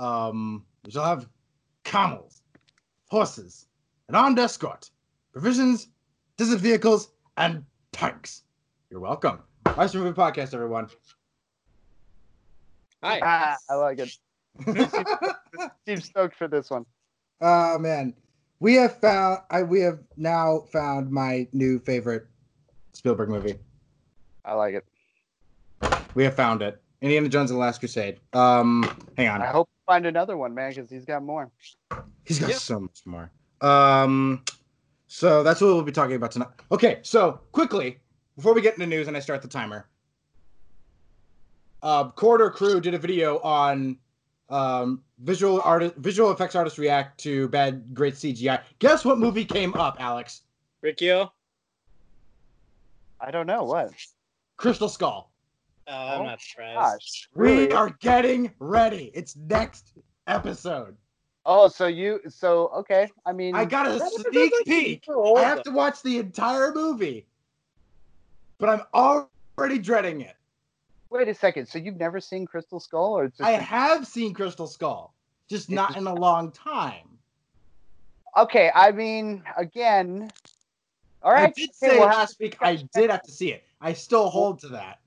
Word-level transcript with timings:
Um, 0.00 0.64
we 0.84 0.90
shall 0.90 1.04
have 1.04 1.28
camels, 1.84 2.40
horses, 3.10 3.66
an 4.08 4.14
armed 4.14 4.38
escort, 4.38 4.90
provisions, 5.30 5.88
distant 6.38 6.62
vehicles, 6.62 7.12
and 7.36 7.64
tanks. 7.92 8.44
You're 8.88 9.00
welcome. 9.00 9.40
Nice 9.76 9.94
movie 9.94 10.18
podcast, 10.18 10.54
everyone. 10.54 10.88
Hi. 13.02 13.20
Ah, 13.22 13.56
I 13.68 13.74
like 13.74 13.98
it. 13.98 14.16
Steve's 15.82 16.06
stoked 16.06 16.34
for 16.34 16.48
this 16.48 16.70
one. 16.70 16.86
Oh 17.42 17.78
man, 17.78 18.14
we 18.58 18.74
have 18.76 18.98
found. 19.00 19.40
I 19.50 19.62
we 19.62 19.80
have 19.80 19.98
now 20.16 20.60
found 20.72 21.10
my 21.10 21.46
new 21.52 21.78
favorite 21.78 22.26
Spielberg 22.94 23.28
movie. 23.28 23.56
I 24.46 24.54
like 24.54 24.74
it. 24.74 24.86
We 26.14 26.24
have 26.24 26.34
found 26.34 26.62
it. 26.62 26.80
Indiana 27.02 27.28
Jones 27.28 27.50
and 27.50 27.58
the 27.58 27.60
Last 27.60 27.80
Crusade. 27.80 28.18
Um, 28.32 28.82
hang 29.16 29.28
on. 29.28 29.42
I 29.42 29.46
hope 29.46 29.68
to 29.68 29.79
find 29.90 30.06
another 30.06 30.36
one, 30.36 30.54
man, 30.54 30.70
because 30.72 30.88
he's 30.88 31.04
got 31.04 31.20
more. 31.20 31.50
He's 32.24 32.38
got 32.38 32.50
Yeah. 32.50 32.56
so 32.56 32.78
much 32.78 33.04
more. 33.04 33.28
Um, 33.60 34.44
so 35.08 35.42
that's 35.42 35.60
what 35.60 35.66
we'll 35.74 35.82
be 35.82 35.90
talking 35.90 36.14
about 36.14 36.30
tonight. 36.30 36.50
Okay, 36.70 37.00
so 37.02 37.40
quickly 37.50 37.98
before 38.36 38.54
we 38.54 38.60
get 38.60 38.74
into 38.74 38.86
news 38.86 39.08
and 39.08 39.16
I 39.16 39.20
start 39.20 39.42
the 39.42 39.48
timer, 39.48 39.88
uh, 41.82 42.08
Corridor 42.12 42.50
Crew 42.50 42.80
did 42.80 42.94
a 42.94 42.98
video 42.98 43.40
on 43.40 43.98
um, 44.48 45.02
visual 45.18 45.60
artist, 45.62 45.96
visual 45.96 46.30
effects 46.30 46.54
artists 46.54 46.78
react 46.78 47.18
to 47.20 47.48
bad, 47.48 47.92
great 47.92 48.14
CGI. 48.14 48.62
Guess 48.78 49.04
what 49.04 49.18
movie 49.18 49.44
came 49.44 49.74
up, 49.74 49.96
Alex? 49.98 50.42
Riccio. 50.82 51.32
I 53.20 53.32
don't 53.32 53.46
know 53.48 53.64
what. 53.64 53.90
Crystal 54.56 54.88
Skull. 54.88 55.29
Uh, 55.90 55.94
I'm 56.14 56.20
Oh, 56.20 56.24
not 56.24 56.40
surprised. 56.40 56.76
Gosh, 56.78 57.28
We 57.34 57.48
really? 57.50 57.72
are 57.72 57.90
getting 58.00 58.52
ready. 58.60 59.10
It's 59.12 59.34
next 59.36 59.92
episode. 60.28 60.96
Oh, 61.44 61.66
so 61.68 61.86
you? 61.86 62.20
So 62.28 62.68
okay. 62.68 63.08
I 63.26 63.32
mean, 63.32 63.56
I 63.56 63.64
got 63.64 63.86
a 63.88 63.98
sneak 63.98 64.52
peek. 64.66 65.04
I 65.08 65.40
have 65.42 65.62
to 65.62 65.70
watch 65.72 66.02
the 66.02 66.18
entire 66.18 66.72
movie, 66.72 67.26
but 68.58 68.68
I'm 68.68 68.82
already 69.58 69.78
dreading 69.78 70.20
it. 70.20 70.36
wait 71.08 71.26
a 71.28 71.34
second. 71.34 71.66
So 71.66 71.78
you've 71.78 71.96
never 71.96 72.20
seen 72.20 72.46
Crystal 72.46 72.78
Skull, 72.78 73.18
or 73.18 73.28
just 73.28 73.40
I 73.40 73.52
have 73.52 74.06
seen 74.06 74.32
Crystal 74.32 74.66
Skull, 74.68 75.12
just 75.48 75.70
not 75.70 75.96
in 75.96 76.06
a 76.06 76.14
long 76.14 76.52
time. 76.52 77.18
okay? 78.36 78.70
I 78.74 78.92
mean, 78.92 79.42
again. 79.56 80.30
All 81.22 81.32
right. 81.32 81.48
I 81.48 81.50
did 81.50 81.70
okay, 81.70 81.72
say 81.72 81.98
well, 81.98 82.08
last 82.08 82.38
week 82.38 82.56
I 82.60 82.76
did 82.94 83.10
have 83.10 83.22
to 83.22 83.30
see 83.32 83.50
it. 83.52 83.64
I 83.80 83.92
still 83.94 84.28
hold 84.30 84.60
to 84.60 84.68
that. 84.68 84.99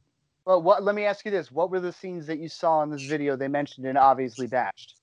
Well, 0.45 0.61
what? 0.61 0.83
Let 0.83 0.95
me 0.95 1.05
ask 1.05 1.23
you 1.25 1.31
this: 1.31 1.51
What 1.51 1.71
were 1.71 1.79
the 1.79 1.93
scenes 1.93 2.27
that 2.27 2.39
you 2.39 2.49
saw 2.49 2.83
in 2.83 2.89
this 2.89 3.03
video 3.03 3.35
they 3.35 3.47
mentioned 3.47 3.85
and 3.87 3.97
obviously 3.97 4.47
bashed? 4.47 4.95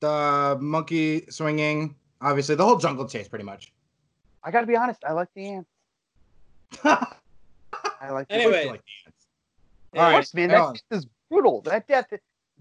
The 0.00 0.58
monkey 0.60 1.24
swinging, 1.30 1.94
obviously, 2.20 2.54
the 2.54 2.64
whole 2.64 2.76
jungle 2.76 3.08
chase, 3.08 3.28
pretty 3.28 3.44
much. 3.44 3.72
I 4.42 4.50
got 4.50 4.60
to 4.60 4.66
be 4.66 4.76
honest. 4.76 5.02
I 5.06 5.12
like 5.12 5.28
the 5.34 5.46
ants. 5.48 5.70
I 6.84 7.06
I 8.00 8.10
like. 8.10 8.28
The 8.28 8.34
Anyway. 8.34 8.66
like 8.66 8.82
the 8.82 9.06
ants. 9.06 9.26
Yeah, 9.94 10.08
All 10.08 10.18
Of 10.18 10.34
man. 10.34 10.50
hang 10.50 10.58
That 10.58 10.64
on. 10.66 10.74
death 10.74 10.82
is 10.98 11.06
brutal. 11.30 11.60
That 11.62 11.86
death. 11.86 12.06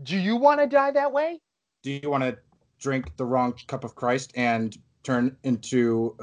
Do 0.04 0.18
you 0.18 0.36
want 0.36 0.60
to 0.62 0.68
die 0.68 0.92
that 0.92 1.12
way? 1.12 1.42
Do 1.82 1.92
you 1.92 2.10
want 2.10 2.24
to 2.24 2.38
drink 2.80 3.16
the 3.18 3.26
wrong 3.26 3.54
cup 3.68 3.84
of 3.84 3.96
Christ 3.96 4.32
and 4.36 4.78
turn 5.04 5.36
into 5.44 6.16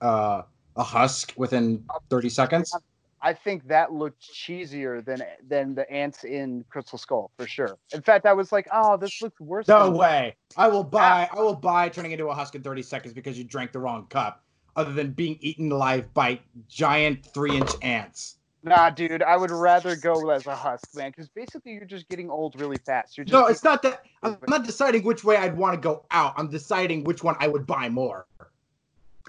uh, 0.00 0.42
a 0.76 0.82
husk 0.82 1.32
within 1.36 1.84
30 2.10 2.28
seconds? 2.28 2.74
I 3.22 3.32
think 3.34 3.68
that 3.68 3.92
looked 3.92 4.22
cheesier 4.22 5.04
than 5.04 5.22
than 5.46 5.74
the 5.74 5.90
ants 5.90 6.24
in 6.24 6.64
Crystal 6.70 6.98
Skull 6.98 7.30
for 7.38 7.46
sure. 7.46 7.76
In 7.92 8.00
fact, 8.00 8.24
I 8.26 8.32
was 8.32 8.50
like, 8.50 8.66
oh, 8.72 8.96
this 8.96 9.20
looks 9.20 9.40
worse. 9.40 9.68
No 9.68 9.84
than- 9.84 9.94
way. 9.94 10.36
I 10.56 10.68
will 10.68 10.84
buy. 10.84 11.28
I 11.32 11.40
will 11.40 11.54
buy 11.54 11.88
turning 11.88 12.12
into 12.12 12.28
a 12.28 12.34
husk 12.34 12.54
in 12.54 12.62
30 12.62 12.82
seconds 12.82 13.14
because 13.14 13.36
you 13.36 13.44
drank 13.44 13.72
the 13.72 13.78
wrong 13.78 14.06
cup. 14.06 14.42
Other 14.76 14.92
than 14.92 15.12
being 15.12 15.36
eaten 15.40 15.70
alive 15.72 16.12
by 16.14 16.38
giant 16.68 17.26
three-inch 17.26 17.72
ants. 17.82 18.36
Nah, 18.62 18.90
dude, 18.90 19.22
I 19.22 19.36
would 19.36 19.50
rather 19.50 19.96
go 19.96 20.30
as 20.30 20.46
a 20.46 20.54
husk, 20.54 20.94
man, 20.94 21.10
because 21.10 21.28
basically 21.28 21.72
you're 21.72 21.86
just 21.86 22.08
getting 22.08 22.30
old 22.30 22.60
really 22.60 22.76
fast. 22.76 23.16
You're 23.16 23.24
just 23.24 23.32
No, 23.32 23.46
it's 23.46 23.64
not 23.64 23.82
that. 23.82 24.04
I'm 24.22 24.36
not 24.48 24.64
deciding 24.64 25.02
which 25.02 25.24
way 25.24 25.36
I'd 25.36 25.56
want 25.56 25.74
to 25.74 25.80
go 25.80 26.04
out. 26.10 26.34
I'm 26.36 26.48
deciding 26.48 27.04
which 27.04 27.24
one 27.24 27.36
I 27.40 27.48
would 27.48 27.66
buy 27.66 27.88
more. 27.88 28.26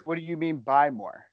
What 0.03 0.15
do 0.15 0.21
you 0.21 0.37
mean 0.37 0.57
buy 0.57 0.89
more? 0.89 1.25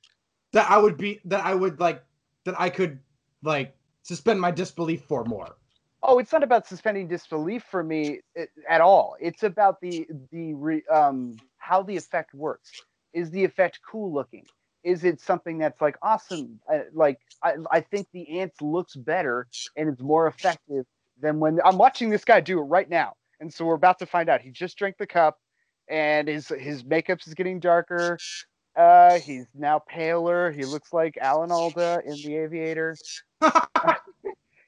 That 0.52 0.70
I 0.70 0.78
would 0.78 0.96
be. 0.96 1.20
That 1.24 1.44
I 1.44 1.54
would 1.54 1.80
like. 1.80 2.02
That 2.48 2.58
I 2.58 2.70
could 2.70 2.98
like 3.42 3.76
suspend 4.02 4.40
my 4.40 4.50
disbelief 4.50 5.02
for 5.02 5.22
more. 5.22 5.56
Oh, 6.02 6.18
it's 6.18 6.32
not 6.32 6.42
about 6.42 6.66
suspending 6.66 7.06
disbelief 7.06 7.62
for 7.62 7.84
me 7.84 8.20
eh, 8.36 8.46
at 8.66 8.80
all. 8.80 9.16
It's 9.20 9.42
about 9.42 9.82
the 9.82 10.06
the 10.32 10.54
re, 10.54 10.82
um 10.90 11.36
how 11.58 11.82
the 11.82 11.94
effect 11.94 12.32
works. 12.32 12.70
Is 13.12 13.30
the 13.30 13.44
effect 13.44 13.80
cool 13.86 14.14
looking? 14.14 14.46
Is 14.82 15.04
it 15.04 15.20
something 15.20 15.58
that's 15.58 15.82
like 15.82 15.96
awesome? 16.00 16.58
Like 16.94 17.18
I, 17.42 17.56
I 17.70 17.80
think 17.82 18.06
the 18.14 18.40
ants 18.40 18.62
looks 18.62 18.96
better 18.96 19.46
and 19.76 19.90
it's 19.90 20.00
more 20.00 20.26
effective 20.26 20.86
than 21.20 21.40
when 21.40 21.58
I'm 21.66 21.76
watching 21.76 22.08
this 22.08 22.24
guy 22.24 22.40
do 22.40 22.58
it 22.60 22.62
right 22.62 22.88
now. 22.88 23.12
And 23.40 23.52
so 23.52 23.66
we're 23.66 23.74
about 23.74 23.98
to 23.98 24.06
find 24.06 24.30
out. 24.30 24.40
He 24.40 24.50
just 24.52 24.78
drank 24.78 24.96
the 24.96 25.06
cup, 25.06 25.38
and 25.90 26.28
his 26.28 26.48
his 26.48 26.82
makeup 26.82 27.18
is 27.26 27.34
getting 27.34 27.60
darker. 27.60 28.16
Uh, 28.78 29.18
he's 29.18 29.46
now 29.54 29.80
paler. 29.80 30.52
He 30.52 30.64
looks 30.64 30.92
like 30.92 31.18
Alan 31.20 31.50
Alda 31.50 32.00
in 32.06 32.12
The 32.22 32.36
Aviator. 32.36 32.96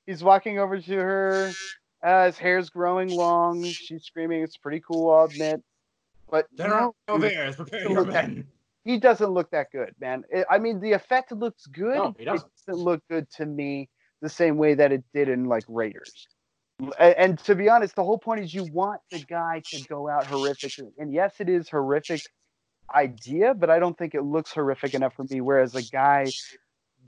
He's 0.07 0.25
walking 0.25 0.59
over 0.59 0.81
to 0.81 0.97
her. 0.97 1.53
Uh, 2.03 2.27
his 2.27 2.37
hair's 2.37 2.71
growing 2.71 3.09
long. 3.11 3.63
She's 3.63 4.03
screaming. 4.05 4.43
It's 4.43 4.57
pretty 4.57 4.81
cool, 4.81 5.11
I'll 5.13 5.27
admit. 5.27 5.63
But 6.29 6.47
General 6.57 6.97
no, 7.07 7.19
prepare 7.19 7.89
your 7.89 8.05
men. 8.05 8.47
he 8.85 8.99
doesn't 8.99 9.31
look 9.31 9.51
that 9.53 9.71
good, 9.71 9.95
man. 10.01 10.25
It- 10.31 10.47
I 10.51 10.59
mean, 10.59 10.81
the 10.81 10.93
effect 10.93 11.31
looks 11.31 11.67
good. 11.67 11.95
No, 11.97 12.15
he 12.19 12.23
it 12.23 12.27
doesn't. 12.27 12.51
doesn't 12.67 12.83
look 12.83 13.03
good 13.09 13.31
to 13.37 13.47
me 13.47 13.89
the 14.23 14.29
same 14.29 14.57
way 14.57 14.75
that 14.75 14.91
it 14.91 15.05
did 15.15 15.29
in 15.29 15.45
like 15.45 15.65
Raiders. 15.69 16.27
And, 16.99 17.15
and 17.17 17.39
to 17.41 17.55
be 17.55 17.69
honest, 17.69 17.95
the 17.95 18.03
whole 18.05 18.19
point 18.19 18.41
is 18.41 18.53
you 18.53 18.65
want 18.73 19.01
the 19.13 19.21
guy 19.21 19.63
to 19.67 19.83
go 19.89 20.09
out 20.09 20.27
horrific. 20.27 20.73
And 20.99 21.13
yes, 21.13 21.35
it 21.39 21.49
is 21.49 21.69
horrific 21.69 22.23
idea, 22.95 23.55
but 23.55 23.71
I 23.71 23.79
don't 23.79 23.97
think 23.97 24.15
it 24.15 24.23
looks 24.23 24.53
horrific 24.53 24.95
enough 24.95 25.15
for 25.15 25.25
me. 25.31 25.41
Whereas 25.41 25.75
a 25.75 25.83
guy 25.83 26.27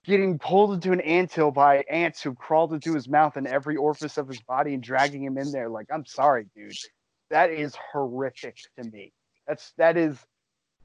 getting 0.05 0.39
pulled 0.39 0.75
into 0.75 0.93
an 0.93 1.01
anthill 1.01 1.51
by 1.51 1.85
ants 1.91 2.23
who 2.23 2.35
crawled 2.35 2.73
into 2.73 2.95
his 2.95 3.09
mouth 3.09 3.37
and 3.37 3.47
every 3.47 3.77
orifice 3.77 4.19
of 4.19 4.29
his 4.29 4.41
body 4.41 4.75
and 4.75 4.83
dragging 4.83 5.23
him 5.23 5.39
in 5.39 5.53
there, 5.53 5.69
like, 5.69 5.87
I'm 5.93 6.05
sorry, 6.05 6.47
dude. 6.57 6.77
That 7.31 7.51
is 7.51 7.75
horrific 7.93 8.57
to 8.79 8.85
me. 8.91 9.13
That's 9.47 9.73
that 9.79 9.97
is 9.97 10.19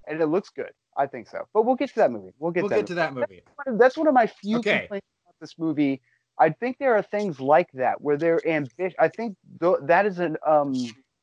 and 0.08 0.22
it 0.22 0.28
looks 0.28 0.50
good. 0.50 0.72
I 0.96 1.06
think 1.06 1.28
so. 1.28 1.46
But 1.54 1.66
we'll 1.66 1.76
get 1.76 1.90
to 1.90 1.96
that 1.96 2.12
movie. 2.12 2.34
We'll 2.40 2.52
get 2.52 2.64
We'll 2.64 2.70
to 2.70 2.76
get 2.78 2.82
that 2.84 2.88
to 2.88 2.94
that 2.96 3.14
movie. 3.14 3.44
movie. 3.68 3.78
That's 3.78 3.98
one 3.98 4.08
of 4.08 4.14
my 4.14 4.26
few 4.28 4.60
Okay. 4.60 4.80
complaints 4.80 5.08
about 5.26 5.36
this 5.42 5.56
movie. 5.60 6.02
I 6.40 6.50
think 6.50 6.78
there 6.80 6.96
are 6.96 7.02
things 7.02 7.40
like 7.40 7.70
that 7.74 8.00
where 8.02 8.16
they're 8.18 8.46
ambitious. 8.48 8.96
I 9.00 9.08
think 9.10 9.36
th- 9.60 9.78
that 9.84 10.06
is 10.06 10.20
an 10.20 10.38
um 10.46 10.74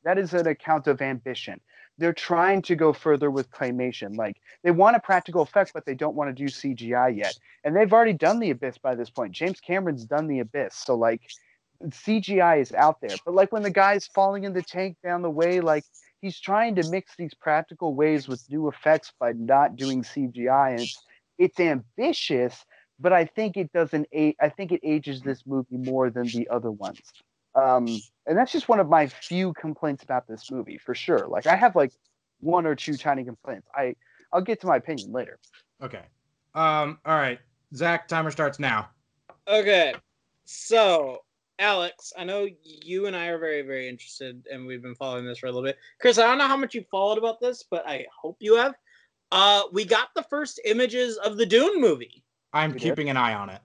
that 0.03 0.17
is 0.19 0.33
an 0.33 0.47
account 0.47 0.87
of 0.87 1.01
ambition. 1.01 1.59
They're 1.97 2.13
trying 2.13 2.61
to 2.63 2.75
go 2.75 2.93
further 2.93 3.31
with 3.31 3.51
claymation. 3.51 4.17
Like 4.17 4.37
they 4.63 4.71
want 4.71 4.95
a 4.95 4.99
practical 4.99 5.41
effect, 5.41 5.71
but 5.73 5.85
they 5.85 5.95
don't 5.95 6.15
want 6.15 6.29
to 6.29 6.43
do 6.43 6.49
CGI 6.49 7.15
yet. 7.17 7.37
And 7.63 7.75
they've 7.75 7.91
already 7.91 8.13
done 8.13 8.39
the 8.39 8.49
abyss 8.51 8.77
by 8.77 8.95
this 8.95 9.09
point. 9.09 9.31
James 9.31 9.59
Cameron's 9.59 10.05
done 10.05 10.27
the 10.27 10.39
abyss. 10.39 10.75
So 10.75 10.95
like 10.95 11.21
CGI 11.83 12.61
is 12.61 12.73
out 12.73 12.99
there. 13.01 13.15
But 13.25 13.35
like 13.35 13.51
when 13.51 13.63
the 13.63 13.69
guy's 13.69 14.07
falling 14.07 14.43
in 14.43 14.53
the 14.53 14.61
tank 14.61 14.97
down 15.03 15.21
the 15.21 15.29
way, 15.29 15.61
like 15.61 15.85
he's 16.21 16.39
trying 16.39 16.75
to 16.75 16.83
mix 16.89 17.15
these 17.17 17.33
practical 17.33 17.95
ways 17.95 18.27
with 18.27 18.43
new 18.49 18.67
effects 18.67 19.13
by 19.19 19.33
not 19.33 19.75
doing 19.75 20.03
CGI. 20.03 20.71
And 20.71 20.81
it's 20.81 21.03
it's 21.37 21.59
ambitious, 21.59 22.65
but 22.99 23.13
I 23.13 23.25
think 23.25 23.57
it 23.57 23.71
doesn't. 23.73 24.07
I 24.13 24.49
think 24.49 24.71
it 24.71 24.81
ages 24.83 25.21
this 25.21 25.43
movie 25.45 25.77
more 25.77 26.09
than 26.09 26.27
the 26.27 26.47
other 26.49 26.71
ones. 26.71 27.01
Um, 27.55 27.87
and 28.27 28.37
that's 28.37 28.51
just 28.51 28.67
one 28.67 28.79
of 28.79 28.89
my 28.89 29.07
few 29.07 29.53
complaints 29.53 30.03
about 30.03 30.27
this 30.27 30.51
movie 30.51 30.77
for 30.77 30.93
sure. 30.93 31.27
Like 31.27 31.47
I 31.47 31.55
have 31.55 31.75
like 31.75 31.93
one 32.41 32.65
or 32.65 32.75
two 32.75 32.97
tiny 32.97 33.23
complaints. 33.23 33.67
I 33.75 33.95
I'll 34.33 34.41
get 34.41 34.59
to 34.61 34.67
my 34.67 34.75
opinion 34.77 35.11
later. 35.11 35.39
Okay. 35.81 36.03
Um. 36.53 36.99
All 37.05 37.15
right. 37.15 37.39
Zach, 37.73 38.07
timer 38.07 38.31
starts 38.31 38.59
now. 38.59 38.89
Okay, 39.47 39.93
so 40.45 41.19
Alex, 41.59 42.11
I 42.17 42.23
know 42.23 42.47
you 42.63 43.05
and 43.05 43.15
I 43.15 43.27
are 43.27 43.37
very, 43.37 43.61
very 43.61 43.87
interested, 43.87 44.45
and 44.51 44.65
we've 44.65 44.81
been 44.81 44.95
following 44.95 45.25
this 45.25 45.39
for 45.39 45.47
a 45.47 45.51
little 45.51 45.63
bit. 45.63 45.77
Chris, 45.99 46.17
I 46.17 46.23
don't 46.25 46.37
know 46.37 46.47
how 46.47 46.57
much 46.57 46.73
you 46.73 46.83
followed 46.89 47.17
about 47.17 47.39
this, 47.39 47.63
but 47.69 47.87
I 47.87 48.05
hope 48.21 48.37
you 48.39 48.55
have. 48.55 48.73
Uh, 49.31 49.63
we 49.71 49.85
got 49.85 50.09
the 50.15 50.23
first 50.23 50.59
images 50.65 51.17
of 51.17 51.37
the 51.37 51.45
Dune 51.45 51.79
movie. 51.79 52.23
I'm 52.53 52.71
We 52.71 52.79
did? 52.79 52.89
keeping 52.89 53.09
an 53.09 53.17
eye 53.17 53.33
on 53.33 53.49
it. 53.49 53.61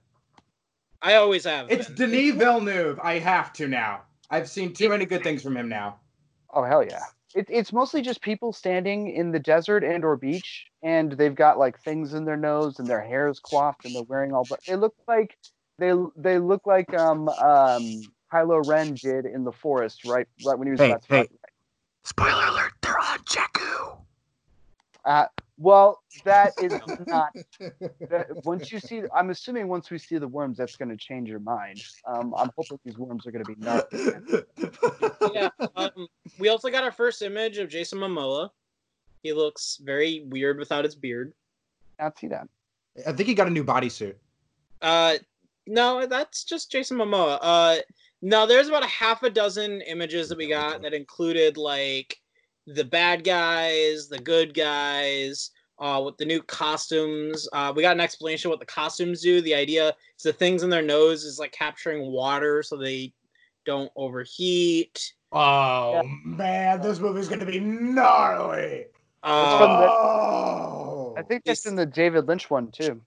I 1.02 1.14
always 1.14 1.44
have. 1.44 1.70
It's 1.70 1.88
been. 1.88 2.10
Denis 2.10 2.34
Villeneuve. 2.34 3.00
I 3.02 3.18
have 3.18 3.52
to 3.54 3.68
now. 3.68 4.02
I've 4.30 4.48
seen 4.48 4.72
too 4.72 4.88
many 4.88 5.06
good 5.06 5.22
things 5.22 5.42
from 5.42 5.56
him 5.56 5.68
now. 5.68 5.98
Oh 6.52 6.62
hell 6.62 6.84
yeah! 6.84 7.02
It, 7.34 7.46
it's 7.48 7.72
mostly 7.72 8.02
just 8.02 8.20
people 8.20 8.52
standing 8.52 9.08
in 9.08 9.30
the 9.32 9.38
desert 9.38 9.82
and 9.84 10.04
or 10.04 10.16
beach, 10.16 10.66
and 10.82 11.12
they've 11.12 11.34
got 11.34 11.58
like 11.58 11.80
things 11.80 12.14
in 12.14 12.24
their 12.24 12.36
nose, 12.36 12.78
and 12.78 12.88
their 12.88 13.00
hair 13.00 13.28
is 13.28 13.40
coiffed, 13.40 13.84
and 13.84 13.94
they're 13.94 14.02
wearing 14.02 14.32
all. 14.32 14.44
But 14.48 14.60
they 14.66 14.76
look 14.76 14.94
like 15.08 15.36
they 15.78 15.92
they 16.16 16.38
look 16.38 16.66
like 16.66 16.92
um 16.94 17.28
um 17.28 18.02
Kylo 18.32 18.64
Ren 18.64 18.94
did 18.94 19.26
in 19.26 19.44
the 19.44 19.52
forest, 19.52 20.04
right? 20.04 20.26
Right 20.42 20.58
when 20.58 20.68
he 20.68 20.72
was 20.72 20.80
Hey, 20.80 20.90
about 20.90 21.02
to 21.02 21.08
hey. 21.08 21.28
Spoiler 22.04 22.46
alert, 22.46 22.72
they're 22.82 22.98
on 22.98 23.18
Jakku. 23.20 23.96
Uh, 25.04 25.26
well, 25.60 26.00
that 26.24 26.54
is 26.62 26.72
not. 27.06 27.36
That, 28.08 28.26
once 28.44 28.72
you 28.72 28.80
see, 28.80 29.02
I'm 29.14 29.28
assuming 29.28 29.68
once 29.68 29.90
we 29.90 29.98
see 29.98 30.16
the 30.16 30.26
worms, 30.26 30.56
that's 30.56 30.74
going 30.74 30.88
to 30.88 30.96
change 30.96 31.28
your 31.28 31.38
mind. 31.38 31.82
Um, 32.06 32.34
I'm 32.34 32.50
hoping 32.56 32.78
these 32.82 32.96
worms 32.96 33.26
are 33.26 33.30
going 33.30 33.44
to 33.44 33.54
be 33.54 33.60
gnarly. 33.60 35.34
yeah. 35.34 35.50
Um, 35.76 36.08
we 36.38 36.48
also 36.48 36.70
got 36.70 36.82
our 36.82 36.90
first 36.90 37.20
image 37.20 37.58
of 37.58 37.68
Jason 37.68 37.98
Momoa. 37.98 38.48
He 39.22 39.34
looks 39.34 39.78
very 39.82 40.24
weird 40.30 40.58
without 40.58 40.84
his 40.84 40.94
beard. 40.94 41.34
Not 42.00 42.18
see 42.18 42.28
that. 42.28 42.48
I 43.06 43.12
think 43.12 43.28
he 43.28 43.34
got 43.34 43.46
a 43.46 43.50
new 43.50 43.64
bodysuit. 43.64 44.14
Uh, 44.80 45.16
no, 45.66 46.06
that's 46.06 46.44
just 46.44 46.72
Jason 46.72 46.96
Momoa. 46.96 47.38
Uh, 47.42 47.76
no, 48.22 48.46
there's 48.46 48.68
about 48.68 48.82
a 48.82 48.88
half 48.88 49.22
a 49.24 49.30
dozen 49.30 49.82
images 49.82 50.30
that 50.30 50.38
we 50.38 50.48
got 50.48 50.80
that 50.80 50.94
included 50.94 51.58
like 51.58 52.18
the 52.66 52.84
bad 52.84 53.24
guys, 53.24 54.08
the 54.08 54.18
good 54.18 54.54
guys, 54.54 55.50
uh, 55.78 56.00
with 56.04 56.16
the 56.18 56.24
new 56.24 56.42
costumes. 56.42 57.48
Uh, 57.52 57.72
we 57.74 57.82
got 57.82 57.96
an 57.96 58.00
explanation 58.00 58.48
of 58.48 58.50
what 58.52 58.60
the 58.60 58.66
costumes 58.66 59.22
do. 59.22 59.40
The 59.40 59.54
idea 59.54 59.88
is 59.88 60.22
the 60.22 60.32
things 60.32 60.62
in 60.62 60.70
their 60.70 60.82
nose 60.82 61.24
is 61.24 61.38
like 61.38 61.52
capturing 61.52 62.12
water 62.12 62.62
so 62.62 62.76
they 62.76 63.12
don't 63.66 63.90
overheat. 63.96 65.12
Oh 65.32 66.02
man, 66.24 66.80
this 66.80 66.98
movie's 66.98 67.28
gonna 67.28 67.46
be 67.46 67.60
gnarly. 67.60 68.86
That's 69.22 69.54
Uh, 69.54 69.58
the- 69.58 69.90
Oh, 69.90 71.14
I 71.16 71.22
think 71.22 71.44
that's 71.44 71.66
in 71.66 71.76
the 71.76 71.86
David 71.86 72.26
Lynch 72.26 72.50
one 72.50 72.70
too. 72.70 73.00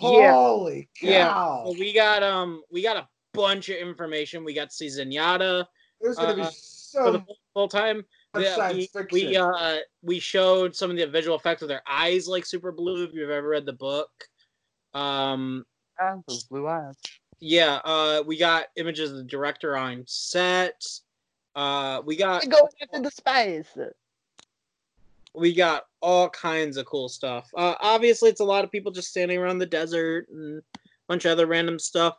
Yeah. 0.00 0.32
holy 0.32 0.88
Yeah. 1.00 1.28
cow! 1.28 1.64
so 1.66 1.78
we 1.78 1.92
got 1.92 2.22
um 2.22 2.62
we 2.70 2.82
got 2.82 2.96
a 2.96 3.08
bunch 3.32 3.68
of 3.68 3.76
information. 3.76 4.44
We 4.44 4.54
got 4.54 4.70
to 4.70 4.76
see 4.76 4.86
Zendaya 4.86 5.66
There's 6.00 6.16
gonna 6.16 6.34
be 6.36 6.42
uh, 6.42 6.50
so 6.52 7.04
for 7.04 7.10
the 7.12 7.20
full, 7.20 7.36
full 7.54 7.68
time. 7.68 8.04
Yeah, 8.36 8.72
we, 8.72 8.88
we 9.12 9.36
uh 9.36 9.78
we 10.02 10.18
showed 10.18 10.74
some 10.74 10.90
of 10.90 10.96
the 10.96 11.06
visual 11.06 11.36
effects 11.36 11.62
of 11.62 11.68
their 11.68 11.82
eyes 11.88 12.26
like 12.26 12.44
super 12.46 12.72
blue 12.72 13.04
if 13.04 13.12
you've 13.14 13.30
ever 13.30 13.48
read 13.48 13.66
the 13.66 13.72
book. 13.72 14.10
Um 14.92 15.64
Ah, 16.00 16.16
those 16.26 16.44
blue 16.44 16.66
eyes. 16.66 16.94
yeah 17.38 17.80
uh 17.84 18.22
we 18.26 18.36
got 18.36 18.66
images 18.76 19.10
of 19.10 19.16
the 19.18 19.22
director 19.24 19.76
on 19.76 20.02
set. 20.06 20.82
Uh 21.54 22.02
we 22.04 22.16
got 22.16 22.48
Go 22.48 22.68
after 22.82 23.00
the 23.00 23.10
spice. 23.10 23.76
we 25.34 25.54
got 25.54 25.84
all 26.00 26.28
kinds 26.30 26.76
of 26.76 26.86
cool 26.86 27.08
stuff. 27.08 27.48
Uh 27.56 27.74
obviously 27.80 28.30
it's 28.30 28.40
a 28.40 28.44
lot 28.44 28.64
of 28.64 28.72
people 28.72 28.90
just 28.90 29.08
standing 29.10 29.38
around 29.38 29.58
the 29.58 29.66
desert 29.66 30.26
and 30.30 30.58
a 30.76 30.80
bunch 31.08 31.24
of 31.24 31.32
other 31.32 31.46
random 31.46 31.78
stuff 31.78 32.16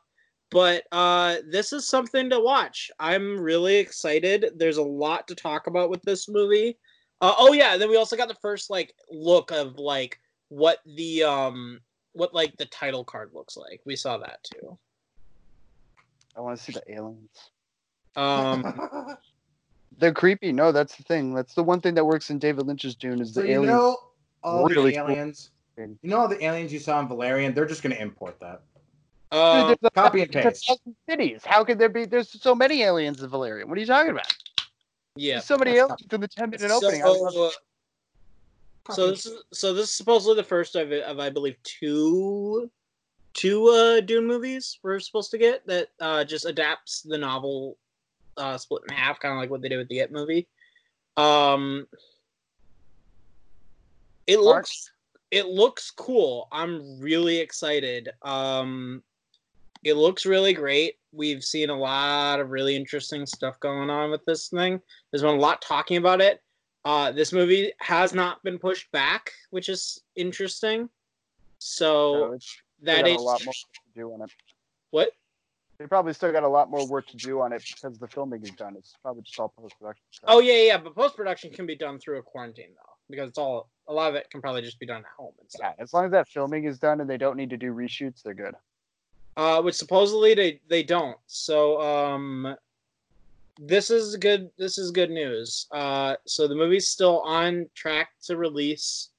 but 0.51 0.83
uh 0.91 1.37
this 1.49 1.73
is 1.73 1.87
something 1.87 2.29
to 2.29 2.39
watch 2.39 2.91
i'm 2.99 3.39
really 3.39 3.75
excited 3.75 4.51
there's 4.57 4.77
a 4.77 4.83
lot 4.83 5.27
to 5.27 5.35
talk 5.35 5.67
about 5.67 5.89
with 5.89 6.01
this 6.03 6.29
movie 6.29 6.77
uh, 7.21 7.33
oh 7.37 7.53
yeah 7.53 7.73
and 7.73 7.81
then 7.81 7.89
we 7.89 7.97
also 7.97 8.15
got 8.15 8.27
the 8.27 8.35
first 8.35 8.69
like 8.69 8.93
look 9.09 9.51
of 9.51 9.77
like 9.77 10.19
what 10.49 10.79
the 10.95 11.23
um 11.23 11.79
what 12.13 12.33
like 12.33 12.55
the 12.57 12.65
title 12.65 13.03
card 13.03 13.31
looks 13.33 13.57
like 13.57 13.81
we 13.85 13.95
saw 13.95 14.17
that 14.17 14.39
too 14.43 14.77
I 16.37 16.41
want 16.41 16.57
to 16.57 16.63
see 16.63 16.73
the 16.73 16.93
aliens. 16.93 17.49
um 18.17 19.17
They're 19.97 20.13
creepy. 20.13 20.51
No, 20.51 20.71
that's 20.71 20.95
the 20.95 21.03
thing. 21.03 21.33
That's 21.33 21.53
the 21.53 21.63
one 21.63 21.79
thing 21.79 21.93
that 21.95 22.05
works 22.05 22.29
in 22.29 22.39
David 22.39 22.67
Lynch's 22.67 22.95
Dune 22.95 23.21
is 23.21 23.33
so 23.33 23.41
the 23.41 23.47
you 23.47 23.53
aliens. 23.53 23.71
know 23.71 23.97
all 24.43 24.65
really 24.65 24.91
the 24.91 24.97
cool. 24.97 25.09
aliens. 25.09 25.51
You 25.77 25.97
know 26.03 26.19
all 26.19 26.27
the 26.27 26.43
aliens 26.43 26.71
you 26.71 26.79
saw 26.79 26.99
in 26.99 27.07
Valerian? 27.07 27.53
They're 27.53 27.65
just 27.65 27.83
gonna 27.83 27.95
import 27.95 28.39
that. 28.41 28.61
Uh, 29.31 29.67
Dude, 29.67 29.77
there's 29.81 29.91
a 29.91 29.91
Copy 29.91 30.21
and 30.21 30.31
paste. 30.31 30.71
cities. 31.09 31.41
How 31.45 31.63
could 31.63 31.79
there 31.79 31.89
be? 31.89 32.05
There's 32.05 32.41
so 32.41 32.55
many 32.55 32.83
aliens 32.83 33.21
in 33.21 33.29
Valerian. 33.29 33.67
What 33.69 33.77
are 33.77 33.81
you 33.81 33.87
talking 33.87 34.11
about? 34.11 34.31
yeah 35.15 35.35
There's 35.35 35.45
so 35.45 35.57
many 35.57 35.71
aliens 35.71 36.01
in 36.11 36.21
the 36.21 36.27
10 36.27 36.49
minute 36.49 36.71
opening. 36.71 37.01
I 37.01 37.05
so, 37.05 37.51
so 38.91 39.09
this 39.11 39.25
is 39.25 39.43
so 39.53 39.73
this 39.73 39.85
is 39.85 39.95
supposedly 39.95 40.35
the 40.35 40.43
first 40.43 40.75
of, 40.75 40.91
of 40.91 41.19
I 41.19 41.29
believe 41.29 41.55
two 41.63 42.69
two 43.33 43.67
uh 43.67 44.01
Dune 44.01 44.27
movies 44.27 44.79
we're 44.83 44.99
supposed 44.99 45.31
to 45.31 45.37
get 45.37 45.65
that 45.67 45.87
uh 45.99 46.23
just 46.23 46.45
adapts 46.45 47.01
the 47.01 47.17
novel 47.17 47.77
uh 48.37 48.57
split 48.57 48.83
in 48.89 48.95
half, 48.95 49.19
kind 49.19 49.33
of 49.33 49.39
like 49.39 49.49
what 49.49 49.61
they 49.61 49.69
did 49.69 49.77
with 49.77 49.89
the 49.89 49.99
It 49.99 50.11
movie. 50.11 50.47
Um 51.17 51.87
it 54.27 54.37
Mark? 54.37 54.45
looks 54.57 54.91
it 55.31 55.47
looks 55.47 55.91
cool. 55.91 56.47
I'm 56.51 56.99
really 56.99 57.37
excited. 57.37 58.09
Um 58.21 59.03
it 59.85 59.95
looks 59.95 60.25
really 60.25 60.53
great. 60.53 60.95
We've 61.13 61.43
seen 61.43 61.69
a 61.69 61.77
lot 61.77 62.39
of 62.39 62.49
really 62.49 62.75
interesting 62.75 63.25
stuff 63.25 63.59
going 63.59 63.89
on 63.89 64.11
with 64.11 64.25
this 64.25 64.49
thing. 64.49 64.81
There's 65.11 65.21
been 65.21 65.35
a 65.35 65.39
lot 65.39 65.61
talking 65.61 65.97
about 65.97 66.21
it. 66.21 66.41
Uh, 66.83 67.11
this 67.11 67.31
movie 67.31 67.71
has 67.79 68.13
not 68.13 68.43
been 68.43 68.59
pushed 68.59 68.91
back, 68.91 69.31
which 69.51 69.69
is 69.69 70.01
interesting. 70.15 70.89
so 71.59 72.35
still 72.39 72.61
that 72.81 73.07
is 73.07 73.17
a 73.17 73.23
lot 73.23 73.43
more 73.45 73.53
to 73.53 73.81
do 73.95 74.13
on 74.13 74.23
it. 74.23 74.31
what? 74.91 75.11
They 75.77 75.87
probably 75.87 76.13
still 76.13 76.31
got 76.31 76.43
a 76.43 76.47
lot 76.47 76.69
more 76.69 76.87
work 76.87 77.05
to 77.07 77.17
do 77.17 77.41
on 77.41 77.51
it 77.51 77.63
because 77.75 77.99
the 77.99 78.07
filming 78.07 78.41
is 78.43 78.51
done. 78.51 78.75
It's 78.77 78.95
probably 79.01 79.23
just 79.23 79.39
all 79.39 79.53
post 79.59 79.75
production. 79.77 80.03
Oh 80.25 80.39
yeah, 80.39 80.61
yeah. 80.61 80.77
But 80.77 80.95
post 80.95 81.15
production 81.15 81.51
can 81.51 81.65
be 81.65 81.75
done 81.75 81.99
through 81.99 82.19
a 82.19 82.21
quarantine 82.21 82.69
though, 82.75 82.93
because 83.09 83.29
it's 83.29 83.37
all 83.37 83.69
a 83.87 83.93
lot 83.93 84.09
of 84.09 84.15
it 84.15 84.29
can 84.31 84.41
probably 84.41 84.61
just 84.61 84.79
be 84.79 84.85
done 84.85 85.01
at 85.01 85.11
home 85.17 85.33
and 85.39 85.49
yeah. 85.59 85.73
As 85.77 85.93
long 85.93 86.05
as 86.05 86.11
that 86.11 86.27
filming 86.29 86.63
is 86.63 86.79
done 86.79 87.01
and 87.01 87.09
they 87.09 87.17
don't 87.17 87.35
need 87.35 87.49
to 87.49 87.57
do 87.57 87.73
reshoots, 87.73 88.21
they're 88.23 88.33
good. 88.33 88.55
Uh, 89.37 89.61
which 89.61 89.75
supposedly 89.75 90.33
they 90.33 90.61
they 90.69 90.81
don't. 90.81 91.17
So 91.27 91.81
um, 91.81 92.55
this 93.59 93.89
is 93.89 94.15
good. 94.15 94.49
This 94.57 94.77
is 94.77 94.91
good 94.91 95.11
news. 95.11 95.67
Uh, 95.71 96.15
so 96.25 96.47
the 96.47 96.55
movie's 96.55 96.87
still 96.87 97.21
on 97.21 97.69
track 97.75 98.09
to 98.23 98.37
release. 98.37 99.09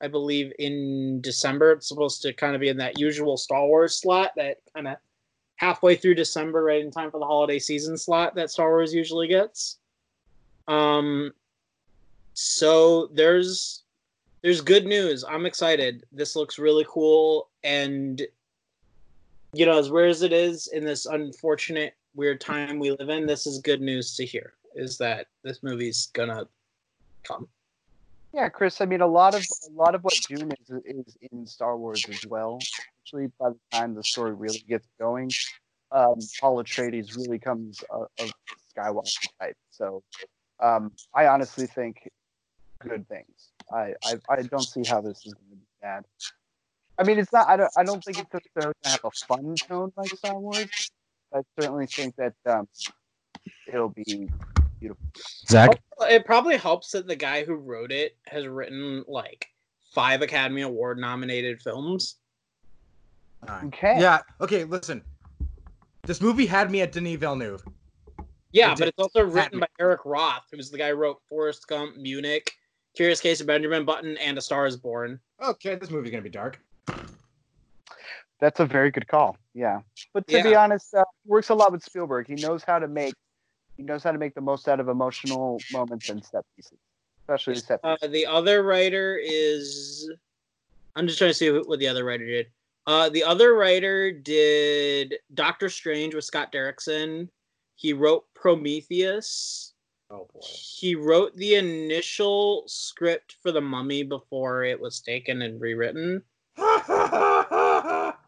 I 0.00 0.08
believe 0.08 0.52
in 0.58 1.20
December. 1.22 1.72
It's 1.72 1.88
supposed 1.88 2.20
to 2.22 2.32
kind 2.34 2.54
of 2.54 2.60
be 2.60 2.68
in 2.68 2.76
that 2.76 2.98
usual 2.98 3.38
Star 3.38 3.66
Wars 3.66 3.96
slot, 3.96 4.32
that 4.36 4.58
kind 4.74 4.88
of 4.88 4.96
halfway 5.56 5.96
through 5.96 6.16
December, 6.16 6.62
right 6.62 6.84
in 6.84 6.90
time 6.90 7.10
for 7.10 7.18
the 7.18 7.24
holiday 7.26 7.58
season 7.58 7.96
slot 7.96 8.34
that 8.34 8.50
Star 8.50 8.68
Wars 8.68 8.92
usually 8.92 9.28
gets. 9.28 9.78
Um, 10.68 11.32
so 12.34 13.06
there's 13.14 13.84
there's 14.42 14.60
good 14.60 14.84
news. 14.84 15.24
I'm 15.24 15.46
excited. 15.46 16.04
This 16.12 16.36
looks 16.36 16.58
really 16.58 16.84
cool, 16.88 17.48
and 17.62 18.20
you 19.54 19.66
know, 19.66 19.78
as 19.78 19.90
weird 19.90 20.10
as 20.10 20.22
it 20.22 20.32
is 20.32 20.68
in 20.68 20.84
this 20.84 21.06
unfortunate 21.06 21.94
weird 22.14 22.40
time 22.40 22.78
we 22.78 22.90
live 22.92 23.08
in, 23.08 23.26
this 23.26 23.46
is 23.46 23.58
good 23.60 23.80
news 23.80 24.16
to 24.16 24.24
hear. 24.24 24.54
Is 24.74 24.98
that 24.98 25.26
this 25.42 25.62
movie's 25.62 26.10
gonna 26.12 26.46
come? 27.22 27.48
Yeah, 28.32 28.48
Chris. 28.48 28.80
I 28.80 28.86
mean, 28.86 29.00
a 29.00 29.06
lot 29.06 29.34
of 29.34 29.44
a 29.68 29.72
lot 29.72 29.94
of 29.94 30.02
what 30.02 30.14
Dune 30.28 30.50
is 30.52 30.70
is 30.84 31.16
in 31.30 31.46
Star 31.46 31.76
Wars 31.76 32.04
as 32.08 32.26
well. 32.26 32.58
Actually, 33.02 33.30
by 33.38 33.50
the 33.50 33.58
time 33.70 33.94
the 33.94 34.02
story 34.02 34.32
really 34.32 34.64
gets 34.68 34.88
going, 34.98 35.30
um, 35.92 36.18
Paul 36.40 36.62
Atreides 36.62 37.16
really 37.16 37.38
comes 37.38 37.82
a, 37.90 38.30
Skywalker 38.76 39.28
type. 39.40 39.56
So, 39.70 40.02
um, 40.60 40.90
I 41.14 41.28
honestly 41.28 41.68
think 41.68 42.10
good 42.80 43.06
things. 43.08 43.52
I, 43.72 43.94
I 44.04 44.14
I 44.28 44.42
don't 44.42 44.62
see 44.62 44.82
how 44.84 45.00
this 45.00 45.18
is 45.24 45.34
going 45.34 45.50
to 45.50 45.56
be 45.56 45.62
bad. 45.80 46.04
I 46.98 47.02
mean, 47.02 47.18
it's 47.18 47.32
not. 47.32 47.48
I 47.48 47.56
don't. 47.56 47.70
I 47.76 47.82
don't 47.82 48.02
think 48.04 48.18
it's 48.18 48.32
necessarily 48.32 48.74
going 48.82 48.84
to 48.84 48.90
have 48.90 49.04
a 49.04 49.10
fun 49.26 49.54
tone 49.56 49.92
like 49.96 50.10
Star 50.10 50.38
Wars. 50.38 50.90
I 51.34 51.40
certainly 51.58 51.86
think 51.86 52.14
that 52.16 52.34
um, 52.46 52.68
it'll 53.66 53.88
be 53.88 54.30
beautiful. 54.78 55.04
Zach, 55.48 55.80
It 56.02 56.24
probably 56.24 56.56
helps 56.56 56.92
that 56.92 57.06
the 57.06 57.16
guy 57.16 57.44
who 57.44 57.54
wrote 57.54 57.90
it 57.90 58.16
has 58.26 58.46
written 58.46 59.04
like 59.08 59.48
five 59.92 60.22
Academy 60.22 60.62
Award 60.62 60.98
nominated 60.98 61.60
films. 61.60 62.16
Okay. 63.64 64.00
yeah, 64.00 64.20
okay, 64.40 64.64
listen. 64.64 65.02
This 66.02 66.20
movie 66.20 66.46
had 66.46 66.70
me 66.70 66.82
at 66.82 66.92
Denis 66.92 67.16
Villeneuve. 67.16 67.62
Yeah, 68.52 68.72
It 68.72 68.78
but 68.78 68.88
it's 68.88 68.98
also 68.98 69.22
written 69.24 69.60
by 69.60 69.66
Eric 69.80 70.02
Roth, 70.04 70.44
who's 70.52 70.70
the 70.70 70.78
guy 70.78 70.90
who 70.90 70.94
wrote 70.94 71.20
Forrest 71.28 71.66
Gump, 71.66 71.96
Munich, 71.96 72.52
Curious 72.94 73.20
Case 73.20 73.40
of 73.40 73.46
Benjamin 73.46 73.84
Button, 73.84 74.16
and 74.18 74.38
A 74.38 74.40
Star 74.40 74.66
Is 74.66 74.76
Born. 74.76 75.18
Okay, 75.42 75.74
this 75.74 75.90
movie's 75.90 76.10
gonna 76.10 76.22
be 76.22 76.30
dark. 76.30 76.60
That's 78.40 78.60
a 78.60 78.66
very 78.66 78.90
good 78.90 79.08
call. 79.08 79.36
Yeah, 79.54 79.80
but 80.12 80.26
to 80.28 80.42
be 80.42 80.54
honest, 80.54 80.94
uh, 80.94 81.04
works 81.24 81.48
a 81.50 81.54
lot 81.54 81.72
with 81.72 81.82
Spielberg. 81.82 82.26
He 82.26 82.34
knows 82.34 82.64
how 82.64 82.78
to 82.78 82.88
make 82.88 83.14
he 83.76 83.82
knows 83.82 84.02
how 84.02 84.12
to 84.12 84.18
make 84.18 84.34
the 84.34 84.40
most 84.40 84.68
out 84.68 84.80
of 84.80 84.88
emotional 84.88 85.60
moments 85.72 86.08
and 86.08 86.24
set 86.24 86.44
pieces, 86.56 86.78
especially 87.22 87.56
set. 87.56 87.80
Uh, 87.82 87.96
the 88.08 88.26
other 88.26 88.62
writer 88.62 89.18
is. 89.22 90.10
I'm 90.96 91.06
just 91.06 91.18
trying 91.18 91.30
to 91.30 91.34
see 91.34 91.50
what 91.50 91.80
the 91.80 91.88
other 91.88 92.04
writer 92.04 92.24
did. 92.24 92.46
Uh, 92.86 93.08
the 93.08 93.24
other 93.24 93.54
writer 93.54 94.12
did 94.12 95.16
Doctor 95.34 95.68
Strange 95.68 96.14
with 96.14 96.24
Scott 96.24 96.52
Derrickson. 96.52 97.28
He 97.74 97.92
wrote 97.92 98.24
Prometheus. 98.34 99.72
Oh 100.10 100.28
boy. 100.32 100.40
He 100.46 100.94
wrote 100.94 101.34
the 101.36 101.56
initial 101.56 102.62
script 102.66 103.36
for 103.42 103.50
The 103.50 103.60
Mummy 103.60 104.04
before 104.04 104.62
it 104.62 104.80
was 104.80 105.00
taken 105.00 105.42
and 105.42 105.60
rewritten. 105.60 106.22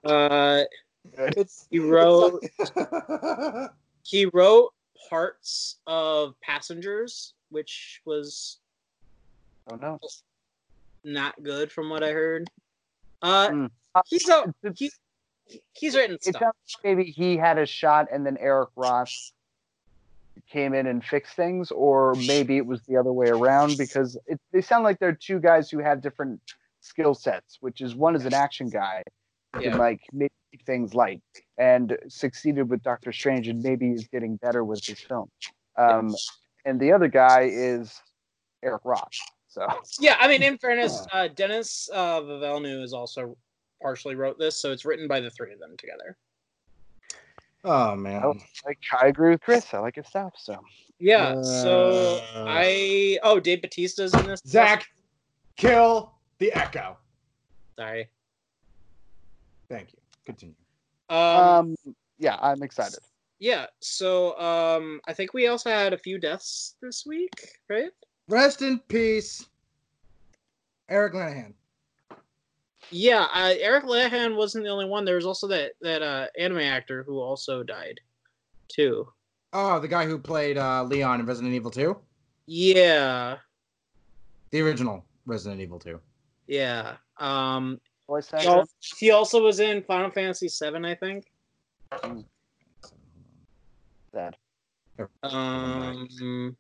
Uh, 0.07 0.65
it's 1.19 1.67
He 1.71 1.79
wrote- 1.79 2.43
it's- 2.43 3.71
he 4.03 4.27
wrote 4.27 4.73
parts 5.09 5.77
of 5.87 6.35
Passengers, 6.41 7.35
which 7.51 8.03
was 8.05 8.59
Don't 9.69 9.81
know. 9.83 9.99
not 11.05 11.41
good 11.43 11.71
from 11.71 11.89
what 11.91 12.03
I 12.03 12.13
heard. 12.13 12.49
Uh, 13.23 13.49
Mm. 13.49 13.71
he's 14.07 14.29
a 14.29 14.53
It- 14.63 14.79
he's 14.79 14.99
he's 15.73 15.95
written 15.97 16.17
It 16.17 16.23
stuff. 16.25 16.41
sounds 16.43 16.55
like 16.77 16.85
maybe 16.97 17.11
he 17.11 17.37
had 17.37 17.57
a 17.59 17.67
shot 17.67 18.09
and 18.11 18.27
then 18.27 18.37
Eric 18.39 18.71
Roth 18.77 19.33
came 20.51 20.75
in 20.75 20.87
and 20.87 21.05
fixed 21.05 21.35
things, 21.35 21.71
or 21.71 22.15
maybe 22.27 22.57
it 22.57 22.67
was 22.67 22.83
the 22.83 22.97
other 22.97 23.13
way 23.13 23.29
around 23.29 23.77
because 23.79 24.17
it, 24.27 24.41
they 24.53 24.61
sound 24.61 24.85
like 24.85 24.99
they're 24.99 25.13
two 25.15 25.39
guys 25.41 25.71
who 25.71 25.79
have 25.79 26.01
different 26.03 26.41
skill 26.81 27.15
sets, 27.15 27.59
which 27.61 27.81
is 27.81 27.95
one 27.95 28.15
is 28.15 28.27
an 28.27 28.35
action 28.35 28.69
guy 28.69 29.03
who 29.07 29.13
Yeah. 29.61 29.71
can 29.71 29.79
like 29.79 30.01
make 30.13 30.33
things 30.65 30.95
light 30.95 31.23
and 31.59 31.97
succeeded 32.09 32.69
with 32.69 32.83
Doctor 32.83 33.13
Strange 33.13 33.49
and 33.49 33.63
maybe 33.63 33.91
is 33.91 34.07
getting 34.09 34.37
better 34.37 34.65
with 34.65 34.85
his 34.85 35.01
film. 35.01 35.31
Um, 35.77 36.15
and 36.65 36.81
the 36.81 36.93
other 36.93 37.09
guy 37.09 37.49
is 37.53 38.01
Eric 38.63 38.83
Roth. 38.85 39.09
So 39.49 39.67
Yeah, 40.01 40.17
I 40.19 40.29
mean, 40.29 40.43
in 40.43 40.59
fairness, 40.63 41.07
uh, 41.13 41.29
Denis 41.29 41.89
uh, 41.93 42.23
Villeneuve 42.23 42.83
is 42.83 42.93
also 42.93 43.37
partially 43.81 44.15
wrote 44.15 44.39
this, 44.39 44.57
so 44.57 44.73
it's 44.73 44.85
written 44.85 45.07
by 45.09 45.21
the 45.21 45.31
three 45.31 45.53
of 45.53 45.61
them 45.61 45.77
together. 45.77 46.17
Oh 47.65 47.97
man. 47.97 48.23
Oh. 48.25 48.35
like 48.65 48.79
I 49.01 49.09
agree 49.09 49.31
with 49.31 49.41
Chris. 49.41 49.75
I 49.75 49.79
like 49.79 49.97
his 49.97 50.07
stuff. 50.07 50.35
So 50.37 50.61
Yeah, 50.99 51.43
so 51.43 52.21
Uh, 52.35 52.45
I 52.47 53.19
oh 53.23 53.41
Dave 53.41 53.61
Batista's 53.63 54.15
in 54.15 54.27
this. 54.27 54.41
Zach, 54.47 54.87
kill 55.57 56.13
the 56.39 56.53
echo. 56.53 56.97
sorry. 57.77 58.09
Thank 59.69 59.93
you. 59.93 59.99
Continue. 60.25 60.55
Um, 61.09 61.17
um, 61.19 61.77
yeah, 62.19 62.37
I'm 62.41 62.63
excited. 62.63 62.99
yeah, 63.39 63.67
so 63.81 64.39
um, 64.41 65.01
I 65.07 65.13
think 65.13 65.35
we 65.35 65.47
also 65.49 65.71
had 65.71 65.93
a 65.93 65.99
few 65.99 66.19
deaths 66.19 66.77
this 66.83 67.05
week, 67.07 67.33
right? 67.69 67.91
Rest 68.29 68.63
in 68.63 68.79
peace, 68.89 69.47
Eric 70.89 71.15
Lanahan. 71.15 71.53
Yeah, 72.91 73.27
uh, 73.35 73.55
Eric 73.59 73.85
Lehan 73.85 74.37
wasn't 74.37 74.65
the 74.65 74.71
only 74.71 74.87
one. 74.87 75.05
There 75.05 75.17
was 75.17 75.27
also 75.27 75.47
that 75.49 75.73
that 75.81 76.03
uh, 76.03 76.27
anime 76.39 76.59
actor 76.61 77.03
who 77.05 77.21
also 77.21 77.63
died, 77.63 78.01
too. 78.69 79.09
Oh, 79.53 79.79
the 79.81 79.89
guy 79.89 80.07
who 80.07 80.19
played 80.19 80.59
uh, 80.59 80.85
Leon 80.85 81.21
in 81.21 81.27
Resident 81.27 81.55
Evil 81.55 81.71
2? 81.71 81.97
Yeah, 82.47 83.37
The 84.51 84.61
original 84.61 85.05
Resident 85.25 85.61
Evil 85.61 85.79
2. 85.79 85.99
yeah. 86.47 86.97
Um, 87.19 87.81
Voice 88.07 88.31
he, 88.31 88.37
actor. 88.37 88.49
al- 88.49 88.69
he 88.99 89.11
also 89.11 89.43
was 89.43 89.61
in 89.61 89.83
Final 89.83 90.11
Fantasy 90.11 90.49
VII, 90.49 90.87
I 90.87 90.95
think. 90.95 91.27
Sad. 94.13 94.37
Um, 95.23 96.57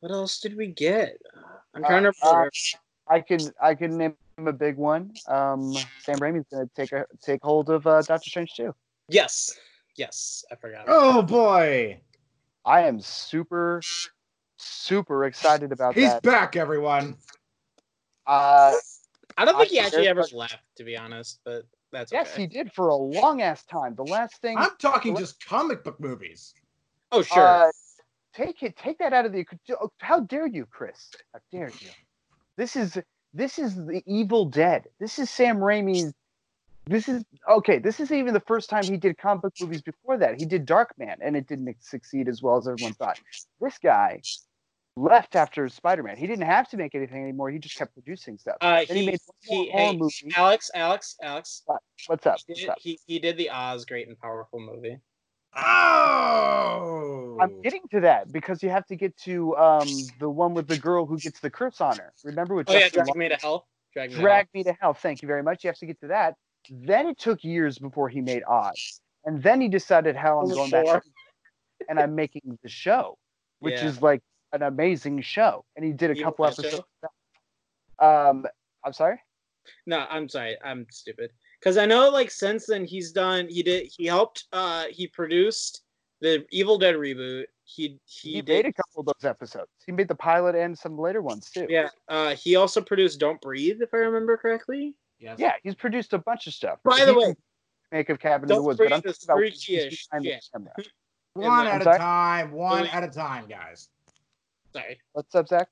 what 0.00 0.12
else 0.12 0.40
did 0.40 0.56
we 0.56 0.68
get? 0.68 1.18
I'm 1.74 1.82
trying 1.84 2.04
to 2.04 2.12
Uh. 2.22 2.44
I 3.08 3.20
can 3.20 3.38
I 3.60 3.74
can 3.74 3.96
name 3.96 4.16
a 4.38 4.52
big 4.52 4.76
one. 4.76 5.12
Um, 5.28 5.72
Sam 6.00 6.18
Raimi's 6.18 6.46
gonna 6.50 6.68
take 6.74 6.92
a 6.92 7.04
take 7.22 7.42
hold 7.42 7.70
of 7.70 7.86
uh, 7.86 8.02
Doctor 8.02 8.28
Strange 8.30 8.54
too. 8.54 8.74
yes, 9.08 9.56
yes, 9.96 10.44
I 10.50 10.56
forgot. 10.56 10.86
Oh 10.88 11.22
boy. 11.22 12.00
I 12.64 12.82
am 12.82 13.00
super 13.00 13.80
super 14.56 15.26
excited 15.26 15.70
about 15.72 15.94
He's 15.94 16.10
that. 16.10 16.22
back, 16.22 16.56
everyone. 16.56 17.16
Uh, 18.26 18.72
I 19.36 19.44
don't 19.44 19.56
think 19.58 19.70
he 19.70 19.78
actually 19.78 20.08
ever 20.08 20.20
there's- 20.20 20.32
left, 20.32 20.62
to 20.76 20.84
be 20.84 20.96
honest. 20.96 21.40
But 21.44 21.64
that's 21.92 22.12
yes, 22.12 22.32
okay. 22.32 22.42
he 22.42 22.46
did 22.46 22.72
for 22.72 22.88
a 22.88 22.94
long 22.96 23.42
ass 23.42 23.64
time. 23.64 23.94
The 23.94 24.04
last 24.04 24.40
thing. 24.40 24.56
I'm 24.58 24.76
talking 24.78 25.14
What? 25.14 25.20
just 25.20 25.44
comic 25.44 25.84
book 25.84 26.00
movies. 26.00 26.54
Oh 27.12 27.22
sure. 27.22 27.46
Uh, 27.46 27.70
take 28.34 28.62
it. 28.62 28.76
Take 28.76 28.98
that 28.98 29.12
out 29.12 29.26
of 29.26 29.32
the. 29.32 29.46
How 30.00 30.20
dare 30.20 30.46
you, 30.46 30.66
Chris? 30.66 31.10
How 31.32 31.40
dare 31.52 31.70
you? 31.80 31.88
This 32.56 32.76
is 32.76 32.98
this 33.34 33.58
is 33.58 33.76
the 33.76 34.02
Evil 34.06 34.46
Dead. 34.46 34.84
This 34.98 35.18
is 35.18 35.30
Sam 35.30 35.58
Raimi's. 35.58 36.12
This 36.88 37.08
is 37.08 37.24
okay. 37.48 37.78
This 37.78 37.98
is 38.00 38.12
even 38.12 38.32
the 38.32 38.40
first 38.40 38.70
time 38.70 38.84
he 38.84 38.96
did 38.96 39.18
comic 39.18 39.42
book 39.42 39.54
movies. 39.60 39.82
Before 39.82 40.16
that, 40.18 40.38
he 40.38 40.46
did 40.46 40.66
Darkman, 40.66 41.16
and 41.20 41.36
it 41.36 41.46
didn't 41.48 41.76
succeed 41.82 42.28
as 42.28 42.42
well 42.42 42.56
as 42.56 42.68
everyone 42.68 42.94
thought. 42.94 43.20
This 43.60 43.78
guy 43.78 44.20
left 44.96 45.36
after 45.36 45.68
Spider-Man. 45.68 46.16
He 46.16 46.26
didn't 46.26 46.46
have 46.46 46.68
to 46.70 46.76
make 46.76 46.94
anything 46.94 47.22
anymore. 47.22 47.50
He 47.50 47.58
just 47.58 47.76
kept 47.76 47.92
producing 47.92 48.38
stuff. 48.38 48.56
Uh, 48.60 48.84
Then 48.88 48.96
he, 48.96 49.00
he, 49.00 49.06
made 49.06 49.20
one 49.46 49.64
he, 49.64 49.70
more 49.70 49.80
hey, 49.80 49.96
movie. 49.96 50.32
Alex, 50.36 50.70
Alex, 50.74 51.16
Alex. 51.22 51.62
What's 52.06 52.26
up? 52.26 52.38
He 52.46 52.52
What's 52.52 52.60
did, 52.60 52.70
up? 52.70 52.78
he, 52.80 52.98
he 53.06 53.18
did 53.18 53.36
the 53.36 53.50
Oz 53.50 53.84
Great 53.84 54.08
and 54.08 54.18
Powerful 54.18 54.58
movie. 54.58 54.98
Oh. 55.54 57.38
I'm 57.40 57.62
getting 57.62 57.82
to 57.92 58.00
that 58.00 58.32
because 58.32 58.62
you 58.62 58.70
have 58.70 58.86
to 58.86 58.96
get 58.96 59.16
to 59.18 59.56
um, 59.56 59.88
the 60.18 60.28
one 60.28 60.54
with 60.54 60.68
the 60.68 60.78
girl 60.78 61.06
who 61.06 61.18
gets 61.18 61.40
the 61.40 61.50
curse 61.50 61.80
on 61.80 61.96
her. 61.96 62.12
Remember 62.24 62.54
what? 62.54 62.66
Oh 62.68 62.74
yeah, 62.74 62.88
Justin 62.88 63.04
Drag 63.04 63.16
Me 63.16 63.28
to 63.28 63.36
Hell. 63.36 63.66
Drag 63.94 64.10
Me 64.10 64.16
Drag 64.18 64.48
Me 64.54 64.64
to 64.64 64.76
Hell. 64.80 64.94
Thank 64.94 65.22
you 65.22 65.28
very 65.28 65.42
much. 65.42 65.64
You 65.64 65.68
have 65.68 65.78
to 65.78 65.86
get 65.86 66.00
to 66.00 66.08
that. 66.08 66.34
Then 66.70 67.06
it 67.06 67.18
took 67.18 67.44
years 67.44 67.78
before 67.78 68.08
he 68.08 68.20
made 68.20 68.42
Oz, 68.44 69.00
and 69.24 69.42
then 69.42 69.60
he 69.60 69.68
decided 69.68 70.16
how 70.16 70.40
I'm 70.40 70.48
going 70.50 70.70
back, 70.70 71.02
and 71.88 71.98
I'm 71.98 72.14
making 72.14 72.58
the 72.62 72.68
show, 72.68 73.16
which 73.60 73.74
Yeah. 73.74 73.86
is 73.86 74.02
like 74.02 74.22
an 74.56 74.62
amazing 74.62 75.22
show. 75.22 75.64
And 75.76 75.84
he 75.84 75.92
did 75.92 76.10
a 76.10 76.16
You 76.16 76.24
couple 76.24 76.44
want 76.44 76.56
that 76.56 76.66
episodes. 76.66 76.86
Um, 77.98 78.46
I'm 78.84 78.92
sorry. 78.92 79.20
No, 79.86 80.06
I'm 80.10 80.28
sorry. 80.28 80.56
I'm 80.64 80.86
stupid. 80.90 81.30
Because 81.60 81.76
I 81.76 81.86
know, 81.86 82.08
like, 82.10 82.30
since 82.30 82.66
then 82.66 82.84
he's 82.84 83.12
done. 83.12 83.48
He 83.48 83.62
did. 83.62 83.90
He 83.96 84.06
helped. 84.06 84.44
Uh, 84.52 84.84
he 84.90 85.06
produced 85.08 85.82
the 86.20 86.44
Evil 86.50 86.78
Dead 86.78 86.94
reboot. 86.94 87.44
He 87.64 87.98
he, 88.04 88.34
He, 88.34 88.42
did. 88.42 88.64
made 88.64 88.66
a 88.66 88.72
couple 88.72 89.00
of 89.00 89.06
those 89.06 89.28
episodes. 89.28 89.70
He 89.84 89.92
made 89.92 90.08
the 90.08 90.14
pilot 90.14 90.54
and 90.54 90.78
some 90.78 90.98
later 90.98 91.22
ones 91.22 91.50
too. 91.50 91.66
Yeah. 91.68 91.88
Uh, 92.08 92.34
he 92.36 92.56
also 92.56 92.80
produced 92.80 93.18
Don't 93.18 93.40
Breathe, 93.40 93.80
if 93.82 93.92
I 93.92 93.98
remember 93.98 94.36
correctly. 94.36 94.94
Yes. 95.18 95.38
Yeah, 95.38 95.52
he's 95.62 95.74
produced 95.74 96.12
a 96.12 96.18
bunch 96.18 96.46
of 96.46 96.52
stuff. 96.52 96.78
By 96.84 96.98
He 96.98 97.04
the 97.06 97.12
can 97.12 97.20
way, 97.20 97.34
make 97.90 98.08
of 98.10 98.20
Cabin 98.20 98.44
in 98.44 98.48
the 98.48 98.54
Don't 98.54 98.64
Woods, 98.64 98.78
but 98.78 98.92
I'm 98.92 99.00
Breathe 99.00 99.14
talking 99.14 99.26
about 99.26 99.38
freaky 99.38 99.76
who's 99.76 99.86
as 99.86 100.06
behind 100.10 100.24
the 100.24 100.30
shit. 100.30 100.44
camera. 100.52 100.72
One 101.32 101.66
at 101.66 101.82
a 101.82 101.84
time. 101.84 102.52
One 102.52 102.86
at 102.86 103.02
a 103.02 103.08
time, 103.08 103.46
guys. 103.48 103.88
Sorry. 104.76 105.00
What's 105.12 105.34
up, 105.34 105.48
Zach? 105.48 105.68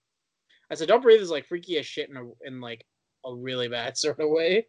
I 0.70 0.74
said 0.74 0.88
Don't 0.88 1.02
Breathe 1.02 1.20
is 1.20 1.30
like 1.30 1.46
freaky 1.46 1.76
as 1.76 1.84
shit 1.84 2.08
in 2.08 2.16
a 2.16 2.22
in 2.46 2.62
like 2.62 2.86
a 3.26 3.34
really 3.34 3.68
bad 3.68 3.98
sort 3.98 4.18
of 4.18 4.30
way. 4.30 4.66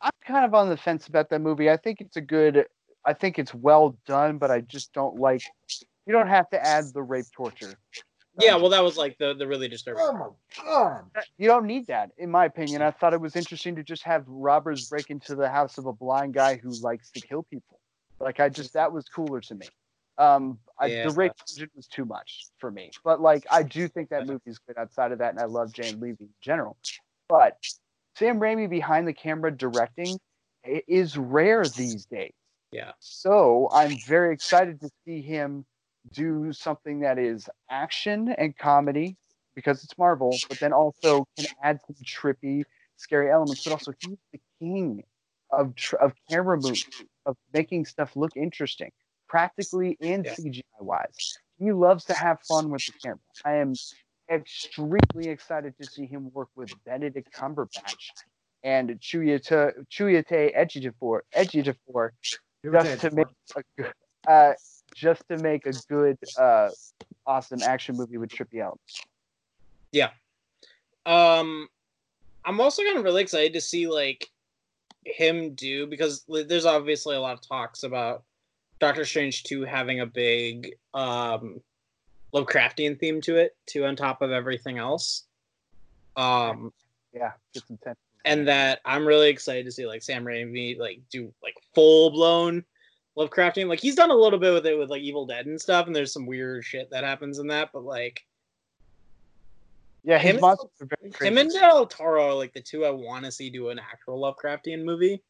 I'm 0.00 0.10
kind 0.26 0.44
of 0.44 0.54
on 0.54 0.68
the 0.68 0.76
fence 0.76 1.06
about 1.06 1.30
that 1.30 1.40
movie. 1.40 1.70
I 1.70 1.76
think 1.76 2.00
it's 2.00 2.16
a 2.16 2.20
good. 2.20 2.64
I 3.04 3.12
think 3.12 3.38
it's 3.38 3.54
well 3.54 3.96
done, 4.04 4.38
but 4.38 4.50
I 4.50 4.62
just 4.62 4.92
don't 4.92 5.20
like. 5.20 5.42
You 6.04 6.12
don't 6.12 6.26
have 6.26 6.50
to 6.50 6.66
add 6.66 6.86
the 6.92 7.02
rape 7.02 7.26
torture. 7.32 7.74
Yeah. 8.40 8.56
Well, 8.56 8.70
that 8.70 8.82
was 8.82 8.96
like 8.96 9.16
the 9.18 9.34
the 9.34 9.46
really 9.46 9.68
disturbing. 9.68 10.02
Oh 10.04 10.12
my 10.12 10.64
god. 10.64 11.04
Uh, 11.16 11.20
you 11.38 11.46
don't 11.46 11.66
need 11.66 11.86
that, 11.86 12.10
in 12.18 12.28
my 12.28 12.46
opinion. 12.46 12.82
I 12.82 12.90
thought 12.90 13.14
it 13.14 13.20
was 13.20 13.36
interesting 13.36 13.76
to 13.76 13.84
just 13.84 14.02
have 14.02 14.24
robbers 14.26 14.88
break 14.88 15.10
into 15.10 15.36
the 15.36 15.48
house 15.48 15.78
of 15.78 15.86
a 15.86 15.92
blind 15.92 16.34
guy 16.34 16.56
who 16.56 16.70
likes 16.82 17.12
to 17.12 17.20
kill 17.20 17.44
people. 17.44 17.78
Like 18.18 18.40
I 18.40 18.48
just 18.48 18.72
that 18.72 18.92
was 18.92 19.04
cooler 19.08 19.40
to 19.42 19.54
me. 19.54 19.68
Um, 20.18 20.58
I, 20.78 20.86
Yeah. 20.86 21.08
the 21.08 21.14
rape 21.14 21.32
torture 21.36 21.70
was 21.74 21.86
too 21.86 22.04
much 22.04 22.46
for 22.58 22.70
me. 22.70 22.90
But 23.04 23.20
like 23.20 23.46
I 23.50 23.62
do 23.62 23.88
think 23.88 24.08
that 24.10 24.26
movie's 24.26 24.58
good 24.58 24.76
outside 24.78 25.12
of 25.12 25.18
that, 25.18 25.30
and 25.30 25.40
I 25.40 25.44
love 25.44 25.72
Jane 25.72 26.00
Levy 26.00 26.24
in 26.24 26.34
general. 26.40 26.76
But 27.28 27.58
Sam 28.16 28.38
Raimi 28.38 28.68
behind 28.68 29.06
the 29.08 29.12
camera 29.12 29.50
directing 29.54 30.18
is 30.64 31.16
rare 31.16 31.64
these 31.64 32.06
days. 32.06 32.32
Yeah. 32.72 32.92
So 32.98 33.68
I'm 33.72 33.96
very 34.06 34.32
excited 34.34 34.80
to 34.80 34.90
see 35.04 35.22
him 35.22 35.64
do 36.12 36.52
something 36.52 37.00
that 37.00 37.18
is 37.18 37.48
action 37.70 38.28
and 38.38 38.56
comedy 38.56 39.16
because 39.54 39.82
it's 39.82 39.96
Marvel, 39.98 40.36
but 40.48 40.58
then 40.60 40.72
also 40.72 41.26
can 41.38 41.46
add 41.62 41.80
some 41.86 41.96
trippy, 42.04 42.64
scary 42.96 43.30
elements. 43.30 43.64
But 43.64 43.72
also, 43.72 43.92
he's 43.98 44.18
the 44.32 44.40
king 44.60 45.02
of 45.50 45.74
tr- 45.74 45.96
of 45.96 46.12
camera 46.28 46.56
moves, 46.56 46.84
of 47.24 47.36
making 47.52 47.86
stuff 47.86 48.14
look 48.16 48.36
interesting, 48.36 48.90
practically 49.36 49.98
and 50.00 50.24
Yeah. 50.24 50.34
CGI 50.34 50.80
wise. 50.80 51.38
He 51.58 51.70
loves 51.70 52.04
to 52.06 52.14
have 52.14 52.40
fun 52.48 52.70
with 52.70 52.86
the 52.86 52.92
camera. 52.92 53.18
I 53.44 53.56
am 53.56 53.74
extremely 54.30 55.28
excited 55.28 55.76
to 55.78 55.84
see 55.84 56.06
him 56.06 56.32
work 56.32 56.48
with 56.54 56.72
Benedict 56.84 57.30
Cumberbatch 57.32 58.12
and 58.62 58.98
Chiwetel 58.98 59.84
Ejiofor 61.34 62.10
just 62.64 63.00
to 63.02 63.10
make 63.10 63.26
a 63.56 63.62
good, 63.76 63.92
uh, 64.26 64.52
just 64.94 65.28
to 65.28 65.36
make 65.36 65.66
a 65.66 65.74
good, 65.86 66.18
uh, 66.38 66.70
awesome 67.26 67.62
action 67.62 67.94
movie 67.94 68.16
with 68.16 68.30
trippy 68.30 68.60
elements. 68.60 69.04
Yeah. 69.92 70.12
Um, 71.04 71.68
I'm 72.46 72.58
also 72.58 72.82
kind 72.82 72.96
of 72.96 73.04
really 73.04 73.20
excited 73.22 73.52
to 73.52 73.60
see 73.60 73.86
like 73.86 74.30
him 75.04 75.54
do 75.54 75.86
because 75.86 76.24
there's 76.26 76.64
obviously 76.64 77.16
a 77.16 77.20
lot 77.20 77.34
of 77.34 77.46
talks 77.46 77.82
about 77.82 78.24
Doctor 78.78 79.04
Strange 79.04 79.44
2 79.44 79.62
having 79.64 80.00
a 80.00 80.06
big 80.06 80.74
um 80.94 81.60
Lovecraftian 82.34 82.98
theme 82.98 83.20
to 83.22 83.36
it 83.36 83.56
too 83.66 83.84
on 83.86 83.96
top 83.96 84.20
of 84.22 84.30
everything 84.30 84.78
else. 84.78 85.24
Um 86.16 86.72
Yeah, 87.14 87.32
just 87.54 87.70
intense. 87.70 87.98
and 88.24 88.46
that 88.48 88.80
I'm 88.84 89.06
really 89.06 89.28
excited 89.30 89.64
to 89.66 89.72
see 89.72 89.86
like 89.86 90.02
Sam 90.02 90.24
Raimi 90.24 90.78
like 90.78 91.00
do 91.10 91.32
like 91.42 91.54
full 91.74 92.10
blown 92.10 92.64
Lovecraftian. 93.16 93.68
Like 93.68 93.80
he's 93.80 93.94
done 93.94 94.10
a 94.10 94.14
little 94.14 94.38
bit 94.38 94.52
with 94.52 94.66
it 94.66 94.78
with 94.78 94.90
like 94.90 95.00
Evil 95.02 95.24
Dead 95.24 95.46
and 95.46 95.58
stuff, 95.60 95.86
and 95.86 95.96
there's 95.96 96.12
some 96.12 96.26
weird 96.26 96.64
shit 96.64 96.90
that 96.90 97.04
happens 97.04 97.38
in 97.38 97.46
that. 97.46 97.70
But 97.72 97.84
like 97.84 98.26
Yeah, 100.04 100.18
his 100.18 100.36
Him- 100.36 100.44
are 100.44 100.56
very 100.80 101.12
him 101.20 101.38
and 101.38 101.50
Del 101.50 101.86
Toro 101.86 102.28
are 102.28 102.34
like 102.34 102.52
the 102.52 102.60
two 102.60 102.84
I 102.84 102.90
want 102.90 103.24
to 103.24 103.32
see 103.32 103.48
do 103.48 103.70
an 103.70 103.78
actual 103.78 104.20
Lovecraftian 104.20 104.84
movie. 104.84 105.22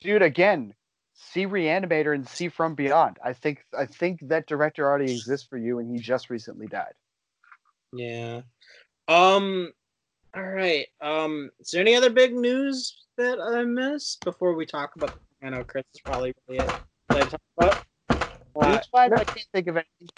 Dude, 0.00 0.22
again, 0.22 0.72
see 1.18 1.46
Reanimator 1.46 2.14
and 2.14 2.26
see 2.26 2.48
From 2.48 2.74
Beyond. 2.74 3.18
I 3.24 3.32
think 3.32 3.64
I 3.76 3.86
think 3.86 4.20
that 4.28 4.46
director 4.46 4.86
already 4.86 5.12
exists 5.12 5.46
for 5.46 5.58
you, 5.58 5.78
and 5.78 5.90
he 5.90 6.00
just 6.00 6.30
recently 6.30 6.66
died. 6.66 6.94
Yeah. 7.92 8.42
Um. 9.08 9.72
All 10.34 10.42
right. 10.42 10.86
Um. 11.00 11.50
Is 11.60 11.70
there 11.70 11.80
any 11.80 11.94
other 11.94 12.10
big 12.10 12.34
news 12.34 13.04
that 13.16 13.40
I 13.40 13.64
missed 13.64 14.24
before 14.24 14.54
we 14.54 14.66
talk 14.66 14.94
about? 14.96 15.18
I 15.42 15.50
know 15.50 15.64
Chris 15.64 15.84
is 15.94 16.00
probably 16.00 16.34
really 16.48 16.64
it. 16.64 16.72
that 17.08 17.16
I 17.16 17.20
talk. 17.24 17.86
Uh, 18.60 18.80
I 18.92 19.08
can't 19.08 19.46
think 19.52 19.68
of 19.68 19.76
anything. 19.76 20.08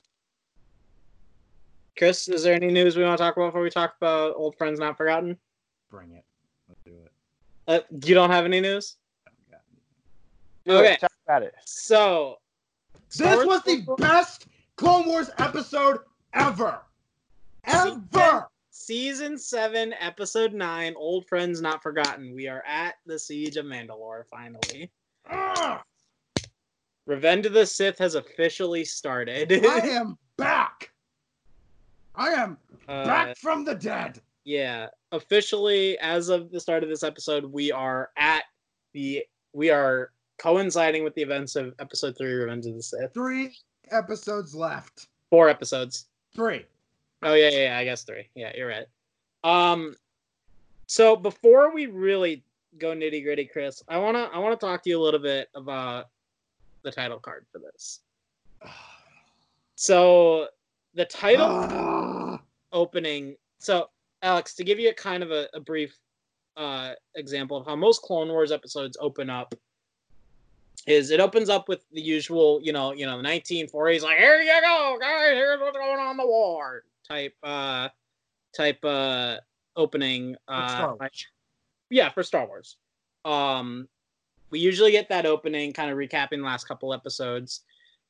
Chris, 1.99 2.28
is 2.28 2.42
there 2.42 2.54
any 2.54 2.69
news 2.71 2.97
we 2.97 3.04
want 3.04 3.19
to 3.19 3.23
talk 3.23 3.37
about 3.37 3.49
before 3.49 3.61
we 3.61 3.69
talk 3.69 3.95
about 4.00 4.35
old 4.35 4.57
friends 4.57 4.78
not 4.78 4.97
forgotten? 4.97 5.37
Bring 5.90 6.12
it. 6.12 6.25
Let's 6.66 6.80
do 6.83 6.92
it. 6.92 7.12
Uh, 7.69 7.80
you 8.07 8.14
don't 8.14 8.30
have 8.30 8.47
any 8.47 8.61
news. 8.61 8.97
Do 10.67 10.73
Okay. 10.79 10.93
it, 10.95 11.00
talk 11.00 11.12
about 11.26 11.43
it. 11.43 11.55
So 11.64 12.38
This 13.17 13.21
Wars 13.37 13.47
was 13.47 13.62
the 13.64 13.85
best 13.99 14.47
Clone 14.76 15.07
Wars 15.07 15.31
episode 15.38 15.99
ever. 16.35 16.81
Ever. 17.64 18.49
season 18.71 19.37
seven, 19.38 19.93
episode 20.00 20.52
nine, 20.55 20.95
old 20.97 21.26
friends 21.26 21.61
not 21.61 21.83
forgotten. 21.83 22.35
We 22.35 22.49
are 22.49 22.62
at 22.67 22.95
the 23.07 23.19
siege 23.19 23.57
of 23.57 23.67
Mandalore 23.67 24.26
finally. 24.26 24.90
Ugh, 25.31 25.81
Revenge 27.07 27.47
of 27.47 27.52
the 27.52 27.67
Sith 27.67 27.99
has 27.99 28.14
officially 28.14 28.85
started. 28.85 29.52
I 29.67 29.79
am 29.88 30.17
back. 30.37 30.90
I 32.14 32.29
am 32.31 32.59
Uh, 32.88 33.05
back 33.07 33.37
from 33.37 33.64
the 33.64 33.75
dead. 33.75 34.21
yeah 34.45 34.88
officially 35.12 35.99
as 35.99 36.29
of 36.29 36.50
the 36.50 36.59
start 36.61 36.83
of 36.83 36.88
this 36.88 37.02
episode 37.02 37.45
we 37.45 37.71
are 37.73 38.11
at 38.17 38.45
the 38.93 39.25
we 39.52 39.71
are 39.71 40.12
coinciding 40.40 41.04
with 41.04 41.14
the 41.14 41.23
events 41.23 41.56
of 41.56 41.75
episode 41.78 42.16
three 42.16 42.32
revenge 42.32 42.66
of 42.66 42.75
the 42.75 42.82
sith 42.82 43.12
Three 43.14 43.54
episodes 43.90 44.54
left. 44.54 45.09
four 45.28 45.49
episodes 45.49 46.06
Three. 46.35 46.64
oh 47.23 47.35
yeah 47.35 47.50
yeah, 47.50 47.62
yeah 47.64 47.78
i 47.78 47.85
guess 47.85 48.02
three 48.04 48.28
yeah 48.35 48.52
you're 48.56 48.68
right 48.68 48.87
um 49.44 49.94
so 50.87 51.14
before 51.16 51.75
we 51.75 51.87
really 51.87 52.42
go 52.78 52.94
nitty 52.94 53.23
gritty 53.23 53.44
chris 53.44 53.82
i 53.88 53.99
want 53.99 54.16
to 54.16 54.23
i 54.35 54.38
want 54.38 54.59
to 54.59 54.66
talk 54.66 54.82
to 54.82 54.90
you 54.90 55.00
a 55.00 55.02
little 55.02 55.20
bit 55.20 55.49
about 55.54 56.09
the 56.82 56.90
title 56.90 57.18
card 57.18 57.44
for 57.52 57.59
this 57.59 58.00
so 59.75 60.49
the 60.94 61.04
title 61.04 62.38
opening. 62.73 63.37
So, 63.59 63.88
Alex, 64.23 64.54
to 64.54 64.64
give 64.64 64.78
you 64.78 64.90
a 64.90 64.94
kind 64.94 65.23
of 65.23 65.30
a, 65.30 65.49
a 65.54 65.61
brief 65.61 65.97
uh, 66.56 66.92
example 67.14 67.56
of 67.56 67.66
how 67.66 67.76
most 67.76 68.02
Clone 68.02 68.28
Wars 68.28 68.52
episodes 68.52 68.97
open 69.00 69.30
up, 69.30 69.54
is 70.87 71.10
it 71.10 71.20
opens 71.20 71.49
up 71.49 71.68
with 71.68 71.84
the 71.92 72.00
usual, 72.00 72.60
you 72.62 72.72
know, 72.72 72.92
you 72.92 73.06
know, 73.06 73.20
the 73.20 73.28
1940s, 73.28 74.02
like 74.02 74.18
here 74.18 74.40
you 74.40 74.60
go, 74.60 74.96
guys, 75.00 75.32
here's 75.32 75.60
what's 75.60 75.76
going 75.76 76.00
on 76.00 76.12
in 76.12 76.16
the 76.16 76.26
war 76.26 76.84
type, 77.06 77.34
uh, 77.42 77.88
type 78.56 78.84
uh, 78.84 79.37
opening. 79.76 80.37
Uh, 80.49 80.68
Star 80.68 80.96
Wars. 80.96 81.26
yeah, 81.90 82.08
for 82.08 82.22
Star 82.22 82.46
Wars. 82.46 82.76
Um, 83.25 83.88
we 84.50 84.58
usually 84.58 84.90
get 84.92 85.08
that 85.08 85.26
opening, 85.26 85.72
kind 85.72 85.90
of 85.90 85.96
recapping 85.96 86.38
the 86.38 86.44
last 86.44 86.66
couple 86.66 86.92
episodes. 86.94 87.60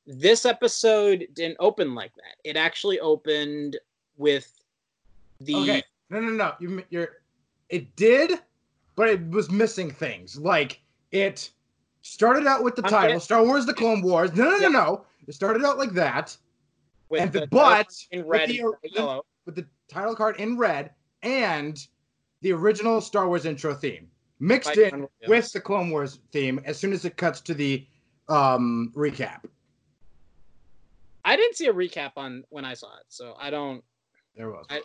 This 0.07 0.45
episode 0.45 1.27
didn't 1.33 1.57
open 1.59 1.93
like 1.93 2.13
that. 2.15 2.35
It 2.43 2.57
actually 2.57 2.99
opened 2.99 3.77
with 4.17 4.51
the 5.41 5.55
Okay. 5.55 5.83
No, 6.09 6.19
no, 6.19 6.31
no. 6.31 6.53
You, 6.59 6.83
you're. 6.89 7.09
It 7.69 7.95
did, 7.95 8.39
but 8.95 9.07
it 9.07 9.29
was 9.29 9.49
missing 9.49 9.91
things. 9.91 10.37
Like 10.37 10.81
it 11.11 11.51
started 12.01 12.47
out 12.47 12.63
with 12.63 12.75
the 12.75 12.83
I'm 12.83 12.89
title, 12.89 13.07
getting- 13.09 13.19
Star 13.19 13.43
Wars: 13.43 13.65
The 13.65 13.73
Clone 13.73 14.01
Wars. 14.01 14.33
No, 14.33 14.43
no, 14.45 14.49
no, 14.51 14.57
Yeah. 14.57 14.67
no. 14.69 15.05
It 15.27 15.33
started 15.33 15.63
out 15.63 15.77
like 15.77 15.91
that 15.91 16.35
with 17.09 17.21
and 17.21 17.31
the, 17.31 17.41
the 17.41 17.47
but 17.47 17.87
in 18.11 18.19
with 18.19 18.27
red 18.27 18.49
the- 18.49 18.59
and 18.59 18.73
yellow. 18.93 19.25
with 19.45 19.55
the 19.55 19.65
title 19.87 20.15
card 20.15 20.39
in 20.39 20.57
red 20.57 20.91
and 21.23 21.87
the 22.41 22.51
original 22.53 23.01
Star 23.01 23.27
Wars 23.27 23.45
intro 23.45 23.73
theme 23.75 24.09
mixed 24.39 24.75
in 24.77 25.07
with 25.27 25.51
the 25.51 25.61
Clone 25.61 25.91
Wars 25.91 26.19
theme 26.31 26.59
as 26.65 26.77
soon 26.79 26.91
as 26.93 27.05
it 27.05 27.17
cuts 27.17 27.39
to 27.41 27.53
the 27.53 27.85
um 28.29 28.91
recap. 28.95 29.41
I 31.23 31.35
didn't 31.35 31.55
see 31.55 31.67
a 31.67 31.73
recap 31.73 32.13
on 32.17 32.43
when 32.49 32.65
I 32.65 32.73
saw 32.73 32.87
it, 32.97 33.05
so 33.09 33.35
I 33.39 33.49
don't. 33.51 33.83
There 34.35 34.49
was. 34.49 34.65
I- 34.69 34.81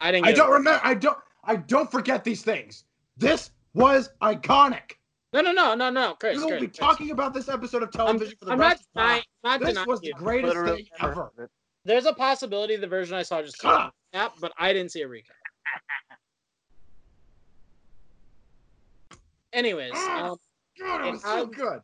I 0.00 0.10
didn't. 0.10 0.26
I 0.26 0.32
don't 0.32 0.50
remember. 0.50 0.80
I 0.82 0.94
don't. 0.94 1.18
I 1.44 1.56
don't 1.56 1.90
forget 1.90 2.24
these 2.24 2.42
things. 2.42 2.84
This 3.18 3.50
was 3.74 4.08
iconic. 4.22 4.92
No, 5.32 5.40
no, 5.42 5.52
no, 5.52 5.74
no, 5.74 5.90
no, 5.90 6.14
Chris. 6.14 6.36
We 6.38 6.42
will 6.42 6.48
Chris, 6.50 6.60
be 6.60 6.66
Chris. 6.66 6.78
talking 6.78 7.10
about 7.12 7.32
this 7.34 7.48
episode 7.48 7.82
of 7.84 7.90
I'm, 7.94 8.18
television 8.18 8.36
for 8.38 8.46
the 8.46 8.52
I'm 8.52 8.58
not 8.58 8.64
rest 8.70 8.80
of 8.82 8.86
denying. 8.94 9.20
time. 9.20 9.24
Not 9.44 9.60
This 9.60 9.68
denying 9.70 9.88
was 9.88 10.00
the 10.00 10.12
greatest 10.16 10.54
Literally 10.56 10.82
thing 10.82 10.86
ever. 11.08 11.30
There's 11.84 12.04
a 12.06 12.12
possibility 12.12 12.76
the 12.76 12.86
version 12.88 13.14
I 13.16 13.22
saw 13.22 13.40
just 13.40 13.60
Shut 13.62 13.92
yeah, 14.12 14.24
up. 14.26 14.34
but 14.40 14.52
I 14.58 14.72
didn't 14.72 14.90
see 14.92 15.02
a 15.02 15.08
recap. 15.08 15.30
Anyways, 19.52 19.92
um, 19.94 20.36
God, 20.78 21.04
it 21.04 21.08
It 21.08 21.12
was 21.12 21.22
so 21.22 21.46
good. 21.46 21.80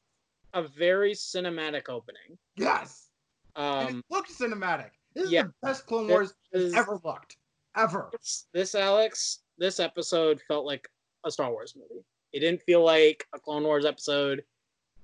a 0.55 0.63
very 0.63 1.13
cinematic 1.13 1.89
opening. 1.89 2.39
Yes. 2.57 3.09
and 3.57 3.89
Um, 3.89 3.99
it 3.99 4.05
looked 4.11 4.31
cinematic. 4.31 4.91
This 5.15 5.31
yeah. 5.31 5.41
is 5.43 5.47
the 5.47 5.55
best 5.63 5.87
Clone 5.87 6.09
Wars 6.09 6.35
is- 6.53 6.75
ever 6.75 7.01
looked. 7.05 7.37
Ever. 7.77 8.09
this, 8.13 8.47
this 8.53 8.75
Alex, 8.75 9.41
this 9.59 9.81
episode 9.81 10.41
felt 10.49 10.65
like 10.65 10.89
a 11.25 11.31
Star 11.31 11.51
Wars 11.51 11.75
movie. 11.77 12.05
It 12.33 12.41
didn't 12.41 12.63
feel 12.63 12.85
like 12.85 13.27
a 13.35 13.39
Clone 13.39 13.65
Wars 13.65 13.85
episode. 13.85 14.45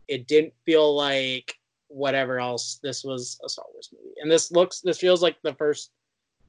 It 0.08 0.26
didn't 0.26 0.52
feel 0.64 0.94
like 0.94 1.54
whatever 1.88 2.40
else. 2.40 2.78
This 2.82 3.04
was 3.04 3.38
a 3.44 3.48
Star 3.48 3.66
Wars 3.72 3.90
movie, 3.92 4.14
and 4.20 4.30
this 4.30 4.52
looks, 4.52 4.80
this 4.80 4.98
feels 4.98 5.22
like 5.22 5.36
the 5.42 5.54
first, 5.54 5.90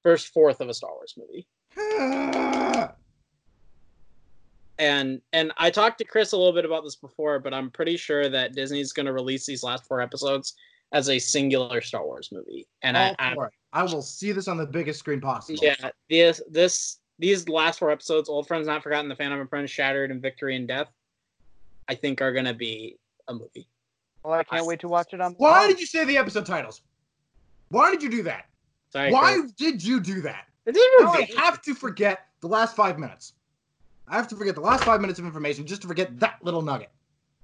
first 0.02 0.30
fourth 0.30 0.62
of 0.62 0.70
a 0.70 0.74
Star 0.74 0.92
Wars 0.92 1.18
movie. 1.18 1.48
And 4.80 5.22
and 5.34 5.52
I 5.58 5.70
talked 5.70 6.00
to 6.00 6.04
Chris 6.04 6.32
a 6.32 6.38
little 6.38 6.52
bit 6.52 6.66
about 6.66 6.84
this 6.84 6.96
before, 6.96 7.40
but 7.40 7.54
I'm 7.54 7.70
pretty 7.70 7.96
sure 7.96 8.28
that 8.28 8.56
Disney's 8.56 8.92
going 8.92 9.06
to 9.06 9.14
release 9.14 9.46
these 9.46 9.64
last 9.64 9.86
four 9.86 10.02
episodes 10.02 10.56
as 10.92 11.10
a 11.10 11.20
singular 11.20 11.82
Star 11.82 12.04
Wars 12.06 12.30
movie. 12.32 12.68
And 12.82 12.98
I, 12.98 13.10
All 13.10 13.16
I 13.20 13.34
for. 13.36 13.52
I 13.72 13.84
will 13.84 14.02
see 14.02 14.32
this 14.32 14.48
on 14.48 14.58
the 14.58 14.66
biggest 14.66 15.00
screen 15.00 15.22
possible. 15.22 15.60
Yeah, 15.62 15.92
this 16.10 16.42
this 16.50 17.00
these 17.20 17.48
last 17.48 17.80
four 17.80 17.92
episodes, 17.92 18.30
Old 18.30 18.48
Friends 18.48 18.68
Not 18.68 18.84
Forgotten, 18.84 19.10
The 19.10 19.16
Phantom 19.16 19.40
Apprentice, 19.40 19.72
Shattered, 19.72 20.12
and 20.12 20.22
Victory 20.22 20.56
and 20.56 20.68
Death, 20.68 20.90
I 21.88 21.96
think 21.96 22.22
are 22.22 22.34
gonna 22.34 22.54
be 22.54 22.98
a 23.28 23.34
movie. 23.34 23.68
Well, 24.24 24.34
I 24.34 24.44
can't 24.44 24.66
wait 24.66 24.80
to 24.82 24.88
watch 24.88 25.14
it 25.14 25.22
on. 25.22 25.34
Why 25.34 25.68
did 25.68 25.80
you 25.80 25.86
say 25.86 26.06
the 26.06 26.18
episode 26.18 26.46
titles? 26.46 26.82
Why 27.70 27.92
did 27.92 28.02
you 28.02 28.10
do 28.10 28.24
that? 28.24 28.46
Sorry, 28.90 29.12
Why 29.12 29.38
Chris. 29.40 29.52
did 29.54 29.84
you 29.84 30.00
do 30.00 30.22
that? 30.22 30.46
It 30.66 30.74
didn't 30.74 31.04
Now 31.04 31.12
I 31.14 31.28
have 31.38 31.62
to 31.64 31.74
forget 31.74 32.28
the 32.42 32.48
last 32.48 32.76
five 32.76 32.98
minutes. 33.00 33.34
I 34.08 34.16
have 34.16 34.28
to 34.30 34.36
forget 34.36 34.56
the 34.56 34.62
last 34.62 34.84
five 34.84 35.02
minutes 35.02 35.20
of 35.20 35.26
information 35.26 35.66
just 35.66 35.82
to 35.82 35.88
forget 35.88 36.20
that 36.20 36.44
little 36.44 36.62
nugget. 36.62 36.92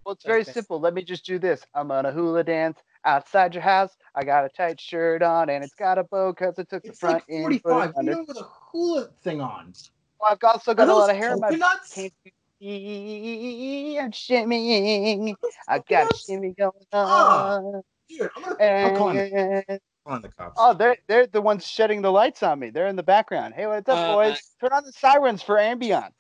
Well, 0.05 0.13
it's 0.13 0.23
very 0.25 0.41
Okay. 0.41 0.51
simple. 0.51 0.79
Let 0.79 0.93
me 0.93 1.03
just 1.03 1.25
do 1.25 1.39
this. 1.39 1.65
I'm 1.73 1.91
on 1.91 2.05
a 2.05 2.12
hula 2.12 2.43
dance 2.43 2.79
outside 3.06 3.54
your 3.54 3.64
house. 3.64 3.96
I 4.16 4.24
got 4.24 4.46
a 4.46 4.50
tight 4.50 4.80
shirt 4.80 5.22
on 5.24 5.50
and 5.50 5.64
it's 5.64 5.76
got 5.76 5.98
a 5.98 6.04
bow 6.04 6.32
because 6.34 6.58
it 6.60 6.70
took 6.70 6.84
the 6.84 6.90
It's 6.90 7.00
front 7.00 7.16
like 7.16 7.24
and 7.30 7.44
put 7.46 7.54
it 7.56 7.62
45. 7.64 7.88
You 7.88 7.94
under. 8.00 8.12
know 8.12 8.26
with 8.28 8.38
a 8.38 8.48
hula 8.72 9.10
thing 9.24 9.42
on. 9.42 9.74
Well, 10.20 10.32
I've 10.32 10.44
also 10.44 10.74
got 10.74 10.90
a 10.90 10.94
lot 10.94 11.10
of 11.10 11.16
hair 11.16 11.34
in 11.34 11.40
my 11.40 11.48
coconuts? 11.50 11.94
Can't 11.94 12.14
you 12.24 12.32
see 12.60 13.98
I'm 14.00 14.12
shimmying? 14.12 15.36
I 15.68 15.80
got 15.80 16.14
a 16.14 16.18
shimmy 16.18 16.54
going 16.58 16.72
Ah. 16.92 17.56
on. 17.58 17.82
Dude, 18.10 18.30
I'm 18.36 18.44
gonna 18.44 18.64
I'll 18.66 18.98
call. 18.98 19.10
And... 19.12 19.80
on 20.06 20.22
the 20.22 20.30
cops. 20.30 20.56
Oh, 20.58 20.74
they're 20.74 20.98
they're 21.08 21.28
the 21.28 21.42
ones 21.42 21.66
shedding 21.66 22.02
the 22.02 22.12
lights 22.12 22.44
on 22.44 22.60
me. 22.60 22.70
They're 22.72 22.88
in 22.88 22.96
the 22.98 23.04
background. 23.04 23.54
Hey, 23.54 23.68
what's 23.68 23.88
up, 23.88 23.98
Uh, 23.98 24.14
boys? 24.16 24.42
Turn 24.60 24.72
on 24.74 24.84
the 24.84 24.92
sirens 24.92 25.42
for 25.42 25.56
ambiance. 25.56 26.12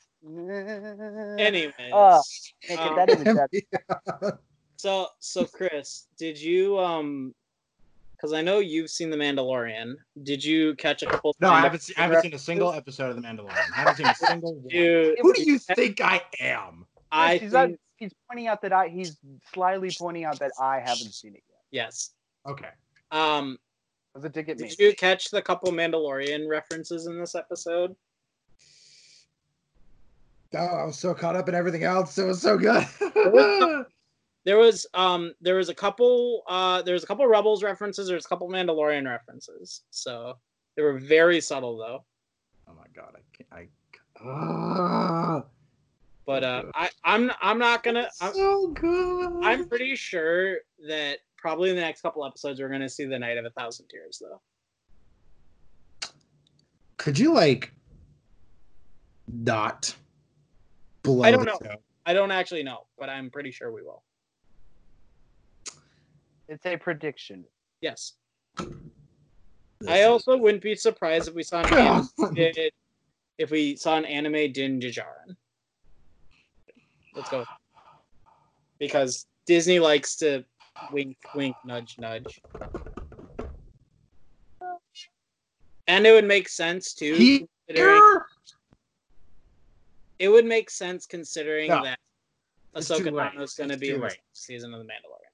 Anyways, 1.39 1.73
Oh. 1.91 2.21
Can't 2.63 2.79
um, 2.79 2.95
that 2.95 3.09
even 3.09 3.35
better. 3.35 4.39
So 4.79 5.07
so 5.19 5.43
Chris, 5.45 6.07
did 6.17 6.39
you 6.39 6.79
um? 6.79 7.35
Because 8.15 8.33
I 8.33 8.41
know 8.41 8.59
you've 8.59 8.89
seen 8.89 9.09
The 9.09 9.17
Mandalorian. 9.17 9.95
Did 10.23 10.43
you 10.43 10.75
catch 10.75 11.03
a 11.03 11.05
couple? 11.05 11.35
no, 11.39 11.49
I 11.49 11.61
haven't 11.61 11.81
seen, 11.81 11.95
I 11.97 12.01
haven't 12.01 12.21
seen 12.21 12.33
a 12.33 12.37
single 12.39 12.71
episode 12.73 13.09
of 13.09 13.15
The 13.15 13.21
Mandalorian. 13.21 13.55
I 13.75 13.79
haven't 13.79 13.95
seen 13.95 14.07
a 14.07 14.15
single 14.27 14.55
one. 14.55 14.67
Dude, 14.67 15.17
Who 15.21 15.33
do 15.33 15.41
you 15.43 15.57
think 15.57 16.01
I 16.01 16.21
am? 16.39 16.85
I 17.11 17.37
he's, 17.37 17.53
not- 17.53 17.69
he's 17.97 18.13
pointing 18.29 18.47
out 18.47 18.61
that 18.61 18.71
I 18.73 18.87
he's 18.89 19.17
slyly 19.53 19.89
pointing 19.97 20.23
out 20.25 20.37
that 20.39 20.51
I 20.61 20.79
haven't 20.79 21.13
seen 21.13 21.33
it 21.35 21.43
yet. 21.49 21.59
yes. 21.71 22.11
Okay. 22.47 22.69
Um, 23.11 23.57
Does 24.15 24.25
it 24.25 24.33
dig 24.33 24.49
at 24.49 24.59
me? 24.59 24.67
did 24.69 24.79
you 24.79 24.93
catch 24.95 25.29
the 25.29 25.41
couple 25.41 25.71
Mandalorian 25.71 26.47
references 26.49 27.07
in 27.07 27.17
this 27.19 27.35
episode? 27.35 27.95
Oh, 30.53 30.57
I 30.57 30.83
was 30.85 30.97
so 30.97 31.13
caught 31.13 31.35
up 31.35 31.47
in 31.47 31.55
everything 31.55 31.83
else. 31.83 32.17
It 32.17 32.25
was 32.25 32.41
so 32.41 32.57
good. 32.57 32.85
There 34.45 34.57
was 34.57 34.87
um 34.93 35.33
there 35.41 35.55
was 35.55 35.69
a 35.69 35.75
couple 35.75 36.43
uh 36.47 36.81
there 36.81 36.93
was 36.93 37.03
a 37.03 37.07
couple 37.07 37.27
Rebels 37.27 37.63
references. 37.63 38.07
There's 38.07 38.25
a 38.25 38.29
couple 38.29 38.49
Mandalorian 38.49 39.05
references. 39.05 39.81
So 39.91 40.35
they 40.75 40.81
were 40.81 40.97
very 40.97 41.41
subtle 41.41 41.77
though. 41.77 42.03
Oh 42.67 42.73
my 42.73 42.85
god, 42.95 43.15
I 43.15 43.21
can't. 43.35 43.49
I. 43.51 43.67
Ah, 44.21 45.43
But 46.25 46.43
uh, 46.43 46.63
I 46.75 46.89
I'm 47.03 47.31
I'm 47.41 47.57
not 47.59 47.83
gonna. 47.83 48.09
I'm, 48.21 48.33
so 48.33 48.67
good. 48.67 49.43
I'm 49.43 49.67
pretty 49.67 49.95
sure 49.95 50.57
that 50.87 51.19
probably 51.37 51.69
in 51.69 51.75
the 51.75 51.81
next 51.81 52.01
couple 52.01 52.25
episodes 52.25 52.59
we're 52.59 52.69
gonna 52.69 52.89
see 52.89 53.05
the 53.05 53.17
Night 53.19 53.37
of 53.37 53.45
a 53.45 53.49
Thousand 53.49 53.87
Tears 53.87 54.21
though. 54.21 54.41
Could 56.97 57.17
you 57.17 57.33
like 57.33 57.71
not 59.27 59.95
blow 61.03 61.23
I 61.23 61.31
don't 61.31 61.45
know. 61.45 61.57
show? 61.63 61.75
I 62.05 62.13
don't 62.13 62.31
actually 62.31 62.63
know, 62.63 62.87
but 62.97 63.09
I'm 63.09 63.29
pretty 63.29 63.51
sure 63.51 63.71
we 63.71 63.81
will. 63.83 64.03
It's 66.49 66.65
a 66.65 66.75
prediction. 66.77 67.45
Yes. 67.79 68.13
This 68.57 68.67
I 69.87 69.99
is- 69.99 70.07
also 70.07 70.35
wouldn't 70.35 70.63
be 70.63 70.75
surprised 70.75 71.27
if 71.29 71.35
we 71.35 71.43
saw 71.43 71.61
an 71.61 71.73
anime 72.19 72.33
did, 72.33 72.71
if 73.37 73.51
we 73.51 73.75
saw 73.75 73.97
an 73.97 74.05
anime 74.05 74.51
Din 74.51 74.79
Djarin. 74.81 75.35
Let's 77.15 77.29
go. 77.29 77.45
Because 78.79 79.25
Disney 79.45 79.79
likes 79.79 80.15
to 80.17 80.43
wink, 80.91 81.17
wink, 81.35 81.55
nudge, 81.65 81.97
nudge. 81.99 82.41
And 85.87 86.05
it 86.05 86.11
would 86.11 86.25
make 86.25 86.49
sense 86.49 86.93
too. 86.93 87.13
He- 87.13 87.47
considering, 87.67 88.01
it 90.17 90.29
would 90.29 90.45
make 90.45 90.69
sense 90.71 91.05
considering 91.05 91.69
No. 91.69 91.83
that 91.83 91.99
It's 92.75 92.87
too 92.87 92.95
Ahsoka. 92.95 93.11
Tano 93.33 93.41
is 93.41 93.53
going 93.53 93.69
to 93.69 93.77
be 93.77 93.89
too 93.89 93.95
in 93.95 94.01
the 94.01 94.07
late. 94.07 94.17
season 94.33 94.73
of 94.73 94.79
the 94.79 94.85
Mandalorian. 94.85 95.28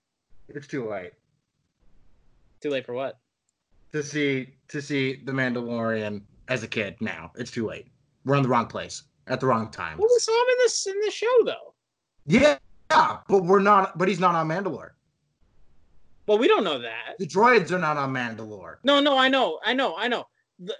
It's 0.49 0.67
too 0.67 0.89
late 0.89 1.11
Too 2.61 2.69
late 2.69 2.85
for 2.85 2.93
what? 2.93 3.17
to 3.91 4.03
see 4.03 4.49
to 4.67 4.81
see 4.81 5.21
the 5.23 5.31
Mandalorian 5.31 6.21
as 6.49 6.63
a 6.63 6.67
kid. 6.67 6.95
Now 6.99 7.31
it's 7.35 7.51
too 7.51 7.65
late. 7.65 7.87
We're 8.25 8.35
in 8.35 8.43
the 8.43 8.49
wrong 8.49 8.67
place 8.67 9.03
at 9.27 9.39
the 9.39 9.47
wrong 9.47 9.71
time. 9.71 9.97
Well, 9.97 10.09
we 10.11 10.19
saw 10.19 10.31
him 10.33 10.49
in 10.51 10.57
this 10.59 10.85
in 10.87 10.99
the 10.99 11.11
show 11.11 11.37
though. 11.45 11.73
Yeah, 12.25 12.57
yeah, 12.91 13.17
but 13.29 13.45
we're 13.45 13.59
not. 13.61 13.97
But 13.97 14.07
he's 14.09 14.19
not 14.19 14.35
on 14.35 14.47
Mandalore. 14.49 14.91
Well, 16.27 16.37
we 16.39 16.47
don't 16.47 16.63
know 16.63 16.79
that. 16.79 17.15
The 17.19 17.27
droids 17.27 17.71
are 17.71 17.79
not 17.79 17.97
on 17.97 18.11
Mandalore. 18.11 18.77
No, 18.83 18.99
no, 18.99 19.17
I 19.17 19.29
know, 19.29 19.59
I 19.63 19.73
know, 19.73 19.95
I 19.95 20.07
know. 20.07 20.25
The 20.59 20.75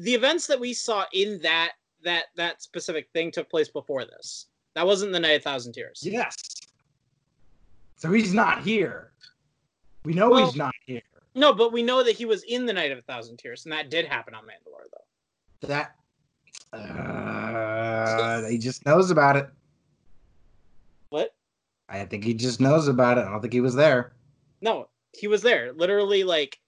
the 0.00 0.14
events 0.14 0.46
that 0.46 0.58
we 0.58 0.72
saw 0.72 1.04
in 1.12 1.38
that 1.42 1.72
that 2.02 2.26
that 2.36 2.62
specific 2.62 3.10
thing 3.12 3.30
took 3.30 3.48
place 3.50 3.68
before 3.68 4.04
this. 4.04 4.46
That 4.74 4.86
wasn't 4.86 5.12
the 5.12 5.20
Night 5.20 5.36
of 5.36 5.42
Thousand 5.42 5.72
Tears. 5.74 6.00
Yes. 6.02 6.34
So 7.98 8.12
he's 8.12 8.32
not 8.32 8.62
here. 8.62 9.12
We 10.04 10.14
know 10.14 10.30
Well- 10.30 10.46
he's 10.46 10.56
not 10.56 10.74
here. 10.86 11.02
No, 11.34 11.52
but 11.52 11.72
we 11.72 11.82
know 11.82 12.02
that 12.02 12.16
he 12.16 12.24
was 12.24 12.42
in 12.44 12.66
the 12.66 12.72
Night 12.72 12.90
of 12.90 12.98
a 12.98 13.02
Thousand 13.02 13.36
Tears, 13.36 13.64
and 13.64 13.72
that 13.72 13.90
did 13.90 14.06
happen 14.06 14.34
on 14.34 14.44
Mandalore, 14.44 14.86
though. 14.90 15.68
That 15.68 15.94
uh, 16.72 18.42
he 18.48 18.58
just 18.58 18.84
knows 18.86 19.10
about 19.10 19.36
it. 19.36 19.48
What? 21.10 21.34
I 21.88 22.04
think 22.06 22.24
he 22.24 22.34
just 22.34 22.60
knows 22.60 22.88
about 22.88 23.18
it. 23.18 23.22
I 23.22 23.30
don't 23.30 23.40
think 23.40 23.52
he 23.52 23.60
was 23.60 23.74
there. 23.74 24.12
No, 24.60 24.88
he 25.12 25.28
was 25.28 25.42
there. 25.42 25.72
Literally, 25.72 26.24
like 26.24 26.58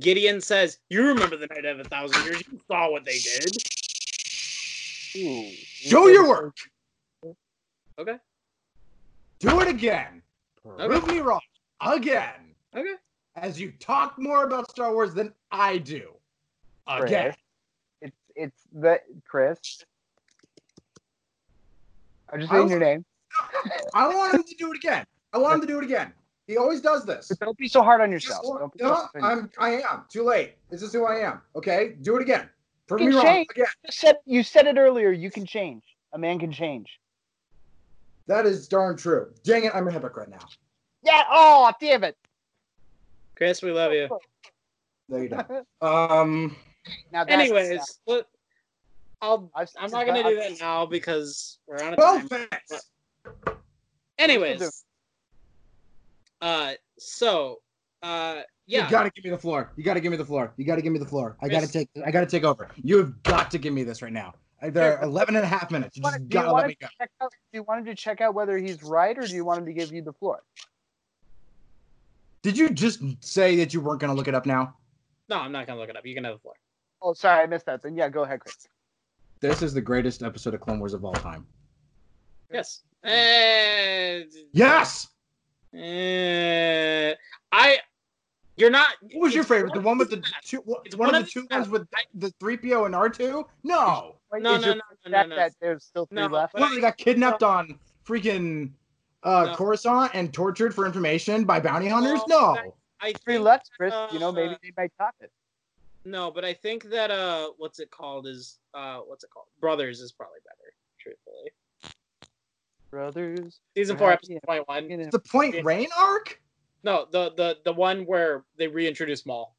Gideon 0.00 0.40
says, 0.40 0.78
"You 0.90 1.06
remember 1.06 1.36
the 1.36 1.46
Night 1.46 1.64
of 1.64 1.78
a 1.78 1.84
Thousand 1.84 2.24
Years? 2.24 2.42
You 2.50 2.60
saw 2.66 2.90
what 2.90 3.04
they 3.04 3.18
did." 3.18 3.56
Ooh. 5.16 5.50
Show 5.52 6.08
your 6.08 6.28
work. 6.28 6.56
Okay. 7.98 8.16
Do 9.38 9.60
it 9.60 9.68
again. 9.68 10.22
Prove 10.76 11.06
me 11.06 11.20
wrong 11.20 11.40
again. 11.80 12.54
Okay. 12.74 12.94
As 13.36 13.60
you 13.60 13.72
talk 13.72 14.18
more 14.18 14.44
about 14.44 14.70
Star 14.70 14.92
Wars 14.92 15.14
than 15.14 15.32
I 15.50 15.78
do. 15.78 16.12
Again. 16.86 17.32
Chris. 17.32 17.36
It's 18.00 18.16
it's 18.34 18.62
the 18.72 19.00
Chris. 19.26 19.84
I'm 22.32 22.40
just 22.40 22.50
saying 22.50 22.62
was- 22.64 22.70
your 22.70 22.80
name. 22.80 23.04
I 23.94 24.08
want 24.08 24.34
him 24.34 24.42
to 24.42 24.54
do 24.54 24.72
it 24.72 24.76
again. 24.76 25.04
I 25.32 25.38
want 25.38 25.56
him 25.56 25.60
to 25.62 25.66
do 25.66 25.78
it 25.78 25.84
again. 25.84 26.12
He 26.46 26.56
always 26.56 26.80
does 26.80 27.04
this. 27.04 27.28
But 27.28 27.40
don't 27.40 27.58
be 27.58 27.68
so 27.68 27.82
hard 27.82 28.00
on 28.00 28.12
yourself. 28.12 28.44
So 28.46 28.72
No, 28.80 28.94
hard. 28.94 29.08
I'm. 29.20 29.50
I 29.58 29.82
am 29.82 30.04
too 30.08 30.22
late. 30.22 30.54
This 30.70 30.80
is 30.82 30.92
who 30.92 31.04
I 31.04 31.16
am. 31.16 31.42
Okay, 31.56 31.96
do 32.00 32.16
it 32.16 32.22
again. 32.22 32.48
Prove 32.86 33.00
me 33.00 33.08
can 33.08 33.16
wrong 33.16 33.44
again. 33.50 33.66
You 33.84 33.90
said 33.90 34.16
you 34.24 34.42
said 34.42 34.66
it 34.66 34.78
earlier. 34.78 35.10
You 35.10 35.30
can 35.30 35.44
change. 35.44 35.82
A 36.12 36.18
man 36.18 36.38
can 36.38 36.52
change. 36.52 37.00
That 38.26 38.46
is 38.46 38.66
darn 38.68 38.96
true. 38.96 39.32
Dang 39.44 39.64
it, 39.64 39.74
I'm 39.74 39.86
a 39.88 39.92
hypocrite 39.92 40.28
now. 40.30 40.38
Yeah. 41.02 41.22
Oh, 41.30 41.70
damn 41.80 42.04
it. 42.04 42.16
Chris, 43.36 43.62
we 43.62 43.70
love 43.70 43.92
you. 43.92 44.08
There 45.08 45.22
you 45.22 45.28
go. 45.28 45.64
Um. 45.86 46.56
Now 47.12 47.24
that's- 47.24 47.40
Anyways, 47.48 48.00
look, 48.06 48.26
I'll. 49.20 49.50
I've- 49.54 49.70
I'm 49.78 49.90
not 49.90 50.06
gonna 50.06 50.22
do 50.24 50.36
that 50.36 50.58
now 50.60 50.86
because 50.86 51.58
we're 51.66 51.82
on 51.82 51.94
a 51.94 51.96
Well, 51.96 52.18
time. 52.18 52.28
thanks. 52.28 52.90
Anyways, 54.18 54.84
uh, 56.40 56.72
so, 56.98 57.60
uh, 58.02 58.42
yeah, 58.66 58.84
You 58.86 58.90
gotta 58.90 59.10
give 59.10 59.24
me 59.24 59.30
the 59.30 59.38
floor. 59.38 59.70
You 59.76 59.84
gotta 59.84 60.00
give 60.00 60.10
me 60.10 60.16
the 60.16 60.24
floor. 60.24 60.52
You 60.56 60.64
gotta 60.64 60.82
give 60.82 60.92
me 60.92 60.98
the 60.98 61.06
floor. 61.06 61.36
I 61.42 61.48
gotta 61.48 61.68
take. 61.70 61.88
I 62.04 62.10
gotta 62.10 62.26
take 62.26 62.44
over. 62.44 62.68
You 62.82 62.98
have 62.98 63.22
got 63.22 63.50
to 63.52 63.58
give 63.58 63.72
me 63.74 63.84
this 63.84 64.02
right 64.02 64.12
now. 64.12 64.34
There 64.62 64.98
are 64.98 65.04
11 65.04 65.36
and 65.36 65.44
a 65.44 65.48
half 65.48 65.70
minutes. 65.70 65.96
You 65.96 66.02
Do 66.02 66.08
you 66.08 66.12
just 66.12 66.20
want- 66.20 66.28
gotta 66.30 66.48
you 66.48 66.54
let 66.54 66.66
me 66.68 66.76
go. 66.80 66.86
to 66.86 66.92
check 66.98 67.10
out? 67.20 67.30
Do 67.30 67.36
you 67.58 67.62
want 67.62 67.80
him 67.80 67.86
to 67.86 67.94
check 67.94 68.20
out 68.20 68.34
whether 68.34 68.56
he's 68.58 68.82
right, 68.82 69.16
or 69.16 69.26
do 69.26 69.34
you 69.34 69.44
want 69.44 69.60
him 69.60 69.66
to 69.66 69.72
give 69.72 69.92
you 69.92 70.02
the 70.02 70.12
floor? 70.14 70.42
Did 72.42 72.56
you 72.56 72.70
just 72.70 73.00
say 73.24 73.56
that 73.56 73.74
you 73.74 73.80
weren't 73.80 74.00
gonna 74.00 74.14
look 74.14 74.28
it 74.28 74.34
up 74.34 74.46
now? 74.46 74.76
no, 75.28 75.38
I'm 75.40 75.50
not 75.52 75.66
gonna 75.66 75.80
look 75.80 75.88
it 75.90 75.96
up. 75.96 76.06
You 76.06 76.14
can 76.14 76.22
have 76.24 76.34
the 76.34 76.38
floor. 76.40 76.54
Oh, 77.02 77.12
sorry, 77.12 77.42
I 77.42 77.46
missed 77.46 77.66
that. 77.66 77.82
Then 77.82 77.96
yeah, 77.96 78.08
go 78.08 78.22
ahead, 78.22 78.40
Chris. 78.40 78.56
This 79.40 79.60
is 79.60 79.74
the 79.74 79.80
greatest 79.80 80.22
episode 80.22 80.54
of 80.54 80.60
Clone 80.60 80.78
Wars 80.78 80.94
of 80.94 81.04
all 81.04 81.12
time. 81.14 81.46
Yes. 82.50 82.82
Uh, 83.04 84.24
Yes. 84.52 85.08
uh, 85.74 87.14
I. 87.52 87.78
You're 88.56 88.70
not. 88.70 88.88
What 89.12 89.20
was 89.22 89.34
your 89.34 89.44
favorite? 89.44 89.74
The 89.74 89.80
one 89.80 89.98
with 89.98 90.10
the 90.10 90.22
two? 90.44 90.62
It's 90.84 90.96
one, 90.96 91.08
one 91.08 91.14
of 91.14 91.22
of 91.22 91.26
the 91.26 91.30
two 91.30 91.46
the 91.48 91.54
ones 91.56 91.68
best. 91.68 91.70
with 91.70 91.88
the 92.14 92.30
three 92.40 92.56
PO 92.56 92.84
and 92.86 92.94
R 92.94 93.08
two? 93.10 93.46
No. 93.62 94.16
Wait, 94.32 94.42
No, 94.42 94.56
no, 94.56 94.68
no, 94.68 94.72
no, 94.74 94.80
that, 95.10 95.10
no, 95.10 95.26
no. 95.26 95.36
that 95.36 95.52
there's 95.60 95.84
still 95.84 96.06
three 96.06 96.16
No, 96.16 96.26
left. 96.28 96.54
but 96.54 96.62
Well, 96.62 96.74
they 96.74 96.80
got 96.80 96.96
kidnapped 96.96 97.42
on 97.42 97.78
freaking 98.06 98.70
uh, 99.22 99.44
No. 99.46 99.54
Coruscant 99.56 100.12
and 100.14 100.32
tortured 100.32 100.74
for 100.74 100.86
information 100.86 101.44
by 101.44 101.60
bounty 101.60 101.88
hunters. 101.88 102.20
Well, 102.28 102.54
No. 102.54 102.74
I 103.00 103.12
Three 103.24 103.38
left, 103.38 103.70
Chris. 103.76 103.92
you 104.10 104.18
know, 104.18 104.30
uh, 104.30 104.32
maybe 104.32 104.56
they 104.62 104.72
might 104.76 104.90
top 104.98 105.14
it. 105.20 105.30
No, 106.06 106.30
but 106.30 106.44
I 106.46 106.54
think 106.54 106.84
that 106.84 107.10
uh, 107.10 107.50
what's 107.58 107.78
it 107.78 107.90
called 107.90 108.26
is 108.26 108.58
uh, 108.72 108.98
what's 109.00 109.22
it 109.22 109.30
called? 109.30 109.48
Brothers 109.60 110.00
is 110.00 110.12
probably 110.12 110.38
better. 110.44 110.72
Truthfully, 110.98 111.50
Brothers. 112.90 113.60
season 113.76 113.96
four, 113.98 114.12
episode 114.12 114.38
twenty-one. 114.44 115.10
The 115.10 115.18
Point 115.18 115.62
Rain 115.64 115.88
arc? 115.98 116.40
No, 116.86 117.04
the 117.10 117.32
the 117.36 117.58
the 117.64 117.72
one 117.72 118.06
where 118.06 118.44
they 118.58 118.68
reintroduce 118.68 119.26
Maul. 119.26 119.56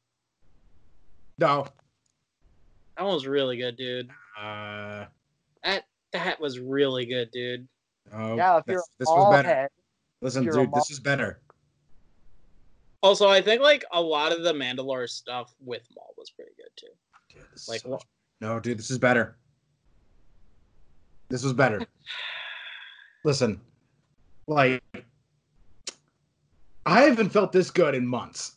No. 1.36 1.66
That 2.96 3.04
one 3.04 3.12
was 3.12 3.26
really 3.26 3.58
good, 3.58 3.76
dude. 3.76 4.08
Uh, 4.40 5.04
That 5.62 5.84
that 6.12 6.40
was 6.40 6.58
really 6.58 7.04
good, 7.04 7.30
dude. 7.30 7.68
no. 8.10 8.34
Yeah, 8.34 8.56
if 8.56 8.64
this, 8.64 8.72
you're 8.72 8.82
this 8.98 9.08
was 9.08 9.30
better. 9.30 9.48
head, 9.48 9.68
Listen, 10.22 10.42
you're 10.42 10.54
dude, 10.54 10.72
this 10.72 10.90
is 10.90 11.00
better. 11.00 11.42
Also, 13.02 13.28
I 13.28 13.42
think 13.42 13.60
like 13.60 13.84
a 13.92 14.00
lot 14.00 14.32
of 14.32 14.42
the 14.42 14.54
Mandalore 14.54 15.06
stuff 15.06 15.54
with 15.60 15.86
Maul 15.94 16.14
was 16.16 16.30
pretty 16.30 16.52
good 16.56 16.70
too. 16.76 16.86
Dude, 17.34 17.44
this 17.52 17.64
is 17.64 17.68
Like 17.68 17.80
so 17.82 18.00
No, 18.40 18.58
dude, 18.58 18.78
this 18.78 18.90
is 18.90 18.98
better. 18.98 19.36
This 21.28 21.44
was 21.44 21.52
better. 21.52 21.82
Listen, 23.22 23.60
like, 24.46 24.82
I 26.88 27.02
haven't 27.02 27.28
felt 27.30 27.52
this 27.52 27.70
good 27.70 27.94
in 27.94 28.06
months. 28.06 28.56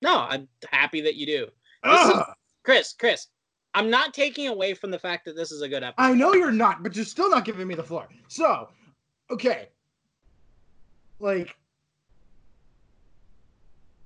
No, 0.00 0.18
I'm 0.18 0.48
happy 0.70 1.00
that 1.02 1.14
you 1.14 1.26
do, 1.26 1.46
is- 1.86 2.22
Chris. 2.64 2.92
Chris, 2.98 3.28
I'm 3.74 3.88
not 3.88 4.12
taking 4.12 4.48
away 4.48 4.74
from 4.74 4.90
the 4.90 4.98
fact 4.98 5.24
that 5.26 5.36
this 5.36 5.52
is 5.52 5.62
a 5.62 5.68
good 5.68 5.82
episode. 5.82 6.02
I 6.02 6.12
know 6.14 6.34
you're 6.34 6.50
not, 6.50 6.82
but 6.82 6.96
you're 6.96 7.04
still 7.04 7.30
not 7.30 7.44
giving 7.44 7.68
me 7.68 7.74
the 7.74 7.82
floor. 7.84 8.08
So, 8.28 8.68
okay, 9.30 9.68
like, 11.20 11.56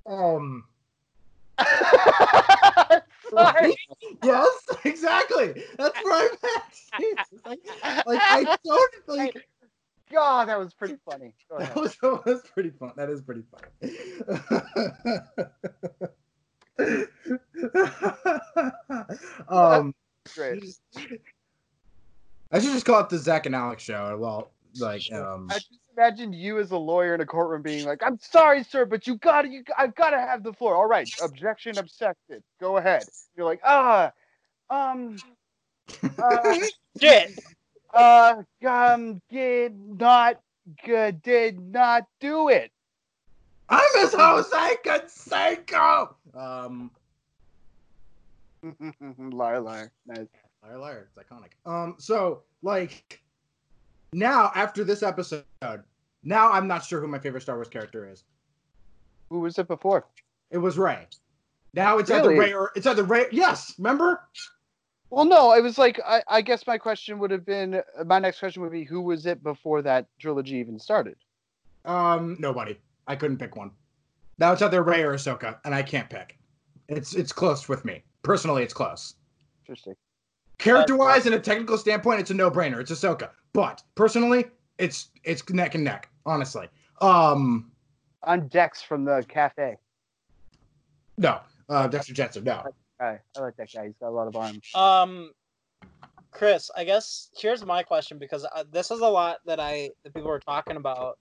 um, 0.04 0.64
Sorry. 3.30 3.76
yes, 4.22 4.48
exactly. 4.84 5.64
That's 5.78 6.04
where 6.04 6.28
I'm 6.30 6.38
at. 6.56 6.62
Like, 7.44 7.58
like 8.06 8.20
I 8.22 8.56
don't 8.64 8.92
like. 9.06 9.36
God, 10.10 10.48
that 10.48 10.58
was 10.58 10.74
pretty 10.74 10.96
funny. 11.10 11.34
That 11.58 11.76
was, 11.76 11.96
that 12.02 12.24
was 12.24 12.42
pretty 12.52 12.70
fun. 12.70 12.92
That 12.96 13.10
is 13.10 13.22
pretty 13.22 13.42
funny. 13.50 13.92
um, 19.48 19.94
Great. 20.34 20.62
I 22.52 22.60
should 22.60 22.72
just 22.72 22.86
call 22.86 23.00
it 23.00 23.08
the 23.08 23.18
Zach 23.18 23.46
and 23.46 23.54
Alex 23.54 23.82
show. 23.82 24.16
Well, 24.18 24.50
like, 24.78 25.10
um, 25.12 25.48
I 25.50 25.54
just- 25.54 25.70
imagined 25.96 26.34
you 26.34 26.58
as 26.58 26.72
a 26.72 26.76
lawyer 26.76 27.14
in 27.14 27.22
a 27.22 27.26
courtroom 27.26 27.62
being 27.62 27.86
like, 27.86 28.02
"I'm 28.04 28.18
sorry, 28.20 28.62
sir, 28.62 28.84
but 28.84 29.06
you 29.06 29.16
gotta, 29.16 29.48
you, 29.48 29.64
I've 29.78 29.94
gotta 29.94 30.18
have 30.18 30.42
the 30.42 30.52
floor." 30.52 30.76
All 30.76 30.86
right, 30.86 31.08
objection 31.22 31.78
accepted. 31.78 32.42
Go 32.60 32.76
ahead. 32.76 33.04
You're 33.34 33.46
like, 33.46 33.60
ah, 33.64 34.12
um, 34.68 35.16
uh, 36.22 36.58
Shit. 37.00 37.38
Uh, 37.96 38.42
um, 38.68 39.22
did 39.30 39.74
not, 39.98 40.38
good, 40.84 41.22
did 41.22 41.58
not 41.58 42.04
do 42.20 42.50
it. 42.50 42.70
I'm 43.70 43.88
Miss 43.94 44.12
Jose 44.12 44.76
Canseco. 44.84 46.14
Um, 46.34 46.90
liar, 49.32 49.60
liar. 49.60 49.92
Nice. 50.06 50.26
liar, 50.62 50.78
liar. 50.78 51.08
It's 51.08 51.26
iconic. 51.26 51.52
Um, 51.64 51.94
so 51.98 52.42
like 52.62 53.22
now 54.12 54.52
after 54.54 54.84
this 54.84 55.02
episode, 55.02 55.44
now 56.22 56.52
I'm 56.52 56.68
not 56.68 56.84
sure 56.84 57.00
who 57.00 57.08
my 57.08 57.18
favorite 57.18 57.40
Star 57.40 57.54
Wars 57.54 57.68
character 57.68 58.06
is. 58.06 58.24
Who 59.30 59.40
was 59.40 59.58
it 59.58 59.68
before? 59.68 60.06
It 60.50 60.58
was 60.58 60.76
Rey. 60.76 61.06
Now 61.72 61.96
it's 61.96 62.10
either 62.10 62.28
Rey 62.28 62.52
or 62.52 62.72
it's 62.76 62.86
either 62.86 63.04
Rey. 63.04 63.26
Yes, 63.32 63.74
remember? 63.78 64.28
Well, 65.10 65.24
no, 65.24 65.52
it 65.52 65.62
was 65.62 65.78
like 65.78 66.00
I, 66.04 66.22
I 66.28 66.40
guess 66.40 66.66
my 66.66 66.78
question 66.78 67.18
would 67.18 67.30
have 67.30 67.46
been 67.46 67.82
my 68.04 68.18
next 68.18 68.40
question 68.40 68.62
would 68.62 68.72
be 68.72 68.84
who 68.84 69.00
was 69.00 69.26
it 69.26 69.42
before 69.42 69.82
that 69.82 70.06
trilogy 70.18 70.56
even 70.56 70.78
started? 70.78 71.16
Um, 71.84 72.36
nobody. 72.40 72.78
I 73.06 73.14
couldn't 73.14 73.38
pick 73.38 73.56
one. 73.56 73.70
Now 74.38 74.52
it's 74.52 74.62
either 74.62 74.82
Rey 74.82 75.02
or 75.02 75.14
Ahsoka, 75.14 75.58
and 75.64 75.74
I 75.74 75.82
can't 75.82 76.10
pick. 76.10 76.36
It's 76.88 77.14
it's 77.14 77.32
close 77.32 77.68
with 77.68 77.84
me. 77.84 78.02
Personally, 78.22 78.62
it's 78.62 78.74
close. 78.74 79.14
Interesting. 79.64 79.94
Character 80.58 80.96
wise, 80.96 81.26
and 81.26 81.34
a 81.34 81.38
technical 81.38 81.78
standpoint, 81.78 82.20
it's 82.20 82.30
a 82.30 82.34
no 82.34 82.50
brainer. 82.50 82.80
It's 82.80 82.90
Ahsoka. 82.90 83.30
But 83.52 83.82
personally, 83.94 84.46
it's 84.78 85.08
it's 85.24 85.48
neck 85.50 85.74
and 85.74 85.84
neck. 85.84 86.08
Honestly. 86.24 86.68
Um, 87.00 87.70
On 88.24 88.48
Dex 88.48 88.82
from 88.82 89.04
the 89.04 89.24
cafe. 89.28 89.76
no. 91.16 91.40
Uh, 91.68 91.88
Dexter 91.88 92.14
Jettster. 92.14 92.44
No. 92.44 92.62
Guy. 92.98 93.20
I 93.36 93.40
like 93.40 93.56
that 93.56 93.72
guy. 93.72 93.86
He's 93.86 93.96
got 94.00 94.08
a 94.08 94.10
lot 94.10 94.28
of 94.28 94.36
arms. 94.36 94.70
Um, 94.74 95.32
Chris, 96.30 96.70
I 96.76 96.84
guess 96.84 97.30
here's 97.36 97.64
my 97.64 97.82
question 97.82 98.18
because 98.18 98.44
uh, 98.44 98.64
this 98.70 98.90
is 98.90 99.00
a 99.00 99.08
lot 99.08 99.38
that 99.46 99.58
I 99.60 99.90
that 100.04 100.14
people 100.14 100.28
were 100.28 100.40
talking 100.40 100.76
about 100.76 101.18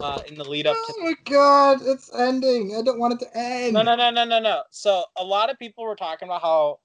uh, 0.00 0.20
in 0.28 0.34
the 0.34 0.44
lead 0.44 0.66
up 0.66 0.76
to. 0.76 0.94
Oh 0.98 1.04
my 1.04 1.14
god, 1.24 1.80
it's 1.82 2.14
ending. 2.14 2.76
I 2.76 2.82
don't 2.82 2.98
want 2.98 3.14
it 3.14 3.24
to 3.24 3.38
end. 3.38 3.74
No, 3.74 3.82
no, 3.82 3.94
no, 3.94 4.10
no, 4.10 4.24
no, 4.24 4.40
no. 4.40 4.62
So 4.70 5.04
a 5.16 5.24
lot 5.24 5.50
of 5.50 5.58
people 5.58 5.84
were 5.84 5.96
talking 5.96 6.28
about 6.28 6.42
how 6.42 6.80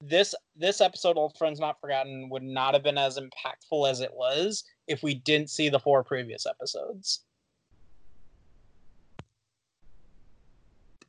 this 0.00 0.34
this 0.56 0.80
episode, 0.80 1.16
Old 1.16 1.36
Friends 1.36 1.60
Not 1.60 1.80
Forgotten, 1.80 2.28
would 2.30 2.42
not 2.42 2.74
have 2.74 2.82
been 2.82 2.98
as 2.98 3.18
impactful 3.18 3.90
as 3.90 4.00
it 4.00 4.12
was 4.14 4.64
if 4.86 5.02
we 5.02 5.14
didn't 5.14 5.50
see 5.50 5.68
the 5.68 5.80
four 5.80 6.02
previous 6.04 6.46
episodes. 6.46 7.24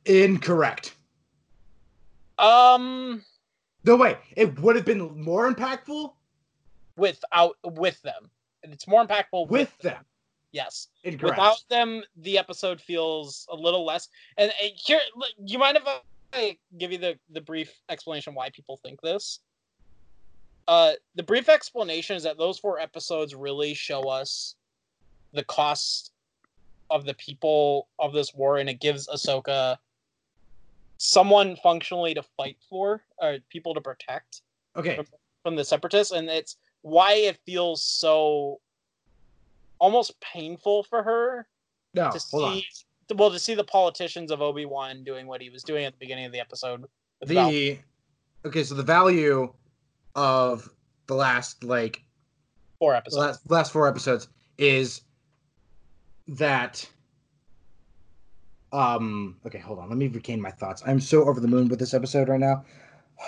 Incorrect. 0.04 0.94
Um, 2.38 3.24
No 3.84 3.96
way. 3.96 4.18
It 4.36 4.58
would 4.60 4.76
have 4.76 4.84
been 4.84 5.22
more 5.22 5.52
impactful 5.52 6.12
without 6.96 7.56
with 7.64 8.00
them, 8.02 8.30
it's 8.72 8.86
more 8.86 9.04
impactful 9.06 9.48
with 9.48 9.76
them. 9.78 10.04
Yes. 10.52 10.88
Incorrect. 11.04 11.36
Without 11.36 11.62
them, 11.68 12.02
the 12.16 12.38
episode 12.38 12.80
feels 12.80 13.46
a 13.50 13.54
little 13.54 13.84
less. 13.84 14.08
And, 14.38 14.50
and 14.62 14.72
here, 14.74 15.00
you 15.44 15.58
mind 15.58 15.76
if 15.76 15.82
I 16.32 16.56
give 16.78 16.90
you 16.90 16.98
the, 16.98 17.18
the 17.30 17.40
brief 17.40 17.72
explanation 17.88 18.34
why 18.34 18.50
people 18.50 18.78
think 18.78 19.00
this? 19.02 19.40
Uh, 20.66 20.92
the 21.14 21.22
brief 21.22 21.48
explanation 21.48 22.16
is 22.16 22.22
that 22.22 22.38
those 22.38 22.58
four 22.58 22.78
episodes 22.78 23.34
really 23.34 23.74
show 23.74 24.02
us 24.02 24.54
the 25.32 25.44
cost 25.44 26.12
of 26.90 27.04
the 27.04 27.14
people 27.14 27.88
of 27.98 28.12
this 28.12 28.34
war, 28.34 28.58
and 28.58 28.68
it 28.68 28.80
gives 28.80 29.06
Ahsoka 29.08 29.76
someone 30.98 31.56
functionally 31.62 32.12
to 32.14 32.22
fight 32.36 32.58
for, 32.68 33.02
or 33.18 33.38
people 33.48 33.72
to 33.74 33.80
protect 33.80 34.42
okay. 34.76 34.98
from 35.42 35.56
the 35.56 35.64
separatists, 35.64 36.12
and 36.12 36.28
it's 36.28 36.56
why 36.82 37.12
it 37.14 37.38
feels 37.46 37.82
so 37.82 38.60
almost 39.78 40.20
painful 40.20 40.82
for 40.82 41.02
her 41.02 41.46
No, 41.94 42.10
to 42.10 42.18
hold 42.30 42.44
on. 42.44 42.54
see 42.54 42.66
well 43.16 43.30
to 43.30 43.38
see 43.38 43.54
the 43.54 43.64
politicians 43.64 44.30
of 44.30 44.42
Obi-Wan 44.42 45.02
doing 45.02 45.26
what 45.26 45.40
he 45.40 45.48
was 45.48 45.62
doing 45.62 45.84
at 45.86 45.92
the 45.94 45.98
beginning 45.98 46.26
of 46.26 46.32
the 46.32 46.40
episode. 46.40 46.82
with 47.20 47.28
Val- 47.30 47.48
The 47.48 47.78
okay, 48.44 48.62
so 48.64 48.74
the 48.74 48.82
value 48.82 49.52
of 50.14 50.68
the 51.06 51.14
last 51.14 51.64
like 51.64 52.02
four 52.78 52.94
episodes. 52.94 53.16
last 53.18 53.50
last 53.50 53.72
four 53.72 53.88
episodes 53.88 54.28
is 54.58 55.02
that 56.26 56.86
um 58.72 59.36
okay 59.46 59.58
hold 59.58 59.78
on 59.78 59.88
let 59.88 59.96
me 59.98 60.08
regain 60.08 60.40
my 60.40 60.50
thoughts 60.50 60.82
i'm 60.86 61.00
so 61.00 61.26
over 61.26 61.40
the 61.40 61.48
moon 61.48 61.68
with 61.68 61.78
this 61.78 61.94
episode 61.94 62.28
right 62.28 62.40
now 62.40 62.64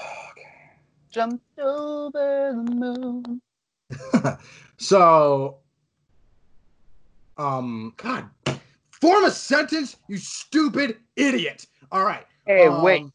Jumped 1.11 1.59
over 1.59 2.53
the 2.55 2.73
moon. 2.73 3.43
so 4.77 5.57
um 7.37 7.93
god 7.97 8.29
form 8.91 9.25
a 9.25 9.31
sentence 9.31 9.97
you 10.07 10.17
stupid 10.19 10.99
idiot 11.17 11.67
all 11.91 12.05
right 12.05 12.27
Hey, 12.47 12.69
wait. 12.69 13.03
Um, 13.03 13.13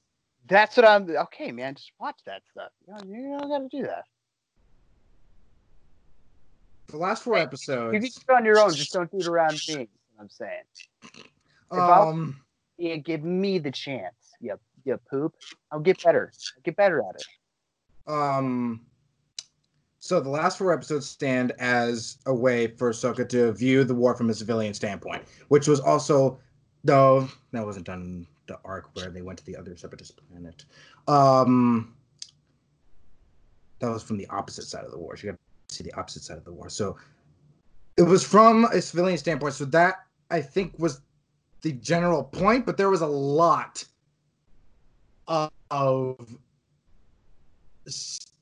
That's 0.47 0.77
what 0.77 0.87
I'm. 0.87 1.09
Okay, 1.09 1.51
man. 1.51 1.75
Just 1.75 1.91
watch 1.99 2.19
that 2.25 2.41
stuff. 2.51 2.71
You 2.87 2.95
don't, 2.97 3.09
you 3.09 3.37
don't 3.37 3.49
got 3.49 3.69
to 3.69 3.77
do 3.77 3.83
that. 3.83 4.03
the 6.87 6.97
last 6.97 7.23
four 7.23 7.37
episodes. 7.37 7.93
You 7.93 7.99
can 7.99 8.07
episodes 8.07 8.25
do 8.25 8.33
it 8.33 8.35
on 8.37 8.45
your 8.45 8.59
own. 8.59 8.73
Just 8.73 8.93
don't 8.93 9.11
do 9.11 9.17
it 9.17 9.27
around 9.27 9.53
me. 9.67 9.73
is 9.73 9.87
what 10.15 10.21
I'm 10.21 10.29
saying. 10.29 10.63
If 11.77 11.89
um 11.89 12.41
Yeah, 12.77 12.97
give 12.97 13.23
me 13.23 13.59
the 13.59 13.71
chance. 13.71 14.33
You, 14.39 14.59
you 14.83 14.99
poop. 15.09 15.33
I'll 15.71 15.79
get 15.79 16.03
better. 16.03 16.31
I'll 16.55 16.61
get 16.63 16.75
better 16.75 17.01
at 17.01 17.15
it. 17.15 18.11
Um, 18.11 18.85
so 19.99 20.19
the 20.19 20.29
last 20.29 20.57
four 20.57 20.71
episodes 20.71 21.07
stand 21.07 21.53
as 21.57 22.17
a 22.27 22.33
way 22.33 22.67
for 22.67 22.91
Ahsoka 22.91 23.27
to 23.29 23.51
view 23.53 23.83
the 23.83 23.95
war 23.95 24.15
from 24.15 24.29
a 24.29 24.33
civilian 24.33 24.73
standpoint, 24.73 25.23
which 25.47 25.67
was 25.67 25.79
also, 25.79 26.37
though 26.83 27.27
that 27.51 27.65
wasn't 27.65 27.85
done 27.85 28.01
in 28.01 28.27
the 28.47 28.59
arc 28.63 28.95
where 28.95 29.09
they 29.09 29.23
went 29.23 29.39
to 29.39 29.45
the 29.45 29.55
other 29.55 29.75
separatist 29.75 30.21
planet. 30.29 30.65
Um, 31.07 31.95
that 33.79 33.89
was 33.89 34.03
from 34.03 34.17
the 34.17 34.27
opposite 34.27 34.65
side 34.65 34.85
of 34.85 34.91
the 34.91 34.97
war. 34.99 35.17
So 35.17 35.27
you 35.27 35.31
got 35.31 35.39
to 35.69 35.75
see 35.75 35.83
the 35.83 35.93
opposite 35.93 36.23
side 36.23 36.37
of 36.37 36.45
the 36.45 36.53
war. 36.53 36.69
So 36.69 36.97
it 37.97 38.03
was 38.03 38.23
from 38.23 38.65
a 38.65 38.81
civilian 38.81 39.17
standpoint. 39.17 39.55
So 39.55 39.65
that 39.65 40.05
I 40.29 40.41
think 40.41 40.77
was 40.77 41.01
the 41.65 41.71
general 41.71 42.23
point, 42.23 42.63
but 42.63 42.77
there 42.77 42.91
was 42.91 43.01
a 43.01 43.07
lot 43.07 43.83
of 45.71 46.37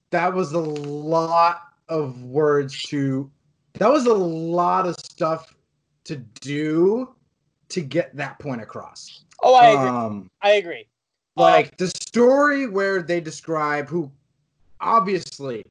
that 0.10 0.34
was 0.34 0.52
a 0.52 0.60
lot 0.60 1.62
of 1.88 2.22
words 2.24 2.84
to 2.84 3.32
that 3.76 3.90
was 3.90 4.08
a 4.08 4.14
lot 4.14 4.86
of 4.86 4.96
stuff 5.00 5.56
to 6.04 6.18
do 6.42 7.16
to 7.70 7.80
get 7.80 8.14
that 8.14 8.38
point 8.40 8.62
across 8.62 9.24
oh, 9.42 9.56
I 9.56 9.68
agree. 9.70 9.90
um 9.90 10.30
I 10.42 10.52
agree. 10.52 10.86
like 11.38 11.78
the 11.78 11.88
story 11.88 12.68
where 12.68 13.02
they 13.02 13.22
describe 13.22 13.88
who 13.88 14.12
obviously 14.82 15.66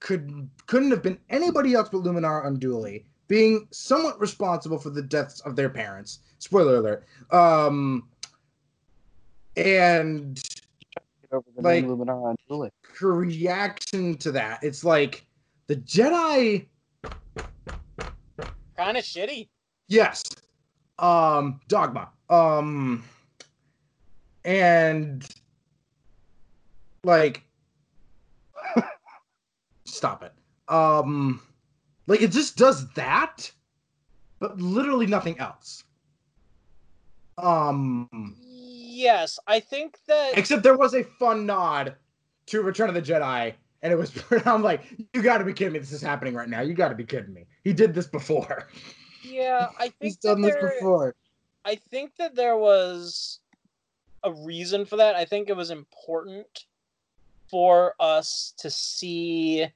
could 0.00 0.48
couldn't 0.66 0.90
have 0.90 1.02
been 1.02 1.18
anybody 1.30 1.72
else 1.72 1.88
but 1.90 2.02
Luminara 2.02 2.44
Unduli 2.44 3.04
being 3.28 3.66
somewhat 3.70 4.20
responsible 4.20 4.78
for 4.78 4.90
the 4.90 5.02
deaths 5.02 5.40
of 5.40 5.54
their 5.54 5.68
parents. 5.68 6.20
Spoiler 6.38 6.76
alert. 6.76 7.06
Um 7.30 8.08
and 9.56 10.40
over 11.32 11.44
the 11.56 11.62
Like- 11.62 11.84
name 11.84 11.90
Luminar 11.96 12.22
on 12.30 12.36
Julie. 12.48 12.70
her 13.00 13.12
reaction 13.14 14.16
to 14.18 14.32
that, 14.32 14.62
it's 14.62 14.84
like 14.84 15.26
the 15.66 15.76
Jedi 15.76 16.66
Kind 18.76 18.96
of 18.96 19.04
shitty. 19.04 19.48
Yes. 19.88 20.22
Um 20.98 21.60
Dogma. 21.68 22.10
Um 22.30 23.04
and 24.44 25.26
like 27.04 27.44
stop 29.84 30.22
it. 30.22 30.32
Um 30.72 31.40
like 32.06 32.22
it 32.22 32.30
just 32.30 32.56
does 32.56 32.88
that 32.94 33.50
but 34.38 34.60
literally 34.60 35.06
nothing 35.06 35.36
else. 35.40 35.82
Um 37.38 38.36
Yes, 38.40 39.38
I 39.46 39.60
think 39.60 39.98
that 40.06 40.36
except 40.36 40.62
there 40.62 40.76
was 40.76 40.94
a 40.94 41.04
fun 41.04 41.46
nod 41.46 41.96
to 42.46 42.62
Return 42.62 42.88
of 42.88 42.94
the 42.94 43.02
Jedi 43.02 43.54
and 43.82 43.92
it 43.92 43.96
was 43.96 44.12
I'm 44.46 44.62
like 44.62 44.82
you 45.14 45.22
got 45.22 45.38
to 45.38 45.44
be 45.44 45.52
kidding 45.52 45.74
me 45.74 45.78
this 45.78 45.92
is 45.92 46.02
happening 46.02 46.34
right 46.34 46.48
now. 46.48 46.60
You 46.60 46.74
got 46.74 46.88
to 46.88 46.94
be 46.94 47.04
kidding 47.04 47.32
me. 47.32 47.46
He 47.64 47.72
did 47.72 47.94
this 47.94 48.06
before. 48.06 48.68
yeah, 49.22 49.68
I 49.78 49.88
think 49.88 50.20
that 50.20 50.28
done 50.28 50.42
this 50.42 50.54
there, 50.54 50.70
before. 50.70 51.14
I 51.64 51.76
think 51.90 52.16
that 52.16 52.34
there 52.34 52.56
was 52.56 53.40
a 54.24 54.32
reason 54.32 54.84
for 54.84 54.96
that. 54.96 55.14
I 55.14 55.24
think 55.24 55.48
it 55.48 55.56
was 55.56 55.70
important 55.70 56.66
for 57.50 57.94
us 58.00 58.54
to 58.58 58.70
see 58.70 59.66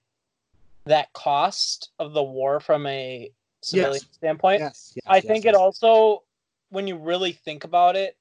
that 0.85 1.13
cost 1.13 1.91
of 1.99 2.13
the 2.13 2.23
war 2.23 2.61
from 2.61 2.87
a 2.87 3.31
civilian 3.63 3.95
Yes. 3.95 4.09
standpoint. 4.13 4.61
Yes, 4.61 4.93
yes, 4.97 5.05
I 5.07 5.21
think 5.21 5.45
it 5.45 5.55
also, 5.55 6.25
when 6.73 6.87
you 6.87 6.97
really 6.97 7.33
think 7.33 7.65
about 7.65 7.97
it, 7.97 8.17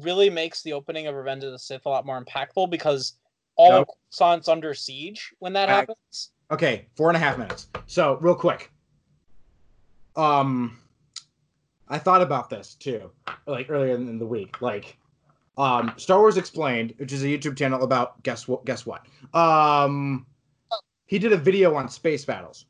really 0.00 0.30
makes 0.30 0.62
the 0.62 0.74
opening 0.74 1.06
of 1.06 1.14
Revenge 1.14 1.42
of 1.42 1.52
the 1.52 1.58
Sith 1.58 1.86
a 1.86 1.88
lot 1.88 2.06
more 2.06 2.22
impactful 2.22 2.70
because 2.70 3.14
all 3.56 3.72
of 3.72 3.88
Coruscant's 3.88 4.46
under 4.46 4.74
siege 4.74 5.34
when 5.40 5.54
that 5.54 5.68
happens. 5.68 6.30
Okay, 6.50 6.86
four 6.94 7.08
and 7.08 7.16
a 7.16 7.18
half 7.18 7.38
minutes. 7.38 7.66
So 7.86 8.18
real 8.20 8.34
quick. 8.34 8.70
Um 10.14 10.78
I 11.88 11.98
thought 11.98 12.20
about 12.20 12.50
this 12.50 12.74
too, 12.74 13.10
like 13.46 13.70
earlier 13.70 13.94
in 13.94 14.18
the 14.18 14.26
week. 14.26 14.60
Like 14.60 14.98
um 15.56 15.92
Star 15.96 16.18
Wars 16.18 16.36
Explained, 16.36 16.94
which 16.98 17.12
is 17.12 17.24
a 17.24 17.26
YouTube 17.26 17.56
channel 17.56 17.82
about 17.82 18.22
guess 18.22 18.46
what 18.46 18.64
guess 18.64 18.84
what? 18.86 19.06
Um 19.34 20.26
he 21.06 21.18
did 21.18 21.32
a 21.32 21.36
video 21.38 21.74
on 21.74 21.88
space 21.88 22.24
battles. 22.24 22.66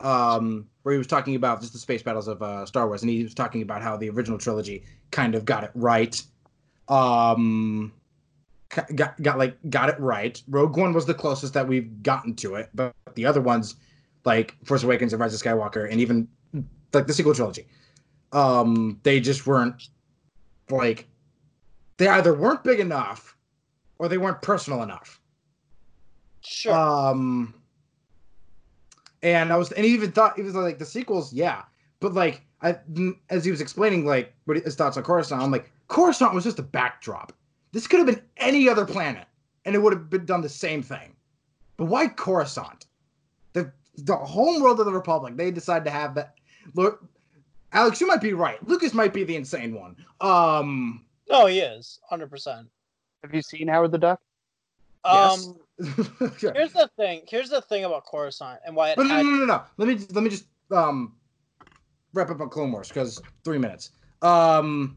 Um 0.00 0.68
where 0.84 0.92
he 0.92 0.98
was 0.98 1.06
talking 1.06 1.34
about 1.34 1.60
just 1.60 1.72
the 1.72 1.78
space 1.78 2.02
battles 2.02 2.28
of 2.28 2.40
uh 2.42 2.64
Star 2.64 2.86
Wars 2.86 3.02
and 3.02 3.10
he 3.10 3.24
was 3.24 3.34
talking 3.34 3.62
about 3.62 3.82
how 3.82 3.96
the 3.96 4.08
original 4.10 4.38
trilogy 4.38 4.84
kind 5.10 5.34
of 5.34 5.44
got 5.44 5.64
it 5.64 5.70
right. 5.74 6.22
Um 6.88 7.92
got 8.94 9.20
got 9.22 9.38
like 9.38 9.56
got 9.70 9.88
it 9.88 9.98
right. 9.98 10.40
Rogue 10.48 10.76
One 10.76 10.92
was 10.92 11.06
the 11.06 11.14
closest 11.14 11.54
that 11.54 11.66
we've 11.66 12.02
gotten 12.02 12.34
to 12.36 12.56
it, 12.56 12.70
but 12.74 12.94
the 13.14 13.26
other 13.26 13.40
ones, 13.40 13.76
like 14.24 14.56
Force 14.64 14.82
Awakens 14.82 15.12
and 15.12 15.20
Rise 15.20 15.34
of 15.34 15.40
Skywalker, 15.40 15.90
and 15.90 16.00
even 16.00 16.28
like 16.92 17.06
the 17.06 17.12
sequel 17.12 17.34
trilogy, 17.34 17.66
um, 18.32 19.00
they 19.02 19.20
just 19.20 19.46
weren't 19.46 19.88
like 20.70 21.06
they 21.96 22.08
either 22.08 22.34
weren't 22.34 22.64
big 22.64 22.80
enough 22.80 23.36
or 23.98 24.08
they 24.08 24.18
weren't 24.18 24.42
personal 24.42 24.82
enough. 24.82 25.20
Sure. 26.40 26.74
Um, 26.74 27.54
and 29.24 29.52
I 29.52 29.56
was, 29.56 29.72
and 29.72 29.84
he 29.84 29.92
even 29.92 30.12
thought 30.12 30.36
he 30.36 30.42
was 30.42 30.54
like 30.54 30.78
the 30.78 30.84
sequels, 30.84 31.32
yeah, 31.32 31.62
but 31.98 32.12
like 32.12 32.42
I, 32.60 32.78
as 33.30 33.44
he 33.44 33.50
was 33.50 33.62
explaining 33.62 34.04
like 34.04 34.34
what 34.44 34.58
his 34.58 34.76
thoughts 34.76 34.98
on 34.98 35.02
Coruscant, 35.02 35.42
I'm 35.42 35.50
like 35.50 35.72
Coruscant 35.88 36.34
was 36.34 36.44
just 36.44 36.58
a 36.58 36.62
backdrop. 36.62 37.32
This 37.72 37.86
could 37.86 37.98
have 37.98 38.06
been 38.06 38.22
any 38.36 38.68
other 38.68 38.84
planet, 38.84 39.26
and 39.64 39.74
it 39.74 39.78
would 39.78 39.94
have 39.94 40.10
been 40.10 40.26
done 40.26 40.42
the 40.42 40.48
same 40.48 40.82
thing. 40.82 41.16
But 41.78 41.86
why 41.86 42.06
Coruscant? 42.06 42.84
The 43.54 43.72
the 43.96 44.14
home 44.14 44.62
world 44.62 44.78
of 44.78 44.86
the 44.86 44.92
Republic. 44.92 45.36
They 45.36 45.50
decided 45.50 45.86
to 45.86 45.90
have 45.90 46.14
that. 46.16 46.34
Look, 46.74 47.02
Alex, 47.72 48.00
you 48.02 48.06
might 48.06 48.20
be 48.20 48.34
right. 48.34 48.64
Lucas 48.68 48.92
might 48.92 49.14
be 49.14 49.24
the 49.24 49.36
insane 49.36 49.74
one. 49.74 49.96
Um, 50.20 51.06
no, 51.30 51.46
he 51.46 51.60
is 51.60 51.98
hundred 52.08 52.28
percent. 52.28 52.68
Have 53.22 53.34
you 53.34 53.40
seen 53.40 53.68
Howard 53.68 53.90
the 53.90 53.98
Duck? 53.98 54.20
Yes. 55.06 55.48
Here's 55.78 56.72
the 56.72 56.88
thing. 56.96 57.22
Here's 57.28 57.50
the 57.50 57.60
thing 57.62 57.84
about 57.84 58.06
Coruscant 58.06 58.60
and 58.64 58.76
why 58.76 58.90
it 58.90 58.96
But 58.96 59.04
no, 59.04 59.16
had 59.16 59.24
no, 59.24 59.30
no, 59.32 59.44
no. 59.44 59.62
Let 59.76 59.88
me 59.88 60.06
let 60.12 60.22
me 60.22 60.30
just 60.30 60.46
um 60.70 61.16
wrap 62.12 62.30
up 62.30 62.40
on 62.40 62.48
Clone 62.48 62.72
Wars 62.72 62.88
because 62.88 63.20
three 63.44 63.58
minutes. 63.58 63.90
Um, 64.22 64.96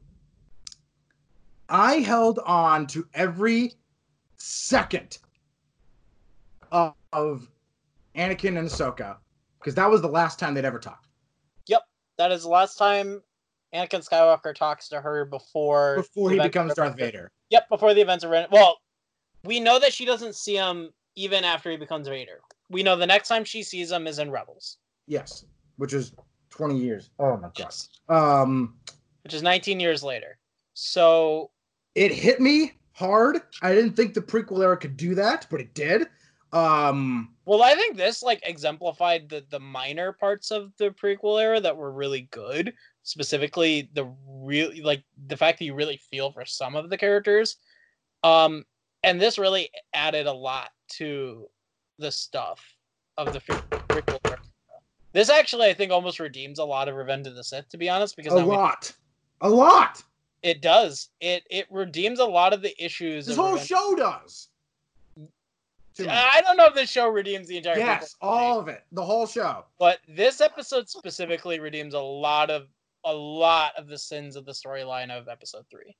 I 1.69 1.95
held 1.95 2.39
on 2.45 2.87
to 2.87 3.07
every 3.13 3.73
second 4.37 5.17
of, 6.71 6.93
of 7.11 7.47
Anakin 8.15 8.57
and 8.57 8.69
Ahsoka 8.69 9.17
because 9.59 9.75
that 9.75 9.89
was 9.89 10.01
the 10.01 10.07
last 10.07 10.39
time 10.39 10.53
they'd 10.53 10.63
ever 10.63 10.79
talked. 10.79 11.07
Yep, 11.65 11.81
that 12.17 12.31
is 12.31 12.43
the 12.43 12.49
last 12.49 12.77
time 12.77 13.21
Anakin 13.73 14.07
Skywalker 14.07 14.55
talks 14.55 14.87
to 14.89 15.01
her 15.01 15.25
before 15.25 15.97
Before 15.97 16.31
he 16.31 16.39
becomes 16.39 16.73
Darth 16.75 16.91
Rebellion. 16.91 17.11
Vader. 17.11 17.31
Yep, 17.49 17.69
before 17.69 17.93
the 17.93 18.01
events 18.01 18.23
of 18.23 18.29
Ren. 18.29 18.47
Well, 18.51 18.77
we 19.47 19.59
know 19.59 19.79
that 19.79 19.93
she 19.93 20.05
doesn't 20.05 20.35
see 20.35 20.55
him 20.55 20.89
even 21.15 21.43
after 21.43 21.71
he 21.71 21.77
becomes 21.77 22.07
Vader. 22.07 22.41
We 22.69 22.83
know 22.83 22.95
the 22.97 23.07
next 23.07 23.29
time 23.29 23.45
she 23.45 23.63
sees 23.63 23.91
him 23.91 24.05
is 24.05 24.19
in 24.19 24.29
Rebels, 24.29 24.77
Yes, 25.07 25.45
which 25.77 25.93
is 25.93 26.11
twenty 26.49 26.77
years. 26.77 27.09
Oh 27.17 27.37
my 27.37 27.43
god. 27.43 27.53
Yes. 27.57 27.89
Um, 28.09 28.75
which 29.23 29.33
is 29.33 29.41
19 29.41 29.79
years 29.79 30.03
later. 30.03 30.37
So 30.73 31.51
it 31.95 32.11
hit 32.13 32.39
me 32.41 32.73
hard. 32.91 33.41
I 33.61 33.73
didn't 33.73 33.95
think 33.95 34.13
the 34.13 34.21
prequel 34.21 34.61
era 34.61 34.77
could 34.77 34.97
do 34.97 35.15
that, 35.15 35.47
but 35.49 35.61
it 35.61 35.73
did. 35.73 36.07
Um, 36.53 37.33
Well, 37.45 37.61
I 37.63 37.75
think 37.75 37.97
this 37.97 38.21
like 38.23 38.41
exemplified 38.43 39.29
the 39.29 39.45
the 39.49 39.59
minor 39.59 40.11
parts 40.11 40.51
of 40.51 40.71
the 40.77 40.89
prequel 40.91 41.41
era 41.41 41.59
that 41.61 41.75
were 41.75 41.91
really 41.91 42.27
good. 42.31 42.73
Specifically, 43.03 43.89
the 43.93 44.13
real 44.27 44.71
like 44.83 45.03
the 45.27 45.37
fact 45.37 45.59
that 45.59 45.65
you 45.65 45.73
really 45.73 46.01
feel 46.11 46.31
for 46.31 46.45
some 46.45 46.75
of 46.75 46.89
the 46.89 46.97
characters, 46.97 47.57
um, 48.23 48.65
and 49.07 49.21
this 49.21 49.37
really 49.37 49.69
added 49.93 50.27
a 50.27 50.33
lot 50.33 50.69
to 50.89 51.47
the 51.97 52.11
stuff 52.11 52.61
of 53.17 53.33
the 53.33 53.39
pre- 53.39 53.55
prequel. 54.01 54.19
This 55.13 55.29
actually, 55.29 55.67
I 55.67 55.73
think, 55.73 55.91
almost 55.91 56.19
redeems 56.19 56.59
a 56.59 56.63
lot 56.65 56.87
of 56.87 56.95
Revenge 56.95 57.25
of 57.27 57.35
the 57.35 57.43
Sith. 57.43 57.69
To 57.69 57.77
be 57.77 57.89
honest, 57.89 58.15
because 58.15 58.33
a 58.33 58.39
now 58.39 58.45
we- 58.47 58.55
lot, 58.55 58.93
a 59.41 59.49
lot. 59.49 60.03
it 60.43 60.61
does 60.61 61.09
it 61.19 61.43
it 61.49 61.65
redeems 61.71 62.19
a 62.19 62.25
lot 62.25 62.53
of 62.53 62.61
the 62.61 62.73
issues. 62.83 63.25
This 63.25 63.35
whole 63.37 63.51
Revenge- 63.53 63.67
show 63.67 63.95
does. 63.95 64.49
I 65.99 66.41
don't 66.41 66.57
know 66.57 66.65
if 66.67 66.75
this 66.75 66.91
show 66.91 67.07
redeems 67.07 67.47
the 67.47 67.57
entire. 67.57 67.79
yes, 67.79 68.15
all 68.21 68.59
of 68.59 68.67
it, 68.67 68.83
the 68.91 69.03
whole 69.03 69.25
show. 69.25 69.65
But 69.79 69.97
this 70.07 70.41
episode 70.41 70.87
specifically 70.87 71.59
redeems 71.59 71.95
a 71.95 71.99
lot 71.99 72.51
of 72.51 72.67
a 73.03 73.13
lot 73.13 73.71
of 73.77 73.87
the 73.87 73.97
sins 73.97 74.35
of 74.35 74.45
the 74.45 74.51
storyline 74.51 75.09
of 75.09 75.27
episode 75.27 75.65
three. 75.71 75.95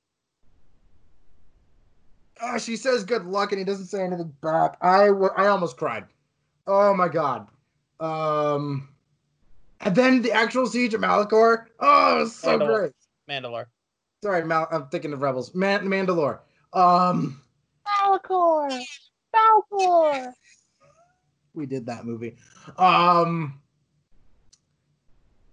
Uh, 2.40 2.58
she 2.58 2.76
says 2.76 3.04
good 3.04 3.24
luck, 3.24 3.52
and 3.52 3.58
he 3.58 3.64
doesn't 3.64 3.86
say 3.86 4.02
anything 4.02 4.32
back. 4.40 4.76
I, 4.80 5.06
w- 5.08 5.30
I 5.36 5.46
almost 5.46 5.76
cried. 5.76 6.04
Oh 6.66 6.94
my 6.94 7.08
god. 7.08 7.48
Um, 8.00 8.88
and 9.80 9.94
then 9.94 10.22
the 10.22 10.32
actual 10.32 10.66
siege 10.66 10.94
of 10.94 11.00
Malachor. 11.00 11.66
Oh, 11.80 12.16
it 12.16 12.20
was 12.20 12.34
so 12.36 12.58
Mandalore. 12.58 12.76
great. 12.76 12.92
Mandalore. 13.28 13.64
Sorry, 14.22 14.44
Mal- 14.44 14.68
I'm 14.70 14.88
thinking 14.88 15.12
of 15.12 15.22
Rebels. 15.22 15.54
Man- 15.54 15.86
Mandalore. 15.86 16.40
Um, 16.72 17.40
Malachor! 17.86 18.80
Malachor! 19.34 20.32
we 21.54 21.66
did 21.66 21.86
that 21.86 22.04
movie. 22.04 22.36
Um, 22.76 23.60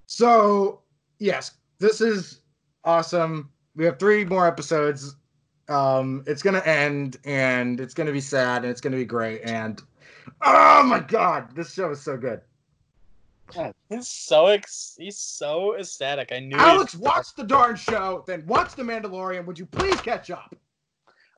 so 0.08 0.82
yes, 1.20 1.52
this 1.80 2.02
is 2.02 2.42
awesome. 2.84 3.50
We 3.76 3.86
have 3.86 4.00
three 4.00 4.24
more 4.26 4.48
episodes. 4.48 5.16
Um, 5.68 6.24
it's 6.28 6.44
gonna 6.44 6.60
end, 6.60 7.18
and 7.26 7.80
it's 7.80 7.94
gonna 7.94 8.12
be 8.12 8.22
sad, 8.22 8.64
and 8.64 8.72
it's 8.72 8.82
gonna 8.82 8.98
be 8.98 9.06
great. 9.06 9.42
And 9.44 9.82
oh 10.42 10.84
my 10.84 11.00
god, 11.00 11.56
this 11.56 11.74
show 11.74 11.92
is 11.92 12.02
so 12.02 12.18
good. 12.18 12.42
He's 13.90 14.08
so 14.08 14.48
ex- 14.48 14.96
he's 15.00 15.18
so 15.18 15.78
ecstatic. 15.78 16.32
I 16.32 16.40
knew. 16.40 16.58
Alex, 16.58 16.94
he'd- 16.94 17.04
watch 17.04 17.28
the 17.36 17.44
darn 17.44 17.76
show, 17.76 18.24
then 18.28 18.46
watch 18.48 18.76
The 18.76 18.84
Mandalorian. 18.84 19.46
Would 19.46 19.60
you 19.60 19.66
please 19.68 20.00
catch 20.02 20.32
up? 20.32 20.56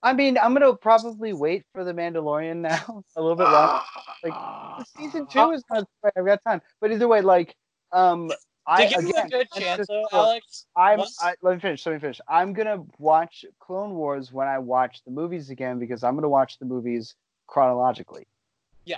I 0.03 0.13
mean, 0.13 0.37
I'm 0.37 0.53
gonna 0.53 0.75
probably 0.75 1.33
wait 1.33 1.65
for 1.73 1.83
the 1.83 1.91
Mandalorian 1.93 2.57
now 2.57 3.03
a 3.15 3.21
little 3.21 3.35
bit 3.35 3.43
longer. 3.43 3.81
Like 4.23 4.85
Season 4.97 5.27
two 5.27 5.51
is 5.51 5.63
not. 5.71 5.85
I've 6.15 6.25
got 6.25 6.41
time, 6.45 6.61
but 6.79 6.91
either 6.91 7.07
way, 7.07 7.21
like, 7.21 7.55
um, 7.91 8.31
To 8.67 8.73
I 8.73 8.85
give 8.85 9.03
you 9.03 9.07
a 9.09 9.11
again, 9.11 9.29
good 9.29 9.51
chance, 9.51 9.77
just- 9.77 9.89
though, 9.89 10.07
Alex. 10.11 10.65
I'm. 10.75 10.99
I, 11.21 11.35
let 11.41 11.55
me 11.55 11.59
finish. 11.61 11.85
Let 11.85 11.93
me 11.93 11.99
finish. 11.99 12.19
I'm 12.27 12.51
gonna 12.51 12.83
watch 12.99 13.45
Clone 13.59 13.95
Wars 13.95 14.33
when 14.33 14.49
I 14.49 14.59
watch 14.59 15.03
the 15.05 15.11
movies 15.11 15.49
again 15.49 15.79
because 15.79 16.03
I'm 16.03 16.15
gonna 16.15 16.27
watch 16.27 16.59
the 16.59 16.65
movies 16.65 17.15
chronologically. 17.47 18.27
Yeah. 18.85 18.97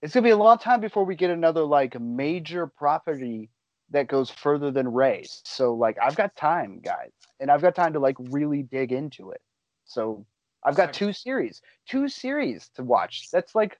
It's 0.00 0.14
gonna 0.14 0.24
be 0.24 0.30
a 0.30 0.36
long 0.36 0.58
time 0.58 0.80
before 0.80 1.04
we 1.04 1.16
get 1.16 1.30
another 1.30 1.64
like 1.64 2.00
major 2.00 2.68
property 2.68 3.50
that 3.90 4.06
goes 4.06 4.30
further 4.30 4.70
than 4.70 4.86
Rey. 4.86 5.26
So 5.44 5.74
like 5.74 5.98
I've 6.00 6.14
got 6.14 6.36
time, 6.36 6.78
guys, 6.78 7.10
and 7.40 7.50
I've 7.50 7.62
got 7.62 7.74
time 7.74 7.94
to 7.94 7.98
like 7.98 8.16
really 8.18 8.62
dig 8.62 8.92
into 8.92 9.32
it. 9.32 9.40
So 9.86 10.24
I've 10.62 10.76
got 10.76 10.92
two 10.92 11.12
series, 11.12 11.62
two 11.88 12.08
series 12.08 12.68
to 12.76 12.84
watch. 12.84 13.28
That's 13.32 13.56
like 13.56 13.76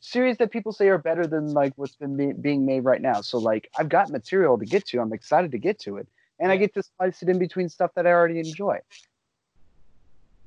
series 0.00 0.36
that 0.38 0.50
people 0.50 0.72
say 0.72 0.88
are 0.88 0.98
better 0.98 1.26
than 1.26 1.52
like 1.52 1.72
what's 1.76 1.96
been 1.96 2.16
be- 2.16 2.32
being 2.32 2.64
made 2.66 2.80
right 2.80 3.00
now. 3.00 3.20
So 3.20 3.38
like 3.38 3.68
I've 3.78 3.88
got 3.88 4.10
material 4.10 4.58
to 4.58 4.64
get 4.64 4.86
to. 4.88 5.00
I'm 5.00 5.12
excited 5.12 5.50
to 5.52 5.58
get 5.58 5.78
to 5.80 5.96
it, 5.96 6.08
and 6.38 6.50
I 6.50 6.56
get 6.56 6.74
to 6.74 6.82
slice 6.82 7.22
it 7.22 7.28
in 7.28 7.38
between 7.38 7.68
stuff 7.68 7.90
that 7.96 8.06
I 8.06 8.10
already 8.10 8.38
enjoy. 8.38 8.78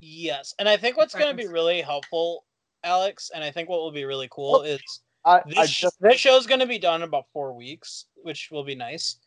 Yes, 0.02 0.54
and 0.60 0.68
I 0.70 0.78
think 0.78 0.98
what's 0.98 1.16
going 1.16 1.36
to 1.36 1.42
be 1.42 1.48
really 1.48 1.82
helpful, 1.82 2.46
Alex, 2.84 3.32
and 3.34 3.44
I 3.44 3.52
think 3.52 3.70
what 3.70 3.80
will 3.80 3.92
be 3.92 4.06
really 4.06 4.28
cool 4.30 4.62
is 4.62 4.82
I, 5.24 5.42
this, 5.48 5.58
I 5.58 5.66
sh- 5.66 5.82
just 5.82 6.02
this 6.02 6.20
show's 6.20 6.46
going 6.46 6.60
to 6.60 6.68
be 6.68 6.78
done 6.78 7.02
in 7.02 7.08
about 7.08 7.26
four 7.34 7.54
weeks, 7.54 8.06
which 8.16 8.50
will 8.52 8.64
be 8.64 8.76
nice. 8.76 9.18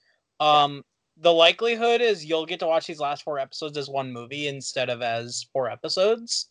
Um, 0.41 0.85
the 1.21 1.33
likelihood 1.33 2.01
is 2.01 2.25
you'll 2.25 2.47
get 2.47 2.61
to 2.61 2.67
watch 2.67 2.87
these 2.87 3.01
last 3.01 3.25
four 3.25 3.39
episodes 3.39 3.77
as 3.77 3.89
one 3.89 4.13
movie 4.13 4.47
instead 4.47 4.89
of 4.89 5.03
as 5.03 5.47
four 5.53 5.69
episodes. 5.69 6.49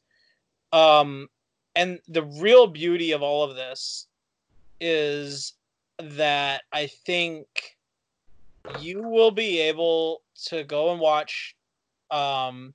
Um, 0.73 1.29
and 1.77 1.99
the 2.07 2.23
real 2.23 2.67
beauty 2.67 3.11
of 3.11 3.21
all 3.21 3.43
of 3.43 3.55
this 3.55 4.07
is 4.81 5.53
that 5.99 6.63
I 6.73 6.87
think 6.87 7.77
you 8.79 9.03
will 9.03 9.31
be 9.31 9.59
able 9.61 10.23
to 10.47 10.63
go 10.63 10.91
and 10.91 10.99
watch 10.99 11.55
um 12.11 12.73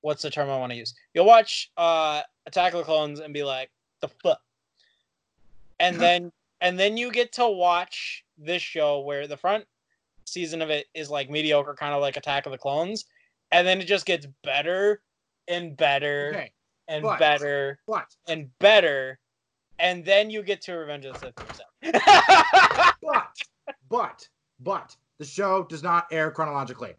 what's 0.00 0.22
the 0.22 0.30
term 0.30 0.50
I 0.50 0.58
want 0.58 0.72
to 0.72 0.78
use? 0.78 0.94
You'll 1.12 1.26
watch 1.26 1.70
uh 1.76 2.22
Attack 2.46 2.74
of 2.74 2.78
the 2.78 2.84
Clones 2.84 3.20
and 3.20 3.32
be 3.32 3.42
like, 3.42 3.70
the 4.00 4.08
fuck 4.08 4.40
and 5.80 5.96
then 6.00 6.32
and 6.60 6.78
then 6.78 6.96
you 6.96 7.12
get 7.12 7.32
to 7.32 7.48
watch 7.48 8.24
this 8.38 8.62
show 8.62 9.00
where 9.00 9.26
the 9.26 9.36
front 9.36 9.64
season 10.24 10.62
of 10.62 10.70
it 10.70 10.86
is 10.94 11.10
like 11.10 11.28
mediocre, 11.28 11.74
kind 11.74 11.92
of 11.92 12.00
like 12.00 12.16
Attack 12.16 12.46
of 12.46 12.52
the 12.52 12.58
Clones, 12.58 13.04
and 13.52 13.66
then 13.66 13.80
it 13.80 13.84
just 13.84 14.06
gets 14.06 14.26
better 14.42 15.02
and 15.48 15.76
better 15.76 16.30
Okay, 16.34 16.52
and 16.88 17.02
but- 17.02 17.18
better 17.18 17.78
but 17.86 18.06
and 18.28 18.50
better, 18.58 19.18
and 19.78 20.04
then 20.04 20.30
you 20.30 20.42
get 20.42 20.60
to 20.62 20.74
Revenge 20.74 21.04
of 21.06 21.20
the 21.20 21.32
Sith. 21.34 21.60
but 23.02 23.38
but 23.88 24.28
but 24.60 24.96
the 25.18 25.24
show 25.24 25.64
does 25.64 25.82
not 25.82 26.06
air 26.10 26.30
chronologically. 26.30 26.94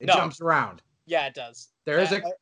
It 0.00 0.06
No. 0.06 0.14
jumps 0.14 0.40
around. 0.40 0.82
yeah, 1.06 1.26
it 1.26 1.34
does. 1.34 1.68
There 1.84 1.98
is 1.98 2.12
Uh, 2.12 2.16
a 2.24 2.32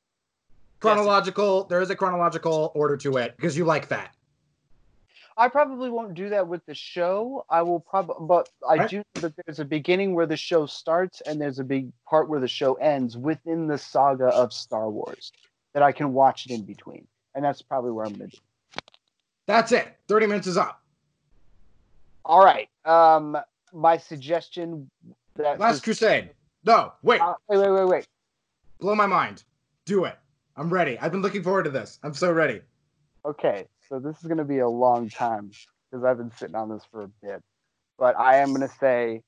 chronological. 0.80 1.64
There 1.64 1.80
is 1.80 1.90
a 1.90 1.96
chronological 1.96 2.70
order 2.74 2.96
to 2.98 3.16
it 3.16 3.34
because 3.36 3.56
you 3.56 3.64
like 3.64 3.88
that. 3.88 4.14
I 5.36 5.48
probably 5.48 5.88
won't 5.88 6.14
do 6.14 6.28
that 6.30 6.48
with 6.48 6.66
the 6.66 6.74
show. 6.74 7.44
I 7.48 7.62
will 7.62 7.78
probably, 7.78 8.26
but 8.26 8.48
I 8.68 8.74
Right. 8.76 8.90
do 8.90 8.96
know 8.98 9.20
that 9.20 9.34
there's 9.44 9.60
a 9.60 9.64
beginning 9.64 10.14
where 10.14 10.26
the 10.26 10.36
show 10.36 10.66
starts 10.66 11.20
and 11.22 11.40
there's 11.40 11.60
a 11.60 11.64
big 11.64 11.92
part 12.10 12.28
where 12.28 12.40
the 12.40 12.48
show 12.48 12.74
ends 12.74 13.16
within 13.16 13.68
the 13.68 13.78
saga 13.78 14.26
of 14.28 14.52
Star 14.52 14.90
Wars 14.90 15.30
that 15.74 15.82
I 15.82 15.92
can 15.92 16.12
watch 16.12 16.46
it 16.46 16.52
in 16.52 16.62
between, 16.62 17.06
and 17.34 17.44
that's 17.44 17.62
probably 17.62 17.90
where 17.90 18.04
I'm 18.06 18.12
going 18.14 18.30
to 18.30 18.36
do. 18.36 18.42
That's 19.46 19.72
it. 19.72 19.96
Thirty 20.08 20.26
minutes 20.26 20.46
is 20.46 20.56
up. 20.56 20.82
All 22.24 22.44
right. 22.44 22.68
Um, 22.84 23.36
my 23.72 23.96
suggestion 23.96 24.90
that 25.36 25.58
Last 25.58 25.82
Crusade. 25.82 26.30
No, 26.64 26.92
wait. 27.02 27.20
uh, 27.20 27.34
wait, 27.48 27.58
wait, 27.58 27.70
wait, 27.70 27.88
wait. 27.88 28.06
Blow 28.80 28.94
my 28.94 29.06
mind. 29.06 29.44
Do 29.84 30.04
it. 30.04 30.18
I'm 30.56 30.72
ready. 30.72 30.98
I've 30.98 31.12
been 31.12 31.22
looking 31.22 31.42
forward 31.42 31.64
to 31.64 31.70
this. 31.70 31.98
I'm 32.02 32.12
so 32.12 32.32
ready. 32.32 32.60
Okay, 33.24 33.66
so 33.88 33.98
this 33.98 34.16
is 34.18 34.24
going 34.24 34.38
to 34.38 34.44
be 34.44 34.58
a 34.58 34.68
long 34.68 35.08
time 35.08 35.50
because 35.90 36.04
I've 36.04 36.18
been 36.18 36.32
sitting 36.32 36.56
on 36.56 36.68
this 36.68 36.82
for 36.90 37.04
a 37.04 37.08
bit, 37.22 37.42
but 37.98 38.18
I 38.18 38.36
am 38.36 38.48
going 38.48 38.68
to 38.68 38.74
say, 38.80 39.22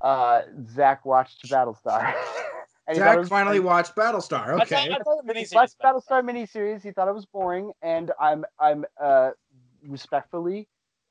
uh, 0.00 0.42
Zach 0.70 1.04
watched 1.04 1.48
Battlestar. 1.48 2.14
and 2.86 2.96
he 2.96 3.00
Zach 3.00 3.18
was 3.18 3.28
finally 3.28 3.58
boring. 3.58 3.66
watched 3.66 3.94
Battlestar. 3.96 4.42
I 4.42 4.46
thought, 4.46 4.62
Okay. 4.62 4.90
I 4.94 4.98
thought 4.98 5.24
the 5.26 5.34
He 5.34 5.40
miniseries 5.44 5.54
watched 5.54 5.76
was. 5.82 6.04
Battlestar 6.04 6.22
miniseries. 6.22 6.82
He 6.82 6.90
thought 6.92 7.08
it 7.08 7.14
was 7.14 7.26
boring, 7.26 7.72
and 7.82 8.10
I'm 8.20 8.44
I'm 8.58 8.84
uh, 9.00 9.30
respectfully 9.86 10.68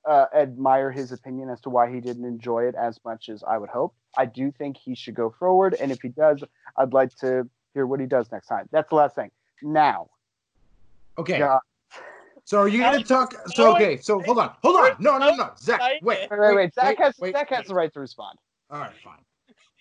uh, 0.07 0.25
admire 0.35 0.91
his 0.91 1.11
opinion 1.11 1.49
as 1.49 1.61
to 1.61 1.69
why 1.69 1.91
he 1.91 1.99
didn't 1.99 2.25
enjoy 2.25 2.65
it 2.67 2.75
as 2.75 2.99
much 3.05 3.29
as 3.29 3.43
I 3.43 3.57
would 3.57 3.69
hope. 3.69 3.93
I 4.17 4.25
do 4.25 4.51
think 4.51 4.77
he 4.77 4.95
should 4.95 5.13
go 5.15 5.33
forward, 5.39 5.75
and 5.79 5.91
if 5.91 6.01
he 6.01 6.09
does, 6.09 6.43
I'd 6.77 6.93
like 6.93 7.15
to 7.17 7.47
hear 7.73 7.85
what 7.85 7.99
he 7.99 8.05
does 8.07 8.31
next 8.31 8.47
time. 8.47 8.67
That's 8.71 8.89
the 8.89 8.95
last 8.95 9.15
thing. 9.15 9.29
Now, 9.61 10.09
Okay. 11.17 11.37
yeah, 11.39 11.59
So 12.45 12.59
are 12.59 12.67
you 12.67 12.79
gonna 12.81 13.03
talk? 13.03 13.35
So 13.53 13.75
okay. 13.75 13.97
So 13.97 14.21
hold 14.21 14.39
on. 14.39 14.53
Hold 14.63 14.77
on. 14.77 14.95
No, 14.99 15.17
no, 15.17 15.35
no. 15.35 15.51
Zach, 15.59 15.79
wait. 16.01 16.01
wait, 16.01 16.29
wait, 16.31 16.55
wait. 16.55 16.73
Zach 16.73 16.97
has 16.97 17.17
wait, 17.19 17.33
Zach 17.35 17.49
has 17.49 17.67
the 17.67 17.75
right 17.75 17.93
to 17.93 17.99
respond. 17.99 18.39
All 18.71 18.79
right, 18.79 18.91
fine. 19.03 19.19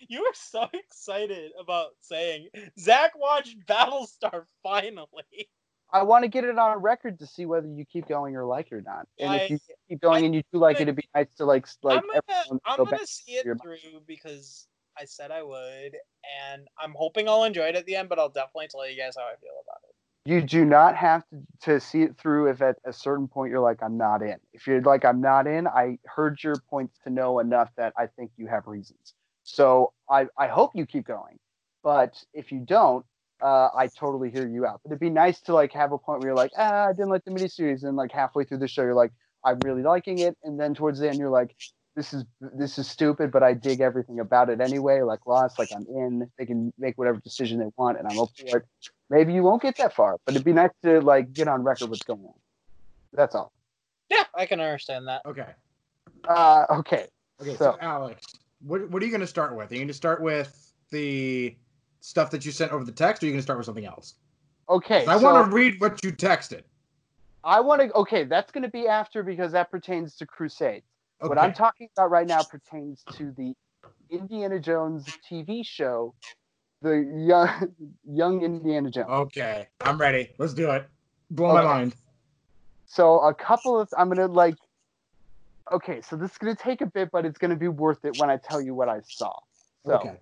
You 0.09 0.21
were 0.21 0.33
so 0.33 0.67
excited 0.73 1.51
about 1.59 1.91
saying 2.01 2.49
Zach 2.77 3.11
watched 3.17 3.57
Battlestar 3.65 4.45
finally. 4.63 5.49
I 5.91 6.03
want 6.03 6.23
to 6.23 6.27
get 6.27 6.43
it 6.43 6.57
on 6.57 6.81
record 6.81 7.17
to 7.19 7.25
see 7.27 7.45
whether 7.45 7.67
you 7.67 7.85
keep 7.85 8.07
going 8.07 8.35
or 8.35 8.45
like 8.45 8.67
it 8.71 8.75
or 8.75 8.81
not. 8.81 9.07
And 9.19 9.33
if 9.35 9.49
you 9.49 9.59
keep 9.87 10.01
going 10.01 10.23
I- 10.23 10.25
and 10.25 10.35
you 10.35 10.43
do 10.51 10.59
like 10.59 10.77
it, 10.77 10.83
it'd 10.83 10.95
be 10.95 11.07
nice 11.15 11.33
to 11.37 11.45
like 11.45 11.67
like 11.83 12.03
I'm 12.03 12.07
gonna, 12.07 12.59
I'm 12.65 12.77
go 12.77 12.85
gonna 12.85 13.05
see 13.05 13.33
it 13.33 13.47
through 13.61 13.77
because 14.07 14.67
I 14.99 15.05
said 15.05 15.31
I 15.31 15.43
would, 15.43 15.95
and 16.51 16.67
I'm 16.77 16.93
hoping 16.97 17.29
I'll 17.29 17.43
enjoy 17.43 17.67
it 17.67 17.75
at 17.75 17.85
the 17.85 17.95
end. 17.95 18.09
But 18.09 18.19
I'll 18.19 18.29
definitely 18.29 18.67
tell 18.67 18.89
you 18.89 18.97
guys 18.97 19.13
how 19.17 19.23
I 19.23 19.35
feel 19.39 19.51
about 19.63 19.79
it. 19.87 20.29
you 20.29 20.41
do 20.41 20.65
not 20.65 20.95
have 20.95 21.23
to, 21.29 21.37
to 21.61 21.79
see 21.79 22.01
it 22.01 22.17
through 22.17 22.49
if 22.49 22.61
at 22.61 22.75
a 22.85 22.91
certain 22.93 23.27
point 23.27 23.49
you're 23.51 23.59
like 23.61 23.81
i'm 23.81 23.97
not 23.97 24.21
in 24.21 24.35
if 24.53 24.67
you're 24.67 24.81
like 24.81 25.05
i'm 25.05 25.21
not 25.21 25.47
in 25.47 25.65
i 25.67 25.97
heard 26.05 26.37
your 26.43 26.55
points 26.69 26.99
to 27.03 27.09
know 27.09 27.39
enough 27.39 27.69
that 27.77 27.93
i 27.97 28.05
think 28.05 28.29
you 28.35 28.45
have 28.45 28.67
reasons 28.67 29.13
so 29.43 29.91
i, 30.09 30.25
I 30.37 30.47
hope 30.47 30.71
you 30.75 30.85
keep 30.85 31.05
going 31.05 31.37
but 31.83 32.21
if 32.33 32.51
you 32.51 32.59
don't 32.59 33.05
uh, 33.41 33.69
i 33.75 33.87
totally 33.87 34.29
hear 34.29 34.47
you 34.47 34.65
out 34.65 34.81
but 34.83 34.91
it'd 34.91 34.99
be 34.99 35.09
nice 35.09 35.39
to 35.41 35.53
like 35.53 35.71
have 35.73 35.91
a 35.91 35.97
point 35.97 36.19
where 36.19 36.29
you're 36.29 36.35
like 36.35 36.51
ah 36.57 36.87
i 36.87 36.93
didn't 36.93 37.09
like 37.09 37.23
the 37.25 37.31
miniseries 37.31 37.83
and 37.83 37.95
like 37.97 38.11
halfway 38.11 38.43
through 38.43 38.57
the 38.59 38.67
show 38.67 38.81
you're 38.83 38.93
like 38.93 39.11
i'm 39.45 39.59
really 39.63 39.83
liking 39.83 40.19
it 40.19 40.37
and 40.43 40.59
then 40.59 40.73
towards 40.73 40.99
the 40.99 41.07
end 41.09 41.17
you're 41.17 41.29
like 41.29 41.55
this 41.95 42.13
is 42.13 42.23
this 42.41 42.77
is 42.77 42.87
stupid 42.87 43.31
but 43.31 43.41
i 43.43 43.53
dig 43.53 43.79
everything 43.81 44.19
about 44.19 44.49
it 44.49 44.59
anyway 44.61 45.01
like 45.01 45.25
lost 45.25 45.57
like 45.57 45.69
i'm 45.75 45.85
in 45.89 46.29
they 46.37 46.45
can 46.45 46.71
make 46.77 46.97
whatever 46.97 47.17
decision 47.19 47.59
they 47.59 47.69
want 47.77 47.97
and 47.97 48.07
i'm 48.07 48.19
up 48.19 48.29
for 48.37 48.57
it 48.57 48.65
maybe 49.09 49.33
you 49.33 49.41
won't 49.41 49.61
get 49.61 49.75
that 49.77 49.91
far, 49.95 50.17
but 50.23 50.35
it'd 50.35 50.45
be 50.45 50.53
nice 50.53 50.69
to 50.83 51.01
like 51.01 51.33
get 51.33 51.47
on 51.47 51.63
record 51.63 51.89
what's 51.89 52.03
going 52.03 52.19
on. 52.23 52.33
That's 53.11 53.33
all. 53.33 53.51
Yeah, 54.07 54.23
I 54.35 54.45
can 54.45 54.59
understand 54.59 55.07
that. 55.07 55.23
Okay. 55.25 55.47
Uh, 56.27 56.65
okay. 56.69 57.07
Okay. 57.41 57.53
So- 57.55 57.71
So, 57.73 57.77
Alex, 57.81 58.21
what 58.61 58.89
what 58.89 59.01
are 59.01 59.05
you 59.05 59.11
gonna 59.11 59.27
start 59.27 59.55
with? 59.55 59.71
Are 59.71 59.75
you 59.75 59.81
gonna 59.81 59.93
start 59.93 60.21
with 60.21 60.73
the 60.91 61.55
stuff 62.01 62.31
that 62.31 62.45
you 62.45 62.51
sent 62.51 62.71
over 62.71 62.83
the 62.83 62.91
text, 62.91 63.23
or 63.23 63.25
are 63.25 63.27
you 63.27 63.33
gonna 63.33 63.41
start 63.41 63.59
with 63.59 63.65
something 63.65 63.85
else? 63.85 64.15
Okay. 64.69 65.05
I 65.05 65.17
so 65.17 65.23
want 65.23 65.49
to 65.49 65.55
read 65.55 65.81
what 65.81 66.03
you 66.03 66.11
texted. 66.11 66.61
I 67.43 67.59
want 67.59 67.81
to. 67.81 67.91
Okay, 67.93 68.23
that's 68.23 68.51
going 68.51 68.63
to 68.63 68.69
be 68.69 68.87
after 68.87 69.23
because 69.23 69.51
that 69.53 69.71
pertains 69.71 70.15
to 70.17 70.25
Crusades. 70.25 70.85
Okay. 71.21 71.29
What 71.29 71.37
I'm 71.37 71.53
talking 71.53 71.89
about 71.97 72.11
right 72.11 72.27
now 72.27 72.43
pertains 72.43 73.03
to 73.13 73.33
the 73.37 73.53
Indiana 74.09 74.59
Jones 74.59 75.05
TV 75.29 75.65
show, 75.65 76.13
the 76.81 76.97
young 77.27 77.73
young 78.07 78.43
Indiana 78.43 78.91
Jones. 78.91 79.09
Okay. 79.09 79.67
I'm 79.81 79.99
ready. 79.99 80.29
Let's 80.37 80.53
do 80.53 80.69
it. 80.71 80.87
Blow 81.31 81.53
my 81.53 81.63
mind. 81.63 81.95
So 82.85 83.19
a 83.21 83.33
couple 83.33 83.79
of 83.79 83.89
I'm 83.97 84.09
gonna 84.09 84.27
like. 84.27 84.55
Okay, 85.71 86.01
so 86.01 86.15
this 86.15 86.31
is 86.31 86.37
gonna 86.37 86.55
take 86.55 86.81
a 86.81 86.85
bit, 86.85 87.09
but 87.11 87.25
it's 87.25 87.37
gonna 87.37 87.55
be 87.55 87.67
worth 87.67 88.03
it 88.05 88.17
when 88.17 88.29
I 88.29 88.37
tell 88.37 88.61
you 88.61 88.73
what 88.73 88.89
I 88.89 89.01
saw. 89.01 89.33
So, 89.85 89.93
Okay. 89.93 90.19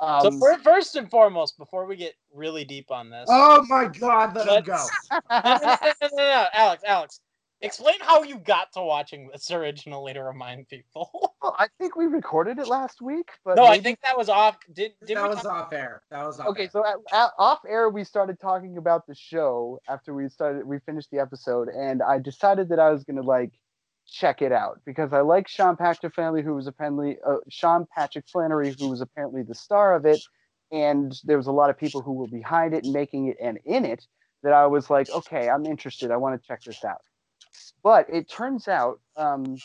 um, 0.00 0.20
so 0.22 0.30
fir- 0.38 0.58
first 0.62 0.96
and 0.96 1.10
foremost, 1.10 1.58
before 1.58 1.86
we 1.86 1.96
get 1.96 2.14
really 2.32 2.64
deep 2.64 2.90
on 2.90 3.10
this, 3.10 3.26
Oh 3.30 3.64
my 3.68 3.86
God! 3.86 4.34
Let 4.36 4.48
him 4.58 4.64
go. 4.64 4.86
No, 5.10 5.20
no, 5.30 5.58
no, 5.62 5.76
no, 5.82 5.92
no, 6.02 6.08
no, 6.16 6.46
Alex, 6.52 6.82
Alex, 6.86 7.20
explain 7.60 7.96
how 8.00 8.22
you 8.22 8.38
got 8.38 8.72
to 8.72 8.82
watching 8.82 9.28
this 9.32 9.50
originally 9.50 10.12
to 10.12 10.22
remind 10.22 10.68
people. 10.68 11.10
Well, 11.42 11.56
I 11.58 11.66
think 11.76 11.96
we 11.96 12.06
recorded 12.06 12.60
it 12.60 12.68
last 12.68 13.02
week, 13.02 13.28
but 13.44 13.56
no, 13.56 13.64
I 13.64 13.80
think 13.80 13.98
that 14.04 14.16
was 14.16 14.28
off. 14.28 14.58
Did 14.72 14.92
did 15.04 15.16
that 15.16 15.24
we 15.24 15.28
was 15.30 15.42
talk- 15.42 15.66
off 15.66 15.72
air. 15.72 16.02
That 16.12 16.24
was 16.24 16.38
off 16.38 16.46
okay. 16.50 16.62
air. 16.64 16.70
So 16.70 16.86
at, 16.86 16.94
at, 17.12 17.30
off 17.36 17.58
air, 17.68 17.90
we 17.90 18.04
started 18.04 18.38
talking 18.38 18.76
about 18.76 19.08
the 19.08 19.14
show 19.16 19.80
after 19.88 20.14
we 20.14 20.28
started. 20.28 20.64
We 20.64 20.78
finished 20.86 21.10
the 21.10 21.18
episode, 21.18 21.68
and 21.68 22.00
I 22.00 22.20
decided 22.20 22.68
that 22.68 22.78
I 22.78 22.90
was 22.90 23.02
gonna 23.02 23.22
like 23.22 23.50
check 24.06 24.42
it 24.42 24.52
out 24.52 24.80
because 24.84 25.12
I 25.12 25.20
like 25.20 25.48
Sean 25.48 25.76
Patrick 25.76 26.14
Flanery, 26.14 26.42
who 26.42 26.54
was 26.54 26.66
apparently 26.66 27.16
uh, 27.26 27.36
Sean 27.48 27.86
Patrick 27.94 28.26
Flanery, 28.28 28.74
who 28.78 28.88
was 28.90 29.00
apparently 29.00 29.42
the 29.42 29.54
star 29.54 29.94
of 29.94 30.04
it, 30.04 30.20
and 30.70 31.14
there 31.24 31.36
was 31.36 31.46
a 31.46 31.52
lot 31.52 31.70
of 31.70 31.78
people 31.78 32.02
who 32.02 32.12
were 32.12 32.28
behind 32.28 32.74
it 32.74 32.84
and 32.84 32.92
making 32.92 33.28
it 33.28 33.36
and 33.42 33.58
in 33.64 33.84
it. 33.84 34.06
That 34.42 34.52
I 34.52 34.66
was 34.66 34.90
like, 34.90 35.08
okay, 35.08 35.48
I'm 35.48 35.64
interested. 35.66 36.10
I 36.10 36.16
want 36.16 36.40
to 36.40 36.46
check 36.46 36.62
this 36.62 36.84
out. 36.84 37.00
But 37.84 38.06
it 38.12 38.28
turns 38.28 38.66
out 38.66 38.98
um, 39.16 39.56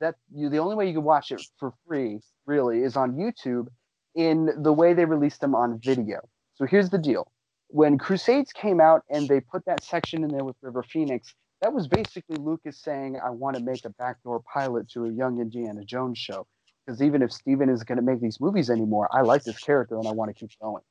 that 0.00 0.16
you 0.34 0.50
the 0.50 0.58
only 0.58 0.76
way 0.76 0.86
you 0.88 0.94
can 0.94 1.04
watch 1.04 1.30
it 1.30 1.40
for 1.58 1.72
free 1.86 2.20
really 2.44 2.82
is 2.82 2.96
on 2.96 3.14
YouTube 3.14 3.68
in 4.14 4.50
the 4.62 4.72
way 4.72 4.94
they 4.94 5.04
released 5.04 5.40
them 5.40 5.54
on 5.54 5.78
video. 5.78 6.20
So 6.54 6.66
here's 6.66 6.90
the 6.90 6.98
deal. 6.98 7.30
When 7.68 7.98
Crusades 7.98 8.52
came 8.52 8.80
out 8.80 9.02
and 9.10 9.28
they 9.28 9.40
put 9.40 9.64
that 9.66 9.82
section 9.82 10.22
in 10.22 10.30
there 10.30 10.44
with 10.44 10.56
River 10.62 10.82
Phoenix, 10.82 11.34
that 11.62 11.72
was 11.72 11.88
basically 11.88 12.36
Lucas 12.36 12.78
saying, 12.80 13.18
I 13.24 13.30
want 13.30 13.56
to 13.56 13.62
make 13.62 13.84
a 13.84 13.90
backdoor 13.90 14.42
pilot 14.52 14.88
to 14.90 15.04
a 15.04 15.10
young 15.10 15.40
Indiana 15.40 15.84
Jones 15.84 16.18
show. 16.18 16.46
Because 16.84 17.02
even 17.02 17.22
if 17.22 17.32
Steven 17.32 17.68
isn't 17.68 17.88
going 17.88 17.96
to 17.96 18.04
make 18.04 18.20
these 18.20 18.40
movies 18.40 18.70
anymore, 18.70 19.08
I 19.12 19.22
like 19.22 19.42
this 19.42 19.58
character 19.58 19.98
and 19.98 20.06
I 20.06 20.12
want 20.12 20.30
to 20.30 20.34
keep 20.34 20.50
going. 20.60 20.82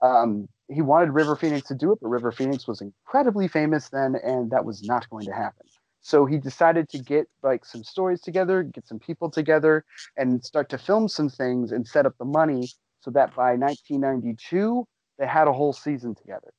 Um, 0.00 0.48
he 0.68 0.82
wanted 0.82 1.10
River 1.10 1.36
Phoenix 1.36 1.66
to 1.68 1.74
do 1.74 1.92
it, 1.92 1.98
but 2.00 2.08
River 2.08 2.32
Phoenix 2.32 2.66
was 2.66 2.80
incredibly 2.80 3.48
famous 3.48 3.88
then, 3.88 4.16
and 4.16 4.50
that 4.50 4.64
was 4.64 4.82
not 4.82 5.08
going 5.10 5.24
to 5.26 5.32
happen. 5.32 5.66
So 6.00 6.26
he 6.26 6.38
decided 6.38 6.88
to 6.90 6.98
get 6.98 7.28
like 7.42 7.64
some 7.64 7.84
stories 7.84 8.20
together, 8.20 8.64
get 8.64 8.86
some 8.86 8.98
people 8.98 9.30
together, 9.30 9.84
and 10.16 10.44
start 10.44 10.68
to 10.70 10.78
film 10.78 11.08
some 11.08 11.28
things 11.28 11.70
and 11.70 11.86
set 11.86 12.06
up 12.06 12.14
the 12.18 12.24
money 12.24 12.68
so 13.00 13.10
that 13.12 13.34
by 13.34 13.54
1992 13.54 14.84
they 15.18 15.26
had 15.26 15.46
a 15.46 15.52
whole 15.52 15.72
season 15.72 16.14
together. 16.14 16.52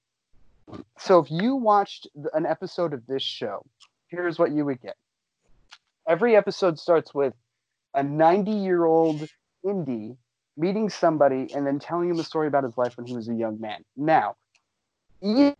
So 0.97 1.19
if 1.19 1.29
you 1.29 1.55
watched 1.55 2.07
an 2.33 2.45
episode 2.45 2.93
of 2.93 3.05
this 3.07 3.23
show, 3.23 3.65
here's 4.07 4.39
what 4.39 4.51
you 4.51 4.65
would 4.65 4.81
get. 4.81 4.95
Every 6.07 6.35
episode 6.35 6.79
starts 6.79 7.13
with 7.13 7.33
a 7.93 8.03
90 8.03 8.51
year 8.51 8.85
old 8.85 9.27
indie 9.65 10.17
meeting 10.57 10.89
somebody 10.89 11.47
and 11.53 11.65
then 11.65 11.79
telling 11.79 12.09
him 12.09 12.19
a 12.19 12.23
story 12.23 12.47
about 12.47 12.63
his 12.63 12.77
life 12.77 12.97
when 12.97 13.05
he 13.05 13.15
was 13.15 13.27
a 13.27 13.33
young 13.33 13.59
man. 13.59 13.83
Now, 13.97 14.35
either 15.21 15.55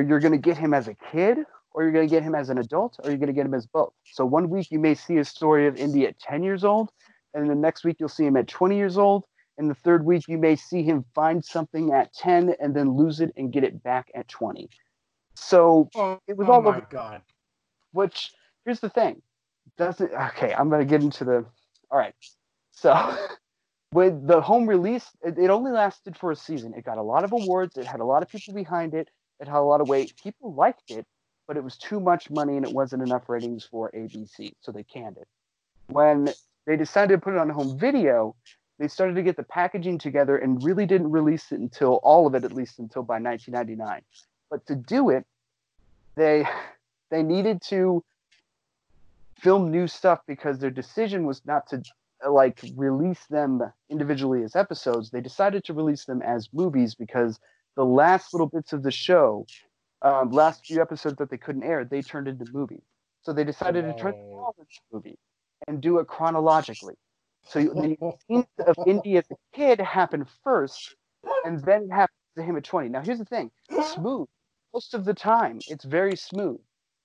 you're 0.00 0.20
going 0.20 0.32
to 0.32 0.38
get 0.38 0.56
him 0.56 0.74
as 0.74 0.88
a 0.88 0.94
kid 0.94 1.38
or 1.72 1.82
you're 1.82 1.92
going 1.92 2.08
to 2.08 2.10
get 2.10 2.22
him 2.22 2.34
as 2.34 2.48
an 2.48 2.58
adult 2.58 2.98
or 3.02 3.10
you're 3.10 3.18
going 3.18 3.28
to 3.28 3.32
get 3.32 3.46
him 3.46 3.54
as 3.54 3.66
both. 3.66 3.92
So 4.12 4.24
one 4.24 4.50
week 4.50 4.70
you 4.70 4.78
may 4.78 4.94
see 4.94 5.18
a 5.18 5.24
story 5.24 5.66
of 5.66 5.76
Indy 5.76 6.06
at 6.06 6.18
10 6.18 6.42
years 6.42 6.64
old 6.64 6.90
and 7.34 7.48
the 7.48 7.54
next 7.54 7.84
week 7.84 7.96
you'll 7.98 8.08
see 8.08 8.26
him 8.26 8.36
at 8.36 8.48
20 8.48 8.76
years 8.76 8.98
old 8.98 9.24
and 9.58 9.70
the 9.70 9.74
third 9.74 10.04
week 10.04 10.24
you 10.28 10.38
may 10.38 10.56
see 10.56 10.82
him 10.82 11.04
find 11.14 11.44
something 11.44 11.92
at 11.92 12.12
10 12.14 12.54
and 12.60 12.74
then 12.74 12.96
lose 12.96 13.20
it 13.20 13.32
and 13.36 13.52
get 13.52 13.64
it 13.64 13.82
back 13.82 14.10
at 14.14 14.26
20 14.28 14.68
so 15.34 15.88
Oh, 15.94 16.18
it 16.26 16.36
was 16.36 16.48
oh 16.48 16.52
all 16.52 16.62
my 16.62 16.76
over- 16.78 16.86
God. 16.90 17.22
which 17.92 18.32
here's 18.64 18.80
the 18.80 18.90
thing. 18.90 19.22
Doesn't 19.78 20.12
okay 20.12 20.52
i'm 20.54 20.68
going 20.68 20.80
to 20.80 20.86
get 20.86 21.02
into 21.02 21.24
the 21.24 21.44
all 21.90 21.98
right. 21.98 22.14
So 22.72 22.92
with 23.92 24.26
the 24.26 24.40
home 24.40 24.66
release 24.68 25.06
it, 25.22 25.38
it, 25.38 25.50
only 25.50 25.70
lasted 25.72 26.16
for 26.16 26.30
a 26.30 26.36
season. 26.36 26.72
It 26.74 26.84
got 26.84 26.96
a 26.98 27.02
lot 27.02 27.24
of 27.24 27.32
awards. 27.32 27.76
It 27.76 27.84
had 27.86 28.00
a 28.00 28.04
lot 28.04 28.22
of 28.22 28.28
people 28.28 28.54
behind 28.54 28.94
it. 28.94 29.10
It 29.40 29.48
had 29.48 29.58
a 29.58 29.62
lot 29.62 29.80
of 29.82 29.88
weight. 29.88 30.14
People 30.22 30.54
liked 30.54 30.90
it 30.90 31.06
but 31.48 31.56
it 31.56 31.64
was 31.64 31.76
too 31.76 31.98
much 32.00 32.30
money 32.30 32.56
and 32.56 32.64
it 32.64 32.72
wasn't 32.72 33.02
enough 33.02 33.28
ratings 33.28 33.64
for 33.64 33.90
abc 33.96 34.52
so 34.60 34.70
they 34.72 34.84
canned 34.84 35.16
it. 35.18 35.26
When 35.88 36.28
they 36.66 36.76
decided 36.76 37.14
to 37.16 37.18
put 37.20 37.34
it 37.34 37.38
on 37.38 37.48
home 37.50 37.76
video 37.78 38.34
they 38.82 38.88
started 38.88 39.14
to 39.14 39.22
get 39.22 39.36
the 39.36 39.44
packaging 39.44 39.96
together 39.96 40.36
and 40.36 40.64
really 40.64 40.86
didn't 40.86 41.12
release 41.12 41.52
it 41.52 41.60
until 41.60 42.00
all 42.02 42.26
of 42.26 42.34
it 42.34 42.42
at 42.42 42.52
least 42.52 42.80
until 42.80 43.04
by 43.04 43.20
1999 43.20 44.02
but 44.50 44.66
to 44.66 44.74
do 44.74 45.08
it 45.08 45.24
they 46.16 46.44
they 47.10 47.22
needed 47.22 47.62
to 47.62 48.02
film 49.38 49.70
new 49.70 49.86
stuff 49.86 50.20
because 50.26 50.58
their 50.58 50.70
decision 50.70 51.26
was 51.26 51.44
not 51.46 51.68
to 51.68 51.82
like 52.28 52.60
release 52.76 53.26
them 53.26 53.60
individually 53.90 54.42
as 54.44 54.54
episodes. 54.54 55.10
They 55.10 55.20
decided 55.20 55.64
to 55.64 55.74
release 55.74 56.04
them 56.04 56.22
as 56.22 56.48
movies 56.52 56.94
because 56.94 57.40
the 57.76 57.84
last 57.84 58.32
little 58.32 58.46
bits 58.46 58.72
of 58.72 58.82
the 58.82 58.90
show, 58.90 59.46
um, 60.02 60.30
last 60.30 60.66
few 60.66 60.80
episodes 60.80 61.16
that 61.16 61.30
they 61.30 61.36
couldn't 61.36 61.64
air, 61.64 61.84
they 61.84 62.02
turned 62.02 62.28
into 62.28 62.44
movies. 62.52 62.82
So 63.22 63.32
they 63.32 63.44
decided 63.44 63.84
to 63.84 63.94
turn 64.00 64.12
them 64.12 64.20
all 64.32 64.54
into 64.58 64.80
movie 64.92 65.18
and 65.66 65.80
do 65.80 65.98
it 65.98 66.06
chronologically. 66.06 66.94
So 67.44 67.60
the 67.60 67.96
scenes 68.26 68.46
of 68.66 68.76
Indy 68.86 69.18
as 69.18 69.24
a 69.30 69.36
kid 69.54 69.80
happen 69.80 70.26
first, 70.42 70.96
and 71.44 71.62
then 71.64 71.84
it 71.84 71.90
happens 71.90 72.18
to 72.36 72.42
him 72.42 72.56
at 72.56 72.64
20. 72.64 72.88
Now 72.88 73.02
here's 73.02 73.18
the 73.18 73.24
thing: 73.24 73.50
smooth. 73.94 74.28
Most 74.72 74.94
of 74.94 75.04
the 75.04 75.14
time, 75.14 75.60
it's 75.68 75.84
very 75.84 76.16
smooth. 76.16 76.60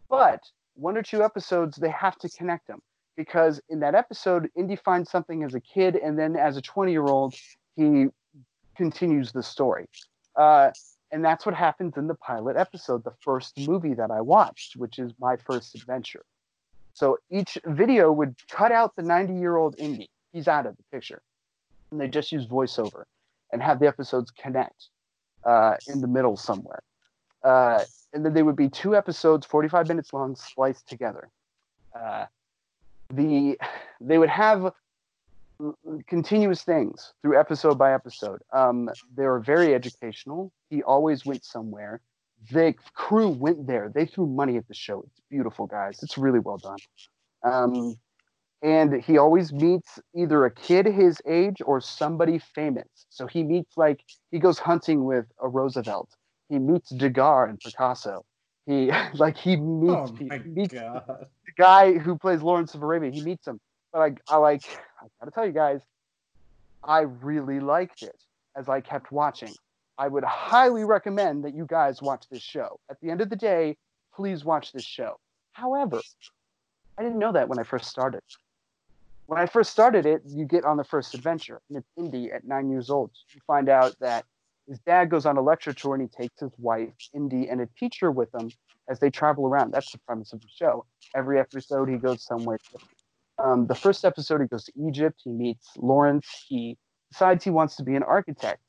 But 0.10 0.42
one 0.76 0.98
or 0.98 1.04
two 1.04 1.24
episodes, 1.24 1.78
they 1.78 1.90
have 1.90 2.18
to 2.20 2.30
connect 2.30 2.68
them 2.68 2.82
because 3.18 3.60
in 3.68 3.80
that 3.82 3.96
episode, 3.96 4.50
Indy 4.56 4.78
finds 4.78 5.10
something 5.10 5.44
as 5.44 5.54
a 5.56 5.60
kid, 5.60 5.96
and 5.96 6.18
then 6.18 6.38
as 6.38 6.56
a 6.56 6.62
20 6.62 6.92
year 6.92 7.04
old, 7.06 7.36
he 7.76 8.06
continues 8.78 9.32
the 9.32 9.44
story. 9.44 9.88
Uh, 10.36 10.72
and 11.12 11.26
that's 11.26 11.46
what 11.46 11.56
happens 11.56 11.98
in 11.98 12.08
the 12.08 12.16
pilot 12.16 12.56
episode, 12.56 13.04
the 13.04 13.14
first 13.22 13.58
movie 13.68 13.96
that 13.96 14.12
I 14.12 14.22
watched, 14.22 14.76
which 14.76 15.00
is 15.00 15.12
my 15.20 15.36
first 15.38 15.76
adventure. 15.76 16.24
So 16.94 17.18
each 17.30 17.58
video 17.66 18.12
would 18.12 18.36
cut 18.50 18.72
out 18.72 18.96
the 18.96 19.04
90 19.04 19.34
year 19.34 19.56
old 19.56 19.76
Indy. 19.78 20.10
He's 20.34 20.48
out 20.48 20.66
of 20.66 20.76
the 20.78 20.84
picture. 20.92 21.22
And 21.92 22.00
they 22.00 22.08
just 22.08 22.32
use 22.32 22.46
voiceover 22.46 23.04
and 23.52 23.62
have 23.62 23.80
the 23.80 23.88
episodes 23.88 24.32
connect 24.32 24.88
uh, 25.46 25.76
in 25.88 26.02
the 26.02 26.08
middle 26.08 26.36
somewhere. 26.36 26.84
Uh, 27.44 27.84
and 28.14 28.26
then 28.26 28.34
they 28.34 28.44
would 28.44 28.56
be 28.56 28.70
two 28.70 28.96
episodes, 28.96 29.46
45 29.46 29.88
minutes 29.88 30.14
long, 30.14 30.36
spliced 30.36 30.88
together. 30.88 31.30
Uh, 31.96 32.26
the 33.10 33.58
they 34.02 34.18
would 34.18 34.30
have 34.30 34.74
continuous 36.08 36.64
things 36.64 37.14
through 37.22 37.40
episode 37.40 37.78
by 37.78 37.94
episode. 37.94 38.42
Um, 38.54 38.90
they 39.16 39.26
were 39.26 39.40
very 39.40 39.74
educational. 39.74 40.52
He 40.70 40.84
always 40.84 41.26
went 41.26 41.44
somewhere. 41.44 42.02
The 42.52 42.76
crew 42.94 43.30
went 43.30 43.66
there. 43.66 43.90
They 43.94 44.06
threw 44.06 44.28
money 44.28 44.58
at 44.58 44.68
the 44.68 44.74
show. 44.74 45.02
It's 45.02 45.22
beautiful, 45.30 45.66
guys. 45.66 46.00
It's 46.04 46.18
really 46.18 46.40
well 46.40 46.58
done. 46.58 46.78
Um, 47.44 47.96
and 48.62 49.02
he 49.04 49.18
always 49.18 49.54
meets 49.54 50.00
either 50.16 50.46
a 50.46 50.52
kid 50.52 50.86
his 50.86 51.22
age 51.28 51.58
or 51.66 51.80
somebody 51.80 52.40
famous. 52.40 52.88
So 53.10 53.28
he 53.28 53.44
meets 53.44 53.78
like 53.78 54.02
he 54.32 54.40
goes 54.40 54.60
hunting 54.60 55.06
with 55.06 55.26
a 55.42 55.48
Roosevelt 55.48 56.10
he 56.50 56.60
meets 56.60 56.90
Degas 56.90 57.50
and 57.50 57.60
Picasso. 57.60 58.26
He 58.66 58.92
like 59.16 59.38
he 59.38 59.56
meets, 59.56 60.12
Oh 60.12 60.16
he 60.18 60.26
my 60.26 60.40
meets 60.40 60.74
god. 60.74 61.04
the 61.08 61.52
guy 61.58 61.98
who 61.98 62.18
plays 62.18 62.42
Lawrence 62.42 62.74
of 62.74 62.84
Arabia. 62.84 63.12
He 63.12 63.22
meets 63.22 63.48
him. 63.48 63.60
But 63.92 64.00
like 64.00 64.22
I 64.30 64.38
like 64.38 64.64
I 65.02 65.08
gotta 65.20 65.32
tell 65.32 65.46
you 65.46 65.52
guys, 65.54 65.82
I 66.84 67.02
really 67.02 67.60
liked 67.60 68.04
it 68.04 68.16
as 68.56 68.70
I 68.70 68.82
kept 68.82 69.12
watching. 69.12 69.54
I 69.98 70.08
would 70.08 70.24
highly 70.24 70.84
recommend 70.84 71.44
that 71.44 71.56
you 71.56 71.66
guys 71.66 72.02
watch 72.02 72.26
this 72.30 72.44
show. 72.44 72.80
At 72.90 72.98
the 73.02 73.10
end 73.10 73.20
of 73.22 73.30
the 73.30 73.36
day, 73.36 73.78
please 74.16 74.46
watch 74.46 74.72
this 74.72 74.84
show. 74.84 75.20
However, 75.54 76.00
I 76.98 77.04
didn't 77.04 77.18
know 77.18 77.32
that 77.32 77.50
when 77.50 77.58
I 77.58 77.64
first 77.64 77.90
started. 77.90 78.22
When 79.28 79.40
I 79.40 79.46
first 79.46 79.72
started 79.72 80.06
it, 80.06 80.22
you 80.26 80.46
get 80.46 80.64
on 80.64 80.78
the 80.78 80.86
first 80.86 81.14
adventure, 81.14 81.62
and 81.70 81.78
it's 81.78 81.90
Indy 81.98 82.32
at 82.32 82.46
nine 82.46 82.70
years 82.70 82.90
old. 82.90 83.12
You 83.34 83.42
find 83.46 83.68
out 83.68 83.94
that 84.00 84.24
his 84.68 84.80
dad 84.80 85.10
goes 85.10 85.26
on 85.26 85.36
a 85.38 85.42
lecture 85.42 85.74
tour 85.74 85.96
and 85.96 86.02
he 86.02 86.24
takes 86.24 86.40
his 86.40 86.52
wife, 86.58 86.94
Indy, 87.14 87.50
and 87.50 87.60
a 87.60 87.68
teacher 87.78 88.10
with 88.10 88.34
him 88.34 88.50
as 88.90 89.00
they 89.00 89.10
travel 89.10 89.46
around. 89.46 89.72
That's 89.72 89.92
the 89.92 90.00
premise 90.00 90.32
of 90.32 90.40
the 90.40 90.48
show. 90.54 90.86
Every 91.14 91.40
episode, 91.40 91.90
he 91.90 91.98
goes 91.98 92.24
somewhere 92.26 92.58
different. 92.72 92.98
Um, 93.38 93.68
the 93.68 93.76
first 93.76 94.06
episode, 94.06 94.42
he 94.42 94.48
goes 94.48 94.64
to 94.64 94.72
Egypt. 94.88 95.22
He 95.24 95.32
meets 95.32 95.72
Lawrence. 95.78 96.46
He 96.48 96.78
decides 97.12 97.44
he 97.44 97.50
wants 97.50 97.76
to 97.76 97.84
be 97.84 97.96
an 97.96 98.04
architect. 98.04 98.62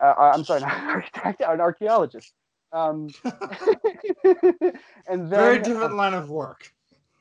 Uh, 0.00 0.14
uh 0.16 0.32
I'm 0.34 0.44
sorry, 0.44 0.60
not 0.62 0.76
an 0.76 0.88
architect, 0.88 1.42
an 1.46 1.60
archaeologist. 1.60 2.32
Um, 2.72 3.08
and 4.24 4.72
then, 5.08 5.28
Very 5.30 5.58
different 5.58 5.94
line 5.94 6.14
of 6.14 6.30
work. 6.30 6.72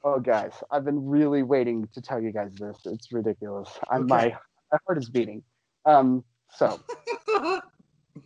Oh, 0.06 0.20
guys, 0.20 0.54
I've 0.72 0.86
been 0.86 1.06
really 1.08 1.44
waiting 1.44 1.88
to 1.94 2.02
tell 2.02 2.22
you 2.22 2.32
guys 2.32 2.54
this. 2.56 2.78
It's 2.86 3.12
ridiculous. 3.12 3.68
I'm, 3.90 4.04
Okay. 4.04 4.08
my, 4.08 4.38
my 4.72 4.78
heart 4.86 5.00
is 5.00 5.10
beating. 5.10 5.44
Um, 5.86 6.24
so, 6.52 6.80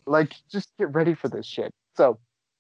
like 0.06 0.34
just 0.52 0.70
get 0.78 0.94
ready 0.94 1.16
for 1.16 1.30
this 1.30 1.46
shit. 1.46 1.74
So 1.96 2.20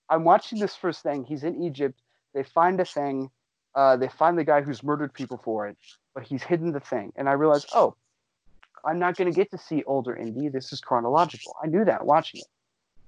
i'm 0.09 0.23
watching 0.23 0.59
this 0.59 0.75
first 0.75 1.03
thing. 1.03 1.23
He's 1.23 1.43
in 1.43 1.61
egypt. 1.63 2.01
They 2.33 2.43
find 2.43 2.79
a 2.79 2.85
thing. 2.85 3.29
Uh, 3.75 3.97
they 3.97 4.07
find 4.07 4.37
the 4.37 4.43
guy 4.43 4.61
who's 4.61 4.81
murdered 4.83 5.13
people 5.13 5.39
for 5.43 5.67
it 5.67 5.77
but 6.15 6.23
he's 6.23 6.41
hidden 6.41 6.71
the 6.71 6.79
thing. 6.79 7.11
And 7.15 7.29
i 7.29 7.33
realize 7.33 7.65
oh 7.73 7.95
i'm 8.85 8.99
not 8.99 9.15
going 9.15 9.31
to 9.31 9.35
get 9.35 9.51
to 9.51 9.57
see 9.57 9.83
older 9.83 10.15
indy. 10.15 10.49
This 10.49 10.73
is 10.73 10.79
chronological. 10.81 11.55
I 11.63 11.67
knew 11.67 11.85
that 11.85 12.05
watching 12.05 12.39
it. 12.39 12.47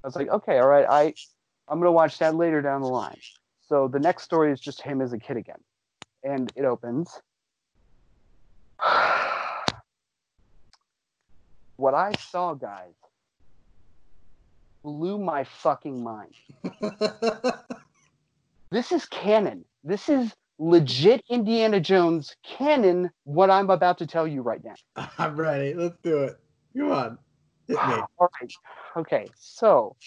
I 0.03 0.07
was 0.07 0.15
like 0.15 0.29
okay 0.29 0.59
all 0.59 0.67
right 0.67 0.85
i 0.89 1.13
i'm 1.67 1.79
going 1.79 1.87
to 1.87 1.91
watch 1.91 2.17
that 2.19 2.35
later 2.35 2.61
down 2.61 2.81
the 2.81 2.87
line. 2.87 3.17
So 3.67 3.87
the 3.87 3.99
next 3.99 4.23
story 4.23 4.51
is 4.51 4.59
just 4.59 4.81
him 4.81 5.01
as 5.01 5.13
a 5.13 5.17
kid 5.17 5.37
again 5.37 5.59
and 6.23 6.51
it 6.55 6.65
opens 6.65 7.21
what 11.77 11.93
i 11.93 12.11
saw 12.13 12.53
guys 12.53 12.93
blew 14.83 15.19
my 15.19 15.43
fucking 15.43 16.03
mind. 16.03 16.33
This 18.71 18.93
is 18.93 19.05
canon. 19.07 19.65
This 19.83 20.07
is 20.07 20.33
legit 20.57 21.21
Indiana 21.29 21.81
Jones 21.81 22.37
canon, 22.41 23.09
what 23.25 23.49
I'm 23.49 23.69
about 23.69 23.97
to 23.97 24.07
tell 24.07 24.25
you 24.25 24.41
right 24.41 24.61
now. 24.63 24.75
I'm 25.17 25.35
ready. 25.35 25.73
Let's 25.73 25.97
do 26.01 26.23
it. 26.23 26.39
Come 26.77 26.91
on. 26.93 27.17
Hit 27.67 27.75
me. 27.75 27.77
All 28.17 28.29
right. 28.41 28.51
Okay. 28.95 29.27
So 29.35 29.97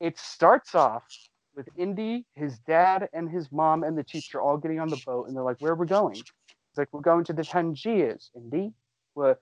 it 0.00 0.18
starts 0.18 0.74
off 0.74 1.04
with 1.54 1.68
Indy, 1.76 2.24
his 2.34 2.58
dad, 2.60 3.08
and 3.12 3.28
his 3.28 3.50
mom 3.52 3.82
and 3.84 3.96
the 3.96 4.04
teacher 4.04 4.40
all 4.40 4.56
getting 4.56 4.80
on 4.80 4.88
the 4.88 5.02
boat, 5.04 5.28
and 5.28 5.36
they're 5.36 5.42
like, 5.42 5.60
"Where 5.60 5.72
are 5.72 5.76
we 5.76 5.86
going?" 5.86 6.16
It's 6.16 6.78
like, 6.78 6.88
"We're 6.92 7.00
going 7.00 7.24
to 7.24 7.32
the 7.32 7.44
Tangiers, 7.44 8.30
Indy." 8.34 8.72
Well, 9.14 9.36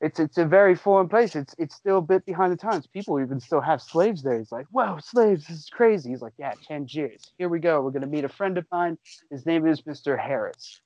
it's 0.00 0.20
it's 0.20 0.38
a 0.38 0.44
very 0.44 0.76
foreign 0.76 1.08
place. 1.08 1.34
It's 1.34 1.54
it's 1.58 1.74
still 1.74 1.98
a 1.98 2.02
bit 2.02 2.24
behind 2.24 2.52
the 2.52 2.56
times. 2.56 2.86
People 2.86 3.20
even 3.20 3.40
still 3.40 3.60
have 3.60 3.82
slaves 3.82 4.22
there. 4.22 4.38
He's 4.38 4.52
like, 4.52 4.66
"Whoa, 4.70 4.98
slaves! 5.00 5.46
This 5.46 5.58
is 5.58 5.70
crazy." 5.70 6.10
He's 6.10 6.22
like, 6.22 6.34
"Yeah, 6.38 6.54
Tangiers. 6.66 7.32
Here 7.38 7.48
we 7.48 7.58
go. 7.58 7.80
We're 7.82 7.90
gonna 7.90 8.06
meet 8.06 8.24
a 8.24 8.28
friend 8.28 8.56
of 8.58 8.66
mine. 8.70 8.98
His 9.30 9.44
name 9.44 9.66
is 9.66 9.82
Mr. 9.82 10.18
Harris." 10.18 10.80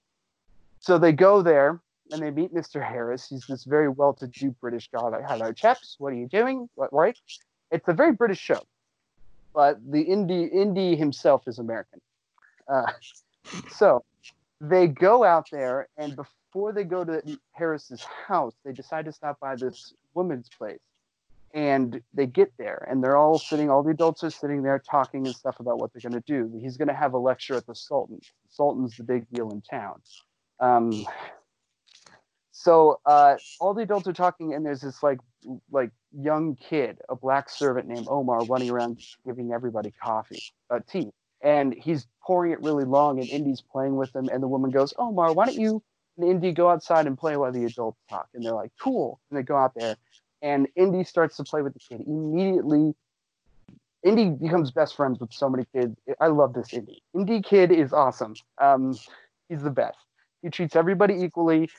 So 0.81 0.99
they 0.99 1.13
go 1.13 1.43
there 1.43 1.81
and 2.11 2.23
they 2.23 2.31
meet 2.31 2.53
Mr. 2.53 2.83
Harris. 2.83 3.29
He's 3.29 3.47
this 3.47 3.65
very 3.65 3.89
well-to-do 3.89 4.51
British 4.61 4.91
guy. 4.91 5.01
Like, 5.09 5.29
hello, 5.29 5.53
chaps. 5.53 5.97
What 5.99 6.13
are 6.13 6.17
you 6.17 6.27
doing? 6.27 6.69
What, 6.75 6.93
right? 6.93 7.17
It's 7.71 7.89
a 7.89 7.93
very 7.93 8.13
British 8.13 8.39
show, 8.39 8.61
but 9.55 9.79
the 9.91 10.03
Indy 10.03 10.45
Indy 10.45 10.97
himself 10.97 11.47
is 11.47 11.59
American. 11.59 12.01
Uh, 12.69 12.93
so 13.71 14.05
they 14.61 14.87
go 14.87 15.25
out 15.25 15.49
there, 15.51 15.89
and 15.97 16.15
before 16.17 16.73
they 16.73 16.85
go 16.85 17.05
to 17.05 17.23
Harris's 17.53 18.05
house, 18.27 18.55
they 18.65 18.73
decide 18.73 19.05
to 19.07 19.13
stop 19.13 19.41
by 19.41 19.57
this 19.57 19.93
woman's 20.15 20.49
place. 20.49 20.81
And 21.55 22.01
they 22.15 22.25
get 22.25 22.51
there, 22.57 22.87
and 22.89 23.05
they're 23.05 23.17
all 23.17 23.39
sitting. 23.39 23.69
All 23.69 23.83
the 23.83 23.91
adults 23.91 24.25
are 24.25 24.31
sitting 24.31 24.63
there 24.63 24.79
talking 24.79 25.27
and 25.27 25.37
stuff 25.37 25.61
about 25.61 25.79
what 25.79 25.93
they're 25.93 26.09
going 26.09 26.21
to 26.21 26.27
do. 26.27 26.51
He's 26.59 26.79
going 26.79 26.89
to 26.89 26.95
have 26.95 27.13
a 27.13 27.19
lecture 27.19 27.55
at 27.55 27.67
the 27.67 27.75
Sultan. 27.75 28.21
The 28.23 28.55
Sultan's 28.55 28.97
the 28.97 29.03
big 29.03 29.29
deal 29.31 29.51
in 29.51 29.61
town. 29.61 30.01
Um, 30.61 31.05
so 32.53 33.01
uh, 33.05 33.37
all 33.61 33.75
the 33.75 33.83
adults 33.83 34.07
are 34.07 34.15
talking, 34.15 34.55
and 34.55 34.65
there's 34.65 34.81
this 34.81 35.03
like 35.03 35.19
like 35.71 35.91
young 36.19 36.57
kid, 36.57 36.99
a 37.09 37.17
black 37.17 37.49
servant 37.51 37.89
named 37.89 38.07
Omar, 38.09 38.45
running 38.47 38.71
around 38.71 39.01
giving 39.25 39.53
everybody 39.53 39.93
coffee, 40.03 40.43
uh, 40.71 40.81
tea, 40.89 41.11
and 41.43 41.75
he's 41.75 42.07
pouring 42.23 42.53
it 42.53 42.61
really 42.63 42.85
long, 42.85 43.19
and 43.19 43.29
Indy's 43.29 43.61
playing 43.61 43.97
with 43.97 44.15
him, 44.15 44.29
and 44.33 44.43
the 44.43 44.49
woman 44.49 44.71
goes, 44.71 44.95
Omar, 44.99 45.33
why 45.33 45.47
don't 45.47 45.57
you 45.59 45.83
and 46.19 46.29
Indy 46.29 46.53
go 46.53 46.69
outside 46.69 47.07
and 47.07 47.17
play 47.17 47.37
while 47.37 47.53
the 47.53 47.65
adults 47.65 47.99
talk? 48.09 48.29
And 48.35 48.45
they're 48.45 48.53
like, 48.53 48.73
cool, 48.81 49.21
and 49.31 49.39
they 49.39 49.43
go 49.43 49.57
out 49.57 49.75
there, 49.75 49.97
and 50.41 50.69
Indy 50.77 51.05
starts 51.05 51.37
to 51.37 51.45
play 51.45 51.63
with 51.63 51.75
the 51.75 51.81
kid. 51.81 52.03
Immediately, 52.07 52.95
Indy 54.05 54.31
becomes 54.31 54.71
best 54.71 54.97
friends 54.97 55.21
with 55.21 55.33
so 55.33 55.49
many 55.49 55.65
kids. 55.75 55.97
I 56.21 56.27
love 56.29 56.55
this 56.55 56.73
Indy. 56.73 57.03
Indy 57.15 57.41
kid 57.41 57.71
is 57.71 57.93
awesome. 57.93 58.35
Um, 58.61 58.97
he's 59.49 59.63
the 59.63 59.71
best. 59.71 59.99
He 60.43 60.51
treats 60.51 60.75
everybody 60.75 61.15
equally. 61.23 61.71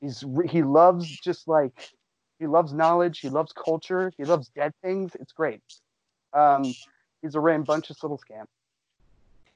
He's 0.00 0.24
he 0.46 0.62
loves 0.62 1.08
just 1.08 1.48
like 1.48 1.72
he 2.40 2.46
loves 2.46 2.72
knowledge. 2.72 3.20
He 3.20 3.28
loves 3.28 3.52
culture. 3.52 4.12
He 4.16 4.24
loves 4.24 4.48
dead 4.48 4.72
things. 4.82 5.14
It's 5.20 5.32
great. 5.32 5.60
Um, 6.32 6.74
he's 7.20 7.34
a 7.34 7.40
rambunctious 7.40 8.02
little 8.02 8.16
scamp. 8.16 8.48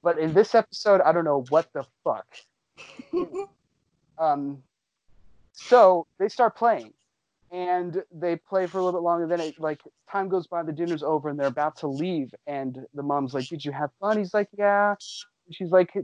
But 0.03 0.19
in 0.19 0.35
this 0.35 0.55
episode, 0.55 1.01
I 1.01 1.13
don't 1.13 1.25
know 1.25 1.47
what 1.49 1.73
the 1.73 1.85
fuck. 2.05 2.27
um, 4.19 4.63
so 5.55 6.07
they 6.19 6.29
start 6.29 6.57
playing, 6.57 6.93
and 7.51 8.03
they 8.13 8.37
play 8.37 8.67
for 8.67 8.79
a 8.79 8.85
little 8.85 9.01
bit 9.01 9.05
longer. 9.05 9.27
Then 9.27 9.41
it 9.41 9.59
like 9.59 9.81
time 10.11 10.29
goes 10.29 10.47
by, 10.47 10.63
the 10.63 10.73
dinner's 10.73 11.03
over, 11.03 11.31
and 11.31 11.41
they're 11.41 11.47
about 11.47 11.77
to 11.79 11.87
leave. 11.87 12.35
And 12.47 12.85
the 12.93 13.03
mom's 13.03 13.33
like, 13.33 13.49
"Did 13.49 13.65
you 13.65 13.73
have 13.73 13.91
fun?" 13.99 14.19
He's 14.19 14.35
like, 14.35 14.49
"Yeah." 14.59 14.97
She's 15.51 15.71
like, 15.71 15.95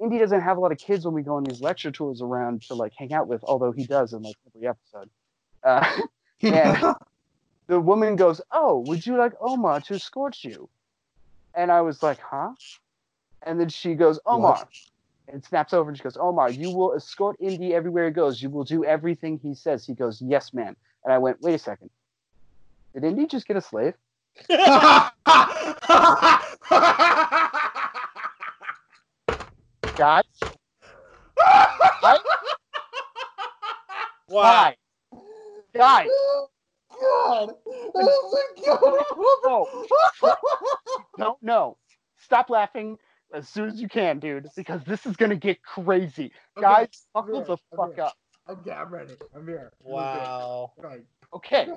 "Indy 0.00 0.18
doesn't 0.18 0.40
have 0.40 0.58
a 0.58 0.60
lot 0.60 0.72
of 0.72 0.78
kids 0.78 1.06
when 1.06 1.14
we 1.14 1.22
go 1.22 1.36
on 1.36 1.44
these 1.44 1.62
lecture 1.62 1.90
tours 1.90 2.20
around 2.20 2.62
to 2.62 2.74
like 2.74 2.92
hang 2.94 3.14
out 3.14 3.26
with, 3.26 3.42
although 3.44 3.72
he 3.72 3.86
does 3.86 4.12
in 4.12 4.22
like 4.22 4.36
every 4.54 4.68
episode." 4.68 5.08
Uh, 5.62 6.00
and 6.42 6.94
the 7.68 7.80
woman 7.80 8.16
goes, 8.16 8.40
"Oh, 8.52 8.78
would 8.80 9.06
you 9.06 9.16
like 9.16 9.32
Omar 9.40 9.80
to 9.82 9.94
escort 9.94 10.42
you?" 10.44 10.68
And 11.54 11.70
I 11.72 11.80
was 11.82 12.02
like, 12.02 12.20
"Huh?" 12.20 12.52
And 13.42 13.60
then 13.60 13.68
she 13.68 13.94
goes, 13.94 14.18
"Omar," 14.26 14.58
What? 14.60 14.68
and 15.28 15.44
snaps 15.44 15.72
over 15.72 15.90
and 15.90 15.96
she 15.96 16.02
goes, 16.04 16.16
"Omar, 16.16 16.50
you 16.50 16.70
will 16.70 16.94
escort 16.94 17.36
Indy 17.40 17.74
everywhere 17.74 18.06
he 18.06 18.10
goes. 18.12 18.42
You 18.42 18.50
will 18.50 18.64
do 18.64 18.84
everything 18.84 19.38
he 19.38 19.54
says." 19.54 19.86
He 19.86 19.94
goes, 19.94 20.20
"Yes, 20.22 20.52
ma'am." 20.52 20.76
And 21.04 21.12
I 21.12 21.18
went, 21.18 21.40
"Wait 21.42 21.54
a 21.54 21.58
second. 21.58 21.90
Did 22.94 23.04
Indy 23.04 23.26
just 23.26 23.46
get 23.46 23.56
a 23.56 23.60
slave?" 23.60 23.94
Guys, 29.96 30.22
Wow. 34.28 34.42
Guys, 34.42 34.74
guys, 35.76 36.08
oh, 36.10 36.48
God. 37.00 37.54
Oh 37.94 38.46
my 38.56 38.64
God. 40.22 40.36
don't 41.18 41.42
know. 41.42 41.76
Stop 42.18 42.50
laughing 42.50 42.98
as 43.34 43.48
soon 43.48 43.68
as 43.68 43.80
you 43.80 43.88
can, 43.88 44.18
dude, 44.18 44.48
because 44.56 44.82
this 44.84 45.06
is 45.06 45.16
gonna 45.16 45.36
get 45.36 45.62
crazy. 45.62 46.32
Okay, 46.56 46.62
Guys, 46.62 46.88
buckle 47.12 47.36
here, 47.36 47.44
the 47.44 47.56
I'm 47.78 47.90
fuck 47.90 47.98
up. 47.98 48.14
Okay, 48.48 48.70
I'm 48.70 48.92
ready. 48.92 49.14
I'm 49.34 49.46
here. 49.46 49.72
Wow. 49.80 50.72
Okay. 50.78 51.02
Okay, 51.34 51.68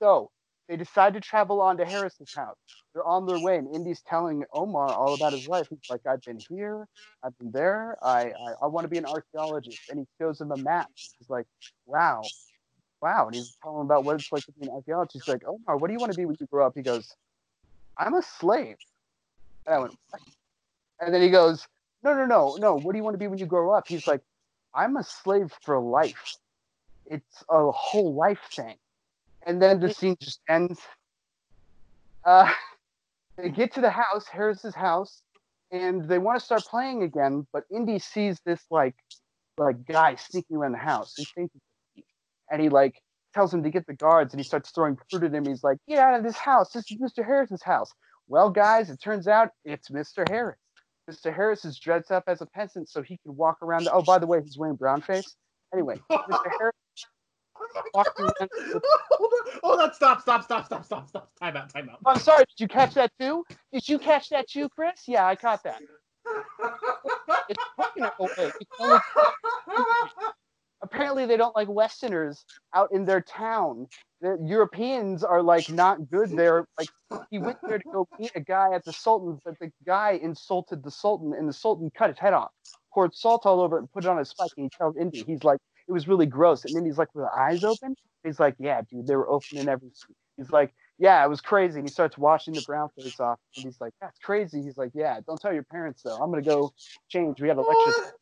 so 0.00 0.30
they 0.68 0.76
decide 0.76 1.14
to 1.14 1.20
travel 1.20 1.60
on 1.60 1.76
to 1.76 1.84
Harrison's 1.84 2.34
house. 2.34 2.56
They're 2.92 3.06
on 3.06 3.26
their 3.26 3.38
way, 3.38 3.56
and 3.56 3.72
Indy's 3.74 4.02
telling 4.02 4.42
Omar 4.52 4.88
all 4.92 5.14
about 5.14 5.32
his 5.32 5.46
life. 5.46 5.68
He's 5.70 5.78
like, 5.88 6.00
I've 6.06 6.22
been 6.22 6.40
here, 6.50 6.88
I've 7.22 7.38
been 7.38 7.52
there, 7.52 7.96
I 8.02 8.32
I, 8.32 8.52
I 8.62 8.66
want 8.66 8.84
to 8.84 8.88
be 8.88 8.98
an 8.98 9.06
archaeologist. 9.06 9.78
And 9.88 10.00
he 10.00 10.06
shows 10.20 10.40
him 10.40 10.50
a 10.50 10.56
map. 10.56 10.90
He's 11.18 11.30
like, 11.30 11.46
Wow, 11.86 12.22
wow. 13.06 13.26
And 13.26 13.36
he's 13.36 13.56
telling 13.62 13.80
him 13.80 13.86
about 13.86 14.04
what 14.04 14.16
it's 14.16 14.32
like 14.32 14.44
to 14.44 14.52
be 14.52 14.66
an 14.66 14.72
archaeologist. 14.72 15.24
He's 15.24 15.28
like, 15.32 15.46
Omar, 15.46 15.76
what 15.76 15.86
do 15.86 15.92
you 15.92 16.00
want 16.00 16.12
to 16.12 16.18
be 16.18 16.24
when 16.24 16.36
you 16.40 16.46
grow 16.46 16.66
up? 16.66 16.72
He 16.74 16.82
goes, 16.82 17.14
I'm 17.96 18.14
a 18.14 18.22
slave. 18.22 18.76
And 19.64 19.74
I 19.74 19.78
went, 19.78 19.94
"What?" 20.10 20.20
And 21.00 21.14
then 21.14 21.22
he 21.22 21.30
goes, 21.30 21.66
No, 22.02 22.14
no, 22.14 22.26
no, 22.26 22.56
no. 22.58 22.74
What 22.74 22.92
do 22.92 22.98
you 22.98 23.04
want 23.04 23.14
to 23.14 23.18
be 23.18 23.28
when 23.28 23.38
you 23.38 23.46
grow 23.46 23.72
up? 23.72 23.86
He's 23.86 24.06
like, 24.06 24.22
I'm 24.74 24.96
a 24.96 25.04
slave 25.04 25.52
for 25.62 25.78
life. 25.78 26.36
It's 27.06 27.44
a 27.48 27.70
whole 27.70 28.14
life 28.14 28.40
thing. 28.52 28.76
And 29.46 29.62
then 29.62 29.78
the 29.80 29.92
scene 29.94 30.16
just 30.20 30.40
ends. 30.48 30.80
Uh, 32.24 32.50
they 33.36 33.50
get 33.50 33.72
to 33.74 33.80
the 33.80 33.90
house, 33.90 34.26
Harris's 34.26 34.74
house, 34.74 35.22
and 35.70 36.08
they 36.08 36.18
want 36.18 36.38
to 36.38 36.44
start 36.44 36.64
playing 36.64 37.04
again. 37.04 37.46
But 37.52 37.64
Indy 37.70 38.00
sees 38.00 38.40
this 38.44 38.62
like, 38.70 38.96
like 39.58 39.86
guy 39.86 40.16
sneaking 40.16 40.56
around 40.56 40.72
the 40.72 40.78
house. 40.78 41.14
He 41.16 41.24
thinks 41.24 41.54
it's. 41.54 41.64
And 42.50 42.60
he 42.62 42.68
like 42.68 43.00
tells 43.34 43.52
him 43.52 43.62
to 43.62 43.70
get 43.70 43.86
the 43.86 43.94
guards, 43.94 44.32
and 44.32 44.40
he 44.40 44.44
starts 44.44 44.70
throwing 44.70 44.96
fruit 45.10 45.24
at 45.24 45.34
him. 45.34 45.44
He's 45.46 45.62
like, 45.64 45.78
"Get 45.88 45.98
out 45.98 46.14
of 46.14 46.22
this 46.24 46.36
house! 46.36 46.72
This 46.72 46.90
is 46.90 46.98
Mr. 46.98 47.24
Harris's 47.24 47.62
house." 47.62 47.90
Well, 48.28 48.50
guys, 48.50 48.90
it 48.90 49.00
turns 49.00 49.28
out 49.28 49.50
it's 49.64 49.88
Mr. 49.90 50.28
Harris. 50.28 50.58
Mr. 51.10 51.32
Harris 51.34 51.64
is 51.64 51.78
dressed 51.78 52.10
up 52.10 52.24
as 52.26 52.40
a 52.40 52.46
peasant 52.46 52.88
so 52.88 53.00
he 53.02 53.18
can 53.18 53.36
walk 53.36 53.58
around. 53.62 53.88
oh, 53.92 54.02
by 54.02 54.18
the 54.18 54.26
way, 54.26 54.40
he's 54.42 54.58
wearing 54.58 54.74
brown 54.74 55.00
face. 55.00 55.36
Anyway, 55.72 55.96
Mr. 56.10 56.50
Harris 56.58 56.74
around. 57.94 58.06
with- 58.18 58.82
hold 59.12 59.32
on, 59.32 59.60
hold 59.62 59.80
on, 59.80 59.94
stop, 59.94 60.20
stop, 60.20 60.42
stop, 60.42 60.66
stop, 60.66 60.84
stop, 60.84 61.08
stop. 61.08 61.30
Time 61.40 61.56
out, 61.56 61.70
time 61.72 61.88
out. 61.90 61.98
I'm 62.04 62.18
sorry. 62.18 62.44
Did 62.56 62.62
you 62.64 62.68
catch 62.68 62.94
that 62.94 63.12
too? 63.20 63.44
Did 63.72 63.88
you 63.88 63.98
catch 63.98 64.28
that 64.30 64.48
too, 64.48 64.68
Chris? 64.68 65.02
Yeah, 65.06 65.26
I 65.26 65.36
caught 65.36 65.62
that. 65.64 65.80
It's 67.48 67.62
fucking 67.76 68.04
away. 68.18 68.34
Can 68.36 68.66
only- 68.80 68.98
Apparently, 70.82 71.26
they 71.26 71.36
don't 71.36 71.56
like 71.56 71.68
Westerners 71.68 72.44
out 72.74 72.92
in 72.92 73.04
their 73.04 73.20
town. 73.20 73.86
The 74.20 74.38
Europeans 74.44 75.24
are 75.24 75.42
like 75.42 75.70
not 75.70 76.10
good 76.10 76.30
there. 76.30 76.66
Like 76.78 76.88
he 77.30 77.38
went 77.38 77.58
there 77.66 77.78
to 77.78 77.84
go 77.92 78.08
meet 78.18 78.32
a 78.34 78.40
guy 78.40 78.72
at 78.74 78.84
the 78.84 78.92
Sultan's, 78.92 79.40
but 79.44 79.58
the 79.58 79.70
guy 79.86 80.18
insulted 80.22 80.82
the 80.82 80.90
Sultan, 80.90 81.32
and 81.32 81.48
the 81.48 81.52
Sultan 81.52 81.90
cut 81.96 82.10
his 82.10 82.18
head 82.18 82.32
off, 82.32 82.50
poured 82.92 83.14
salt 83.14 83.46
all 83.46 83.60
over 83.60 83.76
it, 83.76 83.80
and 83.80 83.92
put 83.92 84.04
it 84.04 84.08
on 84.08 84.18
his 84.18 84.28
spike. 84.28 84.50
And 84.56 84.64
he 84.64 84.70
tells 84.76 84.96
Indy, 84.96 85.24
he's 85.26 85.44
like, 85.44 85.58
it 85.88 85.92
was 85.92 86.08
really 86.08 86.26
gross. 86.26 86.64
And 86.64 86.74
then 86.74 86.84
he's 86.84 86.98
like, 86.98 87.14
were 87.14 87.22
the 87.22 87.40
eyes 87.40 87.64
open? 87.64 87.94
He's 88.24 88.40
like, 88.40 88.56
yeah, 88.58 88.82
dude, 88.90 89.06
they 89.06 89.16
were 89.16 89.28
open 89.28 89.58
in 89.58 89.68
every. 89.68 89.90
He's 90.36 90.50
like, 90.50 90.74
yeah, 90.98 91.24
it 91.24 91.28
was 91.28 91.40
crazy. 91.40 91.78
And 91.78 91.88
he 91.88 91.92
starts 91.92 92.18
washing 92.18 92.54
the 92.54 92.62
brown 92.62 92.88
face 92.98 93.20
off. 93.20 93.38
And 93.56 93.64
he's 93.64 93.80
like, 93.80 93.92
that's 94.00 94.18
crazy. 94.18 94.62
He's 94.62 94.76
like, 94.76 94.90
yeah, 94.94 95.20
don't 95.26 95.40
tell 95.40 95.52
your 95.52 95.62
parents 95.62 96.02
though. 96.02 96.16
I'm 96.16 96.30
gonna 96.30 96.42
go 96.42 96.72
change. 97.08 97.40
We 97.40 97.48
have 97.48 97.58
a 97.58 97.62
lecture. 97.62 98.12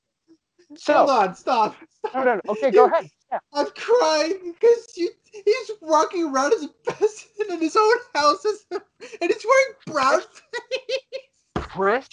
What? 0.68 0.80
So 0.80 1.08
on, 1.08 1.34
stop. 1.34 1.76
stop. 1.98 2.14
no, 2.14 2.24
no, 2.24 2.34
no. 2.34 2.40
Okay, 2.52 2.70
go 2.70 2.86
ahead. 2.86 3.08
Yeah. 3.32 3.38
I'm 3.52 3.66
crying 3.76 4.54
because 4.54 4.96
you, 4.96 5.10
he's 5.32 5.70
walking 5.80 6.24
around 6.32 6.52
as 6.54 6.62
a 6.64 6.68
peasant 6.90 7.50
in 7.50 7.60
his 7.60 7.76
own 7.76 7.96
house 8.14 8.44
a- 8.44 8.80
and 9.20 9.32
he's 9.32 9.44
wearing 9.44 9.74
brown 9.86 10.20
face. 10.20 11.66
Chris, 11.68 12.06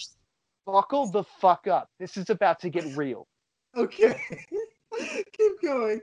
buckle 0.66 1.08
the 1.08 1.24
fuck 1.40 1.68
up. 1.68 1.90
This 2.00 2.18
is 2.18 2.30
about 2.30 2.60
to 2.62 2.70
get 2.70 2.86
real. 2.98 3.28
Okay. 3.76 4.20
Keep 5.34 5.62
going. 5.62 6.02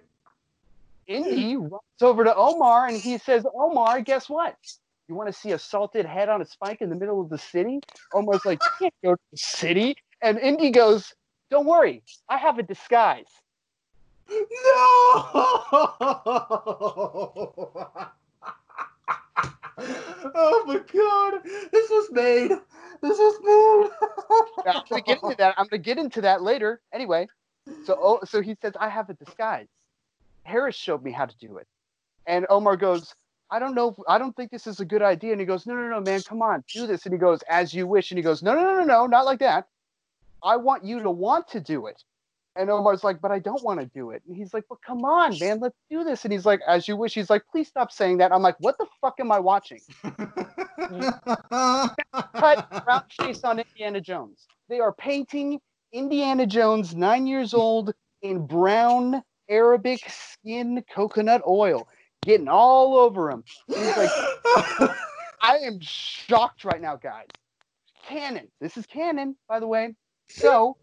Indy 1.07 1.57
runs 1.57 1.73
over 2.03 2.23
to 2.25 2.35
Omar 2.35 2.89
and 2.89 2.97
he 2.97 3.19
says, 3.19 3.45
Omar, 3.55 4.03
guess 4.03 4.29
what? 4.29 4.57
You 5.09 5.15
want 5.15 5.29
to 5.29 5.33
see 5.33 5.53
a 5.53 5.59
salted 5.59 6.05
head 6.05 6.29
on 6.29 6.43
a 6.43 6.45
spike 6.45 6.83
in 6.83 6.91
the 6.91 6.97
middle 6.97 7.21
of 7.21 7.31
the 7.31 7.39
city? 7.39 7.81
Omar's 8.13 8.45
like, 8.45 8.61
you 8.63 8.71
can't 8.79 8.95
go 9.03 9.15
to 9.15 9.21
the 9.33 9.39
city. 9.39 9.97
And 10.21 10.39
Indy 10.39 10.71
goes, 10.71 11.15
Don't 11.51 11.67
worry, 11.67 12.03
I 12.29 12.37
have 12.37 12.59
a 12.59 12.63
disguise. 12.63 13.27
No! 14.29 14.37
oh 20.35 20.65
my 20.67 20.81
god! 20.93 21.41
This 21.73 21.89
was 21.89 22.11
made. 22.13 22.51
This 23.01 23.19
was 23.19 23.39
made. 23.43 23.91
I'm 24.67 24.83
gonna 24.89 25.03
get 25.03 25.23
into 25.23 25.37
that. 25.37 25.55
I'm 25.57 25.67
gonna 25.69 25.83
get 25.83 25.99
into 25.99 26.21
that 26.21 26.43
later. 26.43 26.81
Anyway, 26.93 27.27
so 27.85 27.99
oh, 28.01 28.21
so 28.25 28.43
he 28.43 28.55
says, 28.61 28.75
I 28.79 28.89
have 28.89 29.09
a 29.09 29.15
disguise. 29.15 29.69
Harris 30.43 30.77
showed 30.77 31.03
me 31.03 31.13
how 31.13 31.27
to 31.27 31.37
do 31.39 31.57
it. 31.59 31.67
And 32.27 32.47
Omar 32.51 32.77
goes, 32.77 33.15
I 33.51 33.59
don't 33.59 33.75
know. 33.75 33.97
I 34.09 34.19
don't 34.19 34.37
think 34.37 34.51
this 34.51 34.67
is 34.67 34.81
a 34.81 34.85
good 34.85 35.03
idea. 35.03 35.33
And 35.33 35.41
he 35.41 35.47
goes, 35.47 35.67
No, 35.67 35.75
no, 35.75 35.89
no, 35.89 36.01
man, 36.01 36.21
come 36.23 36.43
on, 36.43 36.63
do 36.73 36.87
this. 36.87 37.07
And 37.07 37.13
he 37.13 37.19
goes, 37.19 37.41
As 37.49 37.73
you 37.73 37.87
wish. 37.87 38.11
And 38.11 38.19
he 38.19 38.23
goes, 38.23 38.43
No, 38.43 38.55
no, 38.55 38.63
no, 38.63 38.75
no, 38.75 38.85
no, 38.85 39.07
not 39.07 39.25
like 39.25 39.39
that. 39.39 39.69
I 40.43 40.57
want 40.57 40.85
you 40.85 41.03
to 41.03 41.11
want 41.11 41.49
to 41.49 41.61
do 41.61 41.87
it. 41.87 42.03
And 42.57 42.71
Omar's 42.71 43.05
like, 43.05 43.21
But 43.21 43.31
I 43.31 43.39
don't 43.39 43.63
want 43.63 43.81
to 43.81 43.87
do 43.87 44.11
it. 44.11 44.23
And 44.27 44.37
he's 44.37 44.53
like, 44.53 44.65
Well, 44.69 44.81
come 44.85 45.05
on, 45.05 45.39
man, 45.39 45.61
let's 45.61 45.77
do 45.91 46.05
this. 46.05 46.25
And 46.25 46.33
he's 46.33 46.47
like, 46.47 46.61
As 46.67 46.89
you 46.89 46.97
wish. 46.97 47.15
He's 47.15 47.31
like, 47.31 47.43
Please 47.51 47.69
stop 47.69 47.93
saying 47.93 48.19
that. 48.19 48.33
I'm 48.33 48.43
like, 48.43 48.57
What 48.59 48.77
the 48.79 48.87
fuck 49.01 49.15
am 49.21 49.31
I 49.31 49.39
watching? 49.39 49.81
cut 52.35 52.85
brown 52.85 53.05
chase 53.09 53.45
on 53.45 53.61
Indiana 53.61 54.01
Jones. 54.01 54.47
They 54.69 54.81
are 54.81 54.93
painting 54.93 55.61
Indiana 55.93 56.47
Jones, 56.47 56.95
nine 56.95 57.27
years 57.27 57.55
old, 57.55 57.95
in 58.23 58.47
brown 58.47 59.23
Arabic 59.49 60.01
skin 60.09 60.85
coconut 60.93 61.43
oil, 61.47 61.89
getting 62.23 62.49
all 62.49 62.97
over 62.97 63.31
him. 63.31 63.45
He's 63.69 63.97
like, 63.97 64.11
I 65.41 65.59
am 65.65 65.79
shocked 65.81 66.65
right 66.65 66.81
now, 66.81 66.97
guys. 66.97 67.29
Canon. 68.07 68.49
This 68.61 68.77
is 68.77 68.87
canon, 68.87 69.37
by 69.49 69.61
the 69.61 69.67
way. 69.67 69.95
So 70.29 70.77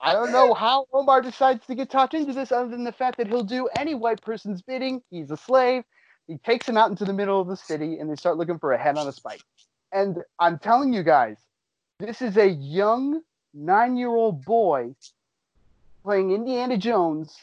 I 0.00 0.12
don't 0.12 0.32
know 0.32 0.54
how 0.54 0.86
Omar 0.92 1.22
decides 1.22 1.66
to 1.66 1.74
get 1.74 1.90
talked 1.90 2.14
into 2.14 2.32
this 2.32 2.50
other 2.50 2.68
than 2.68 2.84
the 2.84 2.92
fact 2.92 3.18
that 3.18 3.28
he'll 3.28 3.44
do 3.44 3.68
any 3.78 3.94
white 3.94 4.20
person's 4.20 4.62
bidding. 4.62 5.02
He's 5.10 5.30
a 5.30 5.36
slave. 5.36 5.84
He 6.26 6.38
takes 6.38 6.68
him 6.68 6.76
out 6.76 6.90
into 6.90 7.04
the 7.04 7.12
middle 7.12 7.40
of 7.40 7.48
the 7.48 7.56
city 7.56 7.98
and 7.98 8.10
they 8.10 8.16
start 8.16 8.36
looking 8.36 8.58
for 8.58 8.72
a 8.72 8.78
head 8.78 8.96
on 8.96 9.06
a 9.06 9.12
spike. 9.12 9.42
And 9.92 10.22
I'm 10.38 10.58
telling 10.58 10.92
you 10.92 11.02
guys, 11.02 11.36
this 11.98 12.22
is 12.22 12.36
a 12.36 12.48
young 12.48 13.20
nine 13.54 13.96
year 13.96 14.08
old 14.08 14.44
boy 14.44 14.94
playing 16.02 16.32
Indiana 16.32 16.76
Jones 16.78 17.36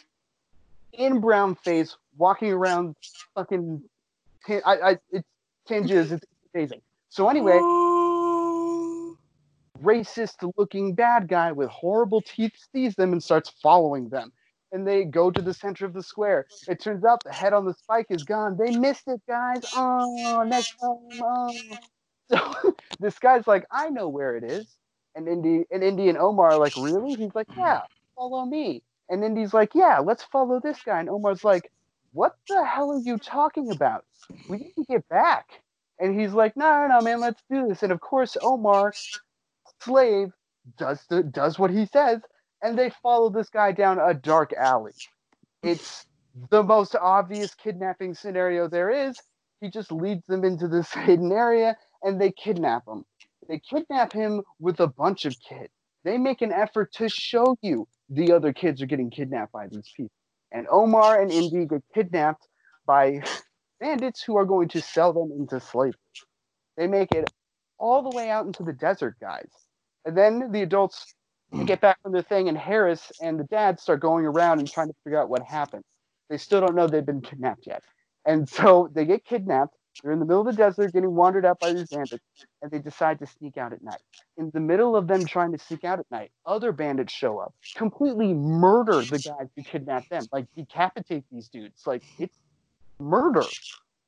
in 0.93 1.21
brown 1.21 1.55
face, 1.55 1.95
walking 2.17 2.51
around 2.51 2.95
fucking. 3.35 3.81
I, 4.49 4.61
I, 4.65 4.97
it's 5.11 5.27
Tangiers. 5.67 6.11
It's 6.11 6.25
amazing. 6.53 6.81
So, 7.09 7.29
anyway, 7.29 7.59
racist 9.83 10.51
looking 10.57 10.95
bad 10.95 11.27
guy 11.27 11.51
with 11.51 11.69
horrible 11.69 12.21
teeth 12.21 12.53
sees 12.73 12.95
them 12.95 13.13
and 13.13 13.23
starts 13.23 13.49
following 13.61 14.09
them. 14.09 14.31
and 14.71 14.87
they 14.87 15.03
go 15.05 15.31
to 15.31 15.41
the 15.41 15.53
center 15.53 15.85
of 15.85 15.93
the 15.93 16.03
square. 16.03 16.45
It 16.67 16.79
turns 16.81 17.03
out 17.05 17.23
the 17.23 17.33
head 17.33 17.53
on 17.53 17.65
the 17.65 17.73
spike 17.73 18.07
is 18.11 18.23
gone. 18.23 18.57
They 18.57 18.71
missed 18.71 19.07
it, 19.07 19.21
guys. 19.27 19.63
Oh, 19.75 20.43
next 20.47 20.75
time. 20.79 21.21
Oh. 21.23 21.53
So 22.31 22.75
this 22.99 23.19
guy's 23.19 23.47
like, 23.47 23.65
I 23.71 23.89
know 23.89 24.07
where 24.09 24.35
it 24.37 24.43
is. 24.43 24.67
And 25.15 25.27
Indy 25.27 25.65
and 25.71 25.83
Indy 25.83 26.09
and 26.09 26.17
Omar 26.17 26.51
are 26.53 26.59
like, 26.59 26.75
really? 26.77 27.15
He's 27.15 27.33
like, 27.35 27.47
yeah, 27.57 27.81
follow 28.15 28.45
me. 28.45 28.83
And 29.09 29.23
Indy's 29.23 29.53
like, 29.53 29.71
yeah, 29.75 29.99
let's 29.99 30.23
follow 30.25 30.59
this 30.59 30.81
guy. 30.83 30.99
And 30.99 31.09
Omar's 31.09 31.43
like, 31.43 31.71
what 32.13 32.35
the 32.47 32.63
hell 32.65 32.91
are 32.91 32.99
you 32.99 33.17
talking 33.17 33.71
about? 33.71 34.05
We 34.47 34.57
need 34.57 34.73
to 34.77 34.85
get 34.85 35.07
back. 35.09 35.47
And 35.99 36.19
he's 36.19 36.33
like, 36.33 36.55
no, 36.55 36.69
no, 36.81 36.87
no, 36.87 37.01
man, 37.01 37.19
let's 37.19 37.43
do 37.49 37.67
this. 37.67 37.83
And 37.83 37.91
of 37.91 37.99
course, 38.01 38.37
Omar, 38.41 38.93
slave, 39.81 40.31
does 40.77 41.03
the 41.09 41.23
does 41.23 41.57
what 41.57 41.71
he 41.71 41.85
says, 41.85 42.21
and 42.61 42.77
they 42.77 42.91
follow 43.01 43.29
this 43.29 43.49
guy 43.49 43.71
down 43.71 43.99
a 43.99 44.13
dark 44.13 44.53
alley. 44.53 44.93
It's 45.63 46.05
the 46.49 46.63
most 46.63 46.95
obvious 46.95 47.53
kidnapping 47.55 48.13
scenario 48.13 48.67
there 48.67 48.89
is. 48.89 49.19
He 49.61 49.69
just 49.69 49.91
leads 49.91 50.25
them 50.27 50.43
into 50.43 50.67
this 50.67 50.91
hidden 50.93 51.31
area 51.31 51.75
and 52.03 52.19
they 52.19 52.31
kidnap 52.31 52.87
him. 52.87 53.03
They 53.47 53.59
kidnap 53.59 54.13
him 54.13 54.41
with 54.59 54.79
a 54.79 54.87
bunch 54.87 55.25
of 55.25 55.35
kids. 55.47 55.73
They 56.03 56.17
make 56.17 56.41
an 56.41 56.51
effort 56.51 56.93
to 56.93 57.09
show 57.09 57.57
you 57.61 57.87
the 58.09 58.31
other 58.31 58.53
kids 58.53 58.81
are 58.81 58.85
getting 58.85 59.09
kidnapped 59.09 59.51
by 59.51 59.67
these 59.67 59.91
people. 59.95 60.11
And 60.51 60.65
Omar 60.71 61.21
and 61.21 61.31
Indy 61.31 61.65
get 61.65 61.83
kidnapped 61.93 62.47
by 62.85 63.21
bandits 63.79 64.23
who 64.23 64.37
are 64.37 64.45
going 64.45 64.69
to 64.69 64.81
sell 64.81 65.13
them 65.13 65.31
into 65.37 65.59
slavery. 65.59 65.93
They 66.77 66.87
make 66.87 67.11
it 67.13 67.29
all 67.77 68.01
the 68.01 68.15
way 68.15 68.29
out 68.29 68.45
into 68.45 68.63
the 68.63 68.73
desert, 68.73 69.17
guys. 69.19 69.49
And 70.09 70.17
then 70.17 70.51
the 70.51 70.63
adults 70.63 71.13
hmm. 71.51 71.65
get 71.65 71.81
back 71.81 72.01
from 72.01 72.13
their 72.13 72.23
thing, 72.23 72.49
and 72.49 72.57
Harris 72.57 73.11
and 73.21 73.39
the 73.39 73.43
dad 73.43 73.79
start 73.79 73.99
going 73.99 74.25
around 74.25 74.57
and 74.57 74.67
trying 74.67 74.87
to 74.87 74.95
figure 75.03 75.21
out 75.21 75.29
what 75.29 75.43
happened. 75.43 75.83
They 76.31 76.37
still 76.37 76.61
don't 76.61 76.73
know 76.73 76.87
they've 76.87 77.05
been 77.05 77.21
kidnapped 77.21 77.67
yet. 77.67 77.83
And 78.25 78.49
so 78.49 78.89
they 78.91 79.05
get 79.05 79.23
kidnapped. 79.23 79.75
They're 80.01 80.11
in 80.11 80.17
the 80.17 80.25
middle 80.25 80.41
of 80.41 80.47
the 80.47 80.53
desert 80.53 80.93
getting 80.93 81.13
wandered 81.13 81.45
out 81.45 81.59
by 81.59 81.73
these 81.73 81.89
bandits, 81.89 82.23
and 82.63 82.71
they 82.71 82.79
decide 82.79 83.19
to 83.19 83.27
sneak 83.27 83.57
out 83.57 83.71
at 83.71 83.83
night. 83.83 84.01
In 84.37 84.49
the 84.51 84.59
middle 84.59 84.95
of 84.95 85.05
them 85.05 85.25
trying 85.27 85.51
to 85.51 85.59
sneak 85.59 85.83
out 85.83 85.99
at 85.99 86.09
night, 86.09 86.31
other 86.43 86.71
bandits 86.71 87.13
show 87.13 87.37
up, 87.37 87.53
completely 87.75 88.33
murder 88.33 89.03
the 89.03 89.19
guys 89.19 89.47
who 89.55 89.61
kidnapped 89.61 90.09
them, 90.09 90.23
like 90.31 90.47
decapitate 90.55 91.23
these 91.31 91.49
dudes. 91.49 91.85
Like 91.85 92.01
it's 92.17 92.35
murder. 92.99 93.43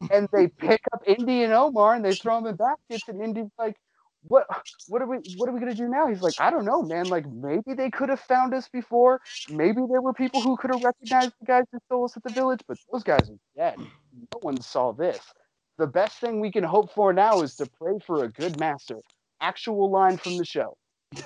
And 0.09 0.27
they 0.33 0.47
pick 0.47 0.81
up 0.93 1.03
Indy 1.05 1.43
and 1.43 1.53
Omar 1.53 1.93
and 1.93 2.03
they 2.03 2.15
throw 2.15 2.37
them 2.37 2.47
in 2.47 2.55
baskets, 2.55 3.07
and 3.07 3.21
Indy's 3.21 3.51
like, 3.59 3.75
what 4.27 4.47
what 4.87 5.01
are 5.01 5.07
we 5.07 5.17
what 5.37 5.49
are 5.49 5.53
we 5.53 5.59
gonna 5.59 5.75
do 5.75 5.87
now? 5.87 6.07
He's 6.07 6.21
like, 6.21 6.35
I 6.39 6.51
don't 6.51 6.65
know, 6.65 6.81
man. 6.83 7.09
Like 7.09 7.25
maybe 7.27 7.73
they 7.75 7.89
could 7.89 8.09
have 8.09 8.19
found 8.19 8.53
us 8.53 8.69
before. 8.69 9.21
Maybe 9.49 9.81
there 9.89 10.01
were 10.01 10.13
people 10.13 10.41
who 10.41 10.57
could 10.57 10.71
have 10.71 10.81
recognized 10.83 11.33
the 11.39 11.45
guys 11.45 11.65
who 11.71 11.79
stole 11.87 12.05
us 12.05 12.17
at 12.17 12.23
the 12.23 12.29
village, 12.31 12.61
but 12.67 12.77
those 12.91 13.03
guys 13.03 13.29
are 13.29 13.37
dead. 13.55 13.79
No 13.79 14.39
one 14.41 14.61
saw 14.61 14.91
this. 14.93 15.19
The 15.77 15.87
best 15.87 16.19
thing 16.19 16.39
we 16.39 16.51
can 16.51 16.63
hope 16.63 16.93
for 16.93 17.13
now 17.13 17.41
is 17.41 17.55
to 17.55 17.65
pray 17.65 17.99
for 18.05 18.23
a 18.23 18.29
good 18.29 18.59
master. 18.59 18.97
Actual 19.41 19.89
line 19.89 20.17
from 20.17 20.37
the 20.37 20.45
show. 20.45 20.77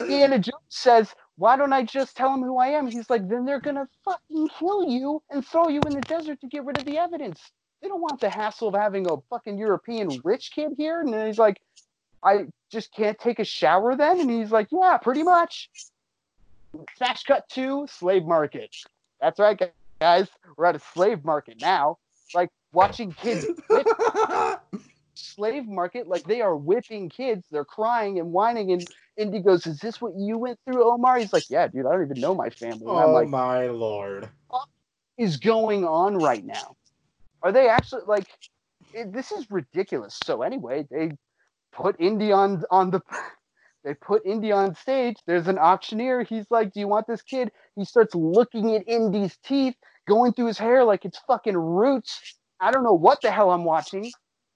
Indiana 0.00 0.38
Jones 0.38 0.54
says, 0.68 1.14
Why 1.36 1.56
don't 1.56 1.72
I 1.72 1.84
just 1.84 2.16
tell 2.16 2.30
them 2.32 2.42
who 2.42 2.58
I 2.58 2.68
am? 2.68 2.86
He's 2.88 3.08
like, 3.10 3.28
Then 3.28 3.46
they're 3.46 3.60
gonna 3.60 3.88
fucking 4.04 4.48
kill 4.58 4.88
you 4.88 5.22
and 5.30 5.46
throw 5.46 5.68
you 5.68 5.86
in 5.86 5.94
the 5.94 6.02
desert 6.02 6.40
to 6.42 6.48
get 6.48 6.64
rid 6.64 6.78
of 6.78 6.84
the 6.84 6.98
evidence 6.98 7.40
they 7.82 7.88
don't 7.88 8.00
want 8.00 8.20
the 8.20 8.30
hassle 8.30 8.68
of 8.68 8.74
having 8.74 9.10
a 9.10 9.16
fucking 9.28 9.58
European 9.58 10.20
rich 10.24 10.52
kid 10.54 10.72
here. 10.76 11.00
And 11.00 11.12
then 11.12 11.26
he's 11.26 11.38
like, 11.38 11.60
I 12.22 12.46
just 12.70 12.94
can't 12.94 13.18
take 13.18 13.40
a 13.40 13.44
shower 13.44 13.96
then? 13.96 14.20
And 14.20 14.30
he's 14.30 14.52
like, 14.52 14.68
yeah, 14.70 14.96
pretty 14.98 15.24
much. 15.24 15.68
Smash 16.96 17.24
cut 17.24 17.48
to 17.50 17.86
slave 17.90 18.24
market. 18.24 18.74
That's 19.20 19.40
right, 19.40 19.60
guys. 20.00 20.28
We're 20.56 20.66
at 20.66 20.76
a 20.76 20.80
slave 20.94 21.24
market 21.24 21.60
now. 21.60 21.98
Like 22.34 22.50
watching 22.72 23.12
kids 23.12 23.46
whip 23.68 23.86
slave 25.14 25.66
market, 25.66 26.08
like 26.08 26.22
they 26.24 26.40
are 26.40 26.56
whipping 26.56 27.08
kids. 27.08 27.46
They're 27.50 27.64
crying 27.64 28.18
and 28.20 28.32
whining. 28.32 28.72
And 28.72 28.86
Indy 29.16 29.40
goes, 29.40 29.66
Is 29.66 29.80
this 29.80 30.00
what 30.00 30.14
you 30.16 30.38
went 30.38 30.58
through, 30.64 30.90
Omar? 30.90 31.18
He's 31.18 31.32
like, 31.32 31.50
Yeah, 31.50 31.66
dude, 31.66 31.84
I 31.84 31.92
don't 31.92 32.04
even 32.04 32.20
know 32.20 32.34
my 32.34 32.48
family. 32.48 32.86
And 32.86 32.90
oh 32.90 32.98
I'm 32.98 33.12
like, 33.12 33.28
my 33.28 33.66
lord. 33.66 34.30
What 34.48 34.68
is 35.18 35.36
going 35.36 35.84
on 35.84 36.16
right 36.16 36.44
now? 36.44 36.76
Are 37.42 37.52
they 37.52 37.68
actually 37.68 38.02
like? 38.06 38.26
It, 38.94 39.12
this 39.12 39.32
is 39.32 39.50
ridiculous. 39.50 40.18
So 40.26 40.42
anyway, 40.42 40.86
they 40.90 41.12
put 41.72 41.96
Indy 42.00 42.32
on 42.32 42.64
on 42.70 42.90
the. 42.90 43.00
They 43.84 43.94
put 43.94 44.26
Indy 44.26 44.52
on 44.52 44.74
stage. 44.74 45.16
There's 45.26 45.48
an 45.48 45.58
auctioneer. 45.58 46.22
He's 46.24 46.46
like, 46.50 46.72
"Do 46.74 46.80
you 46.80 46.88
want 46.88 47.06
this 47.06 47.22
kid?" 47.22 47.50
He 47.76 47.84
starts 47.86 48.14
looking 48.14 48.74
at 48.76 48.86
Indy's 48.86 49.38
teeth, 49.38 49.74
going 50.06 50.34
through 50.34 50.48
his 50.48 50.58
hair 50.58 50.84
like 50.84 51.04
it's 51.06 51.18
fucking 51.20 51.56
roots. 51.56 52.36
I 52.60 52.72
don't 52.72 52.84
know 52.84 52.94
what 52.94 53.22
the 53.22 53.30
hell 53.30 53.50
I'm 53.50 53.64
watching. 53.64 54.12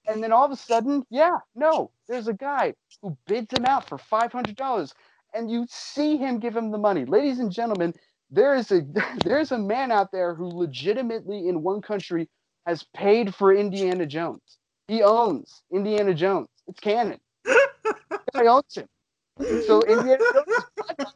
And 0.06 0.22
then 0.22 0.32
all 0.32 0.44
of 0.44 0.52
a 0.52 0.56
sudden, 0.56 1.04
yeah, 1.10 1.38
no, 1.54 1.90
there's 2.08 2.28
a 2.28 2.34
guy 2.34 2.74
who 3.02 3.16
bids 3.26 3.56
him 3.58 3.64
out 3.64 3.88
for 3.88 3.98
five 3.98 4.32
hundred 4.32 4.56
dollars, 4.56 4.94
and 5.34 5.50
you 5.50 5.66
see 5.70 6.18
him 6.18 6.38
give 6.38 6.56
him 6.56 6.70
the 6.70 6.78
money. 6.78 7.06
Ladies 7.06 7.38
and 7.40 7.50
gentlemen, 7.50 7.94
there 8.30 8.54
is 8.56 8.72
a 8.72 8.82
there's 9.24 9.52
a 9.52 9.58
man 9.58 9.92
out 9.92 10.12
there 10.12 10.34
who 10.34 10.46
legitimately 10.48 11.48
in 11.48 11.62
one 11.62 11.82
country 11.82 12.28
has 12.66 12.84
paid 12.94 13.34
for 13.34 13.54
Indiana 13.54 14.06
Jones. 14.06 14.58
He 14.88 15.02
owns 15.02 15.62
Indiana 15.72 16.14
Jones. 16.14 16.48
It's 16.66 16.80
canon. 16.80 17.20
guy 17.44 18.46
owns 18.46 18.74
him. 18.74 18.88
So 19.66 19.82
Indiana 19.82 20.18
Jones 20.32 20.66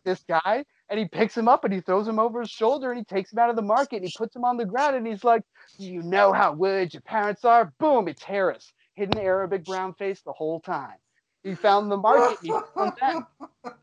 this 0.05 0.25
guy, 0.29 0.65
and 0.89 0.99
he 0.99 1.07
picks 1.07 1.37
him 1.37 1.49
up 1.49 1.65
and 1.65 1.73
he 1.73 1.81
throws 1.81 2.07
him 2.07 2.19
over 2.19 2.41
his 2.41 2.51
shoulder 2.51 2.91
and 2.91 2.99
he 2.99 3.05
takes 3.05 3.33
him 3.33 3.39
out 3.39 3.51
of 3.51 3.57
the 3.57 3.63
market 3.63 3.97
and 3.97 4.05
he 4.05 4.13
puts 4.17 4.35
him 4.35 4.45
on 4.45 4.57
the 4.57 4.65
ground 4.65 4.97
and 4.97 5.07
he's 5.07 5.25
like, 5.25 5.43
"Do 5.79 5.87
you 5.87 6.03
know 6.03 6.33
how 6.33 6.53
weird 6.53 6.93
your 6.93 7.03
parents 7.03 7.45
are?" 7.45 7.73
Boom! 7.79 8.09
It's 8.09 8.23
Harris, 8.23 8.73
hidden 8.95 9.19
Arabic 9.19 9.65
brown 9.65 9.95
face 9.95 10.21
the 10.23 10.33
whole 10.33 10.61
time. 10.61 10.97
He 11.43 11.55
found 11.55 11.91
the 11.91 11.97
market. 11.97 12.39
And 12.43 12.47
he 12.47 12.53
found 12.75 12.93
that. 13.01 13.77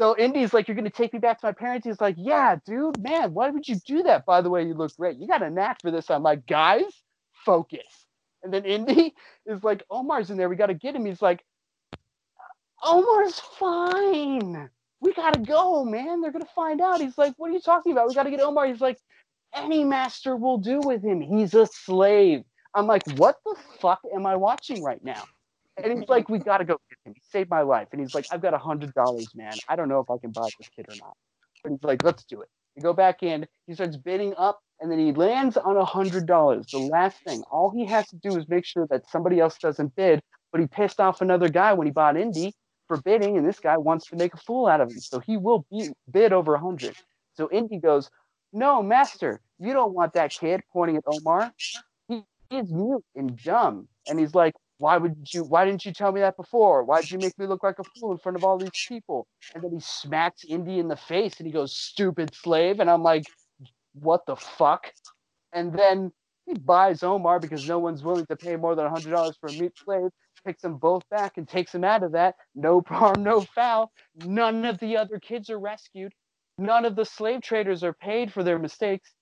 So 0.00 0.16
Indy's 0.16 0.54
like, 0.54 0.66
You're 0.66 0.76
gonna 0.76 0.88
take 0.88 1.12
me 1.12 1.18
back 1.18 1.40
to 1.40 1.46
my 1.46 1.52
parents? 1.52 1.86
He's 1.86 2.00
like, 2.00 2.14
Yeah, 2.16 2.56
dude, 2.64 2.98
man, 3.02 3.34
why 3.34 3.50
would 3.50 3.68
you 3.68 3.76
do 3.86 4.02
that? 4.04 4.24
By 4.24 4.40
the 4.40 4.48
way, 4.48 4.66
you 4.66 4.72
look 4.72 4.96
great. 4.96 5.18
You 5.18 5.26
got 5.26 5.42
a 5.42 5.50
knack 5.50 5.82
for 5.82 5.90
this. 5.90 6.10
I'm 6.10 6.22
like, 6.22 6.46
guys, 6.46 6.90
focus. 7.44 8.06
And 8.42 8.50
then 8.50 8.64
Indy 8.64 9.14
is 9.46 9.62
like, 9.62 9.82
Omar's 9.90 10.30
in 10.30 10.38
there, 10.38 10.48
we 10.48 10.56
gotta 10.56 10.72
get 10.72 10.96
him. 10.96 11.04
He's 11.04 11.20
like, 11.20 11.44
Omar's 12.82 13.40
fine. 13.58 14.70
We 15.02 15.12
gotta 15.12 15.40
go, 15.40 15.84
man. 15.84 16.22
They're 16.22 16.32
gonna 16.32 16.46
find 16.54 16.80
out. 16.80 17.02
He's 17.02 17.18
like, 17.18 17.34
What 17.36 17.50
are 17.50 17.52
you 17.52 17.60
talking 17.60 17.92
about? 17.92 18.08
We 18.08 18.14
gotta 18.14 18.30
get 18.30 18.40
Omar. 18.40 18.68
He's 18.68 18.80
like, 18.80 18.96
Any 19.54 19.84
master 19.84 20.34
will 20.34 20.56
do 20.56 20.80
with 20.82 21.02
him. 21.02 21.20
He's 21.20 21.52
a 21.52 21.66
slave. 21.66 22.44
I'm 22.74 22.86
like, 22.86 23.02
What 23.18 23.36
the 23.44 23.54
fuck 23.80 24.00
am 24.14 24.24
I 24.24 24.36
watching 24.36 24.82
right 24.82 25.04
now? 25.04 25.24
And 25.84 25.98
he's 25.98 26.08
like, 26.08 26.28
we 26.28 26.38
gotta 26.38 26.64
go 26.64 26.78
get 26.88 26.98
him. 27.04 27.14
He 27.14 27.22
saved 27.30 27.50
my 27.50 27.62
life. 27.62 27.88
And 27.92 28.00
he's 28.00 28.14
like, 28.14 28.26
I've 28.30 28.42
got 28.42 28.54
a 28.54 28.58
hundred 28.58 28.94
dollars, 28.94 29.28
man. 29.34 29.52
I 29.68 29.76
don't 29.76 29.88
know 29.88 30.00
if 30.00 30.10
I 30.10 30.18
can 30.18 30.30
buy 30.30 30.48
this 30.58 30.68
kid 30.74 30.86
or 30.88 30.96
not. 31.00 31.16
But 31.62 31.72
he's 31.72 31.82
like, 31.82 32.02
let's 32.02 32.24
do 32.24 32.40
it. 32.40 32.48
We 32.76 32.82
go 32.82 32.92
back 32.92 33.22
in. 33.22 33.46
He 33.66 33.74
starts 33.74 33.96
bidding 33.96 34.34
up, 34.38 34.60
and 34.80 34.90
then 34.90 34.98
he 34.98 35.12
lands 35.12 35.56
on 35.56 35.76
a 35.76 35.84
hundred 35.84 36.26
dollars. 36.26 36.66
The 36.70 36.78
last 36.78 37.18
thing, 37.24 37.42
all 37.50 37.70
he 37.70 37.84
has 37.86 38.08
to 38.08 38.16
do 38.16 38.36
is 38.36 38.48
make 38.48 38.64
sure 38.64 38.86
that 38.90 39.08
somebody 39.10 39.40
else 39.40 39.58
doesn't 39.58 39.94
bid. 39.96 40.20
But 40.52 40.60
he 40.60 40.66
pissed 40.66 41.00
off 41.00 41.20
another 41.20 41.48
guy 41.48 41.72
when 41.72 41.86
he 41.86 41.92
bought 41.92 42.16
Indy 42.16 42.52
for 42.88 43.00
bidding, 43.02 43.36
and 43.36 43.46
this 43.46 43.60
guy 43.60 43.76
wants 43.76 44.06
to 44.06 44.16
make 44.16 44.34
a 44.34 44.36
fool 44.36 44.66
out 44.66 44.80
of 44.80 44.90
him. 44.90 44.98
So 44.98 45.20
he 45.20 45.36
will 45.36 45.64
be, 45.70 45.90
bid 46.10 46.32
over 46.32 46.54
a 46.54 46.60
hundred. 46.60 46.96
So 47.34 47.48
Indy 47.50 47.78
goes, 47.78 48.10
"No, 48.52 48.82
master, 48.82 49.40
you 49.58 49.72
don't 49.72 49.94
want 49.94 50.12
that 50.14 50.32
kid." 50.32 50.62
Pointing 50.72 50.96
at 50.96 51.04
Omar. 51.06 51.52
He, 52.08 52.24
is 52.50 52.72
mute 52.72 53.04
and 53.14 53.40
dumb, 53.44 53.86
and 54.08 54.18
he's 54.18 54.34
like, 54.34 54.54
why 54.80 54.96
would 54.96 55.28
you 55.34 55.44
why 55.44 55.66
didn't 55.66 55.84
you 55.84 55.92
tell 55.92 56.10
me 56.10 56.20
that 56.20 56.38
before? 56.38 56.82
Why 56.84 57.02
did 57.02 57.10
you 57.10 57.18
make 57.22 57.38
me 57.38 57.46
look 57.46 57.62
like 57.62 57.78
a 57.78 57.84
fool 57.84 58.12
in 58.12 58.18
front 58.18 58.36
of 58.36 58.44
all 58.44 58.56
these 58.56 58.70
people? 58.88 59.26
And 59.54 59.62
then 59.62 59.72
he 59.72 59.80
smacks 59.80 60.42
indy 60.48 60.78
in 60.78 60.88
the 60.88 60.96
face 60.96 61.34
and 61.38 61.46
he 61.46 61.52
goes 61.52 61.76
stupid 61.76 62.34
slave. 62.34 62.80
And 62.80 62.90
i'm 62.90 63.02
like 63.02 63.24
what 63.94 64.24
the 64.26 64.36
fuck? 64.36 64.92
And 65.52 65.72
then 65.72 66.12
he 66.46 66.54
buys 66.54 67.02
omar 67.02 67.40
because 67.40 67.68
no 67.68 67.78
one's 67.78 68.02
willing 68.02 68.24
to 68.26 68.36
pay 68.36 68.56
more 68.56 68.74
than 68.74 68.86
$100 68.86 69.34
for 69.38 69.48
a 69.48 69.52
meat 69.52 69.72
slave 69.76 70.10
picks 70.46 70.62
them 70.62 70.78
both 70.78 71.06
back 71.10 71.36
and 71.36 71.46
takes 71.46 71.72
them 71.72 71.84
out 71.84 72.02
of 72.02 72.12
that. 72.12 72.34
No 72.54 72.82
harm 72.86 73.22
no 73.22 73.42
foul. 73.42 73.92
None 74.24 74.64
of 74.64 74.78
the 74.78 74.96
other 74.96 75.18
kids 75.18 75.50
are 75.50 75.58
rescued. 75.58 76.14
None 76.56 76.86
of 76.86 76.96
the 76.96 77.04
slave 77.04 77.42
traders 77.42 77.84
are 77.84 77.92
paid 77.92 78.32
for 78.32 78.42
their 78.42 78.58
mistakes. 78.58 79.12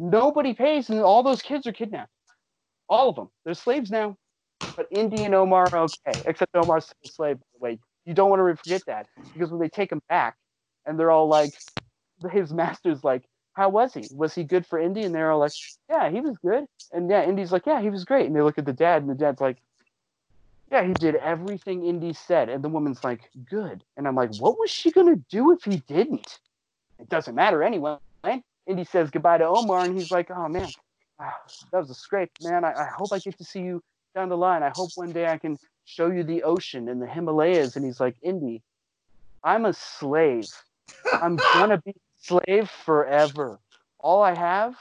Nobody 0.00 0.54
pays 0.54 0.90
and 0.90 1.00
all 1.00 1.22
those 1.22 1.42
kids 1.42 1.68
are 1.68 1.72
kidnapped. 1.72 2.10
All 2.88 3.08
of 3.10 3.14
them. 3.14 3.28
They're 3.44 3.54
slaves 3.54 3.92
now 3.92 4.16
but 4.76 4.86
Indy 4.90 5.24
and 5.24 5.34
Omar 5.34 5.70
are 5.72 5.78
okay, 5.84 6.22
except 6.26 6.54
Omar's 6.54 6.86
still 6.86 6.98
a 7.04 7.08
slave, 7.08 7.38
by 7.38 7.46
the 7.54 7.64
way. 7.64 7.78
You 8.04 8.14
don't 8.14 8.30
want 8.30 8.40
to 8.46 8.62
forget 8.62 8.82
that 8.86 9.08
because 9.32 9.50
when 9.50 9.60
they 9.60 9.68
take 9.68 9.92
him 9.92 10.02
back 10.08 10.36
and 10.86 10.98
they're 10.98 11.10
all 11.10 11.28
like, 11.28 11.54
his 12.30 12.52
master's 12.52 13.04
like, 13.04 13.24
how 13.54 13.70
was 13.70 13.94
he? 13.94 14.06
Was 14.12 14.34
he 14.34 14.44
good 14.44 14.66
for 14.66 14.78
Indy? 14.78 15.04
And 15.04 15.14
they're 15.14 15.32
all 15.32 15.40
like, 15.40 15.52
yeah, 15.90 16.10
he 16.10 16.20
was 16.20 16.36
good. 16.38 16.66
And 16.92 17.10
yeah, 17.10 17.24
Indy's 17.24 17.52
like, 17.52 17.66
yeah, 17.66 17.80
he 17.80 17.90
was 17.90 18.04
great. 18.04 18.26
And 18.26 18.36
they 18.36 18.42
look 18.42 18.58
at 18.58 18.66
the 18.66 18.72
dad, 18.72 19.02
and 19.02 19.10
the 19.10 19.14
dad's 19.14 19.40
like, 19.40 19.58
Yeah, 20.70 20.84
he 20.84 20.94
did 20.94 21.16
everything 21.16 21.84
Indy 21.86 22.12
said. 22.12 22.48
And 22.48 22.62
the 22.62 22.68
woman's 22.68 23.04
like, 23.04 23.30
good. 23.50 23.84
And 23.96 24.06
I'm 24.06 24.14
like, 24.16 24.34
what 24.36 24.58
was 24.58 24.70
she 24.70 24.90
going 24.92 25.14
to 25.14 25.22
do 25.30 25.52
if 25.52 25.64
he 25.64 25.78
didn't? 25.88 26.40
It 26.98 27.08
doesn't 27.08 27.34
matter 27.34 27.62
anyway. 27.62 27.96
Indy 28.66 28.84
says 28.84 29.10
goodbye 29.10 29.38
to 29.38 29.46
Omar, 29.46 29.84
and 29.84 29.96
he's 29.96 30.10
like, 30.10 30.30
oh 30.30 30.48
man, 30.48 30.68
ah, 31.20 31.34
that 31.72 31.78
was 31.78 31.90
a 31.90 31.94
scrape, 31.94 32.30
man. 32.42 32.64
I, 32.64 32.72
I 32.72 32.88
hope 32.96 33.12
I 33.12 33.18
get 33.20 33.38
to 33.38 33.44
see 33.44 33.60
you 33.60 33.82
down 34.16 34.30
the 34.30 34.36
line. 34.36 34.62
I 34.64 34.70
hope 34.70 34.90
one 34.96 35.12
day 35.12 35.26
I 35.26 35.38
can 35.38 35.58
show 35.84 36.10
you 36.10 36.24
the 36.24 36.42
ocean 36.42 36.88
and 36.88 37.00
the 37.00 37.06
Himalayas. 37.06 37.76
And 37.76 37.84
he's 37.84 38.00
like, 38.00 38.16
Indy, 38.22 38.62
I'm 39.44 39.66
a 39.66 39.72
slave. 39.72 40.48
I'm 41.12 41.36
gonna 41.54 41.80
be 41.84 41.90
a 41.90 41.94
slave 42.18 42.68
forever. 42.68 43.60
All 44.00 44.22
I 44.22 44.34
have 44.34 44.74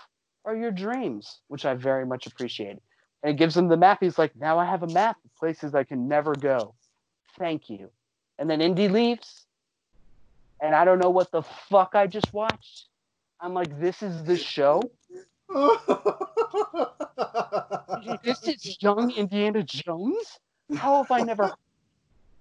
are 0.45 0.55
your 0.55 0.71
dreams, 0.71 1.41
which 1.49 1.65
I 1.65 1.75
very 1.75 2.05
much 2.05 2.25
appreciate. 2.25 2.79
And 3.21 3.33
it 3.33 3.38
gives 3.38 3.55
him 3.55 3.67
the 3.67 3.77
map. 3.77 3.99
He's 4.01 4.17
like, 4.17 4.36
now 4.36 4.57
I 4.57 4.65
have 4.65 4.83
a 4.83 4.88
map 4.88 5.17
of 5.23 5.36
places 5.36 5.75
I 5.75 5.83
can 5.83 6.07
never 6.07 6.33
go. 6.33 6.73
Thank 7.38 7.69
you. 7.69 7.89
And 8.39 8.49
then 8.49 8.61
Indy 8.61 8.88
leaves. 8.88 9.45
And 10.61 10.73
I 10.73 10.86
don't 10.86 10.99
know 10.99 11.09
what 11.09 11.31
the 11.31 11.41
fuck 11.41 11.91
I 11.93 12.07
just 12.07 12.33
watched. 12.33 12.86
I'm 13.41 13.53
like, 13.53 13.79
this 13.81 14.01
is 14.01 14.23
the 14.23 14.38
show. 14.38 14.81
This 18.23 18.43
is 18.43 18.77
young 18.81 19.11
Indiana 19.11 19.63
Jones? 19.63 20.39
How 20.75 21.03
have 21.03 21.11
I 21.11 21.21
never? 21.21 21.51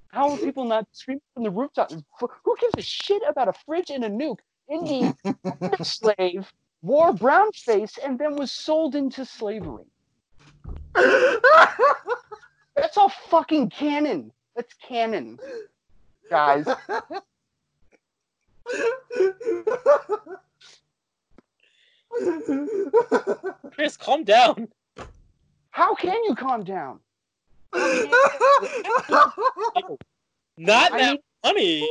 How 0.09 0.31
are 0.31 0.39
people 0.39 0.65
not 0.65 0.87
screaming 0.93 1.21
from 1.35 1.43
the 1.43 1.51
rooftops? 1.51 1.95
Who 2.21 2.57
gives 2.61 2.75
a 2.79 2.83
shit 2.83 3.23
about 3.29 3.49
a 3.49 3.53
fridge 3.53 3.91
and 3.91 4.05
a 4.05 4.09
nuke? 4.09 4.39
Indy, 4.71 5.13
slave, 5.83 6.51
wore 6.83 7.13
brown 7.13 7.51
face, 7.53 7.99
and 7.99 8.19
then 8.19 8.37
was 8.37 8.53
sold 8.53 8.95
into 8.95 9.25
slavery. 9.25 9.85
That's 10.95 12.97
all 12.97 13.11
fucking 13.29 13.71
canon. 13.71 14.31
That's 14.55 14.73
canon, 14.75 15.41
guys. 16.31 16.67
Chris, 23.73 23.97
calm 23.97 24.25
down. 24.25 24.69
How 25.71 25.95
can 25.95 26.23
you 26.25 26.35
calm 26.35 26.63
down? 26.65 27.01
Not 30.57 30.93
I 30.93 30.99
that 30.99 31.11
mean- 31.13 31.19
funny. 31.43 31.83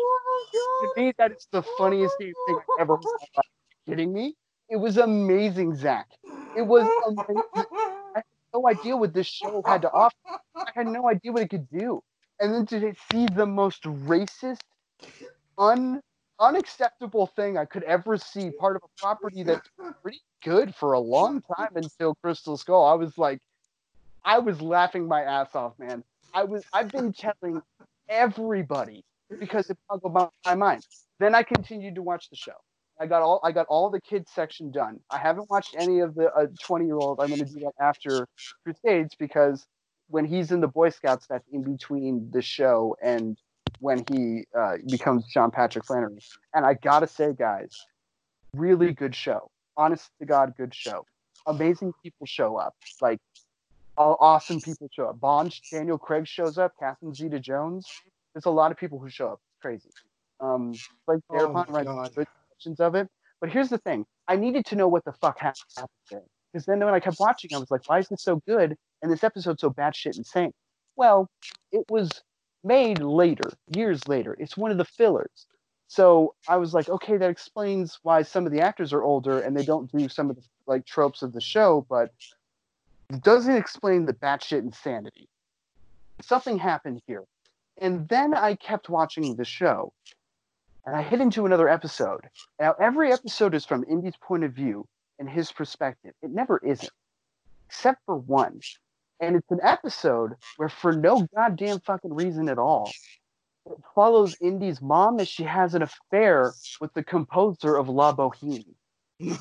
Oh 0.55 0.93
to 0.95 1.01
me, 1.01 1.13
that 1.17 1.31
is 1.31 1.47
the 1.51 1.63
funniest 1.77 2.15
thing 2.17 2.33
I've 2.49 2.55
ever 2.79 2.95
heard. 2.95 3.05
Are 3.37 3.43
you 3.43 3.91
kidding 3.91 4.13
me? 4.13 4.35
It 4.69 4.77
was 4.77 4.97
amazing, 4.97 5.75
Zach. 5.75 6.07
It 6.55 6.61
was 6.61 6.87
amazing. 7.07 7.41
I 7.55 8.15
had 8.15 8.23
no 8.53 8.67
idea 8.67 8.95
what 8.95 9.13
this 9.13 9.27
show 9.27 9.61
had 9.65 9.81
to 9.81 9.91
offer. 9.91 10.15
I 10.55 10.71
had 10.73 10.87
no 10.87 11.09
idea 11.09 11.31
what 11.31 11.41
it 11.43 11.49
could 11.49 11.67
do. 11.69 12.01
And 12.39 12.53
then 12.53 12.65
to 12.67 12.93
see 13.11 13.25
the 13.33 13.45
most 13.45 13.83
racist, 13.83 14.61
un 15.57 16.01
unacceptable 16.43 17.27
thing 17.27 17.57
I 17.57 17.65
could 17.65 17.83
ever 17.83 18.17
see, 18.17 18.51
part 18.59 18.75
of 18.75 18.83
a 18.83 19.01
property 19.01 19.43
that's 19.43 19.69
pretty 20.01 20.21
good 20.43 20.75
for 20.75 20.93
a 20.93 20.99
long 20.99 21.41
time 21.57 21.71
until 21.75 22.15
Crystal 22.15 22.57
Skull. 22.57 22.85
I 22.85 22.93
was 22.93 23.17
like, 23.17 23.39
I 24.25 24.39
was 24.39 24.61
laughing 24.61 25.07
my 25.07 25.21
ass 25.21 25.55
off, 25.55 25.73
man. 25.79 26.03
I 26.33 26.43
was 26.43 26.63
I've 26.73 26.89
been 26.89 27.13
telling 27.13 27.61
everybody 28.09 29.03
because 29.39 29.69
it 29.69 29.77
boggled 29.89 30.13
my, 30.45 30.55
mind. 30.55 30.85
Then 31.19 31.35
I 31.35 31.43
continued 31.43 31.95
to 31.95 32.01
watch 32.01 32.29
the 32.29 32.35
show. 32.35 32.53
I 32.99 33.07
got 33.07 33.21
all 33.21 33.39
I 33.43 33.51
got 33.51 33.65
all 33.67 33.89
the 33.89 34.01
kids 34.01 34.31
section 34.33 34.71
done. 34.71 34.99
I 35.09 35.17
haven't 35.17 35.49
watched 35.49 35.75
any 35.77 35.99
of 35.99 36.15
the 36.15 36.31
uh, 36.33 36.47
20 36.63 36.85
year 36.85 36.97
old. 36.97 37.19
I'm 37.19 37.27
going 37.27 37.39
to 37.39 37.45
do 37.45 37.59
that 37.61 37.73
after 37.79 38.27
Crusades 38.63 39.15
because 39.17 39.65
when 40.09 40.25
he's 40.25 40.51
in 40.51 40.61
the 40.61 40.67
Boy 40.67 40.89
Scouts, 40.89 41.25
that's 41.27 41.47
in 41.51 41.63
between 41.63 42.29
the 42.31 42.41
show 42.41 42.95
and 43.01 43.37
when 43.79 44.03
he 44.11 44.45
uh, 44.57 44.77
becomes 44.89 45.25
John 45.27 45.51
Patrick 45.51 45.85
Flanery. 45.85 46.19
And 46.53 46.65
I 46.65 46.73
gotta 46.75 47.07
say, 47.07 47.33
guys, 47.37 47.85
really 48.55 48.91
good 48.91 49.15
show. 49.15 49.49
Honest 49.77 50.09
to 50.19 50.25
God, 50.25 50.53
good 50.57 50.73
show. 50.73 51.05
Amazing 51.47 51.93
people 52.03 52.25
show 52.25 52.57
up. 52.57 52.75
Like 53.01 53.19
all 53.97 54.17
awesome 54.19 54.61
people 54.61 54.89
show 54.91 55.07
up. 55.07 55.19
Bond, 55.19 55.55
Daniel 55.71 55.97
Craig 55.97 56.27
shows 56.27 56.57
up. 56.57 56.73
Catherine 56.79 57.13
Zeta 57.13 57.39
Jones. 57.39 57.85
There's 58.33 58.45
a 58.45 58.51
lot 58.51 58.71
of 58.71 58.77
people 58.77 58.99
who 58.99 59.09
show 59.09 59.27
up. 59.29 59.39
It's 59.51 59.61
crazy. 59.61 59.89
Um, 60.39 60.73
like 61.07 61.19
Oh 61.29 61.51
writes 61.69 61.87
God. 61.87 62.15
good 62.15 62.27
sections 62.49 62.79
of 62.79 62.95
it. 62.95 63.07
But 63.41 63.49
here's 63.49 63.69
the 63.69 63.77
thing: 63.79 64.05
I 64.27 64.35
needed 64.35 64.65
to 64.67 64.75
know 64.75 64.87
what 64.87 65.03
the 65.05 65.13
fuck 65.13 65.39
happened 65.39 65.87
there. 66.09 66.21
Because 66.51 66.65
then 66.65 66.79
when 66.79 66.93
I 66.93 66.99
kept 66.99 67.19
watching, 67.19 67.49
I 67.55 67.57
was 67.57 67.71
like, 67.71 67.89
why 67.89 67.99
is 67.99 68.07
this 68.07 68.21
so 68.21 68.39
good 68.47 68.75
and 69.01 69.11
this 69.11 69.23
episode 69.23 69.59
so 69.59 69.71
bad 69.71 69.95
shit 69.95 70.17
insane? 70.17 70.51
Well, 70.95 71.27
it 71.71 71.83
was 71.89 72.11
made 72.63 72.99
later, 72.99 73.51
years 73.75 74.07
later. 74.07 74.35
It's 74.39 74.57
one 74.57 74.71
of 74.71 74.77
the 74.77 74.85
fillers. 74.85 75.47
So 75.87 76.33
I 76.47 76.57
was 76.57 76.73
like, 76.73 76.89
okay, 76.89 77.17
that 77.17 77.29
explains 77.29 77.99
why 78.03 78.23
some 78.23 78.45
of 78.45 78.51
the 78.51 78.61
actors 78.61 78.93
are 78.93 79.03
older 79.03 79.39
and 79.39 79.55
they 79.55 79.65
don't 79.65 79.91
do 79.91 80.09
some 80.09 80.29
of 80.29 80.35
the 80.35 80.43
like 80.65 80.85
tropes 80.85 81.21
of 81.21 81.33
the 81.33 81.41
show, 81.41 81.85
but 81.89 82.11
it 83.09 83.21
doesn't 83.21 83.55
explain 83.55 84.05
the 84.05 84.13
batshit 84.13 84.59
insanity. 84.59 85.27
Something 86.21 86.57
happened 86.57 87.01
here. 87.05 87.25
And 87.79 88.07
then 88.07 88.33
I 88.33 88.55
kept 88.55 88.89
watching 88.89 89.35
the 89.35 89.45
show 89.45 89.93
and 90.85 90.95
I 90.95 91.01
hit 91.01 91.21
into 91.21 91.45
another 91.45 91.69
episode. 91.69 92.21
Now, 92.59 92.75
every 92.79 93.11
episode 93.11 93.53
is 93.53 93.65
from 93.65 93.85
Indy's 93.89 94.17
point 94.17 94.43
of 94.43 94.53
view 94.53 94.87
and 95.19 95.29
his 95.29 95.51
perspective. 95.51 96.13
It 96.21 96.31
never 96.31 96.59
isn't, 96.59 96.91
except 97.67 98.01
for 98.05 98.17
one. 98.17 98.59
And 99.19 99.35
it's 99.35 99.51
an 99.51 99.59
episode 99.63 100.33
where, 100.57 100.69
for 100.69 100.93
no 100.93 101.27
goddamn 101.35 101.79
fucking 101.79 102.13
reason 102.13 102.49
at 102.49 102.57
all, 102.57 102.91
it 103.65 103.77
follows 103.95 104.35
Indy's 104.41 104.81
mom 104.81 105.19
as 105.19 105.27
she 105.27 105.43
has 105.43 105.75
an 105.75 105.81
affair 105.81 106.53
with 106.81 106.93
the 106.93 107.03
composer 107.03 107.77
of 107.77 107.87
La 107.87 108.13
Boheme. 108.13 108.75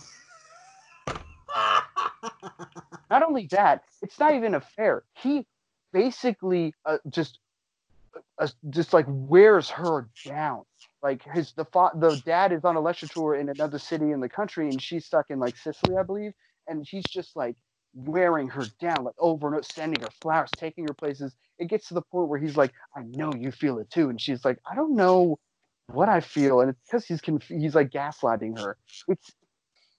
Not 3.11 3.23
only 3.23 3.47
that, 3.51 3.83
it's 4.01 4.19
not 4.19 4.35
even 4.35 4.55
a 4.55 4.59
affair. 4.59 5.03
He 5.15 5.47
basically 5.93 6.73
uh, 6.87 6.99
just 7.11 7.41
uh, 8.39 8.49
just 8.71 8.93
like 8.93 9.07
wears 9.09 9.69
her 9.71 10.09
down. 10.25 10.63
Like 11.03 11.23
his 11.35 11.53
the 11.53 11.65
fa- 11.67 11.93
the 11.95 12.21
dad 12.25 12.53
is 12.53 12.65
on 12.65 12.77
a 12.77 12.81
lecture 12.81 13.09
tour 13.09 13.35
in 13.35 13.49
another 13.49 13.79
city 13.79 14.13
in 14.13 14.21
the 14.21 14.29
country, 14.29 14.69
and 14.69 14.81
she's 14.81 15.05
stuck 15.05 15.27
in 15.31 15.39
like 15.39 15.57
Sicily, 15.57 15.97
I 15.97 16.03
believe, 16.05 16.33
and 16.69 16.87
he's 16.89 17.05
just 17.05 17.37
like 17.37 17.57
wearing 17.95 18.49
her 18.49 18.65
down, 18.81 19.05
like 19.05 19.15
over 19.19 19.47
and 19.49 19.57
over, 19.57 19.63
sending 19.63 20.01
her 20.03 20.11
flowers, 20.21 20.51
taking 20.57 20.87
her 20.87 20.95
places. 20.95 21.35
It 21.59 21.69
gets 21.69 21.89
to 21.89 21.95
the 21.95 22.03
point 22.03 22.29
where 22.29 22.39
he's 22.39 22.57
like, 22.57 22.73
"I 22.97 23.03
know 23.03 23.33
you 23.35 23.51
feel 23.53 23.79
it 23.79 23.91
too," 23.91 24.11
and 24.11 24.21
she's 24.21 24.45
like, 24.45 24.59
"I 24.71 24.75
don't 24.75 24.95
know 24.95 25.39
what 25.87 26.09
I 26.09 26.21
feel," 26.21 26.61
and 26.61 26.71
it's 26.71 26.81
because 26.87 27.07
he's 27.07 27.21
conf- 27.21 27.49
he's 27.49 27.75
like 27.75 27.91
gaslighting 27.91 28.59
her. 28.59 28.77
It's 29.09 29.33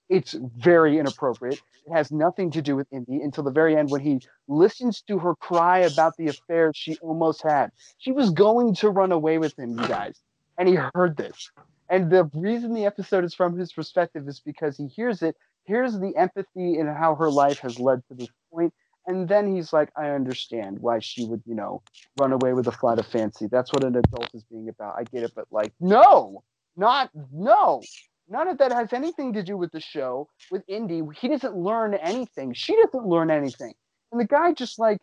it's 0.08 0.32
very 0.32 0.98
inappropriate. 0.98 1.60
It 1.86 1.92
has 1.92 2.12
nothing 2.12 2.50
to 2.52 2.62
do 2.62 2.76
with 2.76 2.86
Indy 2.92 3.20
until 3.22 3.44
the 3.44 3.50
very 3.50 3.76
end 3.76 3.90
when 3.90 4.00
he 4.00 4.20
listens 4.48 5.02
to 5.02 5.18
her 5.18 5.34
cry 5.34 5.80
about 5.80 6.16
the 6.16 6.28
affair 6.28 6.72
she 6.74 6.96
almost 6.98 7.42
had. 7.42 7.70
She 7.98 8.12
was 8.12 8.30
going 8.30 8.74
to 8.76 8.90
run 8.90 9.12
away 9.12 9.38
with 9.38 9.58
him, 9.58 9.78
you 9.78 9.86
guys, 9.86 10.20
and 10.58 10.68
he 10.68 10.76
heard 10.94 11.16
this. 11.16 11.50
And 11.88 12.10
the 12.10 12.24
reason 12.34 12.74
the 12.74 12.86
episode 12.86 13.24
is 13.24 13.34
from 13.34 13.56
his 13.58 13.72
perspective 13.72 14.26
is 14.28 14.40
because 14.40 14.76
he 14.76 14.86
hears 14.86 15.22
it, 15.22 15.36
hears 15.64 15.98
the 15.98 16.16
empathy 16.16 16.78
in 16.78 16.86
how 16.86 17.14
her 17.14 17.30
life 17.30 17.58
has 17.60 17.78
led 17.78 18.02
to 18.08 18.14
this 18.14 18.28
point, 18.52 18.72
and 19.06 19.28
then 19.28 19.54
he's 19.54 19.72
like, 19.72 19.90
I 19.96 20.10
understand 20.10 20.78
why 20.78 20.98
she 21.00 21.26
would, 21.26 21.42
you 21.46 21.54
know, 21.54 21.82
run 22.18 22.32
away 22.32 22.52
with 22.52 22.66
a 22.68 22.72
flight 22.72 22.98
of 22.98 23.06
fancy. 23.06 23.46
That's 23.46 23.72
what 23.72 23.84
an 23.84 23.96
adult 23.96 24.30
is 24.34 24.44
being 24.44 24.68
about. 24.68 24.96
I 24.98 25.04
get 25.04 25.22
it, 25.22 25.32
but 25.34 25.46
like, 25.50 25.72
no, 25.80 26.42
not 26.76 27.10
no. 27.32 27.82
None 28.28 28.48
of 28.48 28.58
that 28.58 28.72
has 28.72 28.94
anything 28.94 29.34
to 29.34 29.42
do 29.42 29.58
with 29.58 29.70
the 29.72 29.80
show, 29.80 30.28
with 30.50 30.62
Indy. 30.66 31.02
He 31.20 31.28
doesn't 31.28 31.54
learn 31.54 31.92
anything. 31.94 32.54
She 32.54 32.74
doesn't 32.76 33.06
learn 33.06 33.30
anything. 33.30 33.74
And 34.12 34.20
the 34.20 34.24
guy 34.24 34.52
just 34.52 34.78
like 34.78 34.98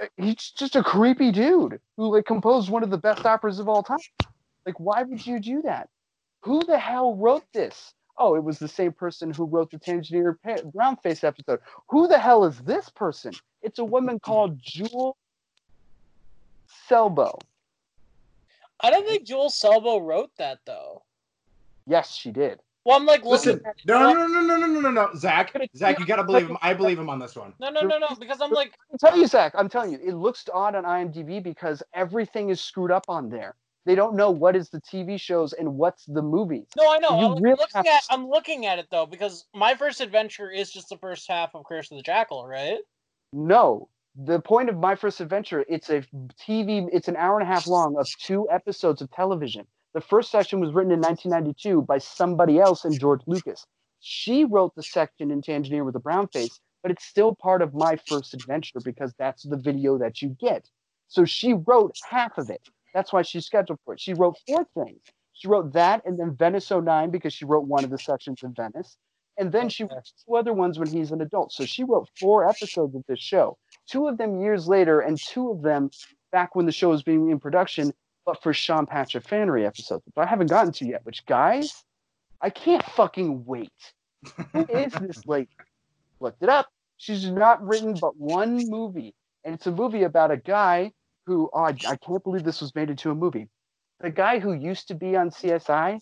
uh, 0.00 0.06
he's 0.16 0.50
just 0.50 0.76
a 0.76 0.82
creepy 0.82 1.32
dude 1.32 1.80
who 1.96 2.14
like 2.14 2.24
composed 2.24 2.70
one 2.70 2.82
of 2.82 2.90
the 2.90 2.98
best 2.98 3.26
operas 3.26 3.58
of 3.58 3.68
all 3.68 3.82
time. 3.82 3.98
Like, 4.64 4.80
why 4.80 5.02
would 5.02 5.26
you 5.26 5.38
do 5.40 5.62
that? 5.62 5.88
Who 6.44 6.64
the 6.64 6.78
hell 6.78 7.16
wrote 7.16 7.44
this? 7.52 7.92
Oh, 8.20 8.34
it 8.34 8.44
was 8.44 8.58
the 8.58 8.68
same 8.68 8.92
person 8.92 9.32
who 9.32 9.46
wrote 9.46 9.70
the 9.70 9.78
Tangier 9.78 10.38
Pa- 10.44 10.56
Brownface 10.76 11.24
episode. 11.24 11.60
Who 11.88 12.06
the 12.06 12.18
hell 12.18 12.44
is 12.44 12.58
this 12.58 12.90
person? 12.90 13.32
It's 13.62 13.78
a 13.78 13.84
woman 13.84 14.20
called 14.22 14.60
Jule 14.62 15.16
Selbo. 16.88 17.40
I 18.82 18.90
don't 18.90 19.06
think 19.06 19.26
Joel 19.26 19.48
Selbo 19.48 20.06
wrote 20.06 20.30
that 20.38 20.58
though. 20.66 21.02
Yes, 21.86 22.14
she 22.14 22.30
did. 22.30 22.60
Well, 22.84 22.96
I'm 22.96 23.06
like 23.06 23.24
looking. 23.24 23.52
Listen, 23.52 23.62
no, 23.86 24.12
no, 24.12 24.26
no, 24.26 24.40
no, 24.40 24.56
no, 24.56 24.66
no, 24.66 24.80
no, 24.80 24.90
no, 24.90 25.10
Zach, 25.14 25.54
Zach, 25.76 25.98
you 25.98 26.06
gotta 26.06 26.24
believe 26.24 26.48
him. 26.48 26.56
I 26.62 26.72
believe 26.74 26.98
him 26.98 27.10
on 27.10 27.18
this 27.18 27.36
one. 27.36 27.52
No, 27.58 27.68
no, 27.70 27.82
no, 27.82 27.98
no, 27.98 28.08
because 28.18 28.40
I'm 28.40 28.50
like, 28.50 28.72
I'm 28.90 28.98
telling 28.98 29.20
you, 29.20 29.26
Zach. 29.26 29.52
I'm 29.56 29.68
telling 29.68 29.92
you, 29.92 29.98
it 30.02 30.14
looks 30.14 30.44
odd 30.52 30.74
on 30.74 30.84
IMDb 30.84 31.42
because 31.42 31.82
everything 31.94 32.50
is 32.50 32.60
screwed 32.60 32.90
up 32.90 33.04
on 33.08 33.28
there. 33.28 33.54
They 33.86 33.94
don't 33.94 34.14
know 34.14 34.30
what 34.30 34.56
is 34.56 34.68
the 34.68 34.80
TV 34.80 35.18
shows 35.18 35.52
and 35.52 35.74
what's 35.76 36.04
the 36.04 36.22
movies. 36.22 36.66
no, 36.76 36.90
I 36.90 36.98
know. 36.98 37.18
You 37.18 37.26
I'm 37.26 37.42
really 37.42 37.56
looking 37.58 37.90
at. 37.90 38.02
to- 38.02 38.12
I'm 38.12 38.28
looking 38.28 38.66
at 38.66 38.78
it 38.78 38.88
though 38.90 39.06
because 39.06 39.46
my 39.54 39.74
first 39.74 40.00
adventure 40.00 40.50
is 40.50 40.70
just 40.70 40.88
the 40.88 40.98
first 40.98 41.26
half 41.28 41.54
of 41.54 41.64
Curse 41.64 41.90
of 41.90 41.96
the 41.96 42.02
Jackal, 42.02 42.46
right? 42.46 42.78
No, 43.32 43.88
the 44.16 44.40
point 44.40 44.68
of 44.68 44.76
my 44.76 44.94
first 44.94 45.20
adventure 45.20 45.64
it's 45.68 45.88
a 45.88 46.02
tv 46.46 46.88
it's 46.92 47.08
an 47.08 47.16
hour 47.16 47.38
and 47.38 47.48
a 47.48 47.52
half 47.52 47.66
long 47.66 47.96
of 47.96 48.08
two 48.18 48.48
episodes 48.50 49.00
of 49.00 49.10
television 49.12 49.64
the 49.94 50.00
first 50.00 50.30
section 50.30 50.60
was 50.60 50.72
written 50.72 50.92
in 50.92 51.00
1992 51.00 51.82
by 51.82 51.96
somebody 51.96 52.58
else 52.58 52.84
and 52.84 52.98
george 52.98 53.20
lucas 53.26 53.64
she 54.00 54.44
wrote 54.44 54.74
the 54.74 54.82
section 54.82 55.30
in 55.30 55.40
tangier 55.40 55.84
with 55.84 55.94
a 55.94 56.00
brown 56.00 56.26
face 56.28 56.58
but 56.82 56.90
it's 56.90 57.04
still 57.04 57.34
part 57.34 57.62
of 57.62 57.72
my 57.72 57.96
first 58.08 58.34
adventure 58.34 58.80
because 58.80 59.14
that's 59.18 59.44
the 59.44 59.56
video 59.56 59.96
that 59.96 60.20
you 60.20 60.36
get 60.40 60.68
so 61.06 61.24
she 61.24 61.54
wrote 61.54 61.94
half 62.08 62.36
of 62.36 62.50
it 62.50 62.68
that's 62.94 63.12
why 63.12 63.22
she's 63.22 63.46
scheduled 63.46 63.78
for 63.84 63.94
it 63.94 64.00
she 64.00 64.14
wrote 64.14 64.36
four 64.46 64.66
things 64.74 65.00
she 65.32 65.48
wrote 65.48 65.72
that 65.72 66.02
and 66.04 66.18
then 66.18 66.34
venice 66.36 66.70
09 66.70 67.10
because 67.10 67.32
she 67.32 67.44
wrote 67.44 67.66
one 67.66 67.84
of 67.84 67.90
the 67.90 67.98
sections 67.98 68.42
in 68.42 68.52
venice 68.54 68.96
and 69.38 69.52
then 69.52 69.68
she 69.68 69.84
wrote 69.84 70.10
two 70.26 70.36
other 70.36 70.52
ones 70.52 70.78
when 70.78 70.88
he's 70.88 71.12
an 71.12 71.20
adult 71.20 71.52
so 71.52 71.64
she 71.64 71.84
wrote 71.84 72.08
four 72.18 72.48
episodes 72.48 72.94
of 72.94 73.02
this 73.08 73.20
show 73.20 73.56
two 73.90 74.06
of 74.06 74.18
them 74.18 74.40
years 74.40 74.68
later, 74.68 75.00
and 75.00 75.18
two 75.18 75.50
of 75.50 75.62
them 75.62 75.90
back 76.32 76.54
when 76.54 76.66
the 76.66 76.72
show 76.72 76.90
was 76.90 77.02
being 77.02 77.30
in 77.30 77.40
production, 77.40 77.92
but 78.24 78.42
for 78.42 78.52
Sean 78.52 78.86
Patrick 78.86 79.26
Flanery 79.26 79.66
episodes, 79.66 80.04
which 80.06 80.14
I 80.16 80.26
haven't 80.26 80.48
gotten 80.48 80.72
to 80.74 80.86
yet. 80.86 81.04
Which 81.04 81.26
guys, 81.26 81.84
I 82.40 82.50
can't 82.50 82.84
fucking 82.84 83.44
wait. 83.44 83.72
Who 84.52 84.66
is 84.68 84.92
this 84.92 85.22
lady? 85.26 85.48
Looked 86.20 86.42
it 86.42 86.48
up. 86.48 86.68
She's 86.98 87.28
not 87.30 87.66
written 87.66 87.94
but 88.00 88.16
one 88.16 88.68
movie, 88.68 89.14
and 89.44 89.54
it's 89.54 89.66
a 89.66 89.72
movie 89.72 90.04
about 90.04 90.30
a 90.30 90.36
guy 90.36 90.92
who 91.26 91.50
oh, 91.52 91.60
I, 91.64 91.68
I 91.86 91.96
can't 91.96 92.22
believe 92.22 92.44
this 92.44 92.60
was 92.60 92.74
made 92.74 92.90
into 92.90 93.10
a 93.10 93.14
movie. 93.14 93.48
The 94.00 94.10
guy 94.10 94.38
who 94.38 94.52
used 94.52 94.88
to 94.88 94.94
be 94.94 95.16
on 95.16 95.30
CSI, 95.30 95.98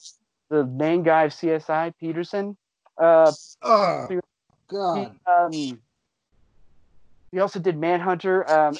the 0.50 0.64
main 0.64 1.02
guy 1.02 1.24
of 1.24 1.32
CSI, 1.32 1.92
Petersen. 1.98 2.56
Uh, 2.96 3.32
Oh, 3.62 4.06
he, 4.08 4.18
God. 4.68 5.16
um, 5.26 5.80
he 7.32 7.40
also 7.40 7.58
did 7.60 7.76
Manhunter. 7.76 8.48
Um, 8.50 8.78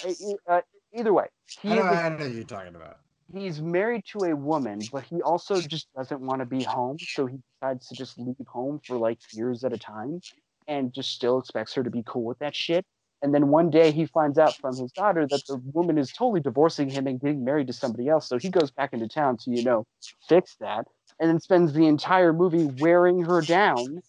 uh, 0.49 0.61
either 0.95 1.13
way, 1.13 1.27
he 1.61 1.71
I 1.71 1.75
know, 1.77 1.83
was- 1.83 1.99
I 1.99 2.09
know 2.11 2.27
you're 2.27 2.45
talking 2.45 2.75
about. 2.75 2.99
he's 3.33 3.61
married 3.61 4.05
to 4.13 4.25
a 4.25 4.35
woman, 4.37 4.81
but 4.93 5.03
he 5.05 5.21
also 5.23 5.61
just 5.61 5.89
doesn't 5.95 6.21
want 6.21 6.41
to 6.41 6.47
be 6.47 6.63
home, 6.63 6.97
so 6.99 7.27
he 7.27 7.39
decides 7.61 7.89
to 7.89 7.95
just 7.97 8.19
leave 8.19 8.37
home 8.47 8.81
for 8.87 8.97
like 8.97 9.19
years 9.33 9.65
at 9.65 9.73
a 9.73 9.79
time, 9.79 10.21
and 10.67 10.93
just 10.95 11.11
still 11.13 11.39
expects 11.39 11.75
her 11.75 11.83
to 11.83 11.91
be 11.91 12.03
cool 12.07 12.25
with 12.25 12.39
that 12.39 12.55
shit. 12.55 12.87
And 13.21 13.35
then 13.35 13.49
one 13.49 13.71
day 13.71 13.91
he 13.91 14.07
finds 14.07 14.39
out 14.39 14.57
from 14.57 14.77
his 14.77 14.93
daughter 14.93 15.27
that 15.27 15.47
the 15.47 15.57
woman 15.73 15.99
is 15.99 16.13
totally 16.13 16.41
divorcing 16.41 16.89
him 16.89 17.07
and 17.07 17.21
getting 17.21 17.45
married 17.45 17.67
to 17.67 17.73
somebody 17.73 18.09
else. 18.09 18.29
So 18.29 18.39
he 18.39 18.49
goes 18.49 18.71
back 18.71 18.93
into 18.93 19.09
town 19.09 19.39
to, 19.39 19.51
you 19.51 19.63
know, 19.63 19.87
fix 20.29 20.55
that, 20.61 20.87
and 21.19 21.29
then 21.29 21.41
spends 21.41 21.73
the 21.73 21.87
entire 21.87 22.33
movie 22.33 22.65
wearing 22.81 23.23
her 23.23 23.41
down 23.41 24.03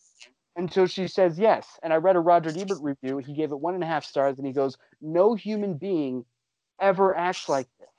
until 0.55 0.85
she 0.85 1.07
says 1.07 1.39
yes. 1.39 1.79
And 1.81 1.91
I 1.91 1.95
read 1.95 2.15
a 2.15 2.19
Roger 2.19 2.49
Ebert 2.49 2.79
review. 2.81 3.17
He 3.17 3.33
gave 3.33 3.51
it 3.51 3.59
one 3.59 3.73
and 3.73 3.83
a 3.83 3.87
half 3.87 4.05
stars, 4.05 4.37
and 4.37 4.45
he 4.45 4.53
goes, 4.53 4.77
"No 5.01 5.33
human 5.33 5.73
being 5.75 6.25
ever 6.79 7.15
acts 7.15 7.49
like 7.49 7.67
this. 7.79 7.89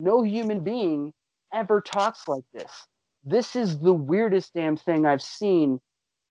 No 0.00 0.22
human 0.22 0.60
being 0.60 1.12
ever 1.52 1.80
talks 1.80 2.26
like 2.26 2.44
this. 2.52 2.86
This 3.24 3.54
is 3.54 3.78
the 3.78 3.92
weirdest 3.92 4.54
damn 4.54 4.76
thing 4.76 5.06
I've 5.06 5.22
seen 5.22 5.80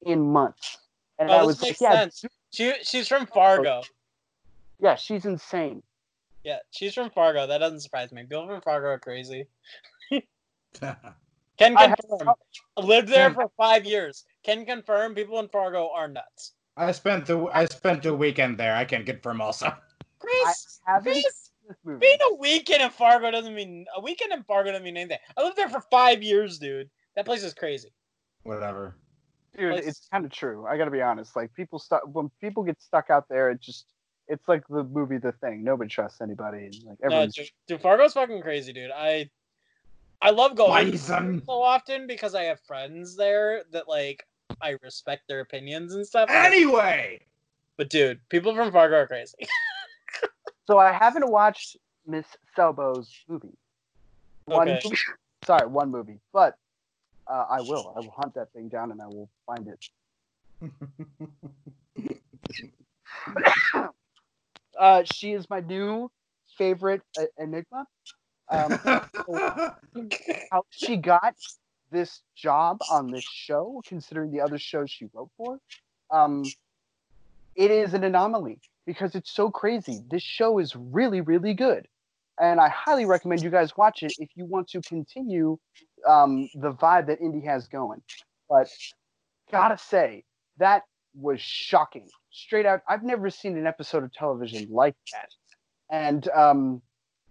in 0.02 0.34
months." 0.34 0.80
And 1.18 1.32
I 1.32 1.40
Oh, 1.40 1.46
was 1.48 1.60
this 1.60 1.70
makes 1.70 1.82
like, 1.82 2.14
"Yeah. 2.14 2.30
She 2.52 2.74
she's 2.84 3.08
from 3.08 3.26
Fargo. 3.26 3.84
Yeah, 4.80 4.96
she's 4.96 5.26
insane." 5.26 5.84
Yeah, 6.44 6.60
she's 6.72 6.94
from 6.94 7.10
Fargo. 7.10 7.46
That 7.48 7.58
doesn't 7.58 7.82
surprise 7.82 8.12
me. 8.12 8.22
People 8.24 8.48
from 8.48 8.62
Fargo 8.62 8.88
are 8.88 9.00
crazy. 9.00 9.48
Can 10.80 11.76
I 11.76 11.88
have- 11.88 11.98
confirm. 12.10 12.36
Lived 12.78 13.08
there 13.10 13.34
for 13.34 13.50
five 13.58 13.86
years. 13.86 14.26
Can 14.44 14.66
confirm. 14.66 15.16
People 15.16 15.40
in 15.40 15.50
Fargo 15.50 15.90
are 15.94 16.08
nuts. 16.08 16.54
I 16.78 16.92
spent 16.92 17.26
the 17.26 17.46
I 17.54 17.66
spent 17.66 18.06
a 18.06 18.14
weekend 18.14 18.58
there. 18.58 18.76
I 18.76 18.86
can 18.86 19.04
confirm 19.04 19.42
also. 19.42 19.74
Chris, 20.20 20.80
Chris, 21.02 21.14
seen 21.16 21.24
this 21.24 21.78
movie. 21.84 22.00
being 22.00 22.20
a 22.32 22.36
weekend 22.36 22.84
in 22.84 22.90
Fargo 22.92 23.32
doesn't 23.32 23.56
mean 23.56 23.86
a 23.96 24.02
weekend 24.02 24.32
in 24.32 24.44
Fargo 24.44 24.70
doesn't 24.72 24.84
mean 24.84 24.98
anything. 24.98 25.18
I 25.36 25.44
lived 25.44 25.58
there 25.58 25.70
for 25.70 25.82
five 25.90 26.22
years, 26.22 26.60
dude. 26.60 26.90
That 27.16 27.26
place 27.26 27.44
is 27.44 27.54
crazy. 27.56 27.90
Whatever. 28.44 28.96
Dude, 29.58 29.74
Like- 29.74 29.86
it's 29.88 30.08
kind 30.12 30.24
of 30.26 30.32
true. 30.32 30.68
I 30.68 30.78
gotta 30.78 30.92
be 30.92 31.02
honest. 31.02 31.36
Like 31.36 31.52
people 31.56 31.80
stuck 31.80 32.04
when 32.12 32.30
people 32.40 32.64
get 32.64 32.80
stuck 32.80 33.10
out 33.10 33.26
there, 33.28 33.50
it 33.50 33.60
just 33.60 33.88
it's 34.28 34.48
like 34.48 34.68
the 34.68 34.84
movie 34.84 35.18
The 35.18 35.32
Thing. 35.34 35.64
Nobody 35.64 35.90
trusts 35.90 36.22
anybody. 36.22 36.70
Like 36.86 36.98
No, 37.02 37.08
everyone's 37.08 37.36
dude, 37.36 37.50
dude, 37.68 37.82
Fargo's 37.82 38.14
fucking 38.14 38.42
crazy, 38.42 38.74
dude. 38.74 38.92
I 38.92 39.30
I 40.22 40.32
love 40.32 40.56
going 40.56 40.92
Bison. 40.92 41.44
so 41.46 41.62
often 41.62 42.08
because 42.08 42.34
I 42.36 42.44
have 42.44 42.60
friends 42.62 43.16
there 43.16 43.64
that 43.72 43.88
like 43.88 44.26
I 44.62 44.76
respect 44.82 45.28
their 45.28 45.42
opinions 45.42 45.94
and 45.94 46.06
stuff. 46.06 46.30
Anyway. 46.32 47.20
But 47.78 47.90
dude, 47.90 48.20
people 48.30 48.56
from 48.56 48.72
Fargo 48.72 48.96
are 48.98 49.08
crazy. 49.08 49.38
so 50.68 50.80
I 50.80 50.92
haven't 50.92 51.30
watched 51.30 51.78
Miss 52.08 52.26
Selbo's 52.56 53.14
movie. 53.28 53.56
One 54.46 54.68
Okay. 54.68 54.80
movie. 54.84 54.98
Sorry, 55.46 55.68
one 55.68 55.92
movie. 55.92 56.20
But 56.34 56.58
uh, 57.28 57.46
I 57.50 57.62
will. 57.62 57.94
I 57.96 58.00
will 58.00 58.14
hunt 58.18 58.34
that 58.34 58.52
thing 58.54 58.68
down 58.70 58.92
and 58.92 59.02
I 59.02 59.08
will 59.08 59.30
find 59.46 59.68
it. 59.68 59.90
Uh, 64.80 65.04
she 65.04 65.34
is 65.34 65.50
my 65.50 65.60
new 65.60 66.10
favorite 66.58 67.02
uh, 67.20 67.26
enigma. 67.38 67.86
Um, 68.50 68.80
how 70.52 70.64
she 70.70 70.98
got 70.98 71.36
this 71.92 72.22
job 72.36 72.80
on 72.92 73.12
this 73.12 73.24
show, 73.24 73.82
considering 73.86 74.32
the 74.32 74.42
other 74.42 74.58
shows 74.58 74.90
she 74.90 75.08
wrote 75.14 75.30
for, 75.38 75.60
um, 76.12 76.44
it 77.56 77.72
is 77.72 77.94
an 77.94 78.04
anomaly 78.04 78.60
because 78.86 79.16
it's 79.16 79.32
so 79.32 79.50
crazy. 79.50 80.04
This 80.10 80.24
show 80.24 80.60
is 80.60 80.76
really, 80.76 81.22
really 81.22 81.54
good. 81.54 81.88
And 82.40 82.60
I 82.60 82.70
highly 82.70 83.06
recommend 83.06 83.42
you 83.42 83.50
guys 83.50 83.76
watch 83.76 84.04
it 84.04 84.14
if 84.20 84.30
you 84.36 84.46
want 84.46 84.70
to 84.70 84.82
continue 84.82 85.58
um, 86.08 86.50
the 86.54 86.72
vibe 86.72 87.08
that 87.08 87.20
Indy 87.20 87.46
has 87.46 87.68
going. 87.68 88.02
But 88.48 88.70
gotta 89.52 89.78
say, 89.78 90.24
that 90.58 90.84
was 91.20 91.42
shocking. 91.42 92.08
Straight 92.32 92.66
out, 92.66 92.82
I've 92.88 93.04
never 93.04 93.30
seen 93.30 93.58
an 93.58 93.68
episode 93.68 94.04
of 94.04 94.14
television 94.14 94.68
like 94.70 94.96
that. 95.14 95.30
And 95.90 96.28
um, 96.30 96.82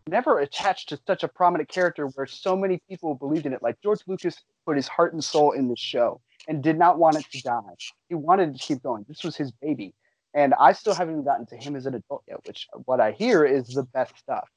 never 0.09 0.41
attached 0.41 0.89
to 0.91 0.99
such 1.07 1.23
a 1.23 1.29
prominent 1.29 1.69
character 1.69 2.07
where 2.07 2.27
so 2.27 2.57
many 2.57 2.81
people 2.89 3.15
believed 3.15 3.47
in 3.47 3.53
it. 3.53 3.63
Like 3.63 3.81
George 3.83 4.01
Lucas 4.07 4.37
put 4.65 4.77
his 4.77 4.89
heart 4.89 5.13
and 5.13 5.23
soul 5.23 5.53
in 5.53 5.69
the 5.69 5.77
show 5.77 6.21
and 6.49 6.63
did 6.63 6.79
not 6.79 6.99
want 6.99 7.17
it 7.17 7.27
to 7.33 7.43
die. 7.43 7.61
He 8.09 8.15
wanted 8.15 8.55
to 8.55 8.59
keep 8.59 8.83
going. 8.83 9.05
This 9.09 9.25
was 9.25 9.37
his 9.37 9.51
baby. 9.51 9.95
And 10.35 10.55
I 10.61 10.73
still 10.73 10.95
haven't 10.95 11.25
gotten 11.25 11.47
to 11.47 11.57
him 11.57 11.77
as 11.77 11.87
an 11.87 11.95
adult 11.95 12.23
yet, 12.29 12.39
which 12.47 12.69
what 12.85 13.01
I 13.01 13.13
hear 13.13 13.45
is 13.45 13.69
the 13.69 13.85
best 13.85 14.19
stuff. 14.19 14.49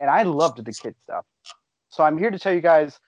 And 0.00 0.10
I 0.10 0.22
loved 0.22 0.64
the 0.64 0.72
kid 0.72 0.94
stuff. 1.04 1.24
So 1.90 2.04
I'm 2.04 2.18
here 2.18 2.30
to 2.30 2.38
tell 2.38 2.52
you 2.52 2.60
guys 2.60 2.98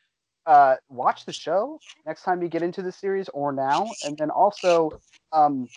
uh, 0.49 0.77
watch 0.89 1.27
the 1.27 1.33
show 1.33 1.81
next 2.07 2.23
time 2.23 2.43
you 2.43 2.49
get 2.49 2.63
into 2.63 2.83
the 2.83 2.91
series 2.91 3.29
or 3.29 3.53
now. 3.53 3.95
And 4.03 4.17
then 4.17 4.31
also, 4.31 4.99
um, 5.33 5.69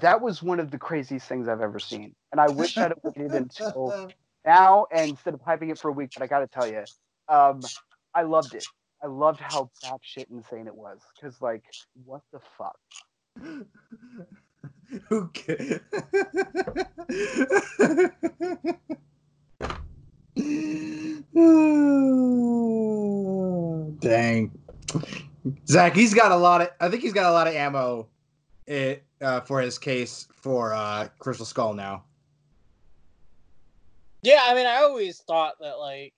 that 0.00 0.20
was 0.20 0.42
one 0.42 0.60
of 0.60 0.70
the 0.70 0.78
craziest 0.78 1.28
things 1.28 1.48
I've 1.48 1.60
ever 1.60 1.78
seen. 1.78 2.14
And 2.32 2.40
I 2.40 2.48
wish 2.48 2.76
I'd 2.76 2.90
have 2.90 2.98
waited 3.04 3.32
until 3.32 3.94
now 4.44 4.86
and 4.92 5.10
instead 5.10 5.32
of 5.32 5.40
hyping 5.40 5.70
it 5.70 5.80
for 5.80 5.88
a 5.88 5.92
week, 5.92 6.10
but 6.12 6.22
I 6.22 6.26
got 6.26 6.40
to 6.40 6.48
tell 6.48 6.66
you, 6.66 6.84
um, 7.28 7.70
I 8.14 8.22
loved 8.22 8.54
it. 8.54 8.66
I 9.02 9.06
loved 9.06 9.40
how 9.40 9.70
batshit 9.84 10.26
insane 10.30 10.66
it 10.66 10.74
was. 10.74 10.98
Because, 11.14 11.40
like, 11.40 11.62
what 12.04 12.22
the 12.32 12.40
fuck? 12.58 12.76
Who 15.08 15.30
ca- 15.34 15.80
Dang. 24.00 24.50
Zach, 25.68 25.94
he's 25.94 26.12
got 26.14 26.32
a 26.32 26.36
lot 26.36 26.60
of 26.60 26.68
I 26.80 26.88
think 26.88 27.02
he's 27.02 27.12
got 27.12 27.30
a 27.30 27.32
lot 27.32 27.46
of 27.46 27.54
ammo 27.54 28.08
it, 28.66 29.04
uh, 29.20 29.40
for 29.40 29.60
his 29.60 29.78
case 29.78 30.26
for 30.32 30.74
uh, 30.74 31.08
Crystal 31.18 31.46
Skull 31.46 31.72
now. 31.74 32.04
Yeah, 34.22 34.40
I 34.44 34.54
mean, 34.54 34.66
I 34.66 34.76
always 34.78 35.18
thought 35.20 35.54
that 35.60 35.78
like 35.78 36.12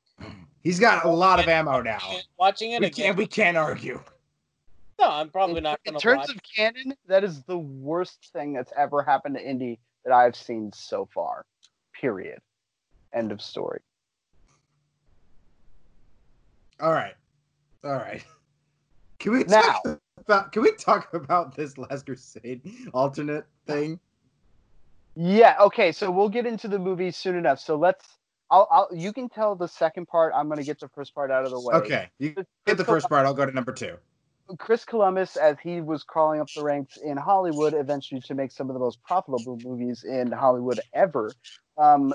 He's 0.65 0.81
got 0.81 1.05
a 1.05 1.09
lot 1.09 1.41
of 1.41 1.49
ammo 1.49 1.81
now. 1.83 1.99
watching 2.39 2.73
it 2.73 2.81
We 2.81 2.87
again. 2.89 3.05
can't 3.07 3.17
we 3.17 3.27
can't 3.27 3.57
argue. 3.57 4.01
No, 5.01 5.09
I'm 5.09 5.29
probably 5.31 5.59
in, 5.59 5.63
not 5.63 5.79
in 5.85 5.93
gonna 5.93 6.01
terms 6.01 6.27
watch. 6.29 6.37
of 6.37 6.43
canon, 6.43 6.95
that 7.07 7.23
is 7.23 7.43
the 7.45 7.59
worst 7.59 8.31
thing 8.33 8.53
that's 8.53 8.73
ever 8.77 9.03
happened 9.03 9.37
to 9.37 9.43
Indy 9.49 9.79
that 10.05 10.13
I've 10.13 10.35
seen 10.35 10.73
so 10.75 11.09
far. 11.15 11.47
Period. 11.93 12.41
End 13.13 13.31
of 13.31 13.41
story. 13.41 13.81
All 16.81 16.93
right. 16.93 17.15
All 17.85 17.93
right. 17.93 18.23
Can 19.19 19.33
we 19.33 19.45
Now. 19.45 19.63
talk 19.63 20.01
about 20.19 20.53
can 20.53 20.63
we 20.63 20.73
talk 20.77 21.13
about 21.13 21.57
this 21.57 21.77
Last 21.77 22.07
Crusade 22.07 22.61
alternate 22.95 23.47
thing? 23.67 23.99
Yeah. 25.17 25.57
Okay. 25.61 25.91
So 25.91 26.09
we'll 26.09 26.29
get 26.29 26.47
into 26.47 26.69
the 26.69 26.79
movie 26.79 27.11
soon 27.11 27.37
enough. 27.37 27.59
So 27.59 27.75
let's. 27.77 28.07
I'll. 28.49 28.69
I'll 28.71 28.89
you 28.95 29.13
can 29.13 29.29
tell 29.29 29.57
the 29.57 29.67
second 29.67 30.07
part. 30.07 30.33
I'm 30.37 30.49
gonna 30.49 30.63
get 30.63 30.79
the 30.79 30.89
first 30.89 31.17
part 31.17 31.33
out 31.33 31.45
of 31.45 31.51
the 31.51 31.59
way. 31.59 31.75
Okay. 31.75 32.11
You 32.21 32.35
get 32.65 32.77
the 32.77 32.85
first 32.85 33.09
part, 33.09 33.27
I'll 33.27 33.35
go 33.35 33.45
to 33.45 33.51
number 33.51 33.73
two. 33.73 33.97
Chris 34.57 34.85
Columbus, 34.85 35.37
as 35.37 35.57
he 35.61 35.81
was 35.81 36.05
crawling 36.05 36.41
up 36.41 36.49
the 36.55 36.63
ranks 36.63 36.97
in 36.97 37.17
Hollywood, 37.17 37.75
eventually 37.75 38.21
to 38.23 38.35
make 38.35 38.51
some 38.51 38.71
of 38.71 38.75
the 38.75 38.81
most 38.81 39.03
profitable 39.03 39.59
movies 39.63 40.05
in 40.05 40.33
Hollywood 40.33 40.81
ever, 40.95 41.33
um, 41.77 42.15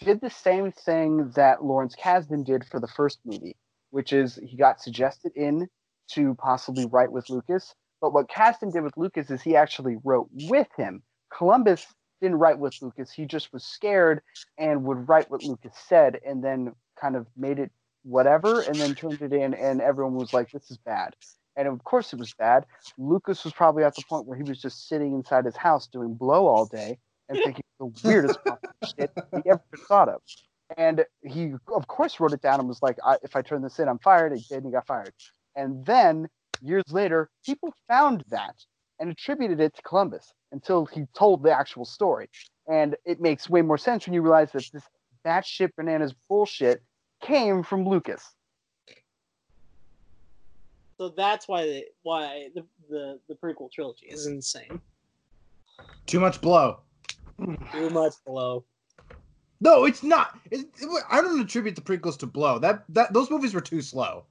did 0.00 0.20
the 0.20 0.30
same 0.30 0.70
thing 0.70 1.30
that 1.30 1.64
Lawrence 1.64 1.96
Kasdan 1.96 2.44
did 2.44 2.64
for 2.64 2.78
the 2.78 2.86
first 2.86 3.18
movie, 3.24 3.56
which 3.90 4.12
is 4.12 4.38
he 4.44 4.56
got 4.56 4.80
suggested 4.80 5.32
in 5.34 5.68
to 6.12 6.34
possibly 6.34 6.86
write 6.86 7.12
with 7.12 7.28
Lucas. 7.30 7.74
But 8.00 8.12
what 8.12 8.28
Kasdan 8.28 8.72
did 8.72 8.82
with 8.82 8.96
Lucas 8.96 9.30
is 9.30 9.42
he 9.42 9.56
actually 9.56 9.96
wrote 10.04 10.28
with 10.32 10.68
him. 10.76 11.02
Columbus 11.36 11.86
didn't 12.20 12.38
write 12.38 12.58
with 12.58 12.80
Lucas. 12.80 13.12
He 13.12 13.26
just 13.26 13.52
was 13.52 13.64
scared 13.64 14.22
and 14.56 14.84
would 14.84 15.08
write 15.08 15.30
what 15.30 15.42
Lucas 15.42 15.72
said 15.88 16.18
and 16.26 16.42
then 16.42 16.74
kind 17.00 17.16
of 17.16 17.26
made 17.36 17.58
it 17.58 17.70
whatever 18.02 18.60
and 18.60 18.74
then 18.76 18.94
turned 18.94 19.20
it 19.20 19.32
in 19.32 19.54
and 19.54 19.80
everyone 19.80 20.14
was 20.14 20.32
like, 20.32 20.50
this 20.50 20.70
is 20.70 20.78
bad. 20.78 21.14
And 21.56 21.66
of 21.68 21.82
course 21.84 22.12
it 22.12 22.18
was 22.18 22.32
bad. 22.34 22.64
Lucas 22.96 23.44
was 23.44 23.52
probably 23.52 23.84
at 23.84 23.94
the 23.94 24.04
point 24.08 24.26
where 24.26 24.36
he 24.36 24.44
was 24.44 24.60
just 24.60 24.88
sitting 24.88 25.12
inside 25.12 25.44
his 25.44 25.56
house 25.56 25.88
doing 25.88 26.14
blow 26.14 26.46
all 26.46 26.66
day 26.66 26.98
and 27.28 27.38
thinking 27.38 27.64
the 27.78 27.92
weirdest 28.04 28.38
shit 28.96 29.10
he 29.32 29.50
ever 29.50 29.62
thought 29.88 30.08
of. 30.08 30.20
And 30.76 31.04
he, 31.22 31.52
of 31.74 31.86
course, 31.88 32.20
wrote 32.20 32.32
it 32.32 32.42
down 32.42 32.60
and 32.60 32.68
was 32.68 32.82
like, 32.82 32.98
I, 33.04 33.16
if 33.22 33.34
I 33.34 33.42
turn 33.42 33.62
this 33.62 33.78
in, 33.78 33.88
I'm 33.88 33.98
fired. 33.98 34.36
He 34.36 34.44
did, 34.48 34.58
and 34.58 34.66
he 34.66 34.72
got 34.72 34.86
fired. 34.86 35.14
And 35.56 35.84
then 35.86 36.28
years 36.60 36.84
later, 36.90 37.30
people 37.44 37.72
found 37.88 38.24
that 38.28 38.54
and 39.00 39.10
attributed 39.10 39.60
it 39.60 39.74
to 39.76 39.82
Columbus 39.82 40.32
until 40.52 40.84
he 40.86 41.06
told 41.14 41.42
the 41.42 41.50
actual 41.50 41.84
story. 41.84 42.28
And 42.70 42.96
it 43.04 43.20
makes 43.20 43.48
way 43.48 43.62
more 43.62 43.78
sense 43.78 44.06
when 44.06 44.14
you 44.14 44.22
realize 44.22 44.52
that 44.52 44.68
this 44.72 44.82
batshit 45.24 45.70
bananas 45.76 46.14
bullshit 46.28 46.82
came 47.22 47.62
from 47.62 47.88
Lucas. 47.88 48.34
So 50.98 51.08
that's 51.08 51.46
why 51.46 51.64
the, 51.64 51.84
why 52.02 52.48
the, 52.54 52.64
the 52.90 53.20
the 53.28 53.34
prequel 53.34 53.70
trilogy 53.70 54.06
is 54.06 54.26
insane. 54.26 54.80
Too 56.06 56.18
much 56.18 56.40
blow. 56.40 56.80
Too 57.72 57.90
much 57.90 58.14
blow. 58.26 58.64
No, 59.60 59.84
it's 59.84 60.02
not. 60.02 60.38
It, 60.50 60.60
it- 60.80 61.04
I 61.10 61.20
don't 61.20 61.40
attribute 61.40 61.74
the 61.76 61.82
prequels 61.82 62.18
to 62.18 62.26
blow. 62.26 62.58
That 62.58 62.84
that 62.90 63.12
those 63.12 63.30
movies 63.30 63.54
were 63.54 63.60
too 63.60 63.82
slow. 63.82 64.24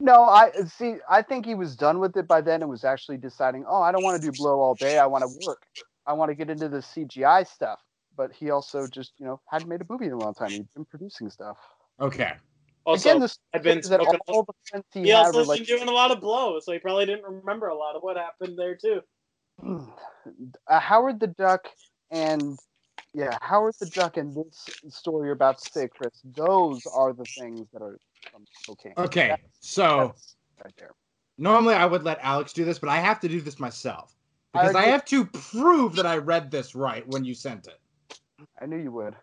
No, 0.00 0.22
I 0.24 0.52
see. 0.66 0.96
I 1.10 1.22
think 1.22 1.44
he 1.44 1.54
was 1.54 1.74
done 1.76 1.98
with 1.98 2.16
it 2.16 2.28
by 2.28 2.40
then 2.40 2.62
and 2.62 2.70
was 2.70 2.84
actually 2.84 3.16
deciding, 3.16 3.64
oh, 3.68 3.82
I 3.82 3.90
don't 3.90 4.04
want 4.04 4.20
to 4.22 4.30
do 4.30 4.36
blow 4.38 4.60
all 4.60 4.74
day. 4.76 4.98
I 4.98 5.06
want 5.06 5.22
to 5.22 5.46
work. 5.46 5.62
I 6.06 6.12
want 6.12 6.30
to 6.30 6.34
get 6.36 6.48
into 6.50 6.68
the 6.68 6.78
CGI 6.78 7.46
stuff. 7.46 7.80
But 8.16 8.32
he 8.32 8.50
also 8.50 8.86
just, 8.86 9.12
you 9.18 9.26
know, 9.26 9.40
hadn't 9.50 9.68
made 9.68 9.80
a 9.80 9.86
movie 9.88 10.06
in 10.06 10.12
a 10.12 10.16
long 10.18 10.34
time. 10.34 10.50
He'd 10.50 10.72
been 10.74 10.84
producing 10.84 11.30
stuff. 11.30 11.56
Okay. 12.00 12.32
Also, 12.84 13.10
Again, 13.10 13.20
this 13.20 13.38
I've 13.54 13.62
been 13.62 13.78
is 13.80 13.88
that 13.90 14.00
smoking- 14.00 14.20
all 14.28 14.44
the 14.44 14.52
friends 14.70 14.84
he, 14.94 15.02
he 15.02 15.08
had 15.10 15.26
also 15.26 15.38
were 15.38 15.42
been 15.42 15.48
like, 15.48 15.66
doing 15.66 15.88
a 15.88 15.92
lot 15.92 16.10
of 16.10 16.20
blow, 16.20 16.58
so 16.60 16.72
he 16.72 16.78
probably 16.78 17.04
didn't 17.06 17.24
remember 17.24 17.68
a 17.68 17.76
lot 17.76 17.94
of 17.96 18.02
what 18.02 18.16
happened 18.16 18.56
there 18.58 18.76
too. 18.76 19.02
uh, 20.68 20.80
Howard 20.80 21.20
the 21.20 21.26
Duck 21.26 21.68
and 22.10 22.58
yeah, 23.14 23.36
Howard 23.40 23.74
the 23.80 23.86
Duck 23.86 24.16
and 24.16 24.34
this 24.34 24.68
story 24.88 25.26
you're 25.26 25.32
about 25.34 25.58
to 25.58 25.70
say, 25.70 25.88
Chris. 25.88 26.20
Those 26.36 26.86
are 26.86 27.12
the 27.12 27.24
things 27.24 27.66
that 27.72 27.82
are 27.82 27.98
um, 28.34 28.44
okay. 28.70 28.92
Okay. 28.96 29.28
That's- 29.28 29.48
So 29.60 30.08
that's 30.08 30.34
right 30.64 30.74
there. 30.78 30.92
normally 31.38 31.74
I 31.74 31.86
would 31.86 32.04
let 32.04 32.18
Alex 32.20 32.52
do 32.52 32.64
this, 32.64 32.78
but 32.78 32.88
I 32.88 32.98
have 32.98 33.20
to 33.20 33.28
do 33.28 33.40
this 33.40 33.58
myself 33.58 34.14
because 34.52 34.74
I, 34.74 34.80
agree. 34.82 34.90
have 34.92 35.04
to 35.06 35.24
prove 35.26 35.94
that 35.96 36.06
I 36.06 36.16
read 36.18 36.50
this 36.50 36.74
right 36.74 37.06
when 37.08 37.24
you 37.24 37.34
sent 37.34 37.66
it. 37.66 37.80
I 38.60 38.66
knew 38.66 38.78
you 38.78 38.92
would. 38.92 39.14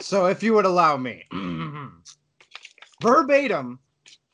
So 0.00 0.26
if 0.26 0.42
you 0.42 0.54
would 0.54 0.64
allow 0.64 0.96
me, 0.96 1.24
verbatim 3.02 3.78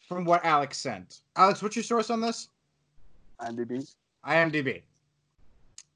from 0.08 0.24
what 0.24 0.44
Alex 0.44 0.78
sent. 0.78 1.20
Alex, 1.36 1.62
what's 1.62 1.76
your 1.76 1.82
source 1.82 2.10
on 2.10 2.20
this? 2.20 2.48
IMDb. 3.40 3.92
IMDb. 4.26 4.82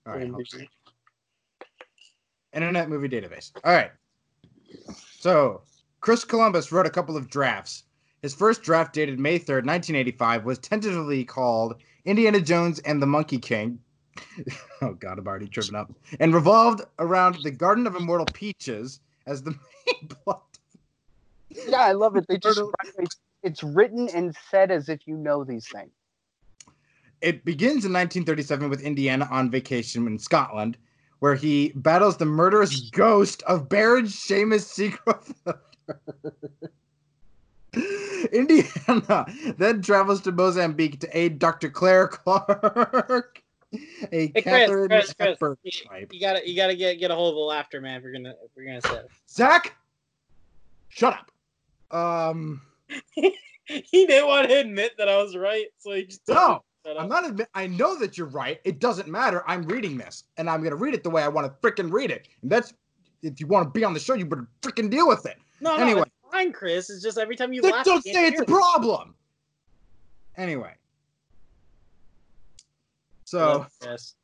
All 0.06 0.14
right. 0.14 0.28
hold 0.28 0.46
on. 0.54 0.68
Internet 2.52 2.88
Movie 2.88 3.08
Database. 3.08 3.52
All 3.64 3.72
right. 3.72 3.90
So, 5.18 5.62
Chris 6.00 6.24
Columbus 6.24 6.72
wrote 6.72 6.86
a 6.86 6.90
couple 6.90 7.16
of 7.16 7.28
drafts. 7.28 7.84
His 8.22 8.34
first 8.34 8.62
draft, 8.62 8.92
dated 8.92 9.18
May 9.18 9.38
3rd, 9.38 9.64
1985, 9.64 10.44
was 10.44 10.58
tentatively 10.58 11.24
called 11.24 11.76
Indiana 12.04 12.40
Jones 12.40 12.78
and 12.80 13.00
the 13.00 13.06
Monkey 13.06 13.38
King. 13.38 13.78
oh, 14.82 14.92
God, 14.94 15.18
I'm 15.18 15.26
already 15.26 15.48
tripping 15.48 15.74
up. 15.74 15.92
And 16.18 16.34
revolved 16.34 16.82
around 16.98 17.42
the 17.42 17.50
Garden 17.50 17.86
of 17.86 17.96
Immortal 17.96 18.26
Peaches 18.26 19.00
as 19.26 19.42
the 19.42 19.50
main 19.86 20.08
plot. 20.08 20.58
Yeah, 21.68 21.80
I 21.80 21.92
love 21.92 22.16
it. 22.16 22.26
They 22.28 22.38
just 22.38 22.60
it's 23.42 23.62
written 23.62 24.08
and 24.14 24.36
said 24.50 24.70
as 24.70 24.88
if 24.88 25.06
you 25.06 25.16
know 25.16 25.44
these 25.44 25.66
things. 25.68 25.90
It 27.20 27.44
begins 27.44 27.84
in 27.84 27.92
1937 27.92 28.70
with 28.70 28.80
Indiana 28.80 29.28
on 29.30 29.50
vacation 29.50 30.06
in 30.06 30.18
Scotland, 30.18 30.78
where 31.20 31.34
he 31.34 31.72
battles 31.76 32.16
the 32.16 32.26
murderous 32.26 32.90
ghost 32.90 33.42
of 33.44 33.68
Baron 33.68 34.06
Seamus 34.06 34.66
Seagrove. 34.66 35.58
Indiana 38.32 39.26
then 39.56 39.80
travels 39.80 40.20
to 40.22 40.32
Mozambique 40.32 41.00
to 41.00 41.16
aid 41.16 41.38
Dr. 41.38 41.70
Claire 41.70 42.08
Clark, 42.08 43.42
a 43.72 44.08
Hey, 44.10 44.28
Chris, 44.28 44.44
Catherine 44.44 44.88
Chris, 44.88 45.14
Chris, 45.14 45.28
Hepburn 45.28 45.56
you, 45.62 45.70
type. 45.88 46.12
you 46.12 46.20
gotta 46.20 46.48
you 46.48 46.56
gotta 46.56 46.74
get 46.74 46.98
get 46.98 47.10
a 47.10 47.14
hold 47.14 47.30
of 47.30 47.36
the 47.36 47.40
laughter 47.40 47.80
man 47.80 47.98
if 47.98 48.02
you're 48.02 48.12
gonna 48.12 48.30
if 48.30 48.50
you're 48.56 48.66
gonna 48.66 48.80
say 48.80 48.96
it. 48.96 49.10
Zach, 49.28 49.76
shut 50.88 51.14
up. 51.90 51.96
Um, 51.96 52.62
he 53.14 53.36
didn't 53.92 54.26
want 54.26 54.48
to 54.48 54.58
admit 54.58 54.92
that 54.98 55.08
I 55.08 55.22
was 55.22 55.36
right, 55.36 55.66
so 55.78 55.92
he 55.92 56.06
just 56.06 56.22
no. 56.28 56.64
I'm 56.86 57.08
not 57.08 57.26
admit. 57.26 57.48
I 57.54 57.66
know 57.66 57.98
that 57.98 58.16
you're 58.16 58.26
right. 58.26 58.60
It 58.64 58.78
doesn't 58.80 59.08
matter. 59.08 59.44
I'm 59.46 59.62
reading 59.64 59.98
this, 59.98 60.24
and 60.36 60.48
I'm 60.48 60.62
gonna 60.62 60.76
read 60.76 60.94
it 60.94 61.02
the 61.02 61.10
way 61.10 61.22
I 61.22 61.28
want 61.28 61.46
to 61.46 61.52
freaking 61.68 61.92
read 61.92 62.10
it. 62.10 62.28
And 62.42 62.50
that's 62.50 62.72
if 63.22 63.38
you 63.38 63.46
want 63.46 63.66
to 63.66 63.70
be 63.78 63.84
on 63.84 63.92
the 63.92 64.00
show, 64.00 64.14
you 64.14 64.24
better 64.24 64.48
freaking 64.62 64.90
deal 64.90 65.06
with 65.06 65.26
it. 65.26 65.36
No, 65.60 65.76
no, 65.76 65.82
Anyway. 65.82 66.02
it's 66.02 66.32
fine, 66.32 66.52
Chris. 66.52 66.88
It's 66.88 67.02
just 67.02 67.18
every 67.18 67.36
time 67.36 67.52
you 67.52 67.60
laugh, 67.62 67.84
don't 67.84 68.02
say 68.02 68.26
it's 68.28 68.40
a 68.40 68.44
it. 68.44 68.48
problem. 68.48 69.14
Anyway, 70.36 70.72
so 73.24 73.66
Yes. 73.82 74.14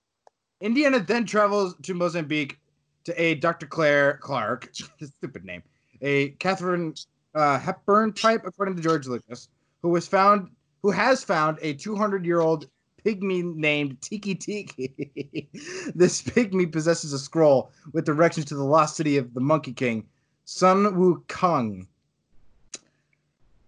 Indiana 0.60 0.98
then 1.00 1.26
travels 1.26 1.74
to 1.82 1.92
Mozambique 1.94 2.58
to 3.04 3.22
aid 3.22 3.40
Dr. 3.40 3.66
Claire 3.66 4.16
Clark, 4.18 4.70
stupid 5.18 5.44
name, 5.44 5.62
a 6.00 6.30
Catherine 6.30 6.94
uh, 7.34 7.58
Hepburn 7.58 8.14
type, 8.14 8.42
according 8.46 8.76
to 8.76 8.82
George 8.82 9.06
Lucas, 9.06 9.48
who 9.82 9.90
was 9.90 10.08
found, 10.08 10.50
who 10.86 10.92
has 10.92 11.24
found 11.24 11.58
a 11.62 11.74
200 11.74 12.24
year 12.24 12.38
old 12.38 12.68
pygmy 13.04 13.42
named 13.56 14.00
Tiki 14.00 14.36
Tiki. 14.36 15.48
this 15.96 16.22
pygmy 16.22 16.70
possesses 16.70 17.12
a 17.12 17.18
scroll 17.18 17.72
with 17.92 18.04
directions 18.04 18.46
to 18.46 18.54
the 18.54 18.62
lost 18.62 18.94
city 18.94 19.16
of 19.16 19.34
the 19.34 19.40
Monkey 19.40 19.72
King, 19.72 20.06
Sun 20.44 20.96
Wu 20.96 21.24
Kong. 21.26 21.88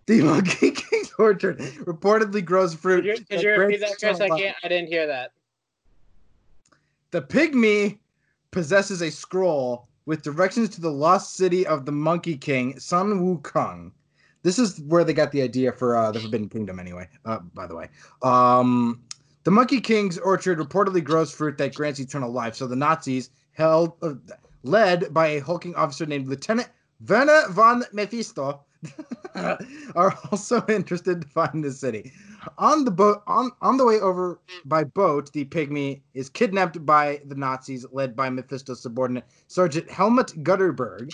The 0.07 0.23
Monkey 0.23 0.71
King's 0.71 1.13
orchard 1.19 1.59
reportedly 1.59 2.45
grows 2.45 2.73
fruit. 2.73 3.03
Could 3.03 3.19
you, 3.19 3.25
could 3.25 3.43
you 3.43 3.51
repeat 3.51 3.81
that, 3.81 3.99
Chris? 3.99 4.21
I 4.21 4.29
can't. 4.29 4.57
I 4.63 4.69
didn't 4.69 4.87
hear 4.87 5.09
that. 5.09 5.33
The 7.11 7.23
pygmy 7.23 7.99
possesses 8.53 9.03
a 9.03 9.11
scroll 9.11 9.89
with 10.07 10.23
directions 10.23 10.69
to 10.69 10.81
the 10.81 10.93
lost 10.93 11.35
city 11.35 11.67
of 11.67 11.85
the 11.85 11.91
Monkey 11.91 12.37
King, 12.37 12.79
Sun 12.79 13.15
Wukong. 13.15 13.91
This 14.43 14.59
is 14.59 14.81
where 14.81 15.05
they 15.05 15.13
got 15.13 15.33
the 15.33 15.43
idea 15.43 15.73
for 15.73 15.97
uh, 15.97 16.13
the 16.13 16.21
Forbidden 16.21 16.49
Kingdom, 16.49 16.79
anyway. 16.79 17.09
Uh, 17.25 17.41
by 17.55 17.67
the 17.67 17.75
way, 17.75 17.89
um, 18.23 19.03
the 19.45 19.51
Monkey 19.51 19.81
King's 19.81 20.19
orchard 20.19 20.59
reportedly 20.59 21.03
grows 21.03 21.33
fruit 21.33 21.59
that 21.59 21.75
grants 21.75 22.01
eternal 22.01 22.31
life. 22.31 22.55
So 22.55 22.67
the 22.67 22.77
Nazis, 22.77 23.31
held, 23.53 23.95
uh, 24.03 24.15
led 24.63 25.13
by 25.13 25.29
a 25.29 25.41
hulking 25.41 25.75
officer 25.75 26.07
named 26.07 26.29
Lieutenant 26.29 26.69
Werner 27.07 27.49
von 27.51 27.85
Mephisto, 27.93 28.61
are 29.95 30.17
also 30.31 30.65
interested 30.69 31.23
to 31.23 31.29
find 31.29 31.65
the 31.65 31.73
city. 31.73 32.13
On 32.59 32.85
the 32.85 32.91
boat, 32.91 33.23
on 33.27 33.51
on 33.61 33.77
the 33.77 33.85
way 33.85 34.01
over 34.01 34.39
by 34.65 34.85
boat, 34.85 35.33
the 35.33 35.45
pygmy 35.47 36.01
is 36.15 36.29
kidnapped 36.29 36.85
by 36.87 37.21
the 37.27 37.35
Nazis, 37.35 37.85
led 37.93 38.15
by 38.15 38.31
Mephisto's 38.31 38.81
subordinate 38.81 39.25
Sergeant 39.49 39.91
Helmut 39.91 40.33
Gutterberg, 40.43 41.13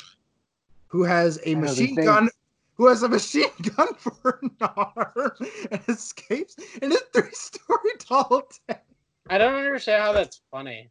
who 0.89 1.03
has 1.03 1.41
a 1.45 1.55
machine 1.55 1.95
gun. 1.95 2.29
Who 2.77 2.89
has 2.89 3.03
a 3.03 3.09
machine 3.09 3.51
gun 3.77 3.95
for 3.95 4.41
an 4.43 4.51
arm 4.61 5.33
and 5.71 5.81
escapes 5.89 6.57
in 6.83 6.93
a 6.93 6.97
three-story 7.13 7.91
tall 7.99 8.43
tent. 8.69 8.81
I 9.31 9.39
don't 9.39 9.55
understand 9.55 10.03
how 10.03 10.13
that's 10.13 10.41
funny. 10.51 10.91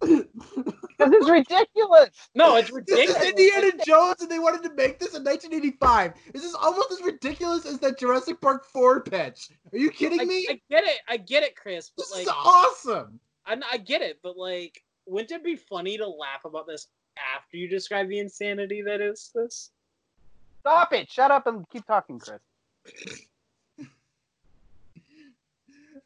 Because 0.00 0.24
it's 0.98 1.30
ridiculous. 1.30 2.10
No, 2.34 2.56
it's 2.56 2.70
ridiculous. 2.70 3.14
This 3.14 3.22
is 3.22 3.30
Indiana 3.30 3.72
Jones, 3.86 4.20
and 4.20 4.30
they 4.30 4.38
wanted 4.38 4.62
to 4.64 4.74
make 4.74 4.98
this 4.98 5.14
in 5.14 5.24
1985. 5.24 6.12
This 6.32 6.44
is 6.44 6.54
almost 6.54 6.90
as 6.92 7.00
ridiculous 7.02 7.66
as 7.66 7.78
that 7.78 7.98
Jurassic 7.98 8.40
Park 8.40 8.64
4 8.66 9.02
pitch. 9.02 9.48
Are 9.72 9.78
you 9.78 9.90
kidding 9.90 10.20
I, 10.20 10.24
me? 10.24 10.46
I 10.50 10.60
get 10.70 10.84
it. 10.84 10.98
I 11.08 11.16
get 11.16 11.42
it, 11.42 11.56
Chris. 11.56 11.90
But 11.96 12.04
this 12.04 12.12
like, 12.12 12.22
is 12.22 12.28
awesome. 12.28 13.20
I, 13.46 13.56
I 13.72 13.76
get 13.78 14.02
it. 14.02 14.18
But 14.22 14.36
like, 14.36 14.82
wouldn't 15.06 15.30
it 15.30 15.44
be 15.44 15.56
funny 15.56 15.96
to 15.96 16.06
laugh 16.06 16.44
about 16.44 16.66
this 16.66 16.88
after 17.36 17.56
you 17.56 17.68
describe 17.68 18.08
the 18.08 18.18
insanity 18.18 18.82
that 18.82 19.00
is 19.00 19.30
this? 19.34 19.70
Stop 20.60 20.92
it. 20.92 21.10
Shut 21.10 21.30
up 21.30 21.46
and 21.46 21.68
keep 21.70 21.86
talking, 21.86 22.18
Chris. 22.18 22.40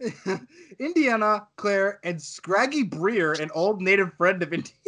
Indiana, 0.78 1.46
Claire, 1.56 2.00
and 2.04 2.20
Scraggy 2.20 2.84
Breer, 2.84 3.38
an 3.40 3.50
old 3.54 3.80
native 3.80 4.12
friend 4.14 4.42
of 4.42 4.52
Indiana. 4.52 4.78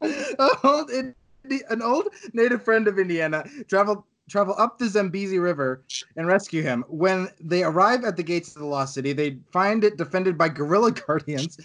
old, 0.64 0.90
an 0.90 1.82
old 1.82 2.08
native 2.32 2.62
friend 2.62 2.88
of 2.88 2.98
Indiana, 2.98 3.44
travel 3.68 4.06
travel 4.28 4.54
up 4.58 4.78
the 4.78 4.88
Zambezi 4.88 5.38
River 5.38 5.82
and 6.16 6.26
rescue 6.26 6.62
him. 6.62 6.84
When 6.88 7.28
they 7.40 7.64
arrive 7.64 8.04
at 8.04 8.16
the 8.16 8.22
gates 8.22 8.54
of 8.54 8.60
the 8.60 8.68
Lost 8.68 8.94
City, 8.94 9.12
they 9.12 9.38
find 9.50 9.84
it 9.84 9.96
defended 9.96 10.36
by 10.36 10.50
guerrilla 10.50 10.92
guardians. 11.06 11.58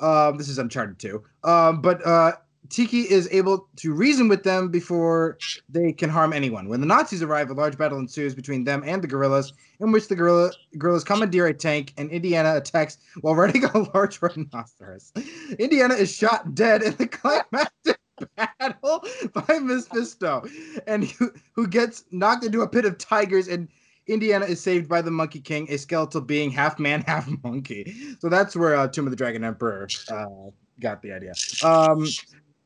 Um, 0.00 0.36
this 0.36 0.48
is 0.48 0.58
Uncharted 0.58 0.98
2. 0.98 1.22
Um, 1.44 1.80
but 1.80 2.04
uh, 2.04 2.32
Tiki 2.68 3.00
is 3.00 3.28
able 3.32 3.68
to 3.76 3.92
reason 3.92 4.28
with 4.28 4.44
them 4.44 4.68
before 4.68 5.36
they 5.68 5.92
can 5.92 6.08
harm 6.08 6.32
anyone. 6.32 6.68
When 6.68 6.80
the 6.80 6.86
Nazis 6.86 7.22
arrive, 7.22 7.50
a 7.50 7.54
large 7.54 7.76
battle 7.76 7.98
ensues 7.98 8.34
between 8.34 8.64
them 8.64 8.82
and 8.86 9.02
the 9.02 9.08
guerrillas, 9.08 9.52
in 9.80 9.92
which 9.92 10.08
the 10.08 10.14
guerrilla, 10.14 10.52
guerrillas 10.78 11.04
commandeer 11.04 11.46
a 11.46 11.54
tank 11.54 11.92
and 11.98 12.10
Indiana 12.10 12.56
attacks 12.56 12.98
while 13.20 13.34
riding 13.34 13.64
a 13.74 13.78
large 13.94 14.20
rhinoceros. 14.22 15.12
Indiana 15.58 15.94
is 15.94 16.14
shot 16.14 16.54
dead 16.54 16.82
in 16.82 16.94
the 16.96 17.06
climactic 17.08 17.98
battle 18.36 19.04
by 19.34 19.58
Miss 19.58 19.88
Mephisto, 19.92 20.44
and 20.86 21.04
who, 21.04 21.32
who 21.52 21.66
gets 21.66 22.04
knocked 22.10 22.44
into 22.44 22.62
a 22.62 22.68
pit 22.68 22.84
of 22.84 22.96
tigers 22.98 23.48
and 23.48 23.68
Indiana 24.06 24.44
is 24.44 24.60
saved 24.60 24.88
by 24.88 25.00
the 25.00 25.10
Monkey 25.10 25.40
King, 25.40 25.66
a 25.70 25.76
skeletal 25.76 26.20
being 26.20 26.50
half 26.50 26.78
man, 26.78 27.02
half 27.06 27.28
monkey. 27.42 27.94
So 28.18 28.28
that's 28.28 28.56
where 28.56 28.76
uh, 28.76 28.88
Tomb 28.88 29.06
of 29.06 29.10
the 29.10 29.16
Dragon 29.16 29.44
Emperor 29.44 29.88
uh, 30.10 30.50
got 30.80 31.02
the 31.02 31.12
idea. 31.12 31.32
Um, 31.64 32.06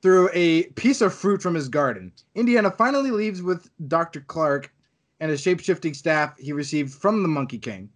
through 0.07 0.31
a 0.35 0.63
piece 0.77 1.01
of 1.01 1.13
fruit 1.13 1.43
from 1.43 1.53
his 1.53 1.69
garden, 1.69 2.13
Indiana 2.37 2.71
finally 2.71 3.11
leaves 3.11 3.43
with 3.43 3.69
Dr. 3.89 4.21
Clark 4.21 4.73
and 5.19 5.33
a 5.33 5.37
shape 5.37 5.59
shifting 5.59 5.95
staff 5.95 6.39
he 6.39 6.53
received 6.53 6.95
from 6.95 7.23
the 7.23 7.29
Monkey 7.29 7.59
King. 7.59 7.91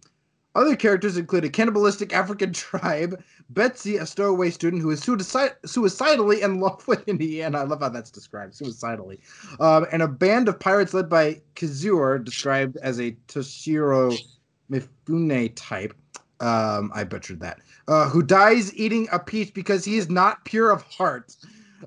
Other 0.53 0.75
characters 0.75 1.15
include 1.15 1.45
a 1.45 1.49
cannibalistic 1.49 2.11
African 2.11 2.51
tribe, 2.67 3.23
Betsy, 3.51 3.95
a 3.95 4.05
stowaway 4.05 4.49
student 4.49 4.81
who 4.81 4.91
is 4.91 4.99
suicid- 4.99 5.55
suicidally 5.65 6.41
in 6.41 6.59
love 6.59 6.85
with 6.85 7.07
Indiana. 7.07 7.59
I 7.59 7.63
love 7.63 7.79
how 7.79 7.87
that's 7.87 8.11
described, 8.11 8.55
suicidally. 8.55 9.21
Um, 9.61 9.87
and 9.93 10.01
a 10.01 10.07
band 10.09 10.49
of 10.49 10.59
pirates 10.59 10.93
led 10.93 11.07
by 11.07 11.41
Kazur, 11.55 12.21
described 12.25 12.75
as 12.83 12.99
a 12.99 13.11
Toshiro 13.29 14.19
Mifune 14.69 15.53
type. 15.55 15.93
Um, 16.41 16.91
I 16.93 17.05
butchered 17.05 17.39
that. 17.39 17.59
Uh, 17.87 18.09
who 18.09 18.21
dies 18.21 18.75
eating 18.75 19.07
a 19.13 19.19
peach 19.19 19.53
because 19.53 19.85
he 19.85 19.95
is 19.95 20.09
not 20.09 20.43
pure 20.43 20.71
of 20.71 20.81
heart. 20.81 21.37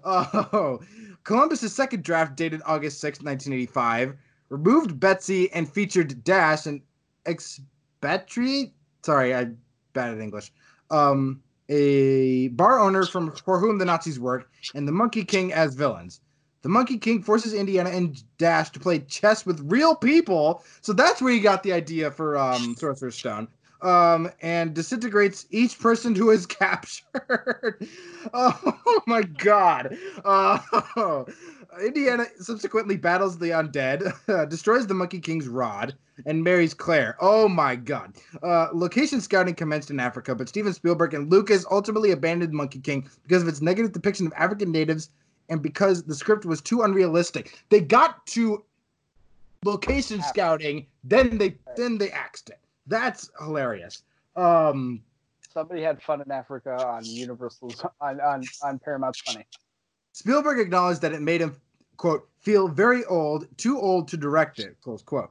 Oh, 0.04 0.80
Columbus's 1.24 1.74
second 1.74 2.04
draft, 2.04 2.36
dated 2.36 2.60
August 2.66 3.00
6, 3.00 3.20
1985, 3.20 4.14
removed 4.50 5.00
Betsy 5.00 5.50
and 5.52 5.68
featured 5.68 6.22
Dash, 6.24 6.66
an 6.66 6.82
expatriate. 7.26 8.72
Sorry, 9.02 9.34
I'm 9.34 9.58
bad 9.92 10.10
at 10.10 10.20
English. 10.20 10.52
Um, 10.90 11.40
a 11.68 12.48
bar 12.48 12.78
owner 12.78 13.06
from 13.06 13.32
for 13.32 13.58
whom 13.58 13.78
the 13.78 13.84
Nazis 13.84 14.20
worked, 14.20 14.50
and 14.74 14.86
the 14.86 14.92
Monkey 14.92 15.24
King 15.24 15.52
as 15.52 15.74
villains. 15.74 16.20
The 16.62 16.68
Monkey 16.68 16.98
King 16.98 17.22
forces 17.22 17.52
Indiana 17.52 17.90
and 17.90 18.22
Dash 18.38 18.70
to 18.70 18.80
play 18.80 19.00
chess 19.00 19.44
with 19.44 19.60
real 19.70 19.94
people, 19.94 20.62
so 20.80 20.92
that's 20.92 21.20
where 21.20 21.32
he 21.32 21.40
got 21.40 21.62
the 21.62 21.72
idea 21.72 22.10
for 22.10 22.36
um, 22.36 22.74
Sorcerer's 22.76 23.16
Stone 23.16 23.48
um, 23.84 24.30
and 24.40 24.74
disintegrates 24.74 25.46
each 25.50 25.78
person 25.78 26.14
who 26.14 26.30
is 26.30 26.46
captured. 26.64 27.86
oh 28.34 29.02
my 29.06 29.22
god. 29.22 29.96
Uh, 30.24 30.58
Indiana 31.84 32.26
subsequently 32.38 32.96
battles 32.96 33.38
the 33.38 33.50
undead, 33.50 34.12
uh, 34.28 34.44
destroys 34.46 34.86
the 34.86 34.94
Monkey 34.94 35.20
King's 35.20 35.48
rod, 35.48 35.94
and 36.24 36.42
marries 36.42 36.72
Claire. 36.72 37.16
Oh 37.20 37.48
my 37.48 37.76
god. 37.76 38.14
Uh, 38.42 38.68
location 38.72 39.20
scouting 39.20 39.54
commenced 39.54 39.90
in 39.90 40.00
Africa, 40.00 40.34
but 40.34 40.48
Steven 40.48 40.72
Spielberg 40.72 41.14
and 41.14 41.30
Lucas 41.30 41.66
ultimately 41.70 42.12
abandoned 42.12 42.52
Monkey 42.52 42.80
King 42.80 43.08
because 43.24 43.42
of 43.42 43.48
its 43.48 43.60
negative 43.60 43.92
depiction 43.92 44.26
of 44.26 44.32
African 44.36 44.72
natives 44.72 45.10
and 45.48 45.62
because 45.62 46.04
the 46.04 46.14
script 46.14 46.44
was 46.44 46.60
too 46.60 46.82
unrealistic. 46.82 47.58
They 47.68 47.80
got 47.80 48.24
to 48.28 48.64
location 49.64 50.22
scouting, 50.22 50.86
then 51.02 51.38
they 51.38 51.56
then 51.76 51.98
they 51.98 52.10
axed 52.10 52.50
it. 52.50 52.60
That's 52.86 53.30
hilarious. 53.38 54.02
Um, 54.36 55.02
Somebody 55.52 55.82
had 55.82 56.02
fun 56.02 56.20
in 56.20 56.30
Africa 56.30 56.84
on 56.84 57.04
Universal's 57.04 57.84
on 58.00 58.20
on, 58.20 58.42
on 58.62 58.78
Paramount's 58.80 59.20
Funny. 59.20 59.46
Spielberg 60.12 60.58
acknowledged 60.58 61.00
that 61.02 61.12
it 61.12 61.22
made 61.22 61.40
him 61.40 61.56
quote 61.96 62.28
feel 62.40 62.68
very 62.68 63.04
old, 63.04 63.46
too 63.56 63.80
old 63.80 64.08
to 64.08 64.16
direct 64.16 64.58
it 64.58 64.76
close 64.80 65.02
quote. 65.02 65.30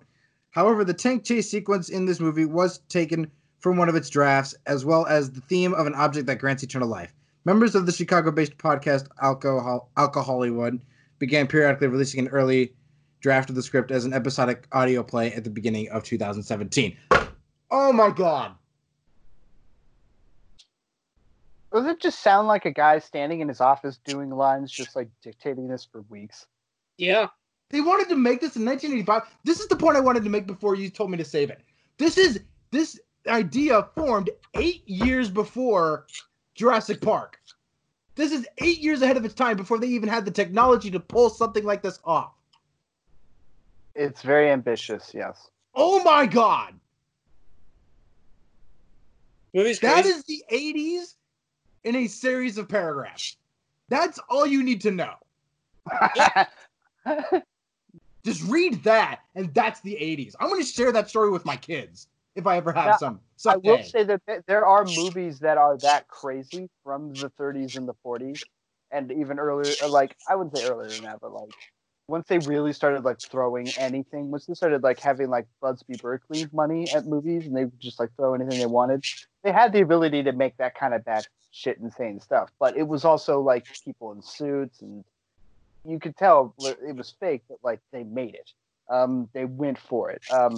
However, 0.52 0.84
the 0.84 0.94
tank 0.94 1.26
chase 1.26 1.50
sequence 1.50 1.90
in 1.90 2.06
this 2.06 2.20
movie 2.20 2.46
was 2.46 2.80
taken 2.90 3.30
from 3.60 3.78
one 3.78 3.90
of 3.90 3.96
its 3.96 4.10
drafts, 4.10 4.54
as 4.66 4.86
well 4.86 5.06
as 5.06 5.32
the 5.32 5.42
theme 5.42 5.74
of 5.74 5.88
an 5.88 5.96
object 5.96 6.28
that 6.28 6.40
grants 6.40 6.64
eternal 6.64 6.88
life. 6.88 7.14
Members 7.46 7.76
of 7.76 7.86
the 7.86 7.92
Chicago-based 7.92 8.58
podcast 8.58 9.08
Alcohol 9.22 9.90
Alcohol 9.98 10.36
Hollywood 10.36 10.80
began 11.20 11.48
periodically 11.48 11.88
releasing 11.88 12.22
an 12.22 12.28
early 12.30 12.74
draft 13.20 13.50
of 13.50 13.56
the 13.56 13.64
script 13.64 13.92
as 13.92 14.06
an 14.06 14.14
episodic 14.14 14.68
audio 14.72 15.02
play 15.02 15.34
at 15.34 15.44
the 15.44 15.50
beginning 15.50 15.90
of 15.90 16.04
2017. 16.04 16.96
Oh 17.76 17.92
my 17.92 18.12
god. 18.12 18.52
Does 21.74 21.88
it 21.88 22.00
just 22.00 22.20
sound 22.20 22.48
like 22.48 22.66
a 22.66 22.72
guy 22.72 23.00
standing 23.00 23.40
in 23.40 23.48
his 23.48 23.62
office 23.62 23.98
doing 24.06 24.30
lines, 24.30 24.72
just 24.72 24.96
like 24.96 25.10
dictating 25.24 25.68
this 25.68 25.84
for 25.84 26.02
weeks? 26.02 26.46
Yeah. 27.00 27.30
They 27.72 27.82
wanted 27.82 28.10
to 28.10 28.16
make 28.16 28.42
this 28.42 28.56
in 28.56 28.64
1985. 28.64 29.24
This 29.44 29.60
is 29.60 29.68
the 29.70 29.76
point 29.76 29.98
I 29.98 30.02
wanted 30.02 30.24
to 30.24 30.30
make 30.30 30.46
before 30.46 30.76
you 30.76 30.92
told 30.92 31.10
me 31.10 31.18
to 31.18 31.26
save 31.26 31.50
it. 31.50 31.62
This 31.98 32.16
is 32.16 32.42
this 32.70 33.00
idea 33.28 33.88
formed 33.96 34.30
eight 34.54 34.88
years 34.88 35.32
before 35.32 36.06
Jurassic 36.54 37.02
Park. 37.02 37.40
This 38.14 38.32
is 38.32 38.46
eight 38.60 38.82
years 38.82 39.02
ahead 39.02 39.18
of 39.18 39.26
its 39.26 39.34
time 39.34 39.58
before 39.58 39.80
they 39.80 39.88
even 39.88 40.10
had 40.10 40.26
the 40.26 40.32
technology 40.32 40.92
to 40.92 41.00
pull 41.00 41.32
something 41.32 41.64
like 41.64 41.82
this 41.82 41.98
off. 42.06 42.34
It's 43.96 44.22
very 44.22 44.52
ambitious, 44.52 45.12
yes. 45.12 45.50
Oh 45.74 46.04
my 46.04 46.28
god. 46.28 46.76
Movie's 49.54 49.80
That 49.80 50.06
crazy. 50.06 50.10
is 50.10 50.24
the 50.24 50.44
80s 50.52 51.16
in 51.84 51.96
a 51.96 52.08
series 52.08 52.58
of 52.58 52.68
paragraphs. 52.68 53.38
That's 53.90 54.20
all 54.30 54.46
you 54.46 54.64
need 54.64 54.82
to 54.82 54.92
know. 54.92 55.14
Just 58.26 58.44
read 58.50 58.82
that, 58.84 59.20
and 59.36 59.54
that's 59.54 59.82
the 59.82 59.96
80s. 59.96 60.34
I'm 60.40 60.48
going 60.48 60.62
to 60.62 60.68
share 60.68 60.92
that 60.94 61.10
story 61.10 61.30
with 61.30 61.46
my 61.46 61.58
kids 61.58 62.08
if 62.36 62.48
I 62.48 62.56
ever 62.58 62.72
have 62.72 62.86
Yeah, 62.86 62.98
some. 62.98 63.20
I 63.46 63.58
will 63.58 63.84
say 63.84 64.04
that 64.04 64.22
there 64.48 64.66
are 64.66 64.86
movies 64.86 65.40
that 65.40 65.58
are 65.58 65.78
that 65.80 66.08
crazy 66.08 66.70
from 66.84 67.18
the 67.18 67.30
30s 67.40 67.76
and 67.76 67.88
the 67.88 67.94
40s, 68.06 68.40
and 68.92 69.12
even 69.12 69.40
earlier. 69.40 69.76
Like 69.88 70.16
I 70.28 70.36
wouldn't 70.36 70.54
say 70.54 70.62
earlier 70.62 70.94
than 70.94 71.04
that, 71.04 71.20
but 71.22 71.34
like 71.34 71.50
once 72.08 72.28
they 72.28 72.40
really 72.40 72.74
started 72.74 73.04
like 73.04 73.20
throwing 73.20 73.70
anything, 73.78 74.30
once 74.30 74.46
they 74.46 74.54
started 74.54 74.84
like 74.84 75.00
having 75.00 75.30
like 75.30 75.48
Busby 75.62 75.96
Berkeley 75.96 76.46
money 76.52 76.90
at 76.92 77.06
movies, 77.06 77.46
and 77.46 77.56
they 77.56 77.66
just 77.80 78.00
like 78.00 78.10
throw 78.16 78.34
anything 78.34 78.60
they 78.60 78.66
wanted, 78.66 79.06
they 79.44 79.52
had 79.52 79.72
the 79.72 79.82
ability 79.82 80.24
to 80.24 80.32
make 80.32 80.58
that 80.58 80.76
kind 80.76 80.94
of 80.94 81.06
bad 81.06 81.26
shit, 81.52 81.78
insane 81.80 82.20
stuff. 82.20 82.52
But 82.60 82.76
it 82.76 82.88
was 82.88 83.06
also 83.06 83.40
like 83.40 83.66
people 83.86 84.12
in 84.12 84.22
suits, 84.22 84.82
and 84.82 85.04
you 85.86 86.00
could 86.00 86.18
tell 86.18 86.54
it 86.60 86.96
was 86.96 87.14
fake, 87.20 87.44
but 87.48 87.60
like 87.64 87.80
they 87.92 88.04
made 88.04 88.36
it. 88.36 88.52
Um, 88.90 89.30
they 89.34 89.46
went 89.46 89.80
for 89.80 90.12
it. 90.12 90.22
Um, 90.30 90.56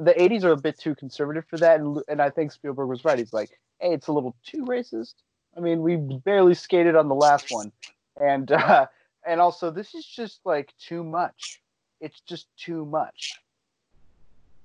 the 0.00 0.12
80s 0.12 0.44
are 0.44 0.52
a 0.52 0.56
bit 0.56 0.78
too 0.78 0.94
conservative 0.94 1.44
for 1.48 1.56
that 1.56 1.80
and, 1.80 2.02
and 2.08 2.20
i 2.20 2.28
think 2.28 2.52
spielberg 2.52 2.88
was 2.88 3.06
right 3.06 3.18
he's 3.18 3.32
like 3.32 3.58
hey 3.80 3.94
it's 3.94 4.08
a 4.08 4.12
little 4.12 4.36
too 4.44 4.66
racist 4.66 5.14
i 5.56 5.60
mean 5.60 5.80
we 5.80 5.96
barely 5.96 6.54
skated 6.54 6.94
on 6.94 7.08
the 7.08 7.14
last 7.14 7.50
one 7.50 7.72
and 8.20 8.52
uh 8.52 8.86
and 9.28 9.40
also 9.40 9.70
this 9.70 9.94
is 9.94 10.04
just 10.06 10.40
like 10.44 10.72
too 10.78 11.04
much 11.04 11.62
it's 12.00 12.20
just 12.20 12.48
too 12.56 12.84
much 12.86 13.40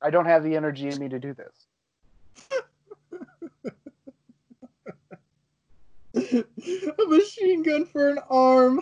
i 0.02 0.10
don't 0.10 0.26
have 0.26 0.44
the 0.44 0.56
energy 0.56 0.88
in 0.88 0.98
me 1.00 1.10
to 1.10 1.20
do 1.20 1.34
this 1.34 1.68
a 6.34 7.06
machine 7.08 7.64
gun 7.64 7.86
for 7.86 8.10
an 8.10 8.20
arm. 8.30 8.82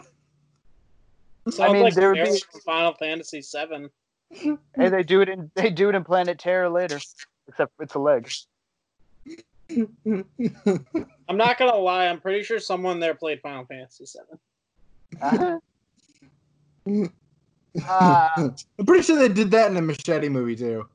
Sounds 1.50 1.74
mean, 1.74 1.84
like 1.84 1.94
there 1.94 2.10
would 2.10 2.16
be- 2.16 2.20
Arrow 2.22 2.38
from 2.52 2.62
Final 2.62 2.94
Fantasy 2.94 3.42
Seven. 3.42 3.90
hey 4.32 4.90
they 4.90 5.04
do 5.04 5.22
it 5.22 5.30
in 5.30 5.52
they 5.56 5.70
do 5.70 5.90
it 5.90 5.96
in 5.96 6.04
planet 6.04 6.40
terror 6.40 6.70
later 6.70 7.00
except 7.48 7.74
it's 7.82 7.96
a 7.96 8.00
leg 8.00 8.32
I'm 9.70 11.38
not 11.38 11.58
gonna 11.58 11.76
lie. 11.76 12.08
I'm 12.08 12.20
pretty 12.20 12.44
sure 12.44 12.60
someone 12.60 13.00
there 13.00 13.14
played 13.14 13.42
Final 13.42 13.66
Fantasy 13.66 14.06
Seven. 14.06 14.40
uh, 15.22 15.58
uh, 16.88 18.30
I'm 18.40 18.86
pretty 18.86 19.04
sure 19.04 19.18
they 19.18 19.30
did 19.30 19.52
that 19.52 19.68
in 19.68 19.76
the 19.76 19.82
Machete 19.82 20.30
movie 20.30 20.56
too. 20.56 20.88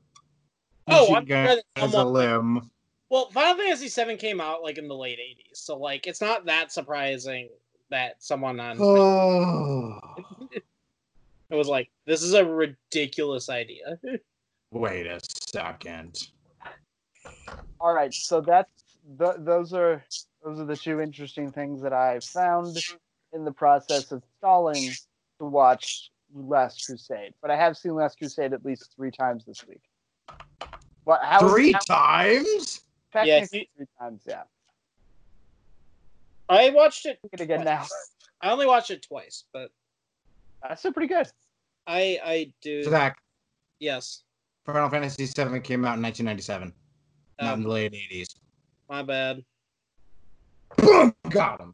Oh, 0.87 1.01
Machine 1.01 1.15
I'm 1.15 1.27
sure 1.27 1.61
as 1.75 1.93
a 1.93 2.03
limb. 2.03 2.69
Well, 3.09 3.29
Final 3.31 3.57
Fantasy 3.57 3.87
Seven 3.87 4.17
came 4.17 4.41
out 4.41 4.63
like 4.63 4.77
in 4.77 4.87
the 4.87 4.95
late 4.95 5.19
'80s, 5.19 5.57
so 5.57 5.77
like 5.77 6.07
it's 6.07 6.21
not 6.21 6.45
that 6.45 6.71
surprising 6.71 7.49
that 7.89 8.21
someone 8.21 8.59
on 8.59 8.77
Oh, 8.79 9.99
it 10.51 10.63
was 11.55 11.67
like, 11.67 11.89
this 12.05 12.21
is 12.21 12.33
a 12.33 12.43
ridiculous 12.43 13.49
idea. 13.49 13.97
wait 14.71 15.07
a 15.07 15.19
second. 15.51 16.29
All 17.79 17.93
right, 17.93 18.13
so 18.13 18.41
that's 18.41 18.69
th- 19.17 19.37
those 19.39 19.73
are 19.73 20.03
those 20.43 20.59
are 20.59 20.65
the 20.65 20.75
two 20.75 20.99
interesting 20.99 21.51
things 21.51 21.81
that 21.81 21.93
I've 21.93 22.23
found 22.23 22.77
in 23.33 23.45
the 23.45 23.51
process 23.51 24.11
of 24.11 24.23
stalling 24.37 24.91
to 25.39 25.45
watch 25.45 26.11
Last 26.33 26.85
Crusade. 26.85 27.33
But 27.41 27.51
I 27.51 27.55
have 27.55 27.77
seen 27.77 27.95
Last 27.95 28.17
Crusade 28.17 28.53
at 28.53 28.65
least 28.65 28.93
three 28.95 29.11
times 29.11 29.45
this 29.45 29.65
week. 29.67 29.81
What? 31.03 31.21
How 31.23 31.39
Three 31.49 31.71
how- 31.71 31.79
times? 31.79 32.81
technically 33.11 33.59
you- 33.59 33.65
three 33.77 33.87
times. 33.99 34.21
Yeah. 34.27 34.43
I 36.49 36.69
watched 36.69 37.05
it. 37.05 37.19
It 37.31 37.41
again 37.41 37.63
now. 37.63 37.85
I 38.41 38.51
only 38.51 38.65
watched 38.65 38.91
it 38.91 39.01
twice, 39.01 39.45
but 39.53 39.71
That's 40.63 40.81
still 40.81 40.93
pretty 40.93 41.07
good. 41.13 41.27
I 41.85 42.19
I 42.23 42.53
do. 42.61 42.83
Zach, 42.83 43.17
yes. 43.79 44.23
Final 44.65 44.89
Fantasy 44.89 45.25
VII 45.25 45.59
came 45.61 45.85
out 45.85 45.95
in 45.97 46.01
1997, 46.01 46.73
not 47.39 47.47
in 47.47 47.53
Um, 47.53 47.63
the 47.63 47.69
late 47.69 47.93
80s. 47.93 48.35
my 48.89 49.01
bad. 49.03 49.43
Boom! 50.77 51.15
Got 51.29 51.61
him. 51.61 51.73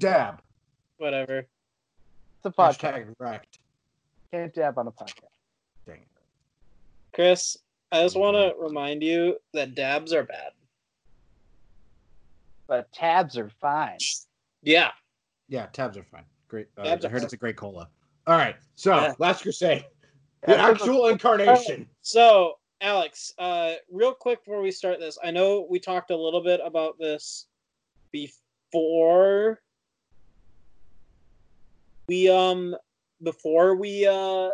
Dab. 0.00 0.42
Whatever. 0.96 1.46
It's 2.38 2.46
a 2.46 2.50
podcast. 2.50 2.78
Hashtag 2.78 3.14
wrecked. 3.18 3.58
Can't 4.32 4.54
dab 4.54 4.78
on 4.78 4.86
a 4.86 4.92
podcast. 4.92 5.22
Dang 5.86 5.96
it. 5.96 6.08
Chris, 7.12 7.56
I 7.90 8.02
just 8.02 8.16
want 8.16 8.36
to 8.36 8.54
remind 8.60 9.02
you 9.02 9.36
that 9.54 9.74
dabs 9.74 10.12
are 10.12 10.22
bad. 10.22 10.52
But 12.68 12.92
tabs 12.92 13.36
are 13.36 13.48
fine. 13.60 13.98
Yeah. 14.62 14.90
Yeah, 15.48 15.66
tabs 15.66 15.96
are 15.96 16.04
fine. 16.04 16.24
Great. 16.48 16.68
Uh, 16.76 16.82
I 16.82 16.88
heard 16.90 17.02
fine. 17.02 17.22
it's 17.22 17.32
a 17.32 17.36
great 17.38 17.56
cola. 17.56 17.88
All 18.26 18.36
right. 18.36 18.56
So, 18.76 18.94
Yeah. 18.94 19.14
Last 19.18 19.42
Crusade. 19.42 19.84
The 20.46 20.52
Yeah, 20.52 20.68
actual 20.68 21.08
incarnation. 21.08 21.88
So, 22.00 22.58
Alex, 22.80 23.34
uh, 23.38 23.72
real 23.90 24.14
quick 24.14 24.44
before 24.44 24.62
we 24.62 24.70
start 24.70 25.00
this, 25.00 25.18
I 25.24 25.32
know 25.32 25.66
we 25.68 25.80
talked 25.80 26.12
a 26.12 26.16
little 26.16 26.40
bit 26.44 26.60
about 26.64 26.96
this 26.96 27.46
before 28.12 29.60
we 32.08 32.28
um 32.28 32.74
before 33.22 33.76
we 33.76 34.06
uh 34.06 34.48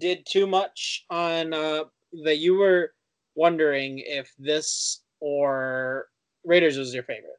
did 0.00 0.24
too 0.26 0.46
much 0.46 1.04
on 1.10 1.52
uh 1.52 1.84
that 2.24 2.38
you 2.38 2.54
were 2.54 2.92
wondering 3.34 3.98
if 4.04 4.32
this 4.38 5.02
or 5.20 6.06
Raiders 6.44 6.78
was 6.78 6.94
your 6.94 7.02
favorite. 7.02 7.38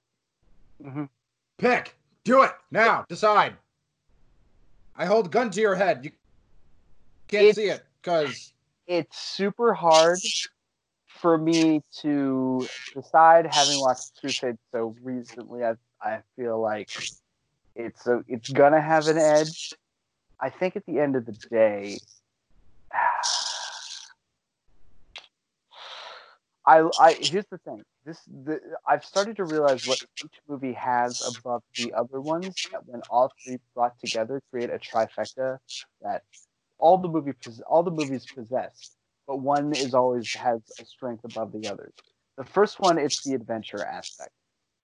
hmm 0.81 1.05
Pick. 1.57 1.95
Do 2.23 2.43
it 2.43 2.51
now. 2.71 3.05
Decide. 3.09 3.55
I 4.95 5.05
hold 5.05 5.31
gun 5.31 5.49
to 5.51 5.61
your 5.61 5.75
head. 5.75 6.05
You 6.05 6.11
can't 7.27 7.43
It's- 7.45 7.55
see 7.55 7.69
it 7.69 7.83
because 8.01 8.53
It's 8.87 9.17
super 9.19 9.73
hard 9.73 10.19
for 11.07 11.37
me 11.37 11.81
to 12.01 12.67
decide, 12.93 13.45
having 13.45 13.79
watched 13.79 14.19
Crusade 14.21 14.57
so 14.71 14.95
recently. 15.01 15.63
I 15.63 15.75
I 16.01 16.21
feel 16.35 16.59
like 16.61 16.89
it's 17.79 18.05
a, 18.07 18.23
it's 18.27 18.49
gonna 18.49 18.81
have 18.81 19.07
an 19.07 19.17
edge. 19.17 19.73
I 20.39 20.49
think 20.49 20.75
at 20.75 20.85
the 20.85 20.99
end 20.99 21.15
of 21.15 21.25
the 21.25 21.31
day, 21.49 21.97
I, 26.65 26.83
I 26.99 27.13
here's 27.13 27.47
the 27.49 27.57
thing. 27.59 27.83
This 28.05 28.19
the 28.25 28.59
I've 28.87 29.05
started 29.05 29.37
to 29.37 29.45
realize 29.45 29.85
what 29.85 29.99
each 30.23 30.39
movie 30.47 30.73
has 30.73 31.21
above 31.21 31.63
the 31.77 31.93
other 31.93 32.19
ones. 32.19 32.67
That 32.71 32.85
when 32.85 33.01
all 33.09 33.31
three 33.43 33.57
brought 33.73 33.97
together, 33.99 34.41
create 34.51 34.69
a 34.69 34.77
trifecta 34.77 35.57
that 36.01 36.23
all 36.77 36.97
the 36.97 37.07
movie 37.07 37.33
all 37.65 37.83
the 37.83 37.91
movies 37.91 38.27
possess, 38.35 38.91
but 39.25 39.37
one 39.37 39.73
is 39.73 39.93
always 39.93 40.33
has 40.33 40.61
a 40.79 40.85
strength 40.85 41.23
above 41.23 41.53
the 41.53 41.67
others. 41.67 41.93
The 42.37 42.43
first 42.45 42.79
one, 42.79 42.97
it's 42.97 43.21
the 43.23 43.33
adventure 43.33 43.83
aspect. 43.83 44.31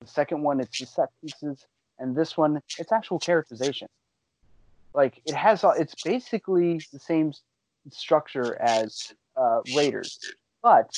The 0.01 0.07
second 0.07 0.43
one, 0.43 0.59
it's 0.59 0.77
the 0.77 0.85
set 0.85 1.09
pieces, 1.21 1.65
and 1.99 2.15
this 2.15 2.37
one, 2.37 2.61
it's 2.77 2.91
actual 2.91 3.19
characterization. 3.19 3.87
Like 4.93 5.21
it 5.25 5.35
has, 5.35 5.63
it's 5.77 5.95
basically 6.03 6.79
the 6.93 6.99
same 6.99 7.33
structure 7.89 8.59
as 8.61 9.13
uh, 9.35 9.61
Raiders, 9.75 10.19
but 10.63 10.89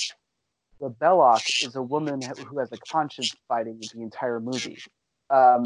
the 0.80 0.90
Belloq 0.90 1.66
is 1.66 1.76
a 1.76 1.82
woman 1.82 2.22
who 2.22 2.44
who 2.44 2.60
has 2.60 2.72
a 2.72 2.78
conscience 2.78 3.36
fighting 3.48 3.82
the 3.94 4.02
entire 4.02 4.40
movie. 4.40 4.78
Um, 5.30 5.64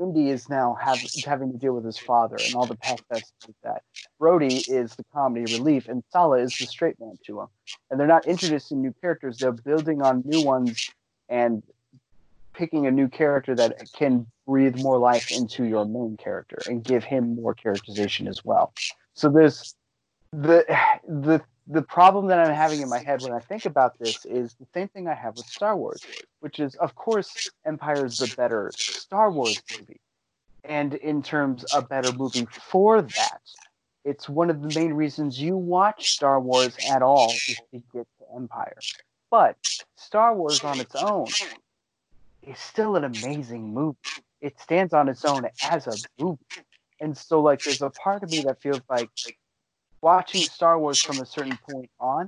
Indy 0.00 0.30
is 0.30 0.48
now 0.48 0.76
have, 0.80 1.00
having 1.26 1.50
to 1.52 1.58
deal 1.58 1.72
with 1.72 1.84
his 1.84 1.98
father 1.98 2.36
and 2.44 2.54
all 2.54 2.66
the 2.66 2.76
past 2.76 3.02
that's 3.10 3.32
like 3.46 3.56
that. 3.64 3.82
Brody 4.18 4.58
is 4.68 4.94
the 4.94 5.04
comedy 5.12 5.52
relief, 5.52 5.88
and 5.88 6.04
Sallah 6.10 6.38
is 6.38 6.56
the 6.56 6.66
straight 6.66 6.98
man 7.00 7.18
to 7.26 7.40
him. 7.40 7.48
And 7.90 7.98
they're 7.98 8.06
not 8.06 8.26
introducing 8.26 8.80
new 8.80 8.94
characters; 9.00 9.38
they're 9.38 9.52
building 9.52 10.00
on 10.00 10.22
new 10.24 10.42
ones 10.42 10.90
and 11.28 11.62
picking 12.58 12.86
a 12.88 12.90
new 12.90 13.08
character 13.08 13.54
that 13.54 13.90
can 13.92 14.26
breathe 14.44 14.76
more 14.82 14.98
life 14.98 15.30
into 15.30 15.64
your 15.64 15.86
main 15.86 16.16
character 16.16 16.58
and 16.66 16.82
give 16.82 17.04
him 17.04 17.36
more 17.36 17.54
characterization 17.54 18.26
as 18.26 18.44
well. 18.44 18.74
So 19.14 19.28
there's 19.28 19.76
the 20.32 20.64
the 21.06 21.40
the 21.68 21.82
problem 21.82 22.26
that 22.26 22.40
I'm 22.40 22.54
having 22.54 22.80
in 22.80 22.88
my 22.88 22.98
head 22.98 23.22
when 23.22 23.32
I 23.32 23.38
think 23.38 23.64
about 23.64 23.98
this 23.98 24.24
is 24.24 24.54
the 24.54 24.66
same 24.74 24.88
thing 24.88 25.06
I 25.06 25.14
have 25.14 25.36
with 25.36 25.46
Star 25.46 25.76
Wars, 25.76 26.02
which 26.40 26.58
is 26.58 26.74
of 26.76 26.96
course 26.96 27.48
Empire 27.64 28.04
is 28.04 28.18
the 28.18 28.34
better 28.36 28.72
Star 28.74 29.30
Wars 29.30 29.62
movie, 29.78 30.00
and 30.64 30.94
in 30.94 31.22
terms 31.22 31.64
a 31.72 31.80
better 31.80 32.12
movie 32.12 32.48
for 32.50 33.02
that, 33.02 33.42
it's 34.04 34.28
one 34.28 34.50
of 34.50 34.62
the 34.62 34.78
main 34.78 34.94
reasons 34.94 35.40
you 35.40 35.56
watch 35.56 36.10
Star 36.10 36.40
Wars 36.40 36.76
at 36.90 37.02
all 37.02 37.30
is 37.30 37.60
to 37.72 37.82
get 37.92 38.06
to 38.18 38.24
Empire. 38.34 38.78
But 39.30 39.56
Star 39.96 40.34
Wars 40.34 40.64
on 40.64 40.80
its 40.80 40.96
own 40.96 41.26
is 42.48 42.58
still 42.58 42.96
an 42.96 43.04
amazing 43.04 43.72
movie. 43.72 43.96
It 44.40 44.58
stands 44.60 44.92
on 44.92 45.08
its 45.08 45.24
own 45.24 45.46
as 45.62 45.86
a 45.86 45.94
movie. 46.18 46.38
And 47.00 47.16
so 47.16 47.40
like 47.40 47.62
there's 47.62 47.82
a 47.82 47.90
part 47.90 48.22
of 48.22 48.30
me 48.30 48.42
that 48.42 48.60
feels 48.60 48.80
like 48.88 49.10
watching 50.00 50.40
Star 50.42 50.78
Wars 50.78 51.00
from 51.00 51.20
a 51.20 51.26
certain 51.26 51.58
point 51.68 51.90
on 52.00 52.26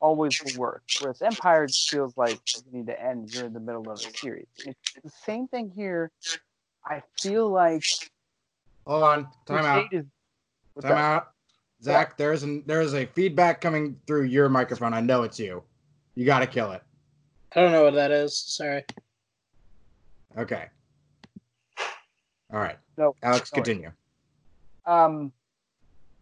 always 0.00 0.42
will 0.42 0.60
work. 0.60 0.82
Whereas 1.00 1.22
Empire 1.22 1.68
feels 1.68 2.16
like 2.16 2.40
you 2.54 2.78
need 2.78 2.86
to 2.86 3.00
end. 3.00 3.30
You're 3.32 3.46
in 3.46 3.52
the 3.52 3.60
middle 3.60 3.90
of 3.90 3.98
a 3.98 4.18
series. 4.18 4.46
It's 4.64 4.92
the 5.02 5.10
same 5.24 5.48
thing 5.48 5.70
here. 5.74 6.10
I 6.84 7.02
feel 7.20 7.48
like 7.48 7.84
hold 8.86 9.02
on. 9.02 9.28
Time 9.46 9.64
out. 9.64 9.90
Crusade 9.90 10.06
is 10.76 10.82
Time 10.82 10.90
that? 10.92 10.98
out. 10.98 11.30
Zach, 11.82 12.16
there's 12.18 12.42
an 12.42 12.62
there's 12.66 12.94
a 12.94 13.06
feedback 13.06 13.60
coming 13.60 13.98
through 14.06 14.24
your 14.24 14.48
microphone. 14.48 14.92
I 14.92 15.00
know 15.00 15.22
it's 15.22 15.38
you. 15.38 15.62
You 16.14 16.26
got 16.26 16.40
to 16.40 16.46
kill 16.46 16.72
it. 16.72 16.82
I 17.54 17.60
don't 17.60 17.72
know 17.72 17.84
what 17.84 17.94
that 17.94 18.10
is. 18.10 18.36
Sorry. 18.36 18.84
Okay. 20.38 20.66
All 22.52 22.58
right. 22.58 22.76
No, 22.96 23.14
Alex, 23.22 23.52
no 23.52 23.58
worries. 23.58 23.66
continue. 23.66 23.92
Um 24.86 25.32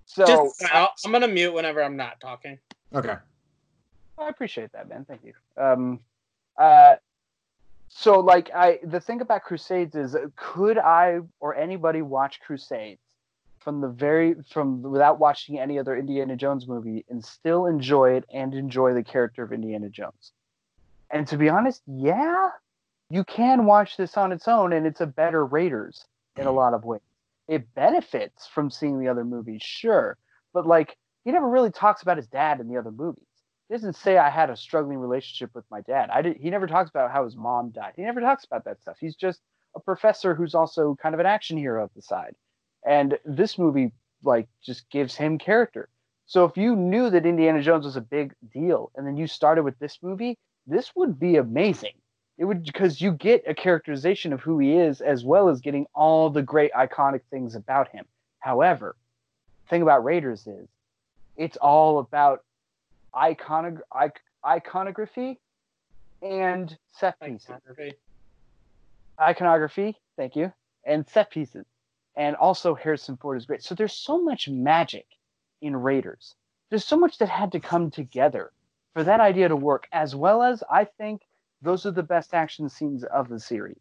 so 0.07 0.25
Just, 0.27 0.65
I'll, 0.73 0.93
I'm 1.05 1.13
gonna 1.13 1.29
mute 1.29 1.53
whenever 1.53 1.83
I'm 1.83 1.97
not 1.97 2.21
talking. 2.21 2.59
Okay. 2.95 3.17
I 4.19 4.29
appreciate 4.29 4.73
that, 4.73 4.89
man. 4.89 5.05
Thank 5.07 5.23
you. 5.25 5.35
Um, 5.63 6.01
uh, 6.59 6.97
so 7.89 8.21
like 8.21 8.51
I, 8.55 8.81
the 8.83 9.01
thing 9.01 9.21
about 9.21 9.43
Crusades 9.43 9.95
is, 9.95 10.15
uh, 10.15 10.27
could 10.37 10.79
I 10.79 11.21
or 11.41 11.55
anybody 11.55 12.03
watch 12.03 12.41
Crusades 12.41 13.01
from 13.59 13.81
the 13.81 13.89
very 13.89 14.35
from 14.51 14.83
without 14.83 15.19
watching 15.19 15.59
any 15.59 15.79
other 15.79 15.97
Indiana 15.97 16.37
Jones 16.37 16.67
movie 16.67 17.05
and 17.09 17.25
still 17.25 17.67
enjoy 17.67 18.13
it 18.13 18.25
and 18.33 18.55
enjoy 18.55 18.95
the 18.95 19.03
character 19.03 19.43
of 19.43 19.53
Indiana 19.53 19.89
Jones? 19.89 20.33
And 21.11 21.27
to 21.29 21.39
be 21.39 21.49
honest, 21.49 21.83
yeah, 21.87 22.51
you 23.11 23.25
can 23.25 23.65
watch 23.65 23.97
this 23.97 24.17
on 24.17 24.33
its 24.33 24.49
own, 24.49 24.73
and 24.73 24.87
it's 24.87 25.01
a 25.01 25.07
better 25.07 25.45
Raiders 25.45 26.05
in 26.37 26.47
a 26.47 26.51
mm. 26.51 26.55
lot 26.55 26.75
of 26.75 26.85
ways. 26.85 27.01
It 27.49 27.75
benefits 27.75 28.47
from 28.47 28.71
seeing 28.71 28.99
the 28.99 29.09
other 29.09 29.25
movies, 29.25 29.63
sure, 29.63 30.19
but 30.53 30.67
like 30.67 30.97
he 31.25 31.33
never 31.33 31.49
really 31.49 31.71
talks 31.71 32.03
about 32.03 32.17
his 32.17 32.27
dad 32.27 32.61
in 32.61 32.69
the 32.69 32.77
other 32.77 32.91
movies. 32.91 33.25
He 33.69 33.75
doesn't 33.75 33.97
say 33.97 34.17
I 34.17 34.31
had 34.31 34.51
a 34.51 34.57
struggling 34.57 34.99
relationship 34.99 35.51
with 35.55 35.65
my 35.71 35.81
dad. 35.83 36.11
I 36.11 36.23
did. 36.23 36.37
He 36.39 36.51
never 36.51 36.67
talks 36.67 36.91
about 36.91 37.11
how 37.11 37.25
his 37.25 37.37
mom 37.37 37.71
died. 37.71 37.93
He 37.97 38.03
never 38.03 38.21
talks 38.21 38.45
about 38.45 38.65
that 38.65 38.81
stuff. 38.81 38.97
He's 39.01 39.17
just 39.17 39.41
a 39.75 39.81
professor 39.81 40.35
who's 40.35 40.55
also 40.55 40.97
kind 41.03 41.15
of 41.15 41.21
an 41.21 41.27
action 41.27 41.59
hero 41.59 41.85
of 41.85 41.91
the 41.95 42.03
side. 42.03 42.35
And 42.87 43.19
this 43.25 43.59
movie 43.59 43.93
like 44.23 44.49
just 44.63 44.89
gives 44.91 45.15
him 45.15 45.39
character. 45.39 45.89
So 46.27 46.45
if 46.45 46.57
you 46.57 46.77
knew 46.77 47.11
that 47.11 47.27
Indiana 47.27 47.63
Jones 47.63 47.85
was 47.85 47.97
a 47.97 48.03
big 48.03 48.35
deal 48.53 48.91
and 48.95 49.07
then 49.07 49.17
you 49.17 49.27
started 49.27 49.63
with 49.63 49.79
this 49.79 49.99
movie, 50.03 50.39
this 50.67 50.93
would 50.95 51.19
be 51.19 51.37
amazing. 51.37 51.95
It 52.39 52.45
would 52.45 52.65
because 52.65 53.01
you 53.01 53.13
get 53.13 53.43
a 53.49 53.55
characterization 53.55 54.33
of 54.33 54.41
who 54.41 54.59
he 54.61 54.77
is 54.77 55.01
as 55.01 55.25
well 55.25 55.49
as 55.49 55.61
getting 55.61 55.87
all 55.93 56.31
the 56.31 56.43
great 56.43 56.73
iconic 56.73 57.23
things 57.31 57.57
about 57.57 57.89
him. 57.89 58.05
However, 58.39 58.95
thing 59.69 59.83
about 59.83 60.05
Raiders 60.05 60.47
is 60.47 60.69
it's 61.37 61.57
all 61.57 61.99
about 61.99 62.45
iconog- 63.15 63.81
ic- 64.05 64.21
iconography 64.47 65.39
and 66.23 66.77
set 66.93 67.19
pieces 67.21 67.51
Iconography. 67.51 67.93
iconography, 69.21 69.97
thank 70.17 70.37
you, 70.37 70.53
and 70.85 71.07
set 71.09 71.31
pieces. 71.31 71.67
And 72.17 72.37
also 72.37 72.75
Harrison 72.75 73.17
Ford 73.17 73.37
is 73.37 73.47
great. 73.47 73.63
So 73.63 73.75
there's 73.75 73.93
so 73.93 74.23
much 74.23 74.49
magic 74.49 75.07
in 75.61 75.77
Raiders. 75.77 76.35
There's 76.71 76.85
so 76.85 76.97
much 76.97 77.19
that 77.19 77.29
had 77.29 77.53
to 77.53 77.61
come 77.61 77.91
together 77.91 78.53
for 78.95 79.05
that 79.05 79.21
idea 79.21 79.49
to 79.49 79.57
work, 79.57 79.87
as 79.93 80.15
well 80.15 80.43
as 80.43 80.63
I 80.71 80.85
think 80.85 81.23
those 81.63 81.87
are 81.87 81.91
the 81.91 82.03
best 82.03 82.35
action 82.35 82.69
scenes 82.69 83.05
of 83.05 83.29
the 83.29 83.41
series. 83.41 83.81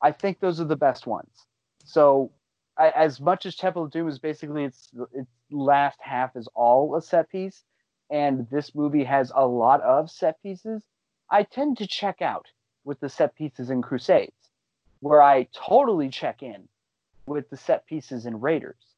I 0.00 0.12
think 0.12 0.40
those 0.40 0.60
are 0.60 0.64
the 0.64 0.76
best 0.76 1.06
ones. 1.06 1.46
So, 1.84 2.30
I, 2.76 2.90
as 2.90 3.20
much 3.20 3.44
as 3.44 3.56
Temple 3.56 3.84
of 3.84 3.90
Doom 3.90 4.08
is 4.08 4.18
basically 4.18 4.64
its 4.64 4.90
its 5.12 5.30
last 5.50 5.98
half 6.00 6.36
is 6.36 6.48
all 6.54 6.94
a 6.94 7.02
set 7.02 7.28
piece, 7.28 7.64
and 8.10 8.48
this 8.50 8.74
movie 8.74 9.04
has 9.04 9.32
a 9.34 9.46
lot 9.46 9.80
of 9.82 10.10
set 10.10 10.40
pieces, 10.42 10.82
I 11.30 11.42
tend 11.42 11.78
to 11.78 11.86
check 11.86 12.22
out 12.22 12.46
with 12.84 13.00
the 13.00 13.08
set 13.08 13.34
pieces 13.34 13.70
in 13.70 13.82
Crusades, 13.82 14.50
where 15.00 15.20
I 15.20 15.48
totally 15.52 16.08
check 16.08 16.42
in 16.42 16.68
with 17.26 17.50
the 17.50 17.56
set 17.56 17.86
pieces 17.86 18.26
in 18.26 18.40
Raiders. 18.40 18.94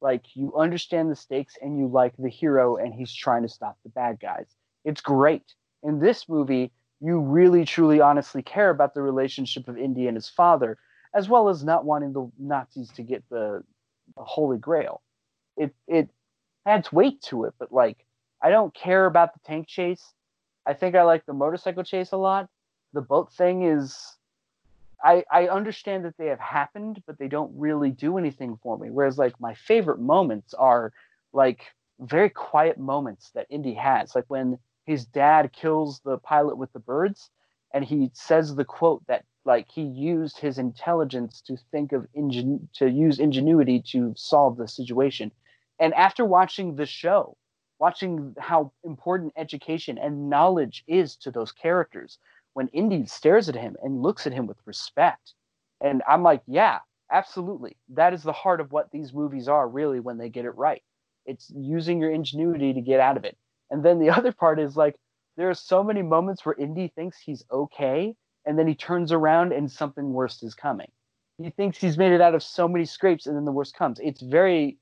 Like 0.00 0.36
you 0.36 0.54
understand 0.56 1.10
the 1.10 1.16
stakes 1.16 1.56
and 1.60 1.78
you 1.78 1.88
like 1.88 2.14
the 2.18 2.28
hero 2.28 2.76
and 2.76 2.92
he's 2.92 3.12
trying 3.12 3.42
to 3.42 3.48
stop 3.48 3.78
the 3.82 3.90
bad 3.90 4.20
guys. 4.20 4.46
It's 4.84 5.00
great. 5.00 5.54
In 5.82 5.98
this 5.98 6.28
movie, 6.28 6.72
you 7.04 7.20
really 7.20 7.66
truly 7.66 8.00
honestly 8.00 8.42
care 8.42 8.70
about 8.70 8.94
the 8.94 9.02
relationship 9.02 9.68
of 9.68 9.76
Indy 9.76 10.06
and 10.06 10.16
his 10.16 10.28
father, 10.30 10.78
as 11.12 11.28
well 11.28 11.50
as 11.50 11.62
not 11.62 11.84
wanting 11.84 12.14
the 12.14 12.30
Nazis 12.38 12.90
to 12.92 13.02
get 13.02 13.22
the, 13.28 13.62
the 14.16 14.24
Holy 14.24 14.56
Grail. 14.56 15.02
It 15.58 15.74
it 15.86 16.08
adds 16.64 16.90
weight 16.90 17.20
to 17.24 17.44
it, 17.44 17.54
but 17.58 17.70
like 17.70 18.06
I 18.42 18.48
don't 18.48 18.74
care 18.74 19.04
about 19.04 19.34
the 19.34 19.40
tank 19.40 19.68
chase. 19.68 20.14
I 20.64 20.72
think 20.72 20.94
I 20.94 21.02
like 21.02 21.26
the 21.26 21.34
motorcycle 21.34 21.84
chase 21.84 22.12
a 22.12 22.16
lot. 22.16 22.48
The 22.94 23.02
boat 23.02 23.30
thing 23.34 23.64
is 23.64 24.16
I 25.04 25.24
I 25.30 25.48
understand 25.48 26.06
that 26.06 26.16
they 26.16 26.28
have 26.28 26.40
happened, 26.40 27.02
but 27.06 27.18
they 27.18 27.28
don't 27.28 27.52
really 27.54 27.90
do 27.90 28.16
anything 28.16 28.58
for 28.62 28.78
me. 28.78 28.90
Whereas 28.90 29.18
like 29.18 29.38
my 29.38 29.52
favorite 29.52 30.00
moments 30.00 30.54
are 30.54 30.90
like 31.34 31.60
very 32.00 32.30
quiet 32.30 32.78
moments 32.78 33.30
that 33.34 33.46
Indy 33.50 33.74
has, 33.74 34.14
like 34.14 34.24
when 34.28 34.58
his 34.84 35.04
dad 35.04 35.52
kills 35.52 36.00
the 36.00 36.18
pilot 36.18 36.56
with 36.56 36.72
the 36.72 36.78
birds 36.78 37.30
and 37.72 37.84
he 37.84 38.10
says 38.14 38.54
the 38.54 38.64
quote 38.64 39.02
that 39.06 39.24
like 39.44 39.66
he 39.68 39.82
used 39.82 40.38
his 40.38 40.58
intelligence 40.58 41.40
to 41.42 41.56
think 41.70 41.92
of 41.92 42.06
ingen- 42.14 42.68
to 42.74 42.88
use 42.88 43.18
ingenuity 43.18 43.82
to 43.90 44.14
solve 44.16 44.56
the 44.56 44.68
situation. 44.68 45.30
And 45.78 45.92
after 45.94 46.24
watching 46.24 46.76
the 46.76 46.86
show 46.86 47.36
watching 47.80 48.34
how 48.38 48.72
important 48.84 49.32
education 49.36 49.98
and 49.98 50.30
knowledge 50.30 50.84
is 50.86 51.16
to 51.16 51.30
those 51.30 51.50
characters 51.50 52.18
when 52.52 52.68
indy 52.68 53.04
stares 53.04 53.48
at 53.48 53.56
him 53.56 53.76
and 53.82 54.00
looks 54.00 54.28
at 54.28 54.32
him 54.32 54.46
with 54.46 54.56
respect 54.64 55.34
and 55.80 56.00
i'm 56.08 56.22
like 56.22 56.40
yeah 56.46 56.78
absolutely. 57.10 57.76
That 57.90 58.12
is 58.12 58.22
the 58.22 58.32
heart 58.32 58.60
of 58.60 58.72
what 58.72 58.90
these 58.90 59.12
movies 59.12 59.48
are 59.48 59.68
really 59.68 60.00
when 60.00 60.18
they 60.18 60.28
get 60.28 60.44
it 60.44 60.56
right. 60.56 60.82
It's 61.26 61.50
using 61.54 62.00
your 62.00 62.10
ingenuity 62.10 62.74
to 62.74 62.80
get 62.80 63.00
out 63.00 63.16
of 63.16 63.24
it 63.24 63.36
and 63.74 63.82
then 63.84 63.98
the 63.98 64.10
other 64.18 64.32
part 64.32 64.58
is 64.58 64.76
like 64.76 64.96
there 65.36 65.50
are 65.50 65.54
so 65.54 65.82
many 65.82 66.00
moments 66.00 66.46
where 66.46 66.54
Indy 66.54 66.88
thinks 66.94 67.18
he's 67.18 67.44
okay, 67.50 68.14
and 68.46 68.56
then 68.58 68.66
he 68.68 68.74
turns 68.74 69.10
around 69.12 69.52
and 69.52 69.70
something 69.70 70.12
worse 70.12 70.42
is 70.42 70.54
coming. 70.54 70.90
He 71.38 71.50
thinks 71.50 71.78
he's 71.78 71.98
made 71.98 72.12
it 72.12 72.20
out 72.20 72.36
of 72.36 72.42
so 72.44 72.68
many 72.68 72.84
scrapes, 72.84 73.26
and 73.26 73.36
then 73.36 73.44
the 73.44 73.50
worst 73.52 73.74
comes. 73.76 73.98
It's 74.00 74.22
very 74.22 74.78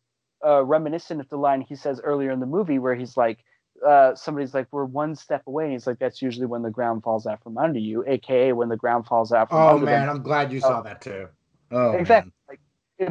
uh, 0.47 0.62
reminiscent 0.64 1.20
of 1.20 1.28
the 1.31 1.39
line 1.39 1.62
he 1.62 1.74
says 1.74 2.01
earlier 2.05 2.31
in 2.31 2.40
the 2.40 2.47
movie 2.47 2.78
where 2.78 2.94
he's 2.94 3.16
like, 3.16 3.39
uh, 3.86 4.14
somebody's 4.14 4.52
like, 4.52 4.66
"We're 4.70 4.85
one 4.85 5.16
step 5.16 5.43
away," 5.47 5.64
and 5.64 5.73
he's 5.73 5.86
like, 5.86 5.98
"That's 5.98 6.20
usually 6.20 6.47
when 6.47 6.60
the 6.62 6.70
ground 6.70 7.02
falls 7.02 7.27
out 7.27 7.43
from 7.43 7.56
under 7.56 7.78
you, 7.78 8.05
aka 8.06 8.52
when 8.52 8.69
the 8.69 8.77
ground 8.77 9.06
falls 9.06 9.32
out." 9.32 9.48
from 9.48 9.59
Oh 9.59 9.69
under 9.74 9.86
man, 9.86 10.06
them. 10.06 10.16
I'm 10.16 10.23
glad 10.23 10.52
you 10.52 10.60
saw 10.60 10.81
Oh. 10.81 10.82
that 10.82 11.01
too. 11.01 11.28
Oh 11.70 11.93
exactly. 11.93 12.32
Like, 12.48 12.60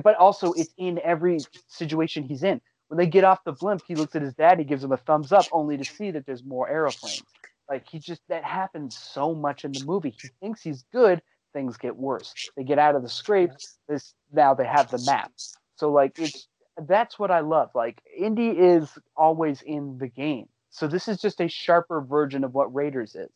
but 0.03 0.16
also, 0.16 0.53
it's 0.53 0.74
in 0.78 0.99
every 1.03 1.40
situation 1.68 2.22
he's 2.24 2.44
in. 2.44 2.62
When 2.91 2.97
they 2.97 3.07
get 3.07 3.23
off 3.23 3.45
the 3.45 3.53
blimp, 3.53 3.84
he 3.88 3.95
looks 3.95 4.18
at 4.18 4.22
his 4.22 4.34
dad. 4.34 4.59
He 4.59 4.65
gives 4.65 4.84
him 4.84 4.91
a 4.91 4.97
thumbs 4.97 5.31
up, 5.31 5.45
only 5.53 5.77
to 5.77 5.85
see 5.85 6.11
that 6.11 6.26
there's 6.26 6.43
more 6.43 6.68
aeroplanes. 6.68 7.23
Like 7.69 7.88
he 7.88 7.99
just 7.99 8.22
that 8.27 8.43
happens 8.43 8.97
so 8.97 9.34
much 9.34 9.63
in 9.63 9.72
the 9.72 9.85
movie. 9.85 10.09
He 10.22 10.27
thinks 10.41 10.61
he's 10.61 10.84
good. 10.91 11.22
Things 11.53 11.77
get 11.77 11.95
worse. 11.95 12.34
They 12.57 12.65
get 12.65 12.80
out 12.80 12.95
of 12.95 13.01
the 13.01 13.07
scrape. 13.07 13.51
This 13.88 14.13
now 14.34 14.53
they 14.53 14.65
have 14.65 14.91
the 14.91 15.01
map. 15.05 15.31
So 15.77 15.89
like 15.89 16.19
it's 16.19 16.49
that's 16.85 17.18
what 17.18 17.31
I 17.31 17.39
love. 17.39 17.69
Like 17.73 18.01
Indy 18.13 18.49
is 18.49 18.89
always 19.15 19.61
in 19.61 19.97
the 19.97 20.09
game. 20.09 20.49
So 20.69 20.85
this 20.85 21.07
is 21.07 21.22
just 21.22 21.39
a 21.39 21.47
sharper 21.47 22.01
version 22.01 22.43
of 22.43 22.53
what 22.53 22.76
Raiders 22.76 23.15
is. 23.15 23.31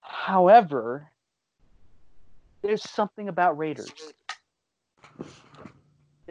However, 0.00 1.06
there's 2.62 2.82
something 2.82 3.28
about 3.28 3.56
Raiders 3.56 3.92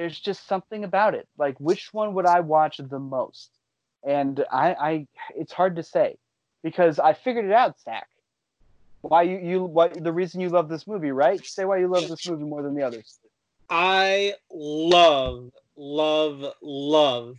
there's 0.02 0.20
just 0.20 0.48
something 0.48 0.84
about 0.84 1.14
it. 1.14 1.28
Like, 1.38 1.60
which 1.60 1.94
one 1.94 2.16
would 2.16 2.26
I 2.26 2.40
watch 2.40 2.78
the 2.78 2.98
most? 2.98 3.52
And 4.04 4.44
I, 4.52 4.74
I, 4.74 5.08
it's 5.36 5.54
hard 5.54 5.76
to 5.76 5.84
say 5.84 6.18
because 6.64 6.98
I 6.98 7.14
figured 7.14 7.46
it 7.46 7.52
out, 7.52 7.80
Zach. 7.80 8.08
Why 9.02 9.22
you, 9.22 9.38
you, 9.38 9.64
what 9.64 10.04
the 10.04 10.12
reason 10.12 10.42
you 10.42 10.50
love 10.50 10.70
this 10.70 10.88
movie, 10.88 11.12
right? 11.12 11.46
Say 11.46 11.66
why 11.66 11.78
you 11.78 11.88
love 11.88 12.10
this 12.10 12.28
movie 12.28 12.46
more 12.46 12.64
than 12.64 12.74
the 12.74 12.82
others. 12.82 13.20
I 13.70 14.34
love, 14.52 15.52
love, 15.76 16.52
love 16.64 17.38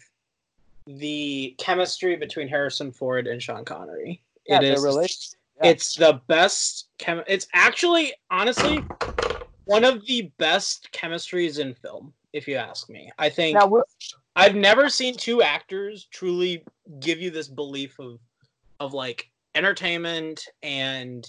the 0.86 1.56
chemistry 1.58 2.14
between 2.14 2.46
Harrison 2.46 2.92
Ford 2.92 3.26
and 3.26 3.42
Sean 3.42 3.64
Connery. 3.64 4.22
Yeah, 4.46 4.58
it 4.58 4.64
is. 4.64 4.84
yeah. 5.60 5.70
It's 5.70 5.96
the 5.96 6.20
best 6.28 6.90
chem. 6.98 7.24
It's 7.26 7.48
actually, 7.54 8.12
honestly, 8.30 8.84
one 9.64 9.84
of 9.84 10.06
the 10.06 10.30
best 10.38 10.90
chemistries 10.92 11.58
in 11.58 11.74
film. 11.74 12.12
If 12.32 12.48
you 12.48 12.56
ask 12.56 12.88
me, 12.88 13.10
I 13.18 13.28
think 13.28 13.58
I've 14.36 14.54
never 14.54 14.88
seen 14.88 15.16
two 15.16 15.42
actors 15.42 16.08
truly 16.10 16.64
give 17.00 17.20
you 17.20 17.30
this 17.30 17.48
belief 17.48 17.98
of 17.98 18.18
of 18.80 18.94
like 18.94 19.30
entertainment 19.54 20.46
and 20.62 21.28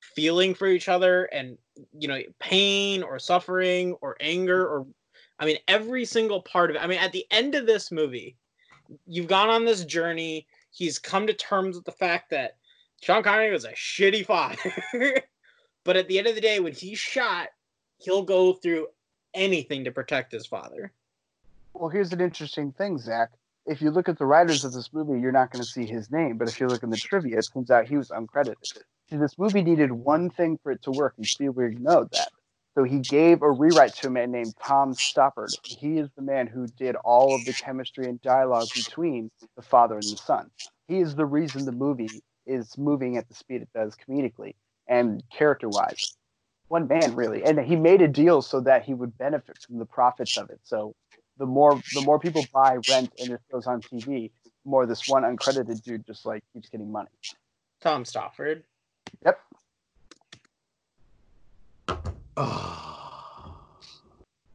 feeling 0.00 0.54
for 0.54 0.68
each 0.68 0.88
other 0.88 1.24
and 1.26 1.58
you 1.98 2.08
know 2.08 2.20
pain 2.38 3.02
or 3.02 3.18
suffering 3.18 3.94
or 4.00 4.16
anger 4.20 4.66
or 4.66 4.86
I 5.38 5.46
mean 5.46 5.58
every 5.68 6.04
single 6.04 6.42
part 6.42 6.70
of 6.70 6.76
it. 6.76 6.82
I 6.82 6.86
mean 6.86 7.00
at 7.00 7.12
the 7.12 7.26
end 7.30 7.54
of 7.54 7.66
this 7.66 7.90
movie, 7.90 8.36
you've 9.06 9.26
gone 9.26 9.48
on 9.48 9.64
this 9.64 9.84
journey. 9.84 10.46
He's 10.70 10.98
come 10.98 11.26
to 11.26 11.34
terms 11.34 11.76
with 11.76 11.84
the 11.84 11.92
fact 11.92 12.30
that 12.30 12.56
Sean 13.02 13.22
Connery 13.22 13.50
was 13.50 13.64
a 13.64 13.72
shitty 13.72 14.24
father. 14.24 14.58
but 15.84 15.96
at 15.96 16.08
the 16.08 16.18
end 16.18 16.26
of 16.26 16.34
the 16.34 16.40
day, 16.40 16.60
when 16.60 16.72
he's 16.72 16.98
shot, 16.98 17.48
he'll 17.98 18.22
go 18.22 18.54
through 18.54 18.88
anything 19.36 19.84
to 19.84 19.92
protect 19.92 20.32
his 20.32 20.46
father. 20.46 20.90
well, 21.74 21.88
here's 21.88 22.12
an 22.12 22.20
interesting 22.20 22.72
thing, 22.72 22.98
Zach. 22.98 23.30
If 23.66 23.82
you 23.82 23.90
look 23.90 24.08
at 24.08 24.18
the 24.18 24.26
writers 24.26 24.64
of 24.64 24.72
this 24.72 24.92
movie, 24.92 25.20
you're 25.20 25.32
not 25.32 25.52
going 25.52 25.62
to 25.62 25.68
see 25.68 25.86
his 25.86 26.10
name. 26.10 26.38
But 26.38 26.48
if 26.48 26.60
you 26.60 26.68
look 26.68 26.82
in 26.82 26.90
the 26.90 26.96
trivia, 26.96 27.38
it 27.38 27.48
turns 27.52 27.70
out 27.70 27.86
he 27.86 27.96
was 27.96 28.10
uncredited. 28.10 28.54
See, 29.10 29.16
this 29.16 29.38
movie 29.38 29.62
needed 29.62 29.92
one 29.92 30.30
thing 30.30 30.58
for 30.62 30.72
it 30.72 30.82
to 30.82 30.90
work, 30.90 31.14
and 31.16 31.26
Spielberg 31.26 31.80
knows 31.80 32.08
that. 32.12 32.30
So 32.74 32.84
he 32.84 32.98
gave 32.98 33.42
a 33.42 33.50
rewrite 33.50 33.94
to 33.96 34.08
a 34.08 34.10
man 34.10 34.30
named 34.30 34.54
Tom 34.62 34.92
Stoppard. 34.94 35.54
He 35.64 35.98
is 35.98 36.10
the 36.14 36.22
man 36.22 36.46
who 36.46 36.66
did 36.66 36.94
all 36.96 37.34
of 37.34 37.44
the 37.44 37.54
chemistry 37.54 38.06
and 38.06 38.20
dialogue 38.20 38.68
between 38.74 39.30
the 39.56 39.62
father 39.62 39.94
and 39.94 40.04
the 40.04 40.16
son. 40.16 40.50
He 40.86 40.98
is 40.98 41.14
the 41.14 41.24
reason 41.24 41.64
the 41.64 41.72
movie 41.72 42.22
is 42.46 42.76
moving 42.76 43.16
at 43.16 43.28
the 43.28 43.34
speed 43.34 43.62
it 43.62 43.68
does 43.74 43.96
comedically 43.96 44.54
and 44.86 45.22
character 45.30 45.68
wise. 45.68 46.16
One 46.68 46.88
man, 46.88 47.14
really. 47.14 47.44
And 47.44 47.58
he 47.60 47.76
made 47.76 48.02
a 48.02 48.08
deal 48.08 48.42
so 48.42 48.60
that 48.60 48.84
he 48.84 48.94
would 48.94 49.16
benefit 49.18 49.58
from 49.66 49.78
the 49.78 49.86
profits 49.86 50.36
of 50.36 50.50
it. 50.50 50.60
So 50.64 50.94
the 51.38 51.46
more 51.46 51.80
the 51.94 52.00
more 52.00 52.18
people 52.18 52.44
buy, 52.52 52.78
rent, 52.88 53.12
and 53.18 53.30
this 53.30 53.40
goes 53.52 53.66
on 53.66 53.80
TV, 53.82 54.30
the 54.44 54.50
more 54.64 54.86
this 54.86 55.08
one 55.08 55.22
uncredited 55.22 55.82
dude 55.82 56.06
just 56.06 56.26
like 56.26 56.42
keeps 56.52 56.68
getting 56.68 56.90
money. 56.90 57.10
Tom 57.80 58.04
Stoppard. 58.04 58.62
Yep. 59.24 59.40
Oh. 62.36 62.72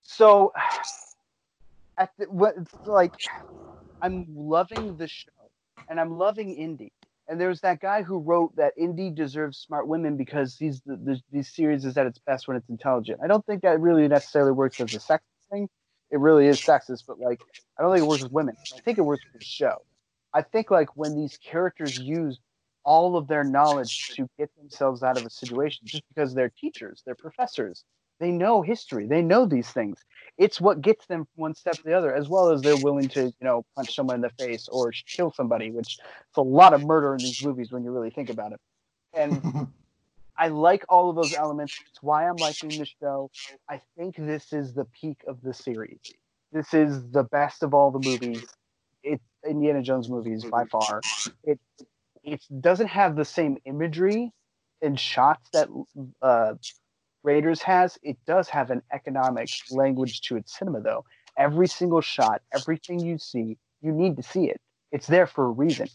So 0.03 0.53
at 1.97 2.11
the, 2.19 2.25
what 2.25 2.55
it's 2.57 2.73
like 2.85 3.13
I'm 4.01 4.25
loving 4.35 4.97
the 4.97 5.07
show 5.07 5.31
and 5.87 5.99
I'm 5.99 6.17
loving 6.17 6.53
Indy. 6.53 6.91
And 7.31 7.39
there's 7.39 7.61
that 7.61 7.79
guy 7.79 8.03
who 8.03 8.19
wrote 8.19 8.53
that 8.57 8.73
Indy 8.77 9.09
deserves 9.09 9.57
smart 9.57 9.87
women 9.87 10.17
because 10.17 10.57
these 10.57 10.81
the, 10.85 10.97
the, 10.97 11.21
these 11.31 11.47
series 11.47 11.85
is 11.85 11.95
at 11.95 12.05
its 12.05 12.19
best 12.19 12.45
when 12.45 12.57
it's 12.57 12.67
intelligent. 12.67 13.21
I 13.23 13.27
don't 13.27 13.45
think 13.45 13.61
that 13.61 13.79
really 13.79 14.05
necessarily 14.09 14.51
works 14.51 14.81
as 14.81 14.93
a 14.93 14.99
sex 14.99 15.23
thing. 15.49 15.69
It 16.11 16.19
really 16.19 16.47
is 16.47 16.59
sexist, 16.59 17.05
but 17.07 17.21
like 17.21 17.39
I 17.79 17.83
don't 17.83 17.93
think 17.93 18.03
it 18.03 18.09
works 18.09 18.23
with 18.23 18.33
women. 18.33 18.57
I 18.75 18.81
think 18.81 18.97
it 18.97 19.03
works 19.03 19.23
with 19.31 19.39
the 19.39 19.45
show. 19.45 19.77
I 20.33 20.41
think 20.41 20.71
like 20.71 20.97
when 20.97 21.15
these 21.15 21.37
characters 21.37 21.97
use 21.97 22.37
all 22.83 23.15
of 23.15 23.29
their 23.29 23.45
knowledge 23.45 24.09
to 24.17 24.27
get 24.37 24.53
themselves 24.57 25.01
out 25.01 25.17
of 25.17 25.25
a 25.25 25.29
situation 25.29 25.83
just 25.85 26.03
because 26.13 26.33
they're 26.33 26.51
teachers, 26.59 27.01
they're 27.05 27.15
professors, 27.15 27.85
they 28.21 28.31
know 28.31 28.61
history, 28.61 29.07
they 29.07 29.21
know 29.21 29.45
these 29.45 29.69
things. 29.69 29.97
It's 30.37 30.61
what 30.61 30.81
gets 30.81 31.07
them 31.07 31.25
from 31.25 31.41
one 31.41 31.55
step 31.55 31.77
to 31.77 31.83
the 31.83 31.93
other, 31.93 32.13
as 32.13 32.29
well 32.29 32.49
as 32.49 32.63
they're 32.63 32.77
willing 32.77 33.09
to, 33.09 33.23
you 33.23 33.33
know, 33.41 33.65
punch 33.75 33.95
someone 33.95 34.15
in 34.15 34.21
the 34.21 34.29
face 34.29 34.69
or 34.69 34.93
kill 35.15 35.31
somebody, 35.31 35.71
which 35.71 35.97
it's 36.29 36.37
a 36.37 36.41
lot 36.41 36.73
of 36.73 36.83
murder 36.83 37.15
in 37.15 37.23
these 37.23 37.41
movies 37.41 37.71
when 37.71 37.83
you 37.83 37.91
really 37.91 38.11
think 38.11 38.29
about 38.29 38.53
it. 38.53 38.59
And 39.13 39.67
I 40.37 40.47
like 40.49 40.85
all 40.87 41.09
of 41.09 41.15
those 41.15 41.33
elements. 41.33 41.73
It's 41.89 42.01
why 42.01 42.29
I'm 42.29 42.39
liking 42.39 42.77
the 42.77 42.87
show. 43.01 43.29
I 43.69 43.81
think 43.97 44.15
this 44.15 44.53
is 44.53 44.73
the 44.73 44.85
peak 44.85 45.17
of 45.27 45.41
the 45.41 45.53
series. 45.53 45.99
This 46.51 46.73
is 46.73 47.09
the 47.09 47.23
best 47.23 47.63
of 47.63 47.73
all 47.73 47.91
the 47.91 47.99
movies. 47.99 48.43
It's 49.03 49.23
Indiana 49.47 49.81
Jones 49.81 50.09
movies 50.09 50.43
by 50.45 50.65
far. 50.65 51.01
It 51.43 51.59
it 52.23 52.41
doesn't 52.61 52.87
have 52.87 53.15
the 53.15 53.25
same 53.25 53.57
imagery 53.65 54.31
and 54.81 54.99
shots 54.99 55.49
that 55.53 55.69
uh, 56.21 56.53
Raiders 57.23 57.61
has, 57.61 57.97
it 58.03 58.17
does 58.25 58.49
have 58.49 58.71
an 58.71 58.81
economic 58.91 59.49
language 59.69 60.21
to 60.21 60.37
its 60.37 60.57
cinema, 60.57 60.81
though. 60.81 61.05
Every 61.37 61.67
single 61.67 62.01
shot, 62.01 62.41
everything 62.53 63.03
you 63.03 63.17
see, 63.17 63.57
you 63.81 63.91
need 63.91 64.15
to 64.17 64.23
see 64.23 64.45
it. 64.45 64.59
It's 64.91 65.07
there 65.07 65.27
for 65.27 65.45
a 65.45 65.49
reason. 65.49 65.87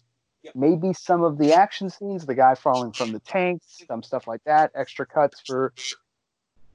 Maybe 0.54 0.92
some 0.92 1.22
of 1.22 1.38
the 1.38 1.52
action 1.52 1.90
scenes, 1.90 2.24
the 2.24 2.34
guy 2.34 2.54
falling 2.54 2.92
from 2.92 3.12
the 3.12 3.18
tanks, 3.20 3.82
some 3.88 4.02
stuff 4.02 4.28
like 4.28 4.42
that, 4.44 4.70
extra 4.74 5.04
cuts 5.04 5.40
for 5.44 5.72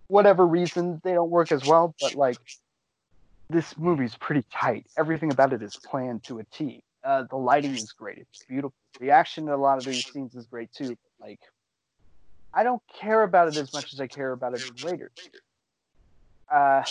whatever 0.08 0.46
reason 0.46 1.00
they 1.04 1.14
don't 1.14 1.30
work 1.30 1.52
as 1.52 1.66
well. 1.66 1.96
But 2.00 2.16
like, 2.16 2.38
this 3.50 3.78
movie's 3.78 4.16
pretty 4.16 4.44
tight. 4.52 4.86
Everything 4.98 5.32
about 5.32 5.54
it 5.54 5.62
is 5.62 5.78
planned 5.78 6.24
to 6.24 6.40
a 6.40 6.44
T. 6.46 6.84
Uh, 7.04 7.24
the 7.30 7.38
lighting 7.38 7.74
is 7.74 7.94
great. 7.94 8.20
It's 8.20 8.46
beautiful. 8.46 8.74
The 9.00 9.12
action 9.12 9.46
in 9.46 9.54
a 9.54 9.58
lot 9.58 9.78
of 9.78 9.86
these 9.86 10.06
scenes 10.06 10.36
is 10.36 10.46
great 10.46 10.72
too. 10.74 10.90
But 10.90 11.28
like, 11.28 11.40
I 12.54 12.64
don't 12.64 12.82
care 13.00 13.24
about 13.24 13.48
it 13.48 13.58
as 13.58 13.74
much 13.74 13.94
as 13.94 14.02
I 14.02 14.08
care 14.08 14.32
about 14.32 14.54
it 14.54 14.84
Raiders. 14.84 15.12
Uh, 16.52 16.84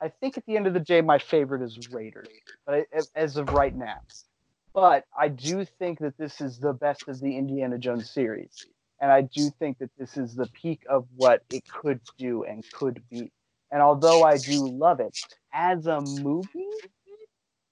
I 0.00 0.08
think 0.08 0.38
at 0.38 0.46
the 0.46 0.56
end 0.56 0.66
of 0.66 0.74
the 0.74 0.80
day, 0.80 1.00
my 1.00 1.18
favorite 1.18 1.62
is 1.62 1.90
Raiders, 1.90 2.28
but 2.64 2.86
I, 2.94 3.02
as 3.14 3.36
of 3.36 3.50
right 3.52 3.74
now. 3.74 4.00
But 4.72 5.04
I 5.18 5.28
do 5.28 5.64
think 5.64 5.98
that 5.98 6.16
this 6.16 6.40
is 6.40 6.58
the 6.58 6.72
best 6.72 7.08
of 7.08 7.20
the 7.20 7.36
Indiana 7.36 7.78
Jones 7.78 8.10
series, 8.10 8.66
and 9.00 9.10
I 9.10 9.22
do 9.22 9.50
think 9.58 9.78
that 9.78 9.90
this 9.98 10.16
is 10.16 10.34
the 10.34 10.46
peak 10.46 10.82
of 10.88 11.06
what 11.16 11.42
it 11.50 11.64
could 11.68 12.00
do 12.16 12.44
and 12.44 12.64
could 12.72 13.02
be. 13.10 13.30
And 13.70 13.82
although 13.82 14.22
I 14.22 14.38
do 14.38 14.66
love 14.66 15.00
it 15.00 15.18
as 15.52 15.86
a 15.86 16.00
movie, 16.00 16.68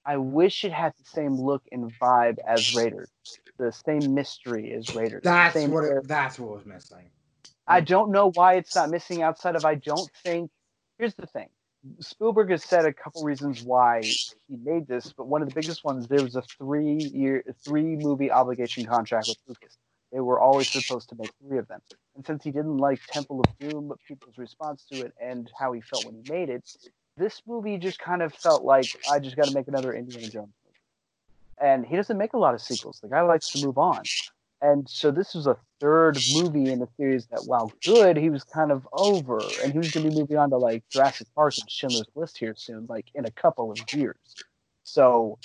I 0.05 0.17
wish 0.17 0.63
it 0.63 0.71
had 0.71 0.93
the 0.97 1.05
same 1.05 1.35
look 1.35 1.63
and 1.71 1.91
vibe 1.99 2.37
as 2.47 2.75
Raiders, 2.75 3.09
the 3.57 3.71
same 3.71 4.13
mystery 4.13 4.73
as 4.73 4.95
Raiders. 4.95 5.21
That's 5.23 5.55
what 5.67 5.83
it, 5.83 6.07
that's 6.07 6.39
what 6.39 6.55
was 6.55 6.65
missing. 6.65 7.09
I 7.67 7.81
don't 7.81 8.11
know 8.11 8.31
why 8.31 8.55
it's 8.55 8.75
not 8.75 8.89
missing 8.89 9.21
outside 9.21 9.55
of 9.55 9.65
I 9.65 9.75
don't 9.75 10.09
think 10.23 10.49
here's 10.97 11.15
the 11.15 11.27
thing. 11.27 11.49
Spielberg 11.99 12.49
has 12.49 12.63
said 12.63 12.85
a 12.85 12.93
couple 12.93 13.23
reasons 13.23 13.63
why 13.63 14.01
he 14.01 14.57
made 14.63 14.87
this, 14.87 15.13
but 15.13 15.27
one 15.27 15.41
of 15.41 15.49
the 15.49 15.55
biggest 15.55 15.83
ones 15.83 16.07
there 16.07 16.23
was 16.23 16.35
a 16.35 16.41
three 16.41 16.97
year 17.13 17.43
three 17.63 17.95
movie 17.95 18.31
obligation 18.31 18.85
contract 18.85 19.27
with 19.27 19.37
Lucas. 19.47 19.77
They 20.11 20.19
were 20.19 20.39
always 20.39 20.69
supposed 20.69 21.09
to 21.09 21.15
make 21.15 21.31
three 21.41 21.57
of 21.57 21.67
them. 21.67 21.81
And 22.15 22.25
since 22.25 22.43
he 22.43 22.51
didn't 22.51 22.77
like 22.77 22.99
Temple 23.07 23.41
of 23.41 23.59
Doom, 23.59 23.93
people's 24.07 24.37
response 24.37 24.85
to 24.91 25.05
it 25.05 25.13
and 25.21 25.51
how 25.57 25.73
he 25.73 25.81
felt 25.81 26.05
when 26.05 26.15
he 26.15 26.31
made 26.31 26.49
it, 26.49 26.63
this 27.17 27.41
movie 27.45 27.77
just 27.77 27.99
kind 27.99 28.21
of 28.21 28.33
felt 28.33 28.63
like 28.63 28.87
I 29.11 29.19
just 29.19 29.35
gotta 29.35 29.51
make 29.51 29.67
another 29.67 29.93
Indiana 29.93 30.29
Jones. 30.29 30.53
And 31.61 31.85
he 31.85 31.95
doesn't 31.95 32.17
make 32.17 32.33
a 32.33 32.37
lot 32.37 32.53
of 32.53 32.61
sequels. 32.61 32.99
The 33.01 33.09
guy 33.09 33.21
likes 33.21 33.49
to 33.51 33.65
move 33.65 33.77
on. 33.77 34.03
And 34.61 34.89
so 34.89 35.11
this 35.11 35.35
was 35.35 35.45
a 35.47 35.57
third 35.79 36.17
movie 36.33 36.71
in 36.71 36.79
the 36.79 36.87
series 36.97 37.27
that, 37.27 37.43
while 37.45 37.71
good, 37.83 38.17
he 38.17 38.29
was 38.29 38.43
kind 38.43 38.71
of 38.71 38.87
over, 38.91 39.39
and 39.63 39.71
he 39.71 39.77
was 39.77 39.91
going 39.91 40.05
to 40.05 40.11
be 40.11 40.19
moving 40.19 40.37
on 40.37 40.49
to 40.49 40.57
like 40.57 40.83
Jurassic 40.89 41.27
Park 41.35 41.53
and 41.59 41.69
Schindler's 41.69 42.07
List 42.15 42.37
here 42.37 42.55
soon, 42.55 42.87
like 42.89 43.05
in 43.13 43.25
a 43.25 43.31
couple 43.31 43.71
of 43.71 43.77
years. 43.93 44.17
So, 44.83 45.37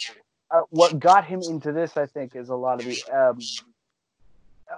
uh, 0.50 0.62
what 0.70 0.98
got 0.98 1.24
him 1.24 1.42
into 1.42 1.72
this, 1.72 1.96
I 1.96 2.06
think, 2.06 2.36
is 2.36 2.48
a 2.48 2.54
lot 2.54 2.80
of 2.80 2.86
the, 2.86 3.02
um, 3.10 3.38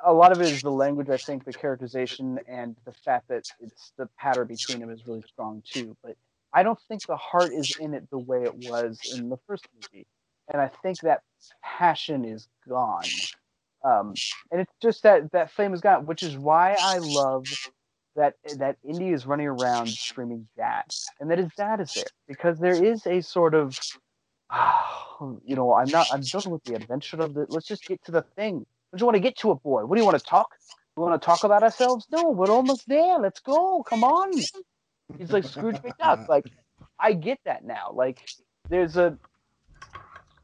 a 0.04 0.12
lot 0.12 0.32
of 0.32 0.40
it 0.40 0.50
is 0.50 0.62
the 0.62 0.70
language. 0.70 1.10
I 1.10 1.16
think 1.16 1.44
the 1.44 1.52
characterization 1.52 2.40
and 2.48 2.74
the 2.84 2.92
fact 2.92 3.28
that 3.28 3.44
it's 3.60 3.92
the 3.96 4.08
pattern 4.18 4.48
between 4.48 4.80
them 4.80 4.90
is 4.90 5.06
really 5.06 5.22
strong 5.22 5.62
too. 5.64 5.96
But 6.02 6.16
I 6.52 6.62
don't 6.62 6.80
think 6.88 7.06
the 7.06 7.16
heart 7.16 7.52
is 7.52 7.76
in 7.78 7.94
it 7.94 8.08
the 8.10 8.18
way 8.18 8.42
it 8.42 8.54
was 8.68 8.98
in 9.16 9.28
the 9.28 9.36
first 9.46 9.66
movie, 9.74 10.06
and 10.52 10.60
I 10.60 10.68
think 10.82 11.00
that 11.00 11.22
passion 11.62 12.24
is 12.24 12.48
gone 12.68 13.04
um, 13.84 14.14
and 14.50 14.62
it's 14.62 14.72
just 14.80 15.02
that 15.02 15.30
that 15.32 15.50
flame 15.50 15.74
is 15.74 15.80
gone, 15.80 16.06
which 16.06 16.22
is 16.22 16.38
why 16.38 16.74
I 16.80 16.98
love 16.98 17.44
that 18.16 18.34
that 18.58 18.76
Indy 18.82 19.10
is 19.10 19.26
running 19.26 19.46
around 19.46 19.90
screaming 19.90 20.48
"dad," 20.56 20.84
and 21.20 21.30
that 21.30 21.38
his 21.38 21.50
dad 21.56 21.80
is 21.80 21.92
there 21.92 22.04
because 22.26 22.58
there 22.58 22.82
is 22.82 23.06
a 23.06 23.20
sort 23.20 23.54
of, 23.54 23.78
you 25.44 25.54
know, 25.54 25.74
I'm 25.74 25.90
not 25.90 26.06
I'm 26.10 26.22
done 26.22 26.50
with 26.50 26.64
the 26.64 26.74
adventure 26.74 27.20
of 27.20 27.34
the. 27.34 27.44
Let's 27.50 27.66
just 27.66 27.86
get 27.86 28.02
to 28.06 28.12
the 28.12 28.22
thing. 28.22 28.64
Don't 28.92 29.00
you 29.00 29.06
want 29.06 29.16
to 29.16 29.20
get 29.20 29.36
to 29.38 29.50
it, 29.50 29.62
boy? 29.62 29.84
What 29.84 29.96
do 29.96 30.00
you 30.00 30.06
want 30.06 30.18
to 30.18 30.24
talk? 30.24 30.48
We 30.96 31.02
want 31.02 31.20
to 31.20 31.24
talk 31.24 31.44
about 31.44 31.62
ourselves? 31.62 32.06
No, 32.10 32.30
we're 32.30 32.50
almost 32.50 32.88
there. 32.88 33.18
Let's 33.18 33.40
go. 33.40 33.82
Come 33.82 34.04
on. 34.04 34.32
He's 35.18 35.30
like 35.30 35.44
Scrooge 35.44 35.76
McDuck. 35.82 36.26
Like 36.28 36.46
I 36.98 37.12
get 37.12 37.38
that 37.44 37.64
now. 37.64 37.90
Like 37.92 38.26
there's 38.70 38.96
a 38.96 39.18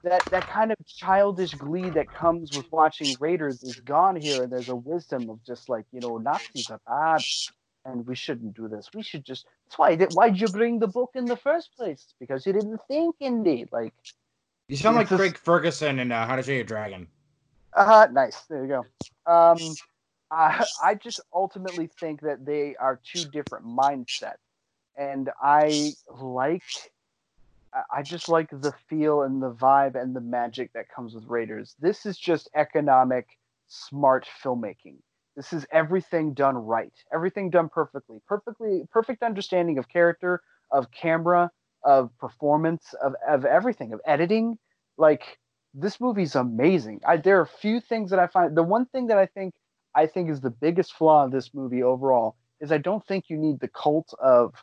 that 0.05 0.24
that 0.31 0.47
kind 0.47 0.72
of 0.72 0.78
childish 0.86 1.55
glee 1.55 1.90
that 1.90 2.10
comes 2.12 2.52
with 2.52 2.66
watching 2.72 3.16
Raiders 3.20 3.62
is 3.62 3.81
gone 3.81 4.16
here, 4.16 4.43
and 4.43 4.52
there's 4.52 4.68
a 4.68 4.77
wisdom 4.77 5.31
of 5.31 5.43
just 5.44 5.68
like 5.68 5.85
you 5.93 6.01
know 6.01 6.18
Nazis 6.18 6.70
are 6.70 6.81
bad, 6.86 7.24
and 7.85 8.06
we 8.06 8.14
shouldn't 8.16 8.55
do 8.55 8.68
this. 8.68 8.90
We 8.94 9.02
should 9.02 9.24
just. 9.24 9.47
That's 9.66 9.78
why. 9.78 9.97
Did, 9.97 10.10
why'd 10.12 10.40
you 10.40 10.48
bring 10.48 10.78
the 10.78 10.89
book 10.89 11.10
in 11.14 11.28
the 11.28 11.36
first 11.36 11.70
place? 11.77 12.14
Because 12.20 12.47
you 12.47 12.52
didn't 12.52 12.81
think, 12.89 13.16
indeed. 13.20 13.68
Like, 13.72 13.94
You 14.68 14.77
sound 14.77 14.97
like 14.97 15.10
a- 15.10 15.16
Craig 15.16 15.36
Ferguson 15.39 15.98
in 15.98 16.10
uh, 16.12 16.27
How 16.27 16.36
to 16.36 16.43
Train 16.43 16.56
Your 16.56 16.64
Dragon. 16.64 17.09
uh 17.77 18.09
nice. 18.12 18.43
There 18.48 18.62
you 18.64 18.68
go. 18.68 19.32
Um, 19.32 19.74
I 20.31 20.64
I 20.82 20.94
just 20.94 21.20
ultimately 21.35 21.89
think 22.01 22.22
that 22.22 22.44
they 22.47 22.74
are 22.77 23.01
two 23.05 23.24
different 23.27 23.66
mindsets, 23.66 24.35
and 24.97 25.31
I 25.43 25.93
like. 26.09 26.62
I- 27.98 28.02
just 28.02 28.28
like 28.28 28.51
the 28.51 28.72
feel 28.88 29.22
and 29.22 29.42
the 29.42 29.52
vibe 29.52 30.01
and 30.01 30.14
the 30.14 30.20
magic 30.20 30.72
that 30.74 30.88
comes 30.88 31.14
with 31.14 31.24
Raiders. 31.26 31.76
This 31.80 32.06
is 32.06 32.18
just 32.18 32.48
economic, 32.55 33.28
smart 33.68 34.26
filmmaking. 34.42 34.98
This 35.36 35.52
is 35.52 35.66
everything 35.72 36.34
done 36.34 36.56
right, 36.56 36.92
everything 37.12 37.51
done 37.51 37.68
perfectly, 37.68 38.20
perfectly, 38.26 38.86
perfect 38.90 39.22
understanding 39.22 39.78
of 39.78 39.88
character, 39.88 40.42
of 40.70 40.90
camera, 40.90 41.51
of 41.84 42.10
performance, 42.18 42.92
of 43.02 43.14
of 43.26 43.44
everything, 43.44 43.92
of 43.92 44.01
editing. 44.05 44.59
Like 44.98 45.38
this 45.72 46.01
movie's 46.01 46.34
amazing. 46.34 47.01
I, 47.06 47.16
there 47.16 47.38
are 47.38 47.42
a 47.42 47.47
few 47.47 47.80
things 47.80 48.10
that 48.10 48.18
I 48.18 48.26
find. 48.26 48.56
The 48.56 48.62
one 48.62 48.86
thing 48.86 49.06
that 49.09 49.18
I 49.18 49.26
think 49.26 49.55
I 49.94 50.06
think 50.06 50.30
is 50.30 50.40
the 50.40 50.51
biggest 50.51 50.92
flaw 50.94 51.24
of 51.24 51.30
this 51.32 51.55
movie 51.55 51.82
overall 51.82 52.36
is 52.60 52.72
I 52.72 52.78
don't 52.78 53.06
think 53.06 53.30
you 53.30 53.38
need 53.38 53.60
the 53.60 53.68
cult 53.68 54.12
of 54.20 54.55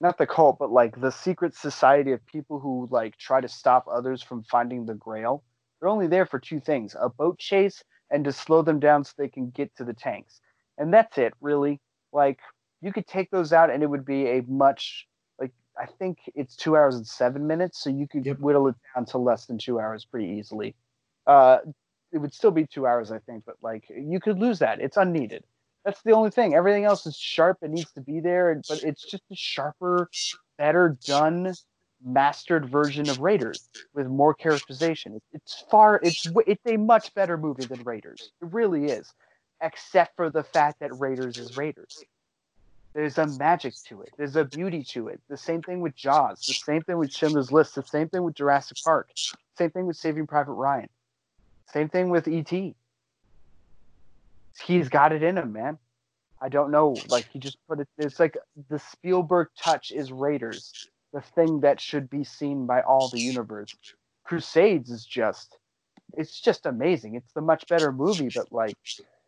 not 0.00 0.18
the 0.18 0.26
cult, 0.26 0.58
but 0.58 0.70
like 0.70 1.00
the 1.00 1.10
secret 1.12 1.54
society 1.54 2.12
of 2.12 2.24
people 2.26 2.58
who 2.58 2.88
like 2.90 3.16
try 3.18 3.40
to 3.40 3.48
stop 3.48 3.86
others 3.90 4.22
from 4.22 4.42
finding 4.44 4.86
the 4.86 4.94
grail. 4.94 5.44
They're 5.80 5.88
only 5.90 6.06
there 6.06 6.26
for 6.26 6.38
two 6.38 6.60
things 6.60 6.96
a 7.00 7.08
boat 7.08 7.38
chase 7.38 7.82
and 8.10 8.24
to 8.24 8.32
slow 8.32 8.62
them 8.62 8.80
down 8.80 9.04
so 9.04 9.12
they 9.16 9.28
can 9.28 9.50
get 9.50 9.74
to 9.76 9.84
the 9.84 9.94
tanks. 9.94 10.40
And 10.78 10.92
that's 10.92 11.18
it, 11.18 11.34
really. 11.40 11.80
Like, 12.12 12.40
you 12.80 12.92
could 12.92 13.06
take 13.06 13.30
those 13.30 13.52
out 13.52 13.70
and 13.70 13.82
it 13.82 13.86
would 13.86 14.04
be 14.04 14.26
a 14.26 14.42
much, 14.48 15.06
like, 15.38 15.52
I 15.78 15.86
think 15.86 16.18
it's 16.34 16.56
two 16.56 16.76
hours 16.76 16.96
and 16.96 17.06
seven 17.06 17.46
minutes. 17.46 17.82
So 17.82 17.90
you 17.90 18.08
could 18.08 18.26
Yep. 18.26 18.38
whittle 18.38 18.68
it 18.68 18.76
down 18.94 19.06
to 19.06 19.18
less 19.18 19.46
than 19.46 19.58
two 19.58 19.78
hours 19.80 20.04
pretty 20.04 20.28
easily. 20.28 20.74
Uh, 21.26 21.58
it 22.12 22.18
would 22.18 22.32
still 22.34 22.50
be 22.50 22.66
two 22.66 22.86
hours, 22.86 23.12
I 23.12 23.18
think, 23.20 23.44
but 23.46 23.56
like, 23.62 23.84
you 23.90 24.20
could 24.20 24.38
lose 24.38 24.58
that. 24.60 24.80
It's 24.80 24.96
unneeded. 24.96 25.44
That's 25.84 26.02
the 26.02 26.12
only 26.12 26.30
thing. 26.30 26.54
Everything 26.54 26.84
else 26.84 27.06
is 27.06 27.16
sharp. 27.16 27.58
It 27.62 27.70
needs 27.70 27.90
to 27.92 28.00
be 28.00 28.20
there, 28.20 28.60
but 28.68 28.82
it's 28.84 29.04
just 29.04 29.22
a 29.30 29.36
sharper, 29.36 30.10
better 30.58 30.98
done, 31.04 31.54
mastered 32.04 32.68
version 32.68 33.08
of 33.08 33.20
Raiders 33.20 33.68
with 33.94 34.06
more 34.06 34.34
characterization. 34.34 35.14
It's, 35.16 35.26
it's 35.32 35.64
far. 35.70 36.00
It's 36.02 36.26
it's 36.46 36.66
a 36.66 36.76
much 36.76 37.14
better 37.14 37.38
movie 37.38 37.64
than 37.64 37.82
Raiders. 37.82 38.30
It 38.42 38.48
really 38.52 38.86
is, 38.86 39.12
except 39.62 40.16
for 40.16 40.30
the 40.30 40.42
fact 40.42 40.80
that 40.80 40.92
Raiders 40.98 41.38
is 41.38 41.56
Raiders. 41.56 42.04
There's 42.94 43.18
a 43.18 43.26
magic 43.26 43.74
to 43.86 44.02
it. 44.02 44.10
There's 44.18 44.36
a 44.36 44.44
beauty 44.44 44.82
to 44.90 45.08
it. 45.08 45.20
The 45.28 45.36
same 45.36 45.62
thing 45.62 45.80
with 45.80 45.94
Jaws. 45.94 46.44
The 46.46 46.54
same 46.54 46.82
thing 46.82 46.98
with 46.98 47.12
Schindler's 47.12 47.52
List. 47.52 47.76
The 47.76 47.84
same 47.84 48.08
thing 48.08 48.24
with 48.24 48.34
Jurassic 48.34 48.78
Park. 48.84 49.10
Same 49.56 49.70
thing 49.70 49.86
with 49.86 49.96
Saving 49.96 50.26
Private 50.26 50.52
Ryan. 50.52 50.88
Same 51.72 51.88
thing 51.88 52.10
with 52.10 52.26
E.T. 52.26 52.74
He's 54.66 54.88
got 54.88 55.12
it 55.12 55.22
in 55.22 55.38
him, 55.38 55.52
man. 55.52 55.78
I 56.40 56.48
don't 56.48 56.70
know. 56.70 56.96
Like 57.08 57.28
he 57.30 57.38
just 57.38 57.58
put 57.68 57.80
it. 57.80 57.88
It's 57.98 58.18
like 58.18 58.36
the 58.68 58.78
Spielberg 58.78 59.48
touch 59.58 59.92
is 59.92 60.10
Raiders, 60.10 60.88
the 61.12 61.20
thing 61.20 61.60
that 61.60 61.80
should 61.80 62.08
be 62.08 62.24
seen 62.24 62.66
by 62.66 62.80
all 62.80 63.08
the 63.08 63.20
universe. 63.20 63.74
Crusades 64.24 64.90
is 64.90 65.04
just, 65.04 65.58
it's 66.14 66.40
just 66.40 66.66
amazing. 66.66 67.14
It's 67.14 67.32
the 67.32 67.40
much 67.40 67.66
better 67.68 67.92
movie, 67.92 68.30
but 68.34 68.50
like, 68.52 68.76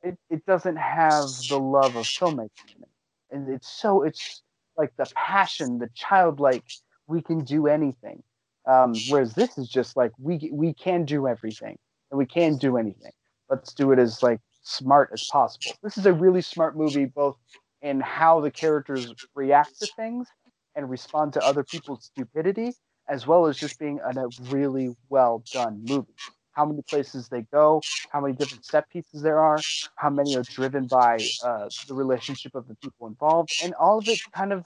it, 0.02 0.16
it 0.30 0.44
doesn't 0.46 0.76
have 0.76 1.26
the 1.48 1.58
love 1.58 1.96
of 1.96 2.06
filmmaking 2.06 2.76
in 2.76 2.82
it, 2.82 2.88
and 3.30 3.48
it's 3.48 3.68
so 3.68 4.02
it's 4.02 4.42
like 4.76 4.92
the 4.96 5.06
passion, 5.14 5.78
the 5.78 5.90
childlike. 5.94 6.64
We 7.08 7.20
can 7.20 7.44
do 7.44 7.66
anything. 7.66 8.22
Um, 8.66 8.94
whereas 9.08 9.34
this 9.34 9.58
is 9.58 9.68
just 9.68 9.96
like 9.96 10.12
we 10.18 10.48
we 10.52 10.72
can 10.72 11.04
do 11.04 11.26
everything 11.26 11.76
and 12.10 12.18
we 12.18 12.26
can 12.26 12.56
do 12.56 12.76
anything. 12.76 13.12
Let's 13.50 13.74
do 13.74 13.90
it 13.92 13.98
as 13.98 14.22
like 14.22 14.40
smart 14.62 15.10
as 15.12 15.24
possible. 15.30 15.76
This 15.82 15.98
is 15.98 16.06
a 16.06 16.12
really 16.12 16.42
smart 16.42 16.76
movie, 16.76 17.04
both 17.04 17.36
in 17.82 18.00
how 18.00 18.40
the 18.40 18.50
characters 18.50 19.12
react 19.34 19.78
to 19.80 19.86
things 19.96 20.28
and 20.74 20.88
respond 20.88 21.32
to 21.34 21.44
other 21.44 21.64
people's 21.64 22.04
stupidity, 22.04 22.72
as 23.08 23.26
well 23.26 23.46
as 23.46 23.56
just 23.58 23.78
being 23.78 24.00
a, 24.00 24.28
really 24.50 24.94
well 25.08 25.42
done 25.52 25.82
movie. 25.84 26.14
how 26.52 26.64
many 26.64 26.82
places 26.82 27.28
they 27.28 27.42
go, 27.52 27.80
how 28.10 28.20
many 28.20 28.34
different 28.34 28.64
set 28.64 28.88
pieces 28.90 29.22
there 29.22 29.40
are, 29.40 29.58
how 29.96 30.10
many 30.10 30.36
are 30.36 30.42
driven 30.44 30.86
by 30.86 31.18
uh, 31.44 31.68
the 31.88 31.94
relationship 31.94 32.54
of 32.54 32.68
the 32.68 32.74
people 32.76 33.06
involved, 33.06 33.50
and 33.62 33.74
all 33.74 33.98
of 33.98 34.08
it 34.08 34.20
kind 34.34 34.52
of, 34.52 34.64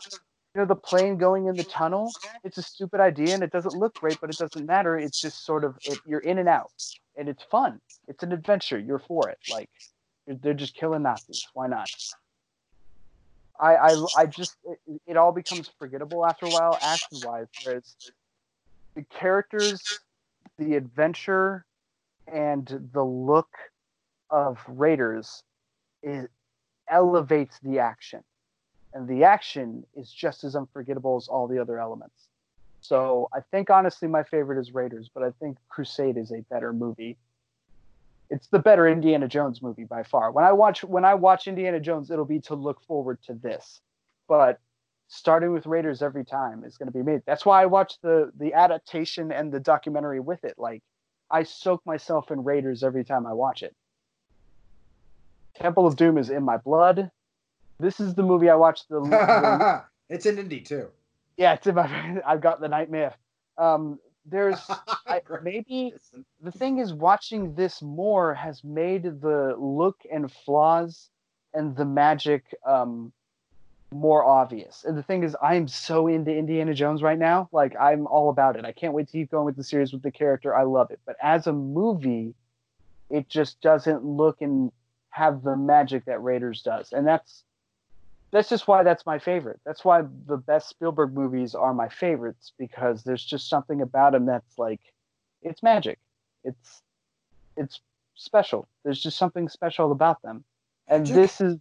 you 0.56 0.62
know, 0.62 0.66
the 0.66 0.74
plane 0.74 1.18
going 1.18 1.48
in 1.48 1.54
the 1.54 1.64
tunnel. 1.64 2.10
It's 2.42 2.56
a 2.56 2.62
stupid 2.62 2.98
idea 2.98 3.34
and 3.34 3.42
it 3.42 3.52
doesn't 3.52 3.74
look 3.74 3.96
great, 3.96 4.18
but 4.22 4.30
it 4.30 4.38
doesn't 4.38 4.64
matter. 4.64 4.96
It's 4.96 5.20
just 5.20 5.44
sort 5.44 5.64
of 5.64 5.76
it, 5.84 5.98
you're 6.06 6.20
in 6.20 6.38
and 6.38 6.48
out, 6.48 6.72
and 7.14 7.28
it's 7.28 7.42
fun. 7.42 7.78
It's 8.08 8.22
an 8.22 8.32
adventure. 8.32 8.78
You're 8.78 8.98
for 8.98 9.28
it. 9.28 9.36
Like 9.50 9.68
they're 10.26 10.54
just 10.54 10.74
killing 10.74 11.02
Nazis. 11.02 11.46
Why 11.52 11.66
not? 11.66 11.90
I 13.60 13.74
I, 13.74 14.06
I 14.16 14.26
just 14.26 14.56
it, 14.64 14.78
it 15.06 15.16
all 15.18 15.30
becomes 15.30 15.70
forgettable 15.78 16.24
after 16.24 16.46
a 16.46 16.50
while, 16.50 16.78
action 16.80 17.18
wise. 17.22 17.48
Whereas 17.62 17.94
the 18.94 19.02
characters, 19.02 19.82
the 20.58 20.74
adventure, 20.74 21.66
and 22.26 22.88
the 22.94 23.04
look 23.04 23.50
of 24.30 24.58
Raiders 24.66 25.42
it 26.02 26.30
elevates 26.88 27.58
the 27.62 27.78
action. 27.78 28.22
And 28.96 29.06
the 29.06 29.24
action 29.24 29.84
is 29.94 30.10
just 30.10 30.42
as 30.42 30.56
unforgettable 30.56 31.16
as 31.16 31.28
all 31.28 31.46
the 31.46 31.60
other 31.60 31.78
elements. 31.78 32.28
So 32.80 33.28
I 33.30 33.40
think 33.40 33.68
honestly 33.68 34.08
my 34.08 34.22
favorite 34.22 34.58
is 34.58 34.72
Raiders, 34.72 35.10
but 35.12 35.22
I 35.22 35.32
think 35.32 35.58
Crusade 35.68 36.16
is 36.16 36.32
a 36.32 36.40
better 36.48 36.72
movie. 36.72 37.18
It's 38.30 38.46
the 38.46 38.58
better 38.58 38.88
Indiana 38.88 39.28
Jones 39.28 39.60
movie 39.60 39.84
by 39.84 40.02
far. 40.02 40.32
When 40.32 40.46
I 40.46 40.52
watch 40.52 40.82
when 40.82 41.04
I 41.04 41.12
watch 41.12 41.46
Indiana 41.46 41.78
Jones, 41.78 42.10
it'll 42.10 42.24
be 42.24 42.40
to 42.40 42.54
look 42.54 42.80
forward 42.84 43.18
to 43.24 43.34
this. 43.34 43.82
But 44.28 44.60
starting 45.08 45.52
with 45.52 45.66
Raiders 45.66 46.00
every 46.00 46.24
time 46.24 46.64
is 46.64 46.78
going 46.78 46.90
to 46.90 46.98
be 46.98 47.02
made. 47.02 47.20
That's 47.26 47.44
why 47.44 47.62
I 47.62 47.66
watch 47.66 48.00
the 48.00 48.32
the 48.38 48.54
adaptation 48.54 49.30
and 49.30 49.52
the 49.52 49.60
documentary 49.60 50.20
with 50.20 50.42
it. 50.42 50.54
Like 50.56 50.82
I 51.30 51.42
soak 51.42 51.84
myself 51.84 52.30
in 52.30 52.42
Raiders 52.42 52.82
every 52.82 53.04
time 53.04 53.26
I 53.26 53.34
watch 53.34 53.62
it. 53.62 53.76
Temple 55.54 55.86
of 55.86 55.96
Doom 55.96 56.16
is 56.16 56.30
in 56.30 56.44
my 56.44 56.56
blood. 56.56 57.10
This 57.78 58.00
is 58.00 58.14
the 58.14 58.22
movie 58.22 58.48
I 58.48 58.54
watched 58.54 58.88
the. 58.88 59.00
the 59.00 59.84
it's 60.08 60.26
in 60.26 60.36
indie 60.36 60.64
too. 60.64 60.88
Yeah, 61.36 61.54
it's 61.54 61.66
in 61.66 61.74
my. 61.74 62.20
I've 62.26 62.40
got 62.40 62.60
the 62.60 62.68
nightmare. 62.68 63.14
Um, 63.58 63.98
there's 64.24 64.60
I, 65.06 65.20
maybe 65.42 65.94
the 66.40 66.52
thing 66.52 66.78
is 66.78 66.92
watching 66.92 67.54
this 67.54 67.80
more 67.82 68.34
has 68.34 68.64
made 68.64 69.20
the 69.20 69.54
look 69.58 70.00
and 70.12 70.30
flaws 70.30 71.10
and 71.54 71.76
the 71.76 71.84
magic 71.84 72.44
um, 72.66 73.12
more 73.92 74.24
obvious. 74.24 74.84
And 74.84 74.96
the 74.96 75.02
thing 75.02 75.22
is, 75.22 75.36
I'm 75.42 75.68
so 75.68 76.06
into 76.06 76.34
Indiana 76.34 76.74
Jones 76.74 77.02
right 77.02 77.18
now. 77.18 77.48
Like, 77.52 77.74
I'm 77.80 78.06
all 78.06 78.30
about 78.30 78.56
it. 78.56 78.64
I 78.64 78.72
can't 78.72 78.92
wait 78.92 79.06
to 79.06 79.12
keep 79.12 79.30
going 79.30 79.46
with 79.46 79.56
the 79.56 79.64
series 79.64 79.92
with 79.92 80.02
the 80.02 80.10
character. 80.10 80.54
I 80.54 80.64
love 80.64 80.90
it. 80.90 81.00
But 81.06 81.16
as 81.22 81.46
a 81.46 81.52
movie, 81.52 82.34
it 83.10 83.28
just 83.28 83.60
doesn't 83.60 84.04
look 84.04 84.42
and 84.42 84.72
have 85.10 85.42
the 85.42 85.56
magic 85.56 86.04
that 86.06 86.22
Raiders 86.22 86.62
does. 86.62 86.92
And 86.92 87.06
that's 87.06 87.44
that's 88.30 88.48
just 88.48 88.66
why 88.66 88.82
that's 88.82 89.06
my 89.06 89.18
favorite. 89.18 89.60
That's 89.64 89.84
why 89.84 90.02
the 90.26 90.36
best 90.36 90.68
Spielberg 90.68 91.14
movies 91.14 91.54
are 91.54 91.72
my 91.72 91.88
favorites 91.88 92.52
because 92.58 93.02
there's 93.02 93.24
just 93.24 93.48
something 93.48 93.80
about 93.80 94.12
them 94.12 94.26
that's 94.26 94.58
like 94.58 94.80
it's 95.42 95.62
magic. 95.62 95.98
It's 96.44 96.82
it's 97.56 97.80
special. 98.14 98.68
There's 98.84 99.02
just 99.02 99.18
something 99.18 99.48
special 99.48 99.92
about 99.92 100.22
them. 100.22 100.44
And 100.88 101.06
this 101.06 101.40
is 101.40 101.58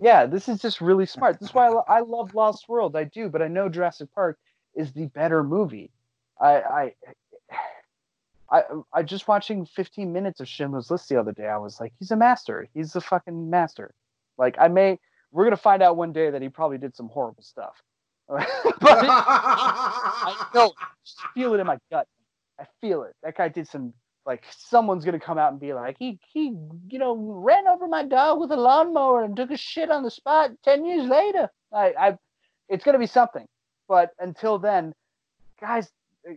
yeah, 0.00 0.26
this 0.26 0.48
is 0.48 0.60
just 0.60 0.80
really 0.80 1.06
smart. 1.16 1.38
This 1.40 1.50
is 1.50 1.54
why 1.54 1.68
I, 1.68 1.98
I 1.98 2.00
love 2.00 2.34
Lost 2.34 2.68
World. 2.68 2.96
I 2.96 3.04
do, 3.04 3.28
but 3.28 3.42
I 3.42 3.48
know 3.48 3.68
Jurassic 3.68 4.08
Park 4.14 4.38
is 4.74 4.92
the 4.92 5.06
better 5.06 5.42
movie. 5.42 5.90
I, 6.40 6.54
I, 6.54 6.92
I, 8.50 8.62
I 8.92 9.02
just 9.02 9.28
watching 9.28 9.66
15 9.66 10.12
minutes 10.12 10.40
of 10.40 10.48
Schindler's 10.48 10.90
List 10.90 11.08
the 11.08 11.18
other 11.18 11.32
day. 11.32 11.46
I 11.46 11.58
was 11.58 11.80
like, 11.80 11.92
he's 11.98 12.10
a 12.10 12.16
master. 12.16 12.66
He's 12.72 12.96
a 12.96 13.00
fucking 13.00 13.50
master. 13.50 13.92
Like, 14.38 14.56
I 14.58 14.68
may, 14.68 14.98
we're 15.32 15.44
gonna 15.44 15.56
find 15.56 15.82
out 15.82 15.96
one 15.96 16.12
day 16.12 16.30
that 16.30 16.42
he 16.42 16.48
probably 16.48 16.78
did 16.78 16.94
some 16.96 17.08
horrible 17.08 17.42
stuff. 17.42 17.74
but 18.28 18.46
I 18.80 20.46
know, 20.54 20.72
feel 21.34 21.54
it 21.54 21.60
in 21.60 21.66
my 21.66 21.78
gut. 21.90 22.06
I 22.60 22.64
feel 22.80 23.02
it. 23.04 23.14
That 23.22 23.36
guy 23.36 23.48
did 23.48 23.68
some 23.68 23.92
like 24.26 24.44
someone's 24.50 25.04
gonna 25.04 25.20
come 25.20 25.38
out 25.38 25.52
and 25.52 25.60
be 25.60 25.72
like, 25.72 25.96
he 25.98 26.18
he 26.32 26.54
you 26.90 26.98
know 26.98 27.14
ran 27.16 27.66
over 27.66 27.88
my 27.88 28.04
dog 28.04 28.40
with 28.40 28.50
a 28.52 28.56
lawnmower 28.56 29.24
and 29.24 29.36
took 29.36 29.50
a 29.50 29.56
shit 29.56 29.90
on 29.90 30.02
the 30.02 30.10
spot. 30.10 30.50
Ten 30.62 30.84
years 30.84 31.08
later, 31.08 31.48
I, 31.72 31.94
I 31.98 32.18
it's 32.68 32.84
gonna 32.84 32.98
be 32.98 33.06
something. 33.06 33.46
But 33.88 34.10
until 34.18 34.58
then, 34.58 34.92
guys, 35.60 35.90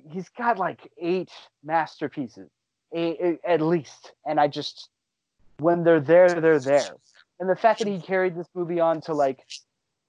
he's 0.10 0.30
got 0.30 0.58
like 0.58 0.90
eight 0.98 1.32
masterpieces, 1.64 2.50
eight, 2.94 3.40
at 3.46 3.60
least, 3.60 4.14
and 4.26 4.40
I 4.40 4.48
just 4.48 4.90
when 5.60 5.84
they're 5.84 6.00
there, 6.00 6.40
they're 6.40 6.60
there. 6.60 6.96
And 7.42 7.50
the 7.50 7.56
fact 7.56 7.80
that 7.80 7.88
he 7.88 8.00
carried 8.00 8.36
this 8.36 8.48
movie 8.54 8.80
on 8.80 9.02
to 9.02 9.16
like 9.16 9.44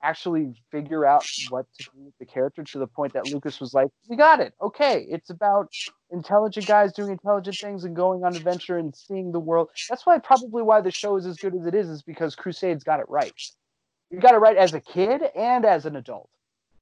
actually 0.02 0.52
figure 0.70 1.06
out 1.06 1.24
what 1.48 1.64
to 1.78 1.84
do 1.84 2.04
with 2.04 2.18
the 2.18 2.26
character 2.26 2.62
to 2.62 2.78
the 2.78 2.86
point 2.86 3.14
that 3.14 3.32
Lucas 3.32 3.58
was 3.58 3.72
like, 3.72 3.88
"We 4.06 4.16
got 4.16 4.40
it. 4.40 4.52
Okay, 4.60 5.06
it's 5.08 5.30
about 5.30 5.72
intelligent 6.10 6.66
guys 6.66 6.92
doing 6.92 7.10
intelligent 7.10 7.56
things 7.56 7.84
and 7.84 7.96
going 7.96 8.22
on 8.22 8.36
adventure 8.36 8.76
and 8.76 8.94
seeing 8.94 9.32
the 9.32 9.40
world." 9.40 9.70
That's 9.88 10.04
why 10.04 10.18
probably 10.18 10.62
why 10.62 10.82
the 10.82 10.90
show 10.90 11.16
is 11.16 11.24
as 11.24 11.38
good 11.38 11.54
as 11.54 11.64
it 11.64 11.74
is 11.74 11.88
is 11.88 12.02
because 12.02 12.36
Crusades 12.36 12.84
got 12.84 13.00
it 13.00 13.08
right. 13.08 13.32
You 14.10 14.20
got 14.20 14.34
it 14.34 14.38
right 14.38 14.58
as 14.58 14.74
a 14.74 14.80
kid 14.80 15.22
and 15.34 15.64
as 15.64 15.86
an 15.86 15.96
adult. 15.96 16.28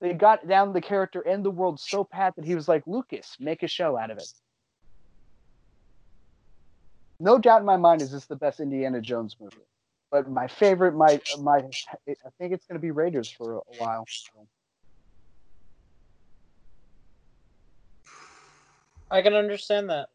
They 0.01 0.15
got 0.15 0.49
down 0.49 0.73
the 0.73 0.81
character 0.81 1.21
and 1.21 1.45
the 1.45 1.51
world 1.53 1.79
so 1.79 2.03
pat 2.03 2.35
that 2.35 2.45
he 2.45 2.57
was 2.57 2.67
like, 2.67 2.85
"Lucas, 2.89 3.37
make 3.39 3.63
a 3.63 3.69
show 3.69 3.97
out 3.97 4.11
of 4.11 4.19
it." 4.19 4.33
No 7.21 7.39
doubt 7.39 7.61
in 7.61 7.67
my 7.67 7.77
mind 7.77 8.03
is 8.03 8.11
this 8.11 8.27
the 8.27 8.35
best 8.35 8.59
Indiana 8.59 9.01
Jones 9.01 9.37
movie 9.39 9.65
but 10.11 10.29
my 10.29 10.47
favorite 10.47 10.95
might 10.95 11.23
might 11.39 11.65
I 12.09 12.31
think 12.39 12.53
it's 12.53 12.67
going 12.67 12.79
to 12.79 12.81
be 12.81 12.91
Raiders 12.91 13.31
for 13.31 13.57
a 13.57 13.61
while. 13.79 14.07
I 19.11 19.23
can 19.23 19.35
understand 19.35 19.91
that. 19.91 20.09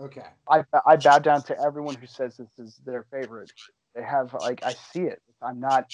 Okay. 0.00 0.24
I 0.48 0.64
I 0.86 0.96
bow 0.96 1.18
down 1.18 1.42
to 1.44 1.60
everyone 1.60 1.94
who 1.94 2.06
says 2.06 2.36
this 2.36 2.58
is 2.58 2.80
their 2.84 3.04
favorite. 3.10 3.52
They 3.94 4.02
have 4.02 4.34
like 4.34 4.64
I 4.64 4.72
see 4.72 5.02
it. 5.02 5.22
I'm 5.40 5.60
not. 5.60 5.92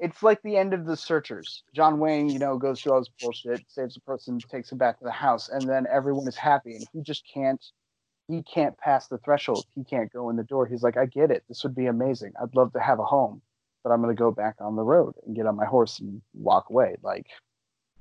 It's 0.00 0.22
like 0.22 0.40
the 0.42 0.56
end 0.56 0.72
of 0.72 0.86
the 0.86 0.96
Searchers. 0.96 1.62
John 1.74 1.98
Wayne, 1.98 2.30
you 2.30 2.38
know, 2.38 2.56
goes 2.56 2.80
through 2.80 2.92
all 2.92 3.00
this 3.00 3.10
bullshit, 3.20 3.62
saves 3.68 3.98
a 3.98 4.00
person, 4.00 4.38
takes 4.38 4.72
him 4.72 4.78
back 4.78 4.98
to 4.98 5.04
the 5.04 5.10
house, 5.10 5.50
and 5.50 5.68
then 5.68 5.86
everyone 5.92 6.26
is 6.26 6.36
happy, 6.36 6.74
and 6.74 6.86
he 6.92 7.02
just 7.02 7.22
can't 7.32 7.62
he 8.30 8.42
can't 8.42 8.78
pass 8.78 9.08
the 9.08 9.18
threshold. 9.18 9.66
He 9.74 9.82
can't 9.84 10.12
go 10.12 10.30
in 10.30 10.36
the 10.36 10.44
door. 10.44 10.66
He's 10.66 10.82
like, 10.82 10.96
I 10.96 11.06
get 11.06 11.30
it. 11.30 11.42
This 11.48 11.62
would 11.64 11.74
be 11.74 11.86
amazing. 11.86 12.32
I'd 12.40 12.54
love 12.54 12.72
to 12.74 12.80
have 12.80 13.00
a 13.00 13.04
home, 13.04 13.42
but 13.82 13.90
I'm 13.90 14.00
going 14.00 14.14
to 14.14 14.18
go 14.18 14.30
back 14.30 14.56
on 14.60 14.76
the 14.76 14.82
road 14.82 15.14
and 15.26 15.34
get 15.34 15.46
on 15.46 15.56
my 15.56 15.66
horse 15.66 15.98
and 15.98 16.22
walk 16.34 16.70
away. 16.70 16.96
Like, 17.02 17.26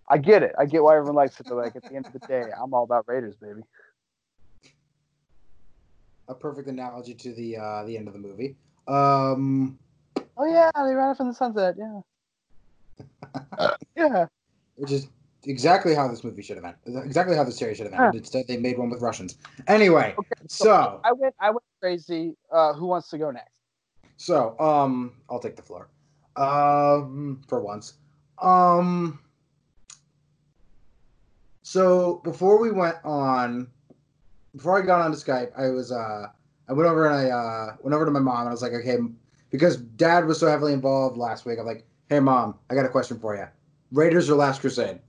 I 0.08 0.18
get 0.18 0.44
it. 0.44 0.54
I 0.58 0.66
get 0.66 0.84
why 0.84 0.96
everyone 0.96 1.16
likes 1.16 1.40
it. 1.40 1.48
But 1.48 1.56
like 1.56 1.76
at 1.76 1.84
the 1.84 1.96
end 1.96 2.06
of 2.06 2.14
the 2.14 2.20
day, 2.20 2.46
I'm 2.62 2.74
all 2.74 2.84
about 2.84 3.06
Raiders, 3.08 3.36
baby. 3.36 3.62
A 6.28 6.36
perfect 6.36 6.68
analogy 6.68 7.16
to 7.16 7.34
the 7.34 7.58
uh, 7.58 7.84
the 7.86 7.98
end 7.98 8.08
of 8.08 8.14
the 8.14 8.20
movie. 8.20 8.56
Um, 8.88 9.80
oh 10.38 10.46
yeah, 10.46 10.70
they 10.76 10.94
ran 10.94 11.10
off 11.10 11.20
in 11.20 11.28
the 11.28 11.34
sunset. 11.34 11.76
Yeah. 11.78 12.02
yeah. 13.96 14.26
Which 14.76 14.92
is 14.92 15.08
exactly 15.46 15.96
how 15.96 16.08
this 16.08 16.24
movie 16.24 16.42
should 16.42 16.58
have 16.58 16.66
ended. 16.66 17.06
Exactly 17.06 17.36
how 17.36 17.44
the 17.44 17.52
series 17.52 17.78
should 17.78 17.86
have 17.86 17.94
ended. 17.94 18.14
Huh. 18.14 18.18
Instead, 18.18 18.48
they 18.48 18.58
made 18.58 18.78
one 18.78 18.90
with 18.90 19.02
Russians. 19.02 19.38
Anyway, 19.68 20.16
okay, 20.18 20.30
so, 20.48 20.66
so, 20.66 21.02
I 21.04 21.12
went. 21.14 21.36
I 21.40 21.50
went 21.50 21.64
crazy. 21.80 22.36
Uh, 22.52 22.74
who 22.74 22.88
wants 22.88 23.10
to 23.10 23.18
go 23.18 23.32
next? 23.32 23.60
So, 24.18 24.60
um, 24.60 25.14
I'll 25.30 25.40
take 25.40 25.56
the 25.56 25.62
floor. 25.62 25.90
Um, 26.36 27.42
for 27.48 27.62
once. 27.62 27.94
Um. 28.42 29.20
So 31.70 32.20
before 32.24 32.60
we 32.60 32.72
went 32.72 32.96
on, 33.04 33.68
before 34.56 34.82
I 34.82 34.84
got 34.84 35.02
onto 35.02 35.18
Skype, 35.18 35.52
I 35.56 35.70
was 35.70 35.92
uh, 35.92 36.26
I 36.68 36.74
went 36.74 36.90
over 36.90 37.06
and 37.06 37.16
I 37.16 37.30
uh 37.30 37.76
went 37.82 37.94
over 37.94 38.06
to 38.06 38.12
my 38.12 38.20
mom 38.20 38.40
and 38.40 38.48
I 38.48 38.52
was 38.52 38.64
like, 38.64 38.74
okay, 38.74 38.98
because 39.52 39.78
Dad 39.78 40.26
was 40.26 40.40
so 40.40 40.48
heavily 40.48 40.74
involved 40.74 41.16
last 41.16 41.46
week. 41.46 41.60
I'm 41.60 41.68
like, 41.68 41.86
hey 42.10 42.20
mom, 42.20 42.58
I 42.72 42.76
got 42.76 42.86
a 42.86 42.90
question 42.90 43.20
for 43.20 43.36
you. 43.36 43.46
Raiders 43.92 44.30
or 44.32 44.36
Last 44.36 44.62
Crusade? 44.62 45.00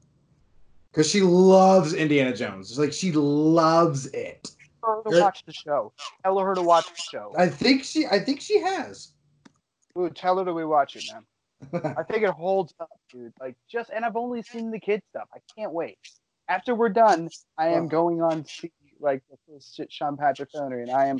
Because 0.92 1.08
she 1.08 1.20
loves 1.20 1.94
Indiana 1.94 2.34
Jones. 2.34 2.70
It's 2.70 2.78
like 2.78 2.92
she 2.92 3.12
loves 3.12 4.06
it. 4.06 4.50
Tell 4.84 5.02
her 5.04 5.10
to 5.10 5.20
watch 5.20 5.44
the 5.44 5.52
show. 5.52 5.92
Tell 6.24 6.38
her 6.38 6.54
to 6.54 6.62
watch 6.62 6.86
the 6.86 7.02
show. 7.10 7.32
I 7.36 7.48
think 7.48 7.84
she. 7.84 8.06
I 8.06 8.18
think 8.18 8.40
she 8.40 8.60
has. 8.60 9.12
Ooh, 9.98 10.10
tell 10.10 10.38
her 10.38 10.44
to 10.44 10.52
rewatch 10.52 10.96
it, 10.96 11.04
man. 11.12 11.94
I 11.98 12.02
think 12.02 12.22
it 12.22 12.30
holds 12.30 12.74
up, 12.80 12.88
dude. 13.12 13.32
Like 13.40 13.56
just, 13.70 13.90
and 13.94 14.04
I've 14.04 14.16
only 14.16 14.42
seen 14.42 14.70
the 14.70 14.80
kid 14.80 15.02
stuff. 15.10 15.28
I 15.34 15.38
can't 15.56 15.72
wait. 15.72 15.98
After 16.48 16.74
we're 16.74 16.88
done, 16.88 17.28
I 17.58 17.68
am 17.68 17.84
oh. 17.84 17.88
going 17.88 18.22
on 18.22 18.44
to 18.44 18.50
see 18.50 18.72
like 18.98 19.22
the 19.30 19.36
first 19.48 19.80
Sean 19.90 20.16
Patrick 20.16 20.50
owner, 20.54 20.80
and 20.80 20.90
I 20.90 21.06
am 21.06 21.18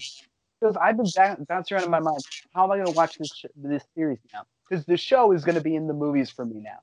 because 0.60 0.76
I've 0.76 0.96
been 0.96 1.44
bouncing 1.48 1.76
around 1.76 1.84
in 1.84 1.90
my 1.90 2.00
mind. 2.00 2.20
How 2.54 2.64
am 2.64 2.72
I 2.72 2.76
going 2.76 2.86
to 2.86 2.92
watch 2.92 3.18
this 3.18 3.44
this 3.56 3.84
series 3.94 4.18
now? 4.32 4.42
Because 4.68 4.84
the 4.84 4.96
show 4.96 5.32
is 5.32 5.44
going 5.44 5.56
to 5.56 5.60
be 5.60 5.74
in 5.74 5.86
the 5.86 5.94
movies 5.94 6.30
for 6.30 6.44
me 6.44 6.60
now. 6.60 6.78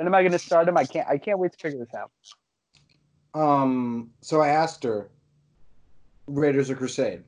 When 0.00 0.06
am 0.06 0.14
I 0.14 0.22
going 0.22 0.32
to 0.32 0.38
start 0.38 0.66
him? 0.66 0.78
I 0.78 0.84
can't. 0.84 1.06
I 1.06 1.18
can't 1.18 1.38
wait 1.38 1.52
to 1.52 1.58
figure 1.58 1.78
this 1.78 1.92
out. 1.94 2.10
Um. 3.34 4.12
So 4.22 4.40
I 4.40 4.48
asked 4.48 4.82
her, 4.84 5.10
Raiders 6.26 6.70
of 6.70 6.78
Crusade. 6.78 7.22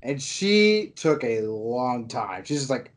And 0.00 0.22
she 0.22 0.92
took 0.94 1.24
a 1.24 1.40
long 1.40 2.06
time. 2.06 2.44
She's 2.44 2.58
just 2.58 2.70
like 2.70 2.92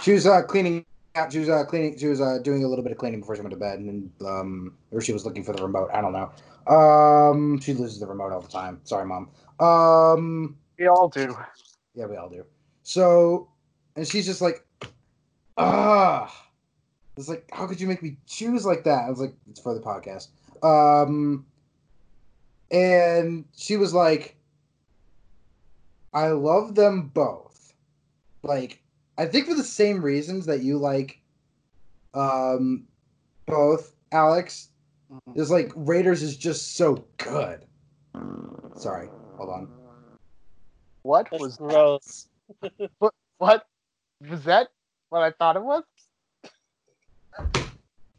she 0.00 0.12
was 0.12 0.26
uh, 0.26 0.40
cleaning 0.40 0.86
out 1.16 1.30
she 1.30 1.40
was 1.40 1.50
uh, 1.50 1.66
cleaning 1.66 1.98
she 1.98 2.06
was 2.06 2.22
uh, 2.22 2.38
doing 2.42 2.64
a 2.64 2.66
little 2.66 2.82
bit 2.82 2.92
of 2.92 2.98
cleaning 2.98 3.20
before 3.20 3.36
she 3.36 3.42
went 3.42 3.52
to 3.52 3.58
bed 3.58 3.78
and 3.78 4.10
um 4.24 4.78
or 4.90 5.02
she 5.02 5.12
was 5.12 5.26
looking 5.26 5.44
for 5.44 5.52
the 5.52 5.62
remote. 5.62 5.90
I 5.92 6.00
don't 6.00 6.14
know. 6.14 6.30
Um 6.74 7.60
she 7.60 7.74
loses 7.74 8.00
the 8.00 8.06
remote 8.06 8.32
all 8.32 8.40
the 8.40 8.48
time. 8.48 8.80
Sorry, 8.84 9.04
mom. 9.04 9.28
Um 9.60 10.56
We 10.78 10.86
all 10.86 11.10
do. 11.10 11.36
yeah, 11.94 12.06
we 12.06 12.16
all 12.16 12.30
do. 12.30 12.46
So 12.84 13.50
and 13.96 14.08
she's 14.08 14.24
just 14.24 14.40
like 14.40 14.64
ah 15.58 16.47
it's 17.18 17.28
like 17.28 17.48
how 17.52 17.66
could 17.66 17.80
you 17.80 17.86
make 17.86 18.02
me 18.02 18.16
choose 18.26 18.64
like 18.64 18.84
that? 18.84 19.04
I 19.04 19.10
was 19.10 19.20
like, 19.20 19.34
it's 19.50 19.60
for 19.60 19.74
the 19.74 19.80
podcast. 19.80 20.28
Um 20.62 21.46
and 22.70 23.44
she 23.56 23.76
was 23.76 23.92
like 23.92 24.36
I 26.12 26.28
love 26.28 26.74
them 26.74 27.10
both. 27.12 27.74
Like, 28.42 28.82
I 29.18 29.26
think 29.26 29.46
for 29.46 29.54
the 29.54 29.64
same 29.64 30.02
reasons 30.02 30.46
that 30.46 30.62
you 30.62 30.78
like 30.78 31.20
um 32.14 32.86
both, 33.46 33.94
Alex. 34.12 34.68
Mhm. 35.10 35.38
Is 35.38 35.50
like 35.50 35.72
Raiders 35.74 36.22
is 36.22 36.36
just 36.36 36.76
so 36.76 37.04
good. 37.16 37.64
Sorry, 38.76 39.08
hold 39.36 39.48
on. 39.48 39.68
What 41.02 41.28
That's 41.30 41.42
was 41.42 41.56
gross. 41.56 42.28
what 42.98 43.66
was 44.20 44.44
that? 44.44 44.68
What 45.08 45.22
I 45.22 45.30
thought 45.30 45.56
it 45.56 45.62
was? 45.62 45.84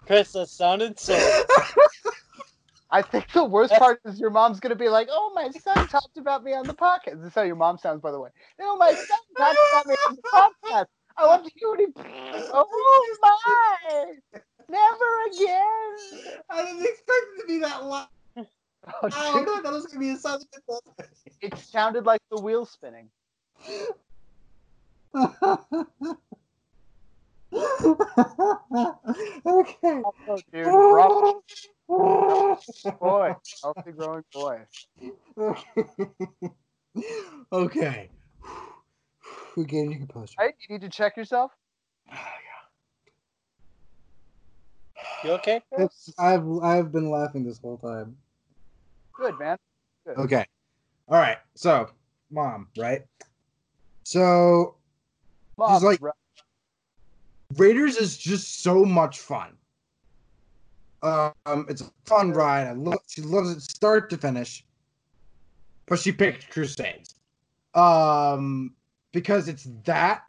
Chris, 0.09 0.31
that 0.31 0.49
sounded 0.49 0.99
so. 0.99 1.13
I 2.89 3.03
think 3.03 3.31
the 3.31 3.45
worst 3.45 3.75
part 3.75 4.01
is 4.05 4.19
your 4.19 4.31
mom's 4.31 4.59
gonna 4.59 4.73
be 4.73 4.89
like, 4.89 5.07
"Oh, 5.11 5.31
my 5.35 5.51
son 5.51 5.87
talked 5.87 6.17
about 6.17 6.43
me 6.43 6.51
on 6.51 6.65
the 6.65 6.73
podcast." 6.73 7.19
This 7.21 7.27
is 7.27 7.35
how 7.35 7.43
your 7.43 7.55
mom 7.55 7.77
sounds, 7.77 8.01
by 8.01 8.09
the 8.09 8.19
way. 8.19 8.31
Oh, 8.59 8.75
my 8.75 8.91
son 8.91 9.19
talked 9.37 9.59
about 9.71 9.85
me 9.85 9.93
on 10.07 10.15
the 10.15 10.23
podcast. 10.33 10.85
I 11.15 11.25
love 11.27 11.43
to 11.43 11.51
hear 11.53 11.69
what 11.69 11.79
he. 11.79 11.85
Oh 12.51 13.17
my! 13.21 14.15
Never 14.67 15.25
again. 15.27 16.41
I 16.49 16.65
didn't 16.65 16.81
expect 16.81 17.09
it 17.09 17.41
to 17.41 17.47
be 17.47 17.59
that 17.59 17.85
loud. 17.85 18.07
Oh, 18.35 18.45
I 19.03 19.09
dude, 19.09 19.47
thought 19.47 19.61
that 19.61 19.71
was 19.71 19.85
gonna 19.85 19.99
be 19.99 20.09
a 20.09 20.17
sound. 20.17 20.43
it 21.41 21.55
sounded 21.55 22.07
like 22.07 22.21
the 22.31 22.41
wheel 22.41 22.65
spinning. 22.65 23.11
okay. 27.53 27.63
Oh, 29.47 30.13
dude, 30.53 30.65
bravo, 30.65 31.43
boy, 32.99 33.35
healthy 33.63 33.91
growing 33.91 34.23
boy. 34.33 34.59
okay. 37.51 38.09
Regain 39.55 39.91
your 39.91 39.99
composure. 39.99 40.35
Hey, 40.39 40.53
you 40.67 40.75
need 40.75 40.81
to 40.81 40.89
check 40.89 41.17
yourself. 41.17 41.51
You 45.23 45.31
okay? 45.31 45.61
It's, 45.77 46.13
I've 46.17 46.47
I've 46.63 46.91
been 46.91 47.09
laughing 47.09 47.43
this 47.43 47.59
whole 47.59 47.77
time. 47.77 48.15
Good 49.13 49.37
man. 49.37 49.57
Okay. 50.07 50.45
All 51.09 51.17
right. 51.17 51.37
So, 51.55 51.89
mom, 52.31 52.67
right? 52.77 53.01
So, 54.03 54.75
Mom's 55.57 55.83
like- 55.83 56.01
right. 56.01 56.13
Raiders 57.59 57.97
is 57.97 58.17
just 58.17 58.63
so 58.63 58.85
much 58.85 59.19
fun. 59.19 59.51
Um, 61.03 61.65
it's 61.69 61.81
a 61.81 61.91
fun 62.05 62.31
ride. 62.31 62.67
I 62.67 62.71
love. 62.71 62.99
She 63.07 63.21
loves 63.21 63.51
it 63.51 63.61
start 63.61 64.09
to 64.09 64.17
finish. 64.17 64.65
But 65.85 65.99
she 65.99 66.11
picked 66.11 66.49
Crusades, 66.51 67.15
um, 67.73 68.73
because 69.11 69.47
it's 69.47 69.67
that 69.85 70.23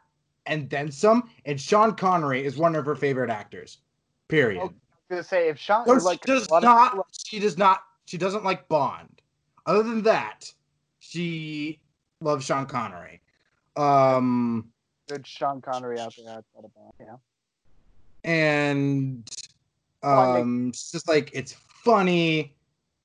and 0.45 0.69
then 0.69 0.91
some. 0.91 1.29
And 1.45 1.59
Sean 1.59 1.95
Connery 1.95 2.43
is 2.43 2.57
one 2.57 2.75
of 2.75 2.85
her 2.85 2.95
favorite 2.95 3.29
actors. 3.29 3.79
Period. 4.27 4.61
Okay. 4.61 4.73
I 4.73 4.73
was 4.73 4.73
gonna 5.09 5.23
say 5.23 5.49
if 5.49 5.59
Sean 5.59 5.85
like 5.85 6.21
she 6.25 6.31
does 6.31 6.47
a 6.47 6.51
lot 6.51 6.63
of 6.63 6.63
not. 6.63 7.05
She 7.11 7.39
does 7.39 7.57
not. 7.57 7.83
She 8.05 8.17
doesn't 8.17 8.43
like 8.43 8.67
Bond. 8.67 9.21
Other 9.65 9.83
than 9.83 10.01
that, 10.03 10.51
she 10.99 11.79
loves 12.21 12.45
Sean 12.45 12.65
Connery. 12.65 13.21
Um, 13.75 14.71
good 15.11 15.27
Sean 15.27 15.61
Connery 15.61 15.99
out 15.99 16.13
there 16.17 16.33
outside 16.33 16.63
of 16.63 16.73
Bond. 16.73 16.93
Yeah. 16.99 17.15
and 18.23 19.29
um, 20.03 20.69
it's 20.69 20.91
just 20.91 21.07
like 21.07 21.31
it's 21.33 21.53
funny. 21.83 22.55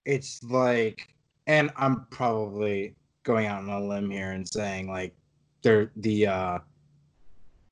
It's 0.05 0.43
like, 0.45 1.09
and 1.47 1.71
I'm 1.77 2.07
probably 2.11 2.95
going 3.25 3.47
out 3.47 3.63
on 3.63 3.69
a 3.69 3.85
limb 3.85 4.11
here 4.11 4.33
and 4.33 4.47
saying 4.49 4.89
like, 4.89 5.15
they're 5.63 5.91
the 5.97 6.27
uh, 6.29 6.59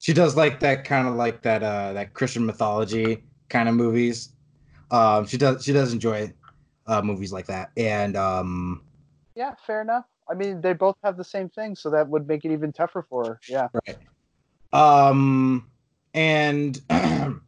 she 0.01 0.13
does 0.13 0.37
like 0.37 0.59
that 0.61 0.85
kind 0.85 1.07
of 1.07 1.15
like 1.15 1.43
that 1.43 1.63
uh 1.63 1.93
that 1.93 2.13
Christian 2.13 2.45
mythology 2.45 3.23
kind 3.49 3.69
of 3.69 3.75
movies. 3.75 4.31
Um, 4.91 5.27
she 5.27 5.39
does 5.39 5.65
she 5.65 5.73
does 5.73 5.93
enjoy 5.93 6.33
uh 6.87 7.03
movies 7.03 7.33
like 7.33 7.47
that, 7.47 7.71
and 7.77 8.17
um, 8.17 8.83
Yeah, 9.37 9.55
fair 9.67 9.81
enough. 9.81 10.07
I 10.29 10.35
mean, 10.35 10.61
they 10.61 10.73
both 10.73 10.97
have 11.05 11.17
the 11.17 11.25
same 11.25 11.51
thing, 11.51 11.77
so 11.77 11.91
that 11.91 12.09
would 12.09 12.27
make 12.27 12.45
it 12.45 12.53
even 12.53 12.73
tougher 12.73 13.07
for 13.09 13.25
her. 13.27 13.41
Yeah. 13.49 13.69
Right. 13.87 13.99
Um, 14.75 15.71
and 16.15 16.81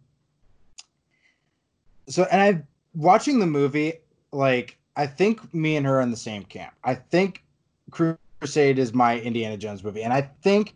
so, 2.09 2.23
and 2.31 2.41
I 2.41 2.63
watching 2.95 3.41
the 3.41 3.47
movie, 3.47 3.95
like, 4.33 4.79
I 4.97 5.07
think 5.07 5.53
me 5.53 5.77
and 5.77 5.85
her 5.85 5.99
are 5.99 6.01
in 6.01 6.11
the 6.13 6.17
same 6.17 6.45
camp. 6.45 6.73
I 6.85 6.95
think 6.95 7.45
Crusade 7.91 8.79
is 8.79 8.95
my 8.95 9.21
Indiana 9.21 9.57
Jones 9.57 9.83
movie, 9.83 10.05
and 10.05 10.13
I 10.13 10.23
think, 10.23 10.75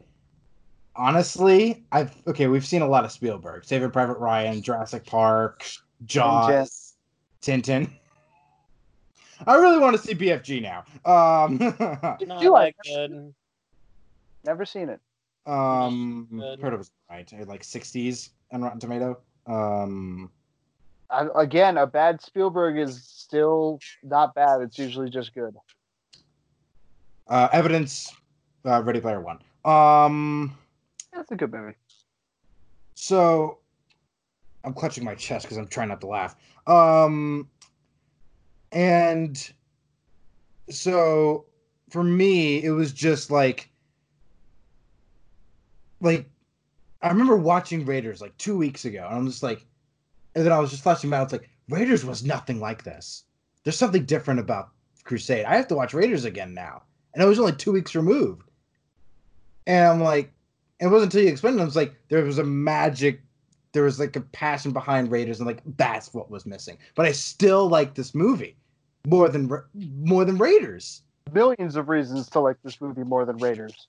honestly, 0.97 1.85
I've 1.93 2.13
okay. 2.27 2.49
We've 2.49 2.67
seen 2.67 2.83
a 2.83 2.89
lot 2.89 3.05
of 3.05 3.13
Spielberg, 3.13 3.65
Saving 3.65 3.93
Private 3.93 4.19
Ryan, 4.19 4.61
Jurassic 4.61 5.07
Park, 5.07 5.65
Jaws, 6.05 6.97
Tintin. 7.41 7.89
I 9.47 9.55
really 9.55 9.79
want 9.79 9.97
to 9.97 10.03
see 10.03 10.15
BFG 10.15 10.61
now. 10.61 10.85
Um, 11.07 11.57
Not 11.81 12.19
do 12.41 12.51
that 12.51 12.57
I- 12.57 12.75
good. 12.85 13.35
Never 14.45 14.65
seen 14.65 14.89
it. 14.89 15.01
Um, 15.51 16.29
Good. 16.31 16.61
heard 16.61 16.75
it 16.75 16.79
was 16.79 16.91
right, 17.11 17.33
like 17.49 17.65
sixties 17.65 18.31
on 18.53 18.63
Rotten 18.63 18.79
Tomato. 18.79 19.19
Um, 19.47 20.31
I, 21.11 21.27
again, 21.35 21.77
a 21.77 21.87
bad 21.87 22.23
Spielberg 22.23 22.79
is 22.79 23.03
still 23.05 23.81
not 24.05 24.35
bad. 24.35 24.61
It's 24.61 24.79
usually 24.79 25.11
just 25.11 25.35
good. 25.35 25.57
uh, 27.29 27.49
Evidence, 27.53 28.13
uh, 28.65 28.83
Ready 28.83 29.01
Player 29.01 29.21
One. 29.21 29.39
Um, 29.65 30.57
That's 31.13 31.31
a 31.33 31.37
good 31.37 31.53
movie. 31.53 31.75
so 32.95 33.59
I'm 34.65 34.75
clutching 34.75 35.05
my 35.05 35.15
chest 35.15 35.47
because 35.47 35.57
I'm 35.57 35.67
trying 35.67 35.89
not 35.89 36.01
to 36.03 36.07
laugh. 36.07 36.37
Um, 36.67 37.49
and 38.73 39.53
so 40.69 41.47
for 41.91 42.05
me, 42.05 42.63
it 42.63 42.71
was 42.71 42.93
just 42.93 43.31
like, 43.31 43.70
like 46.01 46.27
I 47.03 47.09
remember 47.09 47.37
watching 47.37 47.87
Raiders 47.87 48.21
like 48.21 48.37
two 48.39 48.57
weeks 48.57 48.85
ago, 48.85 49.07
and 49.07 49.17
I'm 49.17 49.27
just 49.27 49.43
like, 49.43 49.65
and 50.35 50.45
then 50.45 50.53
I 50.53 50.59
was 50.59 50.71
just 50.71 50.83
flashing 50.83 51.11
back. 51.11 51.25
It's 51.25 51.33
like 51.33 51.49
Raiders 51.69 52.05
was 52.05 52.25
nothing 52.25 52.61
like 52.61 52.85
this. 52.85 53.25
There's 53.65 53.79
something 53.79 54.05
different 54.05 54.41
about 54.41 54.71
Crusade. 55.05 55.45
I 55.45 55.57
have 55.57 55.69
to 55.69 55.75
watch 55.75 55.95
Raiders 55.95 56.25
again 56.25 56.55
now, 56.55 56.83
and 57.15 57.23
it 57.23 57.27
was 57.27 57.39
only 57.39 57.53
two 57.53 57.73
weeks 57.73 57.95
removed. 57.95 58.51
And 59.67 59.87
I'm 59.87 60.03
like, 60.03 60.33
it 60.81 60.87
wasn't 60.87 61.13
until 61.13 61.23
you 61.23 61.31
explained 61.31 61.59
it, 61.59 61.63
I 61.63 61.67
was 61.67 61.77
like, 61.77 61.95
there 62.09 62.25
was 62.25 62.39
a 62.39 62.45
magic, 62.45 63.21
there 63.73 63.85
was 63.85 64.01
like 64.01 64.17
a 64.17 64.21
passion 64.21 64.73
behind 64.73 65.11
Raiders, 65.11 65.41
and 65.41 65.47
like 65.47 65.63
that's 65.77 66.13
what 66.13 66.31
was 66.31 66.47
missing. 66.47 66.79
But 66.95 67.07
I 67.07 67.13
still 67.13 67.69
like 67.69 67.95
this 67.95 68.15
movie 68.15 68.57
more 69.07 69.29
than 69.29 69.51
more 69.75 70.25
than 70.25 70.37
Raiders. 70.39 71.03
Millions 71.33 71.77
of 71.77 71.89
reasons 71.89 72.29
to 72.31 72.41
like 72.41 72.57
this 72.63 72.81
movie 72.81 73.05
more 73.05 73.25
than 73.25 73.37
Raiders. 73.39 73.89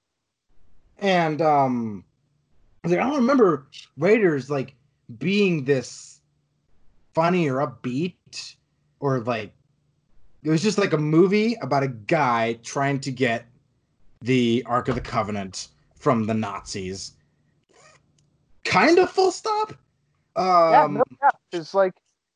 And 1.01 1.41
um 1.41 2.05
I 2.83 2.87
like, 2.87 2.99
I 2.99 3.03
don't 3.03 3.15
remember 3.15 3.67
Raiders 3.97 4.49
like 4.49 4.75
being 5.19 5.65
this 5.65 6.21
funny 7.13 7.49
or 7.49 7.57
upbeat 7.57 8.55
or 8.99 9.19
like 9.19 9.53
it 10.43 10.49
was 10.49 10.63
just 10.63 10.77
like 10.77 10.93
a 10.93 10.97
movie 10.97 11.55
about 11.61 11.83
a 11.83 11.87
guy 11.87 12.57
trying 12.63 12.99
to 13.01 13.11
get 13.11 13.45
the 14.21 14.63
Ark 14.65 14.87
of 14.87 14.95
the 14.95 15.01
Covenant 15.01 15.67
from 15.95 16.25
the 16.25 16.33
Nazis. 16.33 17.13
Kind 18.63 18.97
of 18.97 19.11
full 19.11 19.31
stop. 19.31 19.73
yeah, 20.37 20.83
Um 20.83 20.95
no, 20.95 21.03
yeah. 21.21 21.29
It's 21.51 21.73
like 21.73 21.93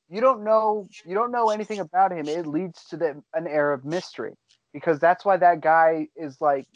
you 0.09 0.21
don't 0.21 0.43
know 0.43 0.87
you 1.05 1.15
don't 1.15 1.31
know 1.31 1.49
anything 1.49 1.79
about 1.79 2.11
him. 2.11 2.27
It 2.27 2.45
leads 2.45 2.85
to 2.85 2.97
the, 2.97 3.23
an 3.33 3.47
air 3.47 3.73
of 3.73 3.85
mystery 3.85 4.33
because 4.75 4.99
that's 4.99 5.23
why 5.23 5.37
that 5.37 5.61
guy 5.61 6.09
is 6.17 6.41
like 6.41 6.67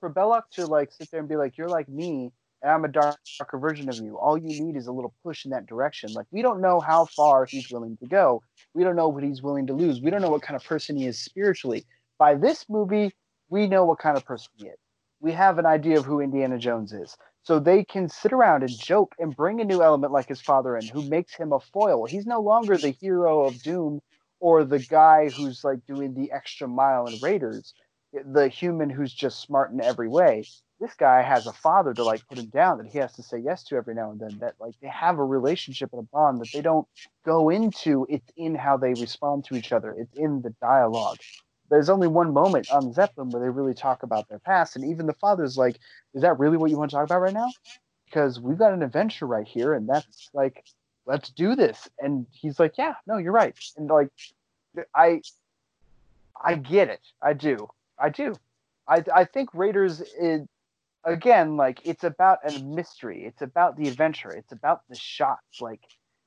for 0.00 0.10
Belloq 0.10 0.42
to 0.54 0.66
like 0.66 0.90
sit 0.90 1.08
there 1.12 1.20
and 1.20 1.28
be 1.28 1.36
like, 1.36 1.56
"You're 1.56 1.68
like 1.68 1.88
me, 1.88 2.32
and 2.60 2.72
I'm 2.72 2.84
a 2.84 2.88
dark, 2.88 3.16
darker 3.38 3.58
version 3.58 3.88
of 3.88 3.94
you." 3.94 4.18
All 4.18 4.36
you 4.36 4.60
need 4.60 4.74
is 4.74 4.88
a 4.88 4.92
little 4.92 5.14
push 5.22 5.44
in 5.44 5.52
that 5.52 5.66
direction. 5.66 6.12
Like 6.12 6.26
we 6.32 6.42
don't 6.42 6.60
know 6.60 6.80
how 6.80 7.04
far 7.04 7.44
he's 7.44 7.70
willing 7.70 7.96
to 7.98 8.06
go. 8.06 8.42
We 8.74 8.82
don't 8.82 8.96
know 8.96 9.08
what 9.08 9.22
he's 9.22 9.40
willing 9.40 9.68
to 9.68 9.72
lose. 9.72 10.00
We 10.02 10.10
don't 10.10 10.20
know 10.20 10.30
what 10.30 10.42
kind 10.42 10.56
of 10.56 10.64
person 10.64 10.96
he 10.96 11.06
is 11.06 11.16
spiritually. 11.16 11.84
By 12.18 12.34
this 12.34 12.66
movie, 12.68 13.12
we 13.48 13.68
know 13.68 13.84
what 13.84 14.00
kind 14.00 14.16
of 14.16 14.24
person 14.24 14.50
he 14.56 14.66
is. 14.66 14.78
We 15.20 15.30
have 15.30 15.58
an 15.58 15.64
idea 15.64 15.96
of 15.96 16.04
who 16.04 16.20
Indiana 16.20 16.58
Jones 16.58 16.92
is. 16.92 17.16
So 17.44 17.60
they 17.60 17.84
can 17.84 18.08
sit 18.08 18.32
around 18.32 18.64
and 18.64 18.76
joke 18.76 19.14
and 19.20 19.36
bring 19.36 19.60
a 19.60 19.64
new 19.64 19.80
element 19.80 20.12
like 20.12 20.28
his 20.28 20.40
father 20.40 20.76
in, 20.76 20.88
who 20.88 21.02
makes 21.08 21.34
him 21.36 21.52
a 21.52 21.60
foil. 21.60 22.04
He's 22.04 22.26
no 22.26 22.40
longer 22.40 22.76
the 22.76 22.90
hero 22.90 23.44
of 23.44 23.62
Doom 23.62 24.00
or 24.44 24.62
the 24.62 24.78
guy 24.78 25.30
who's 25.30 25.64
like 25.64 25.78
doing 25.86 26.12
the 26.12 26.30
extra 26.30 26.68
mile 26.68 27.06
in 27.06 27.18
Raiders, 27.22 27.72
the 28.12 28.46
human 28.48 28.90
who's 28.90 29.14
just 29.14 29.40
smart 29.40 29.72
in 29.72 29.80
every 29.80 30.06
way. 30.06 30.44
This 30.78 30.92
guy 30.92 31.22
has 31.22 31.46
a 31.46 31.52
father 31.54 31.94
to 31.94 32.04
like 32.04 32.20
put 32.28 32.38
him 32.38 32.50
down 32.50 32.76
that 32.76 32.88
he 32.88 32.98
has 32.98 33.14
to 33.14 33.22
say 33.22 33.38
yes 33.38 33.64
to 33.64 33.76
every 33.76 33.94
now 33.94 34.10
and 34.10 34.20
then. 34.20 34.36
That 34.40 34.56
like 34.60 34.74
they 34.82 34.88
have 34.88 35.18
a 35.18 35.24
relationship 35.24 35.88
and 35.94 36.00
a 36.00 36.08
bond 36.12 36.42
that 36.42 36.52
they 36.52 36.60
don't 36.60 36.86
go 37.24 37.48
into. 37.48 38.06
It's 38.10 38.30
in 38.36 38.54
how 38.54 38.76
they 38.76 38.92
respond 38.92 39.46
to 39.46 39.56
each 39.56 39.72
other. 39.72 39.94
It's 39.96 40.14
in 40.14 40.42
the 40.42 40.54
dialogue 40.60 41.16
there's 41.70 41.88
only 41.88 42.06
one 42.06 42.34
moment 42.34 42.70
on 42.70 42.92
Zeppelin 42.92 43.30
where 43.30 43.42
they 43.42 43.48
really 43.48 43.72
talk 43.72 44.02
about 44.02 44.28
their 44.28 44.38
past, 44.38 44.76
and 44.76 44.84
even 44.84 45.06
the 45.06 45.14
father's 45.14 45.56
like, 45.56 45.78
"Is 46.12 46.20
that 46.20 46.38
really 46.38 46.58
what 46.58 46.70
you 46.70 46.76
want 46.76 46.90
to 46.90 46.96
talk 46.96 47.06
about 47.06 47.22
right 47.22 47.32
now?" 47.32 47.48
Because 48.04 48.38
we've 48.38 48.58
got 48.58 48.74
an 48.74 48.82
adventure 48.82 49.26
right 49.26 49.48
here, 49.48 49.72
and 49.72 49.88
that's 49.88 50.28
like, 50.34 50.62
let's 51.06 51.30
do 51.30 51.54
this. 51.56 51.88
And 51.98 52.26
he's 52.32 52.58
like, 52.58 52.78
"Yeah, 52.78 52.94
no, 53.06 53.18
you're 53.18 53.32
right." 53.32 53.54
And 53.76 53.88
like, 53.88 54.10
I, 54.94 55.22
I 56.42 56.54
get 56.54 56.88
it. 56.88 57.00
I 57.22 57.32
do. 57.32 57.68
I 57.98 58.10
do. 58.10 58.34
I 58.88 59.04
I 59.14 59.24
think 59.24 59.50
Raiders 59.54 60.00
is 60.18 60.46
again 61.04 61.56
like 61.56 61.80
it's 61.84 62.04
about 62.04 62.38
a 62.44 62.58
mystery. 62.60 63.24
It's 63.24 63.42
about 63.42 63.76
the 63.76 63.88
adventure. 63.88 64.30
It's 64.30 64.52
about 64.52 64.82
the 64.88 64.96
shots. 64.96 65.60
Like, 65.60 65.80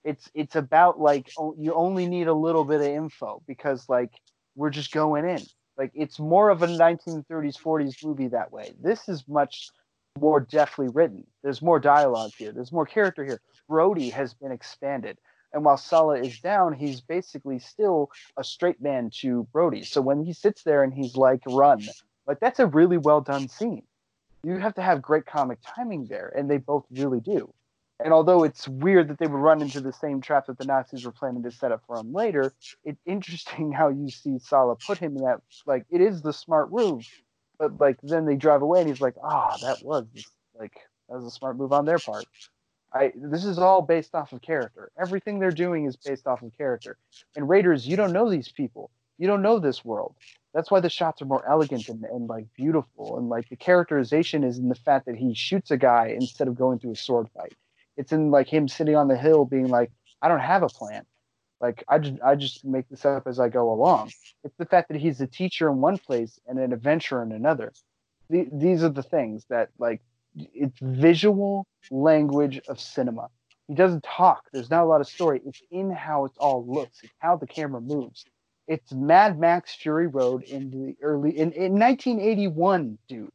it's 0.04 0.30
it's 0.34 0.56
about 0.56 1.00
like 1.00 1.32
you 1.58 1.74
only 1.74 2.08
need 2.08 2.28
a 2.28 2.34
little 2.34 2.64
bit 2.64 2.82
of 2.82 2.88
info 2.88 3.42
because 3.48 3.88
like 3.90 4.12
we're 4.56 4.70
just 4.70 4.92
going 4.92 5.26
in. 5.26 5.42
Like 5.78 5.92
it's 5.94 6.20
more 6.20 6.50
of 6.50 6.64
a 6.64 6.68
1930s 6.68 7.58
40s 7.62 8.04
movie 8.04 8.30
that 8.30 8.52
way. 8.52 8.74
This 8.82 9.08
is 9.08 9.28
much 9.28 9.70
more 10.18 10.40
deftly 10.40 10.88
written. 10.88 11.26
There's 11.44 11.62
more 11.62 11.80
dialogue 11.80 12.32
here. 12.38 12.52
There's 12.52 12.72
more 12.72 12.86
character 12.86 13.24
here. 13.24 13.42
Brody 13.68 14.10
has 14.10 14.34
been 14.34 14.52
expanded. 14.52 15.18
And 15.54 15.64
while 15.64 15.78
Sallah 15.78 16.20
is 16.20 16.40
down, 16.40 16.74
he's 16.74 17.02
basically 17.02 17.60
still 17.60 18.12
a 18.36 18.44
straight 18.44 18.82
man 18.82 19.10
to 19.22 19.48
Brody. 19.54 19.84
So 19.84 20.02
when 20.02 20.24
he 20.24 20.34
sits 20.34 20.64
there 20.64 20.84
and 20.84 20.94
he's 20.94 21.16
like, 21.16 21.42
run, 21.48 21.82
like 22.28 22.40
that's 22.40 22.60
a 22.60 22.68
really 22.68 22.98
well 22.98 23.22
done 23.22 23.48
scene. 23.48 23.84
You 24.44 24.58
have 24.58 24.76
to 24.76 24.82
have 24.82 25.02
great 25.02 25.26
comic 25.26 25.60
timing 25.66 26.06
there, 26.06 26.32
and 26.36 26.50
they 26.50 26.58
both 26.58 26.86
really 26.92 27.20
do. 27.20 27.54
And 28.04 28.14
although 28.14 28.44
it's 28.44 28.68
weird 28.68 29.08
that 29.08 29.18
they 29.18 29.26
would 29.26 29.40
run 29.40 29.62
into 29.62 29.82
the 29.82 29.92
same 29.92 30.22
trap 30.22 30.46
that 30.46 30.60
the 30.60 30.66
Nazis 30.66 31.04
were 31.04 31.12
planning 31.12 31.42
to 31.44 31.52
set 31.52 31.72
up 31.72 31.82
for 31.88 31.98
him 31.98 32.14
later, 32.14 32.54
it's 32.84 33.02
interesting 33.06 33.72
how 33.74 33.90
you 33.90 34.10
see 34.10 34.38
Sallah 34.38 34.76
put 34.76 35.00
him 35.00 35.18
in 35.18 35.24
that. 35.24 35.42
Like, 35.66 35.86
it 35.90 36.02
is 36.02 36.22
the 36.22 36.34
smart 36.34 36.72
move, 36.72 37.08
but 37.60 37.80
like 37.80 37.98
then 38.04 38.26
they 38.26 38.36
drive 38.36 38.62
away 38.62 38.80
and 38.80 38.90
he's 38.90 39.02
like, 39.02 39.16
ah, 39.24 39.54
oh, 39.54 39.66
that 39.66 39.84
was 39.84 40.06
like 40.60 40.74
that 41.10 41.16
was 41.16 41.26
a 41.26 41.32
smart 41.32 41.58
move 41.58 41.74
on 41.74 41.86
their 41.86 42.00
part. 42.00 42.26
I 42.94 43.12
this 43.16 43.46
is 43.46 43.60
all 43.60 43.82
based 43.82 44.16
off 44.16 44.34
of 44.34 44.42
character. 44.42 44.92
Everything 44.98 45.40
they're 45.40 45.52
doing 45.52 45.86
is 45.86 45.96
based 45.96 46.28
off 46.28 46.42
of 46.42 46.58
character. 46.58 46.98
And 47.36 47.50
Raiders, 47.50 47.88
you 47.88 47.98
don't 47.98 48.14
know 48.14 48.30
these 48.30 48.52
people. 48.52 48.92
You 49.18 49.28
don't 49.28 49.42
know 49.42 49.60
this 49.60 49.84
world. 49.84 50.16
That's 50.54 50.72
why 50.72 50.80
the 50.80 50.90
shots 50.90 51.22
are 51.22 51.26
more 51.26 51.48
elegant 51.48 51.90
and, 51.90 52.04
and 52.06 52.28
like 52.28 52.46
beautiful. 52.56 53.18
And 53.18 53.30
like 53.30 53.50
the 53.50 53.56
characterization 53.56 54.44
is 54.44 54.58
in 54.58 54.70
the 54.70 54.76
fact 54.76 55.06
that 55.08 55.16
he 55.16 55.34
shoots 55.34 55.72
a 55.72 55.78
guy 55.78 56.16
instead 56.16 56.48
of 56.48 56.56
going 56.56 56.80
through 56.80 56.92
a 56.92 56.96
sword 56.96 57.28
fight 57.36 57.54
it's 57.98 58.12
in 58.12 58.32
like 58.32 58.48
him 58.48 58.68
sitting 58.68 58.96
on 58.96 59.08
the 59.08 59.18
hill 59.18 59.44
being 59.44 59.68
like, 59.68 59.92
I 60.22 60.28
don't 60.28 60.40
have 60.40 60.64
a 60.64 60.70
plan. 60.70 61.06
Like 61.60 61.84
I 61.88 61.98
just 62.00 62.22
I 62.24 62.36
just 62.36 62.66
make 62.66 62.88
this 62.90 63.06
up 63.06 63.28
as 63.28 63.40
I 63.40 63.50
go 63.50 63.72
along. 63.72 64.12
It's 64.44 64.56
the 64.58 64.66
fact 64.66 64.90
that 64.90 65.00
he's 65.00 65.22
a 65.22 65.28
teacher 65.28 65.70
in 65.70 65.82
one 65.82 65.98
place 65.98 66.40
and 66.48 66.60
an 66.60 66.72
adventurer 66.72 67.24
in 67.24 67.32
another. 67.32 67.74
The, 68.30 68.48
these 68.52 68.84
are 68.84 68.90
the 68.90 69.04
things 69.04 69.46
that 69.50 69.70
like 69.80 70.02
it's 70.36 70.78
visual 70.82 71.66
language 71.90 72.60
of 72.68 72.80
cinema. 72.80 73.30
He 73.68 73.74
doesn't 73.74 74.04
talk. 74.04 74.44
There's 74.54 74.70
not 74.70 74.84
a 74.84 74.86
lot 74.86 75.02
of 75.02 75.08
story. 75.08 75.42
It's 75.46 75.62
in 75.72 75.92
how 75.92 76.26
it 76.26 76.32
all 76.38 76.66
looks. 76.66 77.00
It's 77.04 77.14
how 77.20 77.36
the 77.38 77.48
camera 77.48 77.82
moves. 77.82 78.24
It's 78.68 78.92
Mad 78.94 79.40
Max 79.40 79.74
Fury 79.76 80.08
Road 80.08 80.44
in 80.44 80.70
the 80.70 80.96
early 81.02 81.32
in, 81.32 81.52
in 81.54 81.74
1981, 81.74 82.98
dude. 83.08 83.32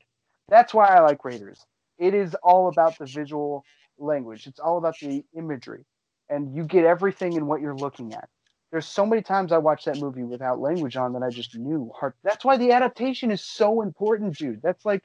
That's 0.49 0.73
why 0.73 0.87
I 0.87 1.01
like 1.01 1.25
Raiders. 1.25 1.65
It 1.99 2.15
is 2.15 2.35
all 2.43 2.69
about 2.69 2.99
the 2.99 3.07
visual 3.07 3.65
language. 3.99 4.47
It's 4.47 4.61
all 4.61 4.79
about 4.79 4.99
the 5.01 5.25
imagery, 5.35 5.85
and 6.33 6.55
you 6.57 6.65
get 6.65 6.85
everything 6.85 7.35
in 7.35 7.47
what 7.47 7.61
you're 7.61 7.77
looking 7.77 8.15
at. 8.15 8.29
There's 8.71 8.87
so 8.87 9.05
many 9.05 9.21
times 9.21 9.53
I 9.53 9.59
watched 9.59 9.85
that 9.85 9.99
movie 9.99 10.23
without 10.23 10.59
language 10.59 10.97
on 10.97 11.13
that 11.13 11.23
I 11.23 11.29
just 11.29 11.55
knew. 11.57 11.93
Heart. 11.95 12.17
That's 12.25 12.45
why 12.45 12.57
the 12.57 12.73
adaptation 12.73 13.31
is 13.31 13.45
so 13.45 13.83
important, 13.83 14.39
dude. 14.39 14.63
That's 14.63 14.87
like, 14.87 15.05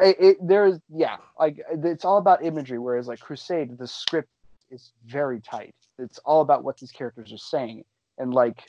it, 0.00 0.16
it, 0.18 0.36
there's 0.40 0.80
yeah, 0.88 1.18
like 1.38 1.60
it's 1.70 2.04
all 2.04 2.16
about 2.16 2.42
imagery. 2.42 2.78
Whereas 2.78 3.06
like 3.06 3.20
Crusade, 3.20 3.76
the 3.76 3.86
script 3.86 4.30
is 4.70 4.92
very 5.06 5.40
tight. 5.40 5.74
It's 5.98 6.18
all 6.24 6.40
about 6.40 6.64
what 6.64 6.78
these 6.78 6.90
characters 6.90 7.32
are 7.32 7.38
saying, 7.38 7.84
and 8.18 8.32
like 8.32 8.66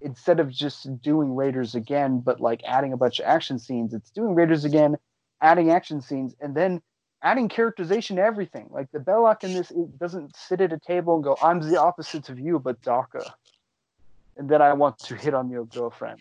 instead 0.00 0.40
of 0.40 0.50
just 0.50 1.00
doing 1.02 1.36
Raiders 1.36 1.74
again, 1.74 2.20
but 2.20 2.40
like 2.40 2.62
adding 2.64 2.92
a 2.92 2.96
bunch 2.96 3.20
of 3.20 3.26
action 3.26 3.58
scenes, 3.58 3.92
it's 3.92 4.10
doing 4.10 4.34
Raiders 4.34 4.64
again, 4.64 4.96
adding 5.42 5.70
action 5.70 6.00
scenes, 6.00 6.34
and 6.40 6.56
then 6.56 6.80
adding 7.22 7.48
characterization 7.48 8.16
to 8.16 8.22
everything. 8.22 8.68
Like 8.70 8.90
the 8.92 8.98
Belloq 8.98 9.44
in 9.44 9.52
this 9.52 9.72
doesn't 9.98 10.36
sit 10.36 10.60
at 10.60 10.72
a 10.72 10.78
table 10.78 11.14
and 11.16 11.24
go, 11.24 11.36
"I'm 11.42 11.60
the 11.60 11.80
opposites 11.80 12.28
of 12.28 12.38
you, 12.38 12.58
but 12.58 12.80
DACA," 12.82 13.32
and 14.36 14.48
then 14.48 14.62
I 14.62 14.72
want 14.72 14.98
to 15.00 15.14
hit 15.14 15.34
on 15.34 15.50
your 15.50 15.64
girlfriend. 15.66 16.20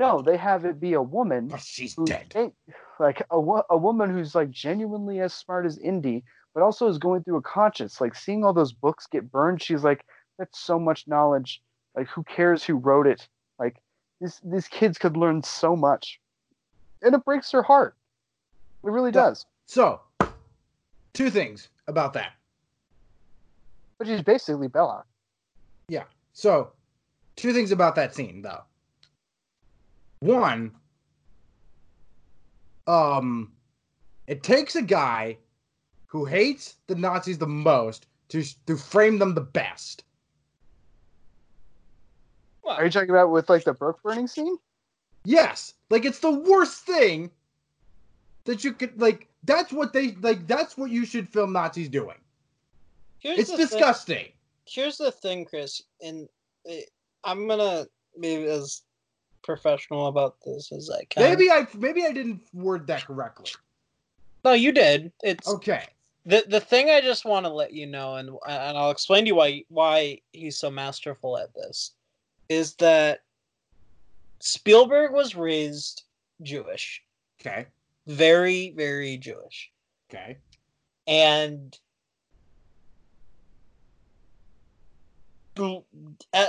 No, 0.00 0.20
they 0.20 0.36
have 0.36 0.64
it 0.64 0.80
be 0.80 0.94
a 0.94 1.02
woman. 1.02 1.48
But 1.48 1.60
she's 1.60 1.94
dead. 1.94 2.52
Like 2.98 3.22
a, 3.30 3.36
a 3.70 3.76
woman 3.76 4.10
who's 4.10 4.34
like 4.34 4.50
genuinely 4.50 5.20
as 5.20 5.32
smart 5.32 5.66
as 5.66 5.78
Indy, 5.78 6.24
but 6.54 6.62
also 6.62 6.88
is 6.88 6.98
going 6.98 7.22
through 7.22 7.36
a 7.36 7.42
conscience. 7.42 8.00
Like 8.00 8.14
seeing 8.14 8.44
all 8.44 8.52
those 8.52 8.72
books 8.72 9.06
get 9.06 9.30
burned, 9.30 9.62
she's 9.62 9.84
like, 9.84 10.04
"That's 10.38 10.58
so 10.58 10.78
much 10.78 11.06
knowledge. 11.06 11.62
Like 11.94 12.08
who 12.08 12.24
cares 12.24 12.64
who 12.64 12.76
wrote 12.76 13.06
it? 13.06 13.28
Like 13.58 13.76
this, 14.20 14.40
these 14.42 14.66
kids 14.66 14.98
could 14.98 15.16
learn 15.16 15.42
so 15.42 15.76
much." 15.76 16.20
And 17.02 17.14
it 17.14 17.24
breaks 17.24 17.50
her 17.52 17.62
heart. 17.62 17.96
It 18.84 18.90
really 18.90 19.12
does. 19.12 19.46
So 19.66 20.00
two 21.14 21.30
things 21.30 21.68
about 21.86 22.12
that. 22.14 22.32
But 23.98 24.06
she's 24.06 24.22
basically 24.22 24.68
Belloq. 24.68 25.04
Yeah. 25.88 26.04
So, 26.32 26.72
two 27.36 27.52
things 27.52 27.72
about 27.72 27.94
that 27.96 28.14
scene, 28.14 28.42
though. 28.42 28.62
One, 30.20 30.72
um, 32.86 33.52
it 34.26 34.42
takes 34.42 34.76
a 34.76 34.82
guy 34.82 35.38
who 36.06 36.24
hates 36.24 36.76
the 36.86 36.94
Nazis 36.94 37.38
the 37.38 37.46
most 37.46 38.06
to 38.28 38.44
to 38.66 38.76
frame 38.76 39.18
them 39.18 39.34
the 39.34 39.40
best. 39.40 40.04
What? 42.62 42.78
Are 42.78 42.84
you 42.84 42.90
talking 42.90 43.10
about 43.10 43.30
with 43.30 43.48
like 43.48 43.64
the 43.64 43.74
book 43.74 44.00
burning 44.02 44.26
scene? 44.26 44.56
Yes, 45.24 45.74
like 45.90 46.04
it's 46.04 46.20
the 46.20 46.30
worst 46.30 46.84
thing 46.84 47.30
that 48.44 48.64
you 48.64 48.72
could 48.72 49.00
like 49.00 49.28
that's 49.44 49.72
what 49.72 49.92
they 49.92 50.12
like. 50.20 50.46
That's 50.46 50.76
what 50.76 50.90
you 50.90 51.04
should 51.04 51.28
film 51.28 51.52
Nazis 51.52 51.88
doing. 51.88 52.16
Here's 53.18 53.38
it's 53.38 53.56
disgusting. 53.56 54.16
Thing. 54.16 54.32
Here's 54.64 54.96
the 54.96 55.10
thing, 55.10 55.44
Chris, 55.44 55.82
and 56.00 56.28
eh, 56.68 56.82
I'm 57.24 57.48
gonna 57.48 57.86
be 58.20 58.34
as 58.44 58.82
professional 59.42 60.06
about 60.06 60.36
this 60.44 60.70
as 60.72 60.90
I 60.90 61.04
can. 61.04 61.22
Maybe 61.22 61.50
I 61.50 61.66
maybe 61.76 62.04
I 62.04 62.12
didn't 62.12 62.40
word 62.52 62.86
that 62.86 63.06
correctly. 63.06 63.50
No, 64.44 64.52
you 64.52 64.72
did. 64.72 65.12
It's 65.22 65.48
okay. 65.48 65.86
The 66.24 66.44
the 66.48 66.60
thing 66.60 66.90
I 66.90 67.00
just 67.00 67.24
want 67.24 67.44
to 67.46 67.52
let 67.52 67.72
you 67.72 67.86
know, 67.86 68.16
and 68.16 68.28
and 68.48 68.78
I'll 68.78 68.92
explain 68.92 69.24
to 69.24 69.28
you 69.28 69.34
why 69.34 69.64
why 69.68 70.20
he's 70.32 70.56
so 70.56 70.70
masterful 70.70 71.36
at 71.36 71.52
this, 71.54 71.92
is 72.48 72.74
that 72.76 73.22
Spielberg 74.38 75.12
was 75.12 75.34
raised 75.34 76.04
Jewish. 76.42 77.02
Okay 77.40 77.66
very 78.06 78.72
very 78.76 79.16
Jewish. 79.16 79.70
Okay. 80.10 80.38
And 81.06 81.78
uh, 85.58 86.46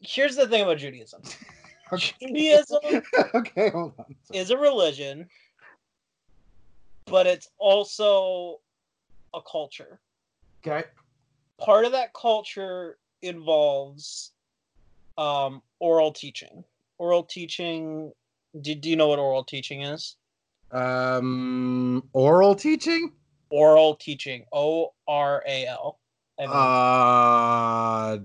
here's 0.00 0.36
the 0.36 0.46
thing 0.46 0.62
about 0.62 0.78
Judaism. 0.78 1.22
okay. 1.92 2.12
Judaism 2.20 2.80
okay, 3.34 3.70
hold 3.70 3.94
on. 3.98 4.14
is 4.32 4.50
a 4.50 4.56
religion, 4.56 5.28
but 7.06 7.26
it's 7.26 7.48
also 7.58 8.60
a 9.34 9.40
culture. 9.42 10.00
Okay. 10.66 10.86
Part 11.58 11.84
of 11.84 11.92
that 11.92 12.12
culture 12.14 12.98
involves 13.22 14.32
um, 15.18 15.62
oral 15.78 16.12
teaching. 16.12 16.64
Oral 16.98 17.22
teaching. 17.22 18.12
Do, 18.60 18.74
do 18.74 18.90
you 18.90 18.96
know 18.96 19.08
what 19.08 19.18
oral 19.18 19.44
teaching 19.44 19.82
is? 19.82 20.16
Um, 20.72 22.04
oral 22.12 22.54
teaching. 22.54 23.12
Oral 23.50 23.96
teaching. 23.96 24.44
O 24.52 24.92
R 25.08 25.42
A 25.46 25.66
L. 25.66 25.98
Uh, 26.38 28.18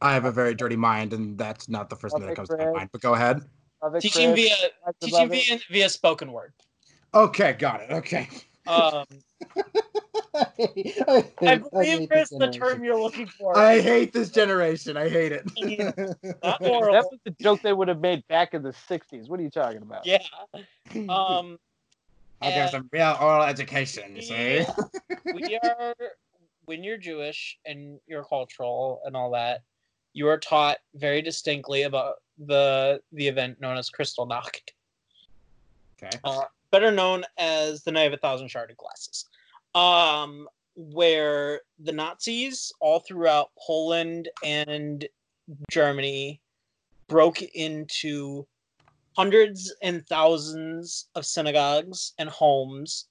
I 0.00 0.14
have 0.14 0.24
a 0.24 0.32
very 0.32 0.54
dirty 0.54 0.76
mind, 0.76 1.12
and 1.12 1.36
that's 1.36 1.68
not 1.68 1.90
the 1.90 1.96
first 1.96 2.14
thing 2.14 2.22
that 2.22 2.28
Okay, 2.28 2.36
comes 2.36 2.48
to 2.48 2.56
my 2.56 2.70
mind. 2.70 2.90
But 2.92 3.02
go 3.02 3.14
ahead. 3.14 3.42
It, 3.82 4.00
Teaching 4.00 4.32
Chris. 4.34 4.48
via 4.48 4.56
teaching 5.00 5.28
via 5.28 5.58
via 5.70 5.88
spoken 5.88 6.32
word. 6.32 6.52
Okay, 7.14 7.54
got 7.54 7.80
it. 7.82 7.90
Okay. 7.90 8.28
Um, 8.66 9.04
I 10.34 11.56
believe 11.72 12.08
Chris 12.08 12.30
the 12.30 12.50
term 12.52 12.84
you're 12.84 13.00
looking 13.00 13.26
for. 13.26 13.56
I 13.56 13.80
hate 13.80 14.12
this 14.12 14.30
generation. 14.30 14.96
I 14.96 15.08
hate 15.08 15.32
it. 15.32 15.44
Not 16.42 16.60
That 16.60 17.06
was 17.10 17.18
the 17.24 17.34
joke 17.40 17.62
they 17.62 17.72
would 17.72 17.88
have 17.88 18.00
made 18.00 18.26
back 18.28 18.54
in 18.54 18.62
the 18.62 18.70
'60s. 18.70 19.28
What 19.28 19.40
are 19.40 19.42
you 19.42 19.50
talking 19.50 19.82
about? 19.82 20.06
Yeah. 20.06 20.18
Um, 21.08 21.56
I'll 22.42 22.52
give 22.52 22.70
some 22.70 22.88
real 22.90 23.16
oral 23.20 23.44
education. 23.44 24.16
You 24.16 24.22
see? 24.22 24.64
We 25.32 25.58
are 25.62 25.94
when 26.64 26.82
you're 26.82 26.96
Jewish 26.96 27.58
and 27.66 28.00
you're 28.06 28.24
cultural 28.24 29.02
and 29.04 29.16
all 29.16 29.30
that, 29.32 29.62
you 30.12 30.28
are 30.28 30.38
taught 30.38 30.78
very 30.94 31.22
distinctly 31.22 31.82
about 31.82 32.16
the 32.46 33.00
the 33.12 33.28
event 33.28 33.60
known 33.60 33.76
as 33.76 33.90
Kristallnacht, 33.90 34.70
Okay. 36.02 36.16
uh, 36.24 36.42
better 36.70 36.90
known 36.90 37.24
as 37.38 37.82
the 37.82 37.92
Night 37.92 38.04
of 38.04 38.12
a 38.12 38.16
Thousand 38.16 38.48
Sharded 38.48 38.76
Glasses, 38.76 39.26
um, 39.74 40.48
where 40.76 41.60
the 41.78 41.92
Nazis 41.92 42.72
all 42.80 43.00
throughout 43.00 43.50
Poland 43.66 44.28
and 44.44 45.06
Germany 45.70 46.40
broke 47.08 47.42
into 47.42 48.46
hundreds 49.16 49.74
and 49.82 50.06
thousands 50.06 51.08
of 51.14 51.26
synagogues 51.26 52.14
and 52.18 52.28
homes 52.28 53.08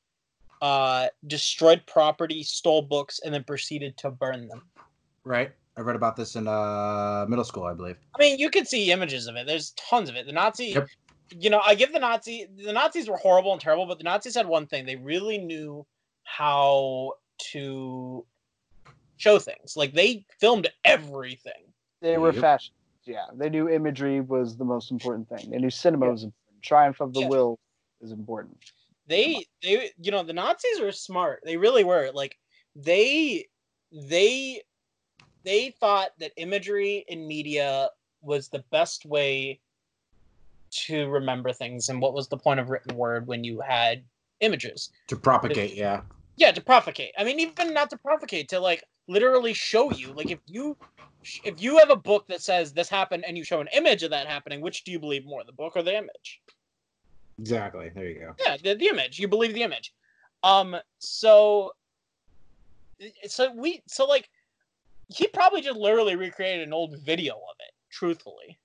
uh, 0.62 1.08
destroyed 1.28 1.82
property, 1.86 2.44
stole 2.44 2.82
books, 2.82 3.20
and 3.24 3.34
then 3.34 3.44
proceeded 3.44 3.96
to 3.98 4.12
burn 4.12 4.48
them. 4.48 4.64
Right. 5.24 5.52
I 5.78 5.82
read 5.82 5.96
about 5.96 6.18
this 6.18 6.36
in 6.36 6.48
uh 6.48 7.26
middle 7.30 7.46
school, 7.46 7.64
I 7.64 7.74
believe. 7.74 7.96
I 8.14 8.20
mean, 8.22 8.38
you 8.38 8.50
can 8.50 8.66
see 8.66 8.92
images 8.92 9.28
of 9.28 9.36
it. 9.38 9.48
There's 9.48 9.72
tons 9.72 10.10
of 10.10 10.16
it. 10.18 10.26
The 10.26 10.34
Nazi, 10.34 10.66
Yep. 10.72 10.88
you 11.32 11.50
know, 11.50 11.62
I 11.66 11.76
give 11.76 11.94
the 11.94 12.00
Nazi, 12.00 12.48
the 12.58 12.74
Nazis 12.74 13.08
were 13.10 13.16
horrible 13.16 13.54
and 13.54 13.62
terrible, 13.62 13.86
but 13.86 13.98
the 13.98 14.04
Nazis 14.04 14.36
had 14.36 14.46
one 14.48 14.68
thing: 14.68 14.86
they 14.86 14.98
really 14.98 15.38
knew 15.38 15.86
how 16.38 17.14
to 17.52 18.26
show 19.18 19.40
things. 19.40 19.76
Like 19.76 19.94
they 19.94 20.26
filmed 20.40 20.70
everything. 20.86 21.74
They 22.02 22.18
were 22.18 22.32
Yep. 22.32 22.42
fashion. 22.42 22.74
Yeah, 23.06 23.26
they 23.34 23.50
knew 23.50 23.68
imagery 23.70 24.22
was 24.22 24.56
the 24.56 24.66
most 24.66 24.92
important 24.92 25.28
thing. 25.28 25.50
They 25.50 25.58
knew 25.58 25.70
cinema 25.72 26.06
Yeah. 26.06 26.12
was 26.12 26.24
important. 26.26 26.64
Triumph 26.64 27.00
of 27.02 27.14
the 27.14 27.22
Yeah. 27.22 27.28
will 27.30 27.60
is 28.02 28.12
important. 28.12 28.58
they 29.08 29.44
they 29.64 29.90
you 30.00 30.12
know 30.12 30.22
the 30.22 30.32
nazis 30.34 30.80
were 30.80 30.92
smart 30.92 31.42
they 31.44 31.58
really 31.58 31.84
were 31.84 32.12
like 32.14 32.38
they 32.76 33.44
they 33.92 34.62
they 35.44 35.72
thought 35.80 36.12
that 36.20 36.32
imagery 36.38 37.04
in 37.08 37.26
media 37.28 37.90
was 38.22 38.50
the 38.50 38.64
best 38.70 39.06
way 39.08 39.60
to 40.70 41.08
remember 41.10 41.52
things 41.52 41.90
and 41.90 42.00
what 42.00 42.14
was 42.14 42.28
the 42.28 42.38
point 42.38 42.60
of 42.60 42.70
written 42.70 42.96
word 42.96 43.26
when 43.26 43.44
you 43.44 43.60
had 43.62 44.04
images 44.42 44.92
To 45.08 45.16
propagate, 45.16 45.74
yeah. 45.74 46.02
Yeah 46.40 46.52
to 46.52 46.62
propagate. 46.62 47.14
I 47.18 47.24
mean 47.24 47.40
even 47.40 47.74
not 47.74 47.90
to 47.92 47.98
propagate 47.98 48.50
to 48.50 48.60
like 48.60 48.84
literally 49.08 49.54
show 49.54 49.92
you 49.92 50.14
like 50.14 50.32
if 50.32 50.40
you 50.48 50.78
if 51.44 51.62
you 51.62 51.78
have 51.78 51.90
a 51.90 51.96
book 51.96 52.26
that 52.30 52.42
says 52.42 52.74
this 52.74 52.90
happened 52.90 53.26
and 53.28 53.38
you 53.38 53.44
show 53.44 53.60
an 53.60 53.68
image 53.74 54.04
of 54.04 54.12
that 54.12 54.28
happening 54.28 54.62
which 54.62 54.84
do 54.84 54.92
you 54.92 55.00
believe 55.00 55.26
more 55.26 55.44
the 55.44 55.54
book 55.54 55.74
or 55.76 55.84
the 55.84 55.96
image? 55.96 56.42
Exactly. 57.40 57.92
There 57.94 58.06
you 58.06 58.20
go. 58.20 58.34
yeah 58.44 58.58
the, 58.64 58.76
the 58.76 58.88
image. 58.88 59.20
You 59.20 59.28
believe 59.28 59.54
the 59.54 59.64
image. 59.64 59.94
Um 60.44 60.76
so 61.00 61.74
so 63.28 63.54
we 63.54 63.82
so 63.88 64.06
like 64.06 64.30
he 65.10 65.28
probably 65.28 65.62
just 65.62 65.80
literally 65.80 66.16
recreated 66.16 66.68
an 66.68 66.74
old 66.74 66.98
video 67.00 67.34
of 67.34 67.56
it 67.60 67.74
truthfully. 67.92 68.60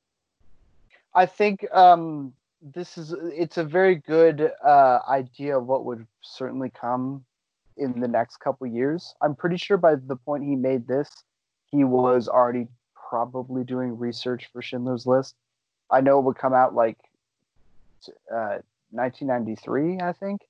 I 1.15 1.27
think 1.27 1.65
um, 1.73 2.33
this 2.61 2.99
is 2.99 3.15
it's 3.33 3.57
a 3.57 3.65
very 3.65 3.97
good 3.97 4.51
uh, 4.65 4.99
idea 5.09 5.57
of 5.57 5.67
what 5.67 5.85
would 5.85 6.07
certainly 6.23 6.71
come 6.71 7.25
in 7.77 8.01
the 8.01 8.09
next 8.09 8.39
couple 8.39 8.67
years. 8.67 9.15
I'm 9.21 9.35
pretty 9.35 9.57
sure 9.57 9.77
by 9.77 9.97
the 9.97 10.17
point 10.17 10.45
he 10.45 10.57
made 10.57 10.87
this, 10.87 11.11
he 11.67 11.85
was 11.85 12.29
already 12.29 12.69
probably 13.09 13.65
doing 13.65 13.99
research 13.99 14.49
for 14.53 14.63
Schindler's 14.63 15.07
List. 15.07 15.35
I 15.91 16.01
know 16.01 16.19
it 16.19 16.23
would 16.23 16.37
come 16.37 16.55
out 16.55 16.75
like 16.75 16.99
uh, 18.33 18.59
1993, 18.91 20.01
I 20.01 20.13
think, 20.13 20.43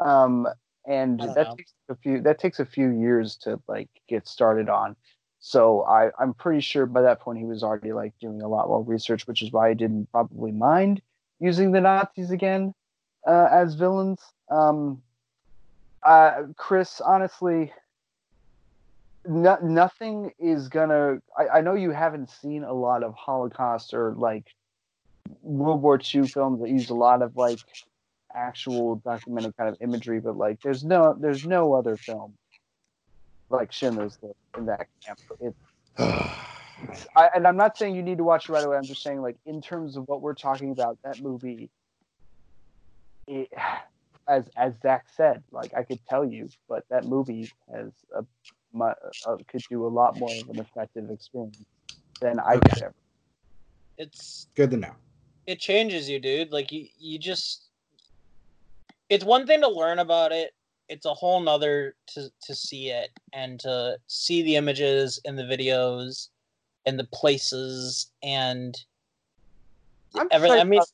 um, 0.00 0.48
and 0.86 1.22
I 1.22 1.26
that 1.34 1.48
know. 1.48 1.56
takes 1.56 1.72
a 1.88 1.94
few 1.96 2.20
that 2.22 2.38
takes 2.38 2.58
a 2.58 2.64
few 2.64 2.90
years 2.90 3.36
to 3.42 3.60
like 3.68 3.88
get 4.08 4.26
started 4.26 4.68
on. 4.68 4.96
So 5.40 5.82
I, 5.82 6.10
I'm 6.20 6.34
pretty 6.34 6.60
sure 6.60 6.86
by 6.86 7.02
that 7.02 7.20
point 7.20 7.38
he 7.38 7.44
was 7.44 7.62
already 7.64 7.92
like 7.92 8.12
doing 8.20 8.42
a 8.42 8.48
lot 8.48 8.68
more 8.68 8.82
research, 8.82 9.26
which 9.26 9.42
is 9.42 9.50
why 9.50 9.70
he 9.70 9.74
didn't 9.74 10.10
probably 10.12 10.52
mind 10.52 11.02
using 11.40 11.72
the 11.72 11.80
Nazis 11.80 12.30
again 12.30 12.72
uh, 13.26 13.48
as 13.50 13.74
villains. 13.74 14.20
Um, 14.50 15.02
uh, 16.02 16.44
Chris, 16.56 17.00
honestly, 17.00 17.72
no, 19.26 19.58
nothing 19.62 20.32
is 20.38 20.68
gonna. 20.68 21.18
I, 21.36 21.58
I 21.58 21.60
know 21.60 21.74
you 21.74 21.90
haven't 21.90 22.30
seen 22.30 22.64
a 22.64 22.72
lot 22.72 23.02
of 23.02 23.14
Holocaust 23.14 23.94
or 23.94 24.14
like 24.16 24.46
World 25.42 25.82
War 25.82 25.98
II 25.98 26.26
films 26.26 26.60
that 26.60 26.68
use 26.68 26.90
a 26.90 26.94
lot 26.94 27.22
of 27.22 27.36
like 27.36 27.60
actual 28.34 28.96
documented 28.96 29.56
kind 29.56 29.68
of 29.68 29.76
imagery, 29.80 30.18
but 30.20 30.36
like 30.36 30.60
there's 30.62 30.82
no 30.82 31.16
there's 31.18 31.46
no 31.46 31.74
other 31.74 31.96
film 31.96 32.34
like 33.52 33.70
Schindler's 33.70 34.18
List 34.22 34.34
in 34.56 34.66
that 34.66 34.88
camp. 35.04 35.20
It, 35.40 35.54
I, 35.98 37.30
and 37.34 37.46
I'm 37.46 37.56
not 37.56 37.78
saying 37.78 37.94
you 37.94 38.02
need 38.02 38.18
to 38.18 38.24
watch 38.24 38.48
it 38.48 38.52
right 38.52 38.64
away. 38.64 38.76
I'm 38.76 38.82
just 38.82 39.02
saying, 39.02 39.22
like, 39.22 39.36
in 39.46 39.62
terms 39.62 39.96
of 39.96 40.08
what 40.08 40.20
we're 40.20 40.34
talking 40.34 40.72
about, 40.72 40.98
that 41.04 41.20
movie, 41.20 41.70
it, 43.28 43.52
as 44.28 44.44
as 44.56 44.74
Zach 44.82 45.06
said, 45.14 45.42
like 45.50 45.72
I 45.74 45.82
could 45.82 45.98
tell 46.08 46.24
you, 46.24 46.48
but 46.68 46.84
that 46.90 47.06
movie 47.06 47.50
has 47.74 47.92
a, 48.16 48.24
mu- 48.72 48.84
uh, 49.26 49.36
could 49.48 49.62
do 49.68 49.86
a 49.86 49.88
lot 49.88 50.18
more 50.18 50.30
of 50.30 50.48
an 50.50 50.60
effective 50.60 51.10
experience 51.10 51.54
than 52.20 52.38
I 52.40 52.56
could 52.56 52.82
ever. 52.82 52.94
it's 53.98 54.48
Good 54.54 54.70
to 54.70 54.76
know. 54.76 54.94
it 55.46 55.58
changes 55.58 56.08
you 56.08 56.18
dude 56.20 56.52
like 56.52 56.70
you 56.72 56.86
you 56.98 57.18
just 57.18 57.68
it's 59.08 59.24
one 59.24 59.46
thing 59.46 59.60
to 59.60 59.68
learn 59.68 59.98
about 59.98 60.30
it 60.32 60.52
it's 60.88 61.04
a 61.06 61.14
whole 61.14 61.40
nother 61.40 61.94
to 62.06 62.30
to 62.42 62.54
see 62.54 62.88
it 62.90 63.10
and 63.32 63.58
to 63.60 63.96
see 64.06 64.42
the 64.42 64.56
images 64.56 65.20
and 65.24 65.38
the 65.38 65.42
videos 65.42 66.28
and 66.86 66.98
the 66.98 67.08
places 67.12 68.10
and 68.22 68.74
I'm 70.14 70.28
everything. 70.30 70.60
I 70.60 70.64
mean, 70.64 70.78
about- 70.78 70.88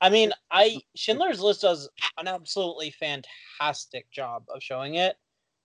I 0.00 0.10
mean, 0.10 0.32
I 0.50 0.78
Schindler's 0.94 1.40
List 1.40 1.62
does 1.62 1.88
an 2.18 2.28
absolutely 2.28 2.90
fantastic 2.90 4.10
job 4.10 4.44
of 4.54 4.62
showing 4.62 4.96
it. 4.96 5.16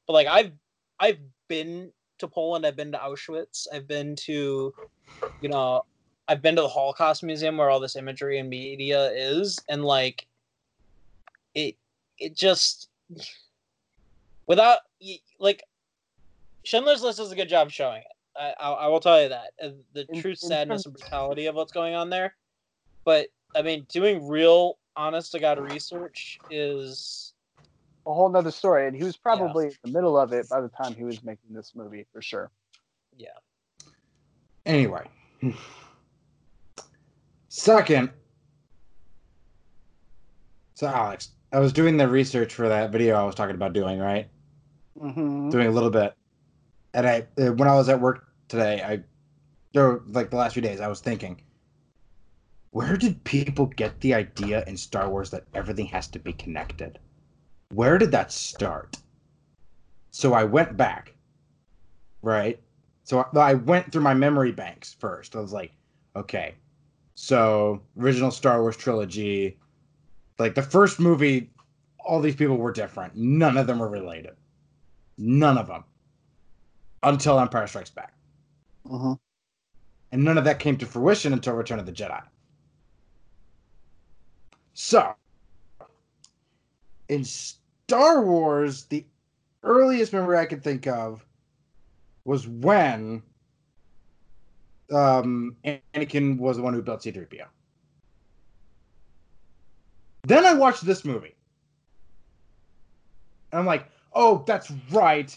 But 0.07 0.13
like, 0.13 0.27
I've 0.27 0.53
I've 0.99 1.19
been 1.47 1.91
to 2.19 2.27
Poland. 2.27 2.65
I've 2.65 2.75
been 2.75 2.91
to 2.93 2.97
Auschwitz. 2.97 3.67
I've 3.73 3.87
been 3.87 4.15
to, 4.17 4.73
you 5.41 5.49
know, 5.49 5.83
I've 6.27 6.41
been 6.41 6.55
to 6.55 6.61
the 6.61 6.67
Holocaust 6.69 7.23
Museum 7.23 7.57
where 7.57 7.69
all 7.69 7.79
this 7.79 7.95
imagery 7.95 8.39
and 8.39 8.49
media 8.49 9.11
is, 9.11 9.59
and 9.67 9.83
like, 9.83 10.27
it 11.55 11.75
it 12.17 12.35
just 12.35 12.89
without 14.47 14.79
like 15.39 15.63
Schindler's 16.63 17.01
List 17.01 17.17
does 17.17 17.31
a 17.31 17.35
good 17.35 17.49
job 17.49 17.71
showing 17.71 18.01
it. 18.01 18.07
I, 18.37 18.53
I, 18.59 18.71
I 18.71 18.87
will 18.87 19.01
tell 19.01 19.21
you 19.21 19.29
that 19.29 19.51
uh, 19.61 19.69
the 19.93 20.05
true 20.21 20.35
sadness 20.35 20.85
and 20.85 20.95
brutality 20.95 21.47
of 21.47 21.55
what's 21.55 21.73
going 21.73 21.95
on 21.95 22.09
there. 22.09 22.35
But 23.03 23.27
I 23.55 23.61
mean, 23.61 23.85
doing 23.89 24.27
real, 24.27 24.77
honest 24.95 25.31
to 25.31 25.39
god 25.39 25.59
research 25.59 26.39
is 26.49 27.33
a 28.05 28.13
whole 28.13 28.29
nother 28.29 28.51
story, 28.51 28.87
and 28.87 28.95
he 28.95 29.03
was 29.03 29.17
probably 29.17 29.67
in 29.67 29.73
the 29.83 29.91
middle 29.91 30.17
of 30.17 30.33
it 30.33 30.49
by 30.49 30.61
the 30.61 30.69
time 30.69 30.93
he 30.93 31.03
was 31.03 31.23
making 31.23 31.53
this 31.53 31.73
movie 31.75 32.05
for 32.11 32.21
sure. 32.21 32.51
yeah. 33.17 33.29
Anyway. 34.65 35.05
Second. 37.49 38.11
So 40.75 40.87
Alex, 40.87 41.29
I 41.51 41.59
was 41.59 41.73
doing 41.73 41.97
the 41.97 42.07
research 42.07 42.53
for 42.53 42.69
that 42.69 42.91
video 42.91 43.15
I 43.15 43.23
was 43.23 43.35
talking 43.35 43.55
about 43.55 43.73
doing, 43.73 43.99
right? 43.99 44.27
Mm-hmm. 44.99 45.49
Doing 45.49 45.67
a 45.67 45.71
little 45.71 45.89
bit. 45.89 46.15
And 46.93 47.07
I 47.07 47.27
uh, 47.39 47.53
when 47.53 47.67
I 47.67 47.75
was 47.75 47.89
at 47.89 47.99
work 47.99 48.27
today, 48.47 48.81
I 48.83 49.03
there 49.73 50.01
like 50.07 50.29
the 50.29 50.37
last 50.37 50.53
few 50.53 50.61
days, 50.61 50.79
I 50.79 50.87
was 50.87 50.99
thinking, 50.99 51.41
where 52.71 52.95
did 52.95 53.23
people 53.25 53.65
get 53.65 53.99
the 53.99 54.13
idea 54.13 54.63
in 54.65 54.77
Star 54.77 55.09
Wars 55.09 55.29
that 55.31 55.45
everything 55.53 55.85
has 55.87 56.07
to 56.07 56.19
be 56.19 56.33
connected? 56.33 56.99
Where 57.73 57.97
did 57.97 58.11
that 58.11 58.31
start? 58.31 58.97
So 60.11 60.33
I 60.33 60.45
went 60.45 60.77
back, 60.77 61.13
right? 62.21 62.59
So 63.03 63.25
I, 63.35 63.55
went 63.55 63.91
through 63.91 64.03
my 64.03 64.13
memory 64.13 64.51
banks 64.53 64.93
first. 64.93 65.35
I 65.35 65.41
was 65.41 65.51
like, 65.51 65.73
okay, 66.15 66.55
so 67.15 67.81
original 67.99 68.31
Star 68.31 68.61
Wars 68.61 68.77
trilogy, 68.77 69.57
like 70.39 70.55
the 70.55 70.61
first 70.61 70.99
movie, 70.99 71.49
all 71.99 72.21
these 72.21 72.35
people 72.35 72.57
were 72.57 72.71
different. 72.71 73.15
None 73.15 73.57
of 73.57 73.67
them 73.67 73.79
were 73.79 73.89
related. 73.89 74.35
None 75.17 75.57
of 75.57 75.67
them. 75.67 75.83
Until 77.03 77.39
Empire 77.39 77.67
Strikes 77.67 77.89
Back. 77.89 78.13
Mm-hmm. 78.85 79.13
And 80.13 80.23
none 80.23 80.37
of 80.37 80.45
that 80.45 80.59
came 80.59 80.77
to 80.77 80.85
fruition 80.85 81.33
until 81.33 81.53
Return 81.53 81.79
of 81.79 81.85
the 81.85 81.91
Jedi. 81.91 82.21
So, 84.73 85.13
in 87.09 87.23
Star 87.23 88.23
Wars, 88.23 88.85
the 88.85 89.05
earliest 89.63 90.13
memory 90.13 90.37
I 90.37 90.45
could 90.45 90.63
think 90.63 90.87
of 90.87 91.25
was 92.25 92.47
when 92.47 93.21
um, 94.91 95.55
Anakin 95.65 96.37
was 96.37 96.57
the 96.57 96.63
one 96.63 96.73
who 96.73 96.81
built 96.81 97.01
C3PO. 97.01 97.45
Then 100.23 100.45
I 100.45 100.53
watched 100.53 100.85
this 100.85 101.03
movie. 101.03 101.35
And 103.51 103.59
I'm 103.59 103.65
like, 103.65 103.85
oh, 104.13 104.43
that's 104.45 104.71
right. 104.91 105.35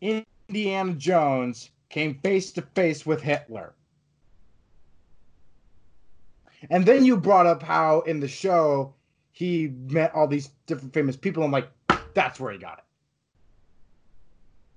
Indiana 0.00 0.92
Jones 0.94 1.70
came 1.88 2.18
face 2.20 2.52
to 2.52 2.62
face 2.62 3.04
with 3.04 3.20
Hitler. 3.20 3.74
And 6.70 6.84
then 6.86 7.04
you 7.04 7.16
brought 7.16 7.46
up 7.46 7.62
how 7.62 8.00
in 8.02 8.20
the 8.20 8.28
show 8.28 8.94
he 9.32 9.68
met 9.88 10.14
all 10.14 10.26
these 10.26 10.50
different 10.66 10.94
famous 10.94 11.16
people. 11.16 11.42
I'm 11.42 11.50
like, 11.50 11.68
that's 12.14 12.38
where 12.38 12.52
he 12.52 12.58
got 12.58 12.78
it. 12.78 12.84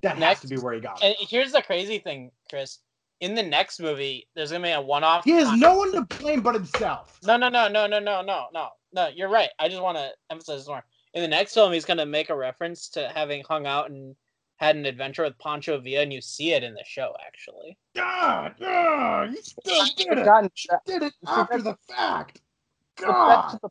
That 0.02 0.20
Next- 0.20 0.42
has 0.42 0.50
to 0.50 0.56
be 0.56 0.62
where 0.62 0.74
he 0.74 0.80
got 0.80 1.02
it. 1.02 1.06
And 1.06 1.16
here's 1.30 1.52
the 1.52 1.62
crazy 1.62 2.00
thing, 2.00 2.32
Chris. 2.50 2.80
In 3.20 3.34
the 3.34 3.42
next 3.44 3.80
movie, 3.80 4.28
there's 4.36 4.52
gonna 4.52 4.64
be 4.64 4.72
a 4.72 4.80
one-off. 4.82 5.24
He 5.24 5.32
has 5.32 5.52
no 5.54 5.76
one 5.76 5.92
to 5.94 6.02
blame 6.02 6.42
but 6.42 6.54
himself. 6.54 7.20
No, 7.24 7.36
no, 7.36 7.50
no, 7.50 7.68
no, 7.68 7.88
no, 7.88 8.00
no, 8.00 8.22
no, 8.22 8.46
no, 8.54 8.70
no. 8.94 9.08
You're 9.08 9.30
right. 9.30 9.50
I 9.58 9.68
just 9.70 9.82
want 9.82 9.98
to 9.98 10.12
emphasize 10.30 10.60
this 10.60 10.68
more. 10.68 10.84
In 11.16 11.24
the 11.24 11.28
next 11.28 11.56
film, 11.56 11.74
he's 11.74 11.86
gonna 11.86 12.06
make 12.06 12.30
a 12.30 12.36
reference 12.36 12.90
to 12.90 13.10
having 13.10 13.44
hung 13.44 13.66
out 13.66 13.90
and 13.90 14.16
had 14.58 14.76
an 14.76 14.86
adventure 14.86 15.24
with 15.24 15.38
Pancho 15.40 15.80
Villa, 15.80 16.02
and 16.04 16.12
you 16.12 16.22
see 16.22 16.54
it 16.54 16.64
in 16.64 16.74
the 16.74 16.84
show, 16.86 17.16
actually. 17.26 17.78
God, 17.96 18.56
God, 18.60 19.32
you 19.32 19.42
still 19.42 19.86
did 19.96 20.18
it. 20.20 20.26
Gotten, 20.26 20.50
You 20.56 20.78
did 20.86 21.04
it 21.04 21.14
after 21.28 21.62
the 21.62 21.78
fact. 21.88 22.42
But 22.98 23.28
that's 23.28 23.52
God. 23.54 23.60
the 23.62 23.70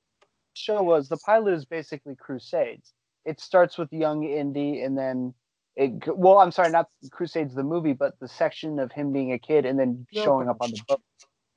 show 0.55 0.83
was. 0.83 1.09
The 1.09 1.17
pilot 1.19 1.55
is 1.55 1.65
basically 1.65 2.15
Crusades. 2.15 2.93
It 3.25 3.41
starts 3.41 3.77
with 3.77 3.93
young 3.93 4.23
Indy, 4.25 4.83
and 4.83 4.97
then 4.97 5.35
it. 5.75 5.93
Well, 6.07 6.39
I'm 6.39 6.53
sorry, 6.53 6.71
not 6.71 6.89
Crusades 7.11 7.55
the 7.55 7.65
movie, 7.65 7.93
but 7.93 8.19
the 8.21 8.29
section 8.29 8.79
of 8.79 8.93
him 8.93 9.13
being 9.13 9.33
a 9.33 9.39
kid 9.39 9.67
and 9.67 9.79
then 9.79 10.07
No. 10.13 10.23
showing 10.23 10.49
up 10.49 10.59
on 10.61 10.71
the 10.71 10.81
boat. 10.89 11.03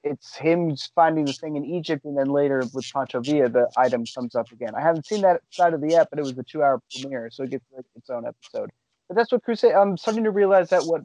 It's 0.04 0.36
him 0.38 0.76
finding 0.96 1.26
the 1.26 1.34
thing 1.34 1.58
in 1.58 1.66
Egypt, 1.66 2.06
and 2.06 2.18
then 2.18 2.28
later 2.28 2.64
with 2.74 2.86
Pancho 2.92 3.20
Villa, 3.22 3.50
the 3.50 3.68
item 3.76 4.06
comes 4.16 4.34
up 4.34 4.50
again. 4.52 4.74
I 4.74 4.82
haven't 4.82 5.06
seen 5.06 5.22
that 5.22 5.42
side 5.52 5.74
of 5.74 5.82
the 5.82 5.96
app, 5.96 6.10
but 6.10 6.20
it 6.20 6.24
was 6.24 6.38
a 6.38 6.44
two-hour 6.44 6.82
premiere, 6.92 7.30
so 7.30 7.44
it 7.44 7.52
gets 7.52 7.66
like, 7.76 7.86
its 7.96 8.10
own 8.10 8.26
episode. 8.26 8.72
But 9.10 9.15
that's 9.15 9.31
what 9.31 9.44
Crusade. 9.44 9.73
I'm 9.73 9.98
starting 9.98 10.23
to 10.23 10.31
realize 10.31 10.69
that 10.69 10.86
what 10.86 11.02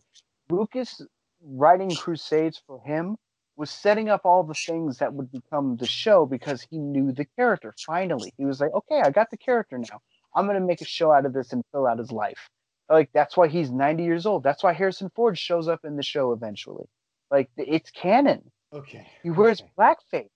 Lucas 0.50 1.00
writing 1.42 1.90
Crusades 1.90 2.62
for 2.66 2.80
him 2.82 3.16
was 3.56 3.70
setting 3.70 4.08
up 4.08 4.22
all 4.24 4.42
the 4.42 4.54
things 4.54 4.98
that 4.98 5.14
would 5.14 5.32
become 5.32 5.76
the 5.76 5.86
show 5.86 6.26
because 6.26 6.62
he 6.70 6.78
knew 6.78 7.12
the 7.12 7.24
character. 7.36 7.74
Finally, 7.86 8.32
he 8.36 8.44
was 8.44 8.60
like, 8.60 8.72
"Okay, 8.74 9.00
I 9.00 9.10
got 9.10 9.30
the 9.30 9.36
character 9.38 9.78
now. 9.78 10.00
I'm 10.34 10.46
gonna 10.46 10.60
make 10.60 10.82
a 10.82 10.84
show 10.84 11.12
out 11.12 11.24
of 11.24 11.32
this 11.32 11.52
and 11.52 11.64
fill 11.72 11.86
out 11.86 11.98
his 11.98 12.12
life." 12.12 12.50
Like 12.90 13.10
that's 13.12 13.36
why 13.36 13.48
he's 13.48 13.70
90 13.70 14.04
years 14.04 14.26
old. 14.26 14.42
That's 14.42 14.62
why 14.62 14.74
Harrison 14.74 15.10
Ford 15.14 15.38
shows 15.38 15.66
up 15.66 15.84
in 15.84 15.96
the 15.96 16.02
show 16.02 16.32
eventually. 16.32 16.86
Like 17.30 17.48
it's 17.56 17.90
canon. 17.90 18.50
Okay. 18.72 19.06
He 19.22 19.30
wears 19.30 19.62
okay. 19.62 19.70
blackface. 19.78 20.28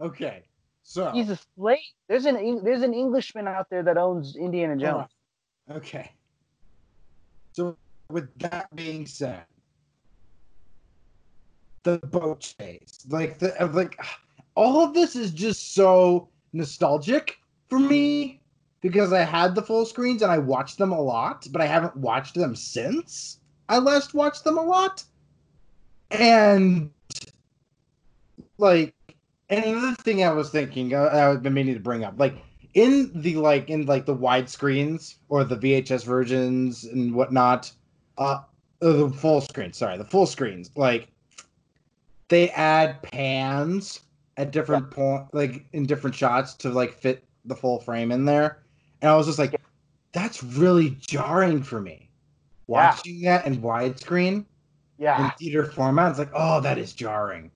Okay. 0.00 0.44
So 0.82 1.10
He's 1.10 1.30
a 1.30 1.38
slave. 1.56 1.78
There's 2.08 2.26
an 2.26 2.62
there's 2.62 2.82
an 2.82 2.94
Englishman 2.94 3.48
out 3.48 3.68
there 3.70 3.82
that 3.82 3.96
owns 3.96 4.36
Indiana 4.36 4.76
Jones. 4.76 5.10
Okay. 5.70 6.12
So 7.52 7.76
with 8.10 8.28
that 8.38 8.74
being 8.74 9.06
said, 9.06 9.44
the 11.82 11.98
boat 11.98 12.40
chase, 12.58 13.06
like 13.08 13.38
the 13.38 13.54
like 13.72 13.98
all 14.54 14.82
of 14.82 14.94
this 14.94 15.16
is 15.16 15.30
just 15.30 15.74
so 15.74 16.28
nostalgic 16.52 17.36
for 17.68 17.78
me 17.78 18.40
because 18.80 19.12
I 19.12 19.22
had 19.22 19.54
the 19.54 19.62
full 19.62 19.84
screens 19.86 20.22
and 20.22 20.30
I 20.30 20.38
watched 20.38 20.78
them 20.78 20.92
a 20.92 21.00
lot, 21.00 21.46
but 21.50 21.60
I 21.60 21.66
haven't 21.66 21.96
watched 21.96 22.34
them 22.34 22.54
since 22.54 23.40
I 23.68 23.78
last 23.78 24.14
watched 24.14 24.44
them 24.44 24.58
a 24.58 24.62
lot. 24.62 25.04
And 26.10 26.90
like 28.58 28.94
and 29.48 29.64
another 29.64 29.94
thing 29.96 30.24
I 30.24 30.30
was 30.30 30.50
thinking, 30.50 30.94
uh, 30.94 31.02
I, 31.04 31.30
I've 31.30 31.42
been 31.42 31.54
meaning 31.54 31.74
to 31.74 31.80
bring 31.80 32.04
up, 32.04 32.14
like 32.18 32.36
in 32.76 33.10
the 33.14 33.36
like 33.36 33.70
in 33.70 33.86
like 33.86 34.04
the 34.04 34.14
wide 34.14 34.50
screens 34.50 35.16
or 35.30 35.44
the 35.44 35.56
VHS 35.56 36.04
versions 36.04 36.84
and 36.84 37.12
whatnot, 37.14 37.72
uh, 38.18 38.42
the 38.80 39.08
full 39.08 39.40
screen. 39.40 39.72
Sorry, 39.72 39.96
the 39.96 40.04
full 40.04 40.26
screens. 40.26 40.70
Like 40.76 41.08
they 42.28 42.50
add 42.50 43.02
pans 43.02 44.00
at 44.36 44.52
different 44.52 44.90
point, 44.90 45.24
like 45.32 45.64
in 45.72 45.86
different 45.86 46.14
shots 46.14 46.52
to 46.54 46.68
like 46.68 46.92
fit 46.92 47.24
the 47.46 47.56
full 47.56 47.80
frame 47.80 48.12
in 48.12 48.26
there, 48.26 48.62
and 49.00 49.10
I 49.10 49.16
was 49.16 49.26
just 49.26 49.38
like, 49.38 49.58
that's 50.12 50.42
really 50.42 50.90
jarring 51.00 51.62
for 51.62 51.80
me. 51.80 52.10
Yeah. 52.68 52.90
Watching 52.90 53.22
that 53.22 53.46
in 53.46 53.62
widescreen 53.62 54.44
yeah, 54.98 55.24
in 55.24 55.30
theater 55.38 55.64
format, 55.64 56.10
it's 56.10 56.18
like, 56.18 56.32
oh, 56.34 56.60
that 56.60 56.76
is 56.76 56.92
jarring. 56.92 57.50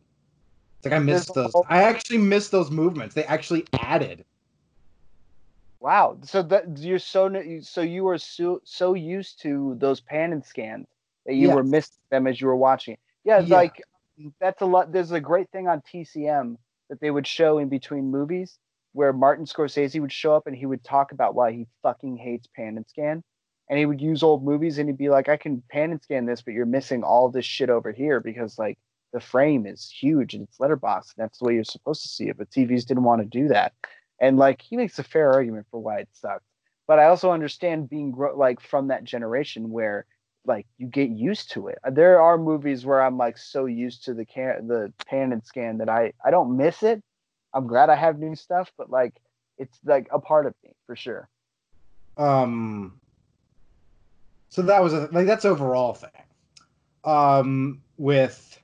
It's 0.79 0.87
like 0.87 0.95
I 0.95 0.99
missed 0.99 1.35
those. 1.35 1.53
I 1.69 1.83
actually 1.83 2.19
missed 2.19 2.51
those 2.53 2.71
movements. 2.71 3.15
They 3.15 3.25
actually 3.25 3.67
added. 3.75 4.25
Wow. 5.81 6.19
So 6.23 6.43
that 6.43 6.79
you're 6.79 6.99
so 6.99 7.31
so 7.63 7.81
you 7.81 8.05
were 8.05 8.19
so 8.19 8.61
so 8.65 8.95
used 8.95 9.41
to 9.43 9.77
those 9.79 10.01
pan 10.01 10.33
and 10.33 10.45
scans 10.45 10.87
that 11.27 11.35
you 11.35 11.49
Yeah. 11.49 11.55
were 11.55 11.65
missing 11.65 11.99
them 12.11 12.27
as 12.27 12.41
you 12.41 12.47
were 12.47 12.57
watching. 12.57 12.95
it. 12.95 13.01
Yeah, 13.25 13.41
Yeah. 13.41 13.57
like 13.57 13.83
mm, 14.21 14.33
that's 14.41 14.61
a 14.61 14.67
lot. 14.67 14.93
There's 14.93 15.11
a 15.13 15.21
great 15.21 15.51
thing 15.51 15.69
on 15.69 15.81
TCM 15.83 16.59
that 16.91 17.01
they 17.01 17.11
would 17.11 17.27
show 17.27 17.59
in 17.59 17.69
between 17.69 18.11
movies 18.11 18.59
where 18.93 19.13
Martin 19.13 19.47
Scorsese 19.47 20.01
would 20.01 20.13
show 20.13 20.35
up 20.35 20.47
and 20.47 20.55
he 20.57 20.67
would 20.67 20.85
talk 20.85 21.13
about 21.13 21.35
why 21.35 21.53
he 21.53 21.67
fucking 21.83 22.17
hates 22.19 22.47
pan 22.55 22.77
and 22.77 22.87
scan. 22.89 23.23
And 23.69 23.79
he 23.79 23.87
would 23.87 24.01
use 24.01 24.23
old 24.25 24.43
movies 24.45 24.79
and 24.79 24.89
he'd 24.89 24.99
be 24.99 25.11
like, 25.11 25.29
I 25.29 25.37
can 25.37 25.63
pan 25.71 25.93
and 25.93 26.03
scan 26.03 26.27
this, 26.27 26.43
but 26.43 26.55
you're 26.55 26.67
missing 26.67 27.05
all 27.05 27.29
this 27.31 27.45
shit 27.47 27.71
over 27.71 27.93
here 27.93 28.19
because 28.21 28.59
like 28.59 28.79
the 29.13 29.21
frame 29.21 29.65
is 29.65 29.89
huge 29.89 30.35
and 30.35 30.43
it's 30.43 30.59
letterbox 30.59 31.15
and 31.17 31.23
that's 31.23 31.39
the 31.39 31.45
way 31.45 31.55
you're 31.55 31.63
supposed 31.65 32.03
to 32.03 32.09
see 32.09 32.29
it. 32.29 32.37
But 32.37 32.51
TVs 32.51 32.85
didn't 32.85 33.05
want 33.05 33.23
to 33.23 33.27
do 33.29 33.47
that. 33.49 33.73
And 34.21 34.37
like 34.37 34.61
he 34.61 34.77
makes 34.77 34.99
a 34.99 35.03
fair 35.03 35.33
argument 35.33 35.67
for 35.71 35.81
why 35.81 36.01
it 36.01 36.09
sucks. 36.13 36.45
But 36.87 36.99
I 36.99 37.07
also 37.07 37.31
understand 37.31 37.89
being 37.89 38.15
like 38.37 38.61
from 38.61 38.89
that 38.89 39.05
generation 39.05 39.71
where 39.71 40.07
like 40.45 40.67
you 40.79 40.87
get 40.87 41.11
used 41.11 41.53
to 41.53 41.69
it. 41.69 41.79
There 41.93 42.21
are 42.21 42.37
movies 42.37 42.85
where 42.85 43.03
I'm 43.03 43.17
like 43.17 43.39
so 43.39 43.67
used 43.67 44.05
to 44.05 44.15
the 44.15 44.25
can 44.25 44.67
the 44.67 44.93
pan 45.07 45.33
and 45.33 45.45
scan 45.45 45.79
that 45.79 45.89
I 45.89 46.13
I 46.25 46.31
don't 46.31 46.57
miss 46.57 46.83
it. 46.83 47.03
I'm 47.55 47.67
glad 47.67 47.91
I 47.91 47.97
have 47.97 48.19
new 48.19 48.35
stuff, 48.35 48.71
but 48.77 48.91
like 48.91 49.15
it's 49.57 49.79
like 49.85 50.09
a 50.11 50.19
part 50.19 50.47
of 50.47 50.55
me 50.65 50.73
for 50.87 50.97
sure. 50.97 51.29
Um. 52.17 53.01
So 54.49 54.63
that 54.63 54.83
was 54.83 54.93
a, 54.93 55.09
like 55.13 55.27
that's 55.27 55.45
overall 55.45 55.95
thing. 55.95 56.11
Um. 57.05 57.83
With. 57.97 58.61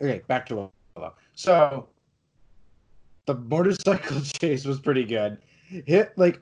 Okay, 0.00 0.22
back 0.26 0.46
to 0.46 0.70
Willow. 0.96 1.14
So. 1.34 1.89
The 3.30 3.36
motorcycle 3.36 4.20
chase 4.24 4.64
was 4.64 4.80
pretty 4.80 5.04
good. 5.04 5.38
Hit 5.68 6.12
like. 6.16 6.40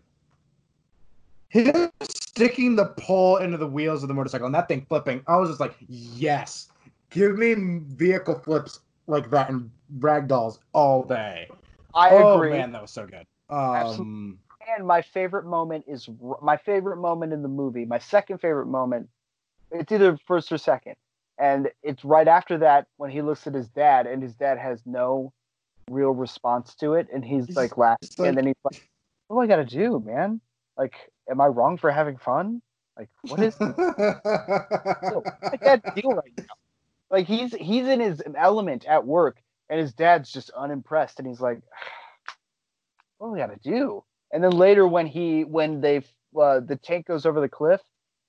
Him 1.50 1.90
sticking 2.02 2.76
the 2.76 2.86
pole 2.86 3.36
into 3.36 3.58
the 3.58 3.66
wheels 3.66 4.02
of 4.02 4.08
the 4.08 4.14
motorcycle 4.14 4.46
and 4.46 4.54
that 4.54 4.68
thing 4.68 4.86
flipping. 4.88 5.22
I 5.26 5.36
was 5.36 5.50
just 5.50 5.60
like, 5.60 5.74
yes, 5.86 6.68
give 7.10 7.36
me 7.36 7.54
vehicle 7.88 8.38
flips 8.38 8.80
like 9.06 9.28
that 9.30 9.50
and 9.50 9.70
ragdolls 9.98 10.60
all 10.72 11.02
day. 11.02 11.48
I 11.94 12.08
agree. 12.08 12.22
oh 12.22 12.36
agree. 12.36 12.50
man, 12.52 12.72
that 12.72 12.80
was 12.80 12.90
so 12.90 13.06
good. 13.06 13.26
Um. 13.50 14.38
And 14.76 14.86
my 14.86 15.02
favorite 15.02 15.44
moment 15.44 15.84
is 15.86 16.08
my 16.42 16.56
favorite 16.56 16.98
moment 16.98 17.34
in 17.34 17.42
the 17.42 17.48
movie. 17.48 17.84
My 17.84 17.98
second 17.98 18.38
favorite 18.38 18.66
moment, 18.66 19.08
it's 19.70 19.92
either 19.92 20.18
first 20.26 20.52
or 20.52 20.58
second, 20.58 20.96
and 21.38 21.70
it's 21.82 22.04
right 22.04 22.28
after 22.28 22.56
that 22.58 22.86
when 22.96 23.10
he 23.10 23.20
looks 23.20 23.46
at 23.46 23.54
his 23.54 23.68
dad 23.68 24.06
and 24.06 24.22
his 24.22 24.34
dad 24.34 24.58
has 24.58 24.80
no 24.86 25.32
real 25.90 26.10
response 26.10 26.74
to 26.76 26.94
it, 26.94 27.08
and 27.12 27.24
he's 27.24 27.46
He's 27.46 27.56
like 27.56 27.76
laughing, 27.76 28.08
like- 28.18 28.28
and 28.28 28.36
then 28.36 28.46
he's 28.46 28.56
like, 28.64 28.88
"What 29.28 29.36
do 29.36 29.40
I 29.40 29.46
got 29.46 29.56
to 29.56 29.76
do, 29.76 30.02
man? 30.04 30.40
Like, 30.76 30.94
am 31.30 31.40
I 31.40 31.46
wrong 31.46 31.76
for 31.76 31.90
having 31.90 32.16
fun? 32.16 32.62
Like, 32.96 33.08
what 33.22 33.42
is 33.42 33.54
dad's 35.62 35.84
deal 35.94 36.12
right 36.12 36.32
now? 36.36 36.44
Like, 37.10 37.26
he's 37.26 37.54
he's 37.54 37.86
in 37.86 38.00
his 38.00 38.22
element 38.36 38.84
at 38.86 39.06
work, 39.06 39.40
and 39.68 39.80
his 39.80 39.92
dad's 39.92 40.32
just 40.32 40.50
unimpressed, 40.50 41.18
and 41.18 41.28
he's 41.28 41.40
like, 41.40 41.60
"What 43.18 43.28
do 43.28 43.32
we 43.32 43.38
got 43.38 43.50
to 43.50 43.70
do?" 43.70 44.04
And 44.32 44.42
then 44.42 44.52
later, 44.52 44.86
when 44.86 45.06
he 45.06 45.44
when 45.44 45.80
they 45.80 46.02
uh, 46.38 46.60
the 46.60 46.76
tank 46.76 47.06
goes 47.06 47.24
over 47.24 47.40
the 47.40 47.48
cliff, 47.48 47.80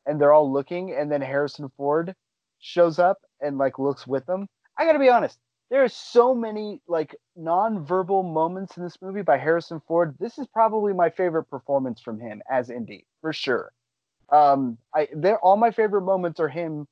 and 0.05 0.19
they're 0.19 0.33
all 0.33 0.51
looking, 0.51 0.93
and 0.93 1.11
then 1.11 1.21
Harrison 1.21 1.71
Ford 1.77 2.15
shows 2.59 2.99
up 2.99 3.17
and 3.41 3.57
like 3.57 3.79
looks 3.79 4.05
with 4.05 4.25
them. 4.25 4.47
I 4.77 4.85
got 4.85 4.93
to 4.93 4.99
be 4.99 5.09
honest. 5.09 5.37
There 5.69 5.83
are 5.83 5.89
so 5.89 6.33
many 6.33 6.81
like 6.87 7.15
non-verbal 7.35 8.23
moments 8.23 8.75
in 8.77 8.83
this 8.83 8.97
movie 9.01 9.21
by 9.21 9.37
Harrison 9.37 9.81
Ford. 9.87 10.15
This 10.19 10.39
is 10.39 10.47
probably 10.47 10.93
my 10.93 11.09
favorite 11.11 11.45
performance 11.45 12.01
from 12.01 12.19
him 12.19 12.41
as 12.49 12.69
Indy, 12.69 13.05
for 13.21 13.33
sure. 13.33 13.71
Um, 14.31 14.77
I 14.93 15.07
there 15.13 15.39
all 15.39 15.57
my 15.57 15.71
favorite 15.71 16.01
moments 16.01 16.39
are 16.39 16.49
him 16.49 16.87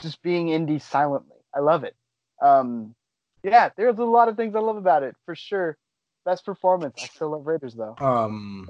just 0.00 0.22
being 0.22 0.48
indie 0.48 0.80
silently. 0.80 1.38
I 1.54 1.60
love 1.60 1.84
it. 1.84 1.94
Um, 2.40 2.94
yeah, 3.42 3.70
there's 3.76 3.98
a 3.98 4.04
lot 4.04 4.28
of 4.28 4.36
things 4.36 4.54
I 4.54 4.60
love 4.60 4.76
about 4.76 5.02
it 5.02 5.16
for 5.24 5.34
sure. 5.34 5.76
Best 6.24 6.44
performance. 6.44 6.96
I 7.02 7.06
still 7.06 7.30
love 7.30 7.46
Raiders 7.46 7.74
though. 7.74 7.96
Um, 7.98 8.68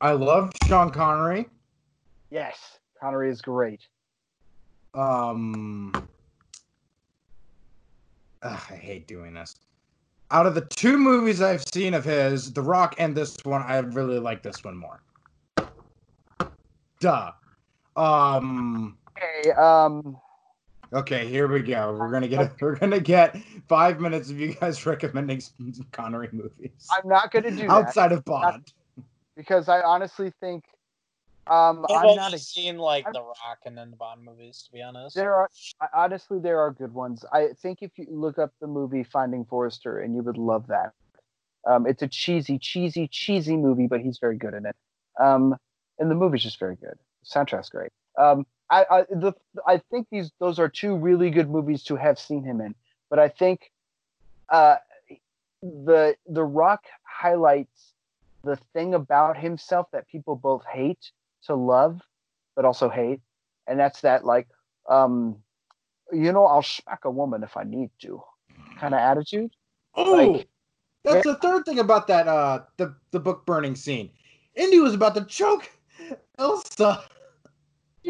I 0.00 0.12
love 0.12 0.50
Sean 0.66 0.90
Connery. 0.90 1.46
Yes, 2.30 2.78
Connery 3.00 3.30
is 3.30 3.40
great. 3.40 3.80
Um, 4.94 6.09
ugh, 8.42 8.62
I 8.70 8.74
hate 8.76 9.06
doing 9.06 9.34
this. 9.34 9.54
Out 10.30 10.46
of 10.46 10.54
the 10.54 10.62
two 10.62 10.96
movies 10.96 11.42
I've 11.42 11.64
seen 11.72 11.94
of 11.94 12.04
his, 12.04 12.52
The 12.52 12.62
Rock 12.62 12.94
and 12.98 13.16
this 13.16 13.36
one, 13.44 13.62
I 13.62 13.78
really 13.78 14.18
like 14.20 14.42
this 14.42 14.62
one 14.62 14.76
more. 14.76 15.02
Duh. 17.00 17.32
Um. 17.96 18.96
Okay. 19.16 19.50
Um. 19.52 20.16
Okay, 20.92 21.28
here 21.28 21.46
we 21.46 21.62
go. 21.62 21.96
We're 21.98 22.10
gonna 22.10 22.28
get 22.28 22.60
we're 22.60 22.76
gonna 22.76 23.00
get 23.00 23.36
five 23.68 24.00
minutes 24.00 24.30
of 24.30 24.40
you 24.40 24.54
guys 24.54 24.84
recommending 24.86 25.40
Connery 25.92 26.28
movies 26.32 26.88
I'm 26.90 27.08
not 27.08 27.30
gonna 27.30 27.50
do 27.50 27.58
that 27.58 27.70
outside 27.70 28.12
of 28.12 28.24
Bond. 28.24 28.72
because 29.36 29.68
I 29.68 29.82
honestly 29.82 30.32
think 30.40 30.64
um, 31.50 31.84
I've 31.90 32.06
I'm 32.10 32.16
not. 32.16 32.32
A, 32.34 32.38
seen 32.38 32.78
like 32.78 33.04
I'm- 33.04 33.12
The 33.12 33.22
Rock 33.22 33.58
and 33.66 33.76
then 33.76 33.90
the 33.90 33.96
Bond 33.96 34.22
movies, 34.24 34.62
to 34.66 34.72
be 34.72 34.80
honest. 34.82 35.14
there 35.16 35.34
are 35.34 35.48
honestly 35.94 36.38
there 36.38 36.60
are 36.60 36.70
good 36.70 36.94
ones. 36.94 37.24
I 37.32 37.48
think 37.60 37.78
if 37.82 37.90
you 37.98 38.06
look 38.08 38.38
up 38.38 38.52
the 38.60 38.66
movie 38.66 39.02
Finding 39.04 39.44
Forrester, 39.44 39.98
and 40.00 40.14
you 40.14 40.22
would 40.22 40.38
love 40.38 40.66
that. 40.68 40.92
Um, 41.66 41.86
it's 41.86 42.02
a 42.02 42.08
cheesy, 42.08 42.58
cheesy, 42.58 43.06
cheesy 43.08 43.56
movie, 43.56 43.86
but 43.86 44.00
he's 44.00 44.18
very 44.18 44.36
good 44.38 44.54
in 44.54 44.64
it. 44.64 44.74
Um, 45.18 45.54
and 45.98 46.10
the 46.10 46.14
movie's 46.14 46.42
just 46.42 46.58
very 46.58 46.76
good. 46.76 46.98
soundtrack's 47.24 47.68
great. 47.68 47.90
Um, 48.18 48.46
I, 48.70 48.86
I 48.90 49.02
the 49.10 49.32
I 49.66 49.78
think 49.90 50.06
these 50.10 50.30
those 50.38 50.58
are 50.58 50.68
two 50.68 50.96
really 50.96 51.30
good 51.30 51.50
movies 51.50 51.82
to 51.84 51.96
have 51.96 52.18
seen 52.18 52.44
him 52.44 52.60
in. 52.60 52.74
But 53.10 53.18
I 53.18 53.28
think 53.28 53.70
uh, 54.48 54.76
the 55.62 56.16
the 56.26 56.44
Rock 56.44 56.84
highlights 57.02 57.92
the 58.42 58.56
thing 58.72 58.94
about 58.94 59.36
himself 59.36 59.88
that 59.92 60.08
people 60.08 60.36
both 60.36 60.64
hate 60.64 61.10
to 61.46 61.54
love, 61.54 62.00
but 62.56 62.64
also 62.64 62.88
hate, 62.88 63.20
and 63.66 63.78
that's 63.78 64.00
that 64.02 64.24
like 64.24 64.48
um, 64.88 65.36
you 66.12 66.32
know 66.32 66.44
I'll 66.46 66.62
smack 66.62 67.04
a 67.04 67.10
woman 67.10 67.42
if 67.42 67.56
I 67.56 67.64
need 67.64 67.90
to 68.02 68.22
kind 68.78 68.94
of 68.94 69.00
attitude. 69.00 69.50
Oh, 69.94 70.32
Like- 70.32 70.48
that's 71.02 71.24
the 71.24 71.36
third 71.36 71.64
thing 71.64 71.78
about 71.78 72.06
that 72.08 72.28
uh 72.28 72.60
the 72.76 72.94
the 73.10 73.20
book 73.20 73.46
burning 73.46 73.74
scene. 73.74 74.10
Indy 74.54 74.80
was 74.80 74.92
about 74.94 75.14
to 75.14 75.24
choke 75.24 75.70
Elsa. 76.38 77.02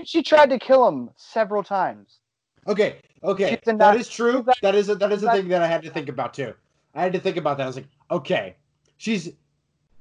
She 0.05 0.23
tried 0.23 0.51
to 0.51 0.59
kill 0.59 0.86
him 0.89 1.11
several 1.16 1.62
times. 1.62 2.19
Okay, 2.66 2.98
okay, 3.23 3.59
that 3.65 3.77
Nazi. 3.77 4.01
is 4.01 4.09
true. 4.09 4.39
A- 4.47 4.55
That 4.62 4.74
is 4.74 4.89
a, 4.89 4.94
that 4.97 5.12
is 5.12 5.23
a- 5.23 5.31
thing 5.32 5.48
that 5.48 5.62
I 5.62 5.66
had 5.66 5.82
to 5.82 5.90
think 5.90 6.09
about 6.09 6.35
too. 6.35 6.52
I 6.94 7.02
had 7.02 7.12
to 7.12 7.20
think 7.20 7.36
about 7.36 7.57
that. 7.59 7.65
I 7.65 7.66
was 7.66 7.77
like, 7.77 7.89
okay, 8.11 8.57
she's 8.97 9.32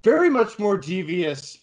very 0.04 0.30
much 0.30 0.58
more 0.60 0.78
devious 0.78 1.60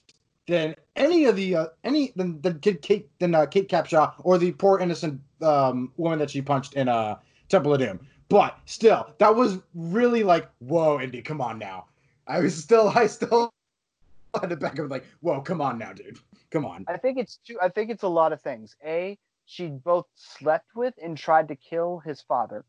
than 0.46 0.74
any 0.94 1.24
of 1.24 1.36
the 1.36 1.56
uh, 1.56 1.66
any 1.84 2.12
than 2.16 2.40
than 2.40 2.58
Kate, 2.60 2.80
Kate 2.82 3.10
than 3.18 3.34
uh, 3.34 3.46
Kate 3.46 3.68
Capshaw 3.68 4.12
or 4.18 4.38
the 4.38 4.52
poor 4.52 4.78
innocent 4.78 5.20
um, 5.42 5.92
woman 5.96 6.18
that 6.18 6.30
she 6.30 6.40
punched 6.42 6.74
in 6.74 6.88
uh, 6.88 7.16
Temple 7.48 7.74
of 7.74 7.80
Doom. 7.80 8.00
But 8.28 8.58
still, 8.64 9.14
that 9.18 9.34
was 9.34 9.58
really 9.74 10.24
like, 10.24 10.48
whoa, 10.58 11.00
Indy, 11.00 11.22
come 11.22 11.40
on 11.40 11.58
now. 11.58 11.86
I 12.26 12.40
was 12.40 12.56
still, 12.56 12.88
I 12.94 13.06
still 13.06 13.52
had 14.40 14.50
to 14.50 14.56
back 14.56 14.80
up 14.80 14.90
like, 14.90 15.04
whoa, 15.20 15.40
come 15.40 15.60
on 15.60 15.78
now, 15.78 15.92
dude, 15.92 16.18
come 16.50 16.64
on. 16.64 16.84
I 16.88 16.96
think 16.96 17.18
it's 17.18 17.38
two. 17.46 17.58
I 17.62 17.68
think 17.68 17.90
it's 17.90 18.02
a 18.02 18.08
lot 18.08 18.32
of 18.32 18.40
things. 18.42 18.74
A, 18.84 19.16
she 19.44 19.68
both 19.68 20.06
slept 20.14 20.74
with 20.74 20.94
and 21.02 21.16
tried 21.16 21.48
to 21.48 21.56
kill 21.56 22.00
his 22.04 22.20
father. 22.20 22.64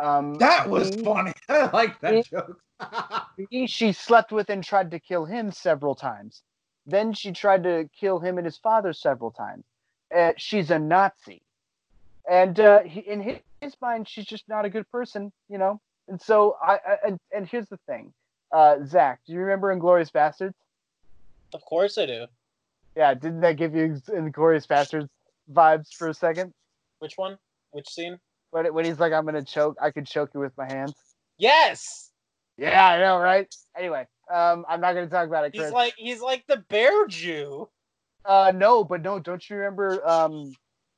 Um, 0.00 0.34
That 0.34 0.68
was 0.68 0.90
B, 0.90 1.04
funny. 1.04 1.32
I 1.48 1.70
like 1.72 2.00
that 2.00 2.14
Me- 2.14 2.22
joke. 2.22 2.60
B, 3.50 3.66
she 3.66 3.92
slept 3.92 4.30
with 4.32 4.50
and 4.50 4.62
tried 4.62 4.90
to 4.92 5.00
kill 5.00 5.24
him 5.24 5.50
several 5.50 5.94
times. 5.94 6.42
Then 6.86 7.12
she 7.12 7.32
tried 7.32 7.62
to 7.64 7.88
kill 7.98 8.18
him 8.18 8.38
and 8.38 8.44
his 8.44 8.58
father 8.58 8.92
several 8.92 9.30
times. 9.30 9.64
Uh, 10.14 10.32
she's 10.36 10.70
a 10.70 10.78
Nazi, 10.78 11.42
and 12.30 12.58
uh, 12.60 12.82
he, 12.82 13.00
in 13.00 13.20
his, 13.22 13.38
his 13.60 13.74
mind, 13.80 14.08
she's 14.08 14.26
just 14.26 14.48
not 14.48 14.64
a 14.64 14.70
good 14.70 14.90
person, 14.90 15.32
you 15.48 15.58
know. 15.58 15.80
And 16.08 16.20
so, 16.20 16.56
I, 16.62 16.74
I 16.74 16.96
and, 17.06 17.18
and 17.34 17.48
here's 17.48 17.68
the 17.68 17.78
thing, 17.86 18.12
uh, 18.52 18.76
Zach, 18.84 19.20
do 19.26 19.32
you 19.32 19.38
remember 19.40 19.74
Inglourious 19.74 20.10
Basterds? 20.10 20.54
Of 21.54 21.64
course 21.64 21.96
I 21.96 22.06
do. 22.06 22.26
Yeah, 22.96 23.14
didn't 23.14 23.40
that 23.40 23.56
give 23.56 23.74
you 23.74 24.00
Inglourious 24.08 24.66
Basterds 24.66 25.08
vibes 25.50 25.94
for 25.94 26.08
a 26.08 26.14
second? 26.14 26.52
Which 26.98 27.16
one? 27.16 27.38
Which 27.70 27.88
scene? 27.88 28.18
When, 28.50 28.72
when 28.74 28.84
he's 28.84 29.00
like, 29.00 29.14
I'm 29.14 29.24
gonna 29.24 29.42
choke, 29.42 29.78
I 29.80 29.90
could 29.90 30.06
choke 30.06 30.30
you 30.34 30.40
with 30.40 30.56
my 30.58 30.70
hands. 30.70 30.94
Yes. 31.38 32.11
Yeah, 32.56 32.86
I 32.86 32.98
know, 32.98 33.18
right? 33.18 33.52
Anyway, 33.76 34.06
um, 34.32 34.64
I'm 34.68 34.80
not 34.80 34.94
gonna 34.94 35.08
talk 35.08 35.26
about 35.26 35.46
it, 35.46 35.54
He's 35.54 35.70
like 35.70 35.94
he's 35.96 36.20
like 36.20 36.44
the 36.46 36.58
bear 36.68 37.06
Jew. 37.06 37.68
uh, 38.24 38.52
no, 38.54 38.84
but 38.84 39.02
no, 39.02 39.18
don't 39.18 39.48
you 39.48 39.56
remember 39.56 40.06
um 40.08 40.54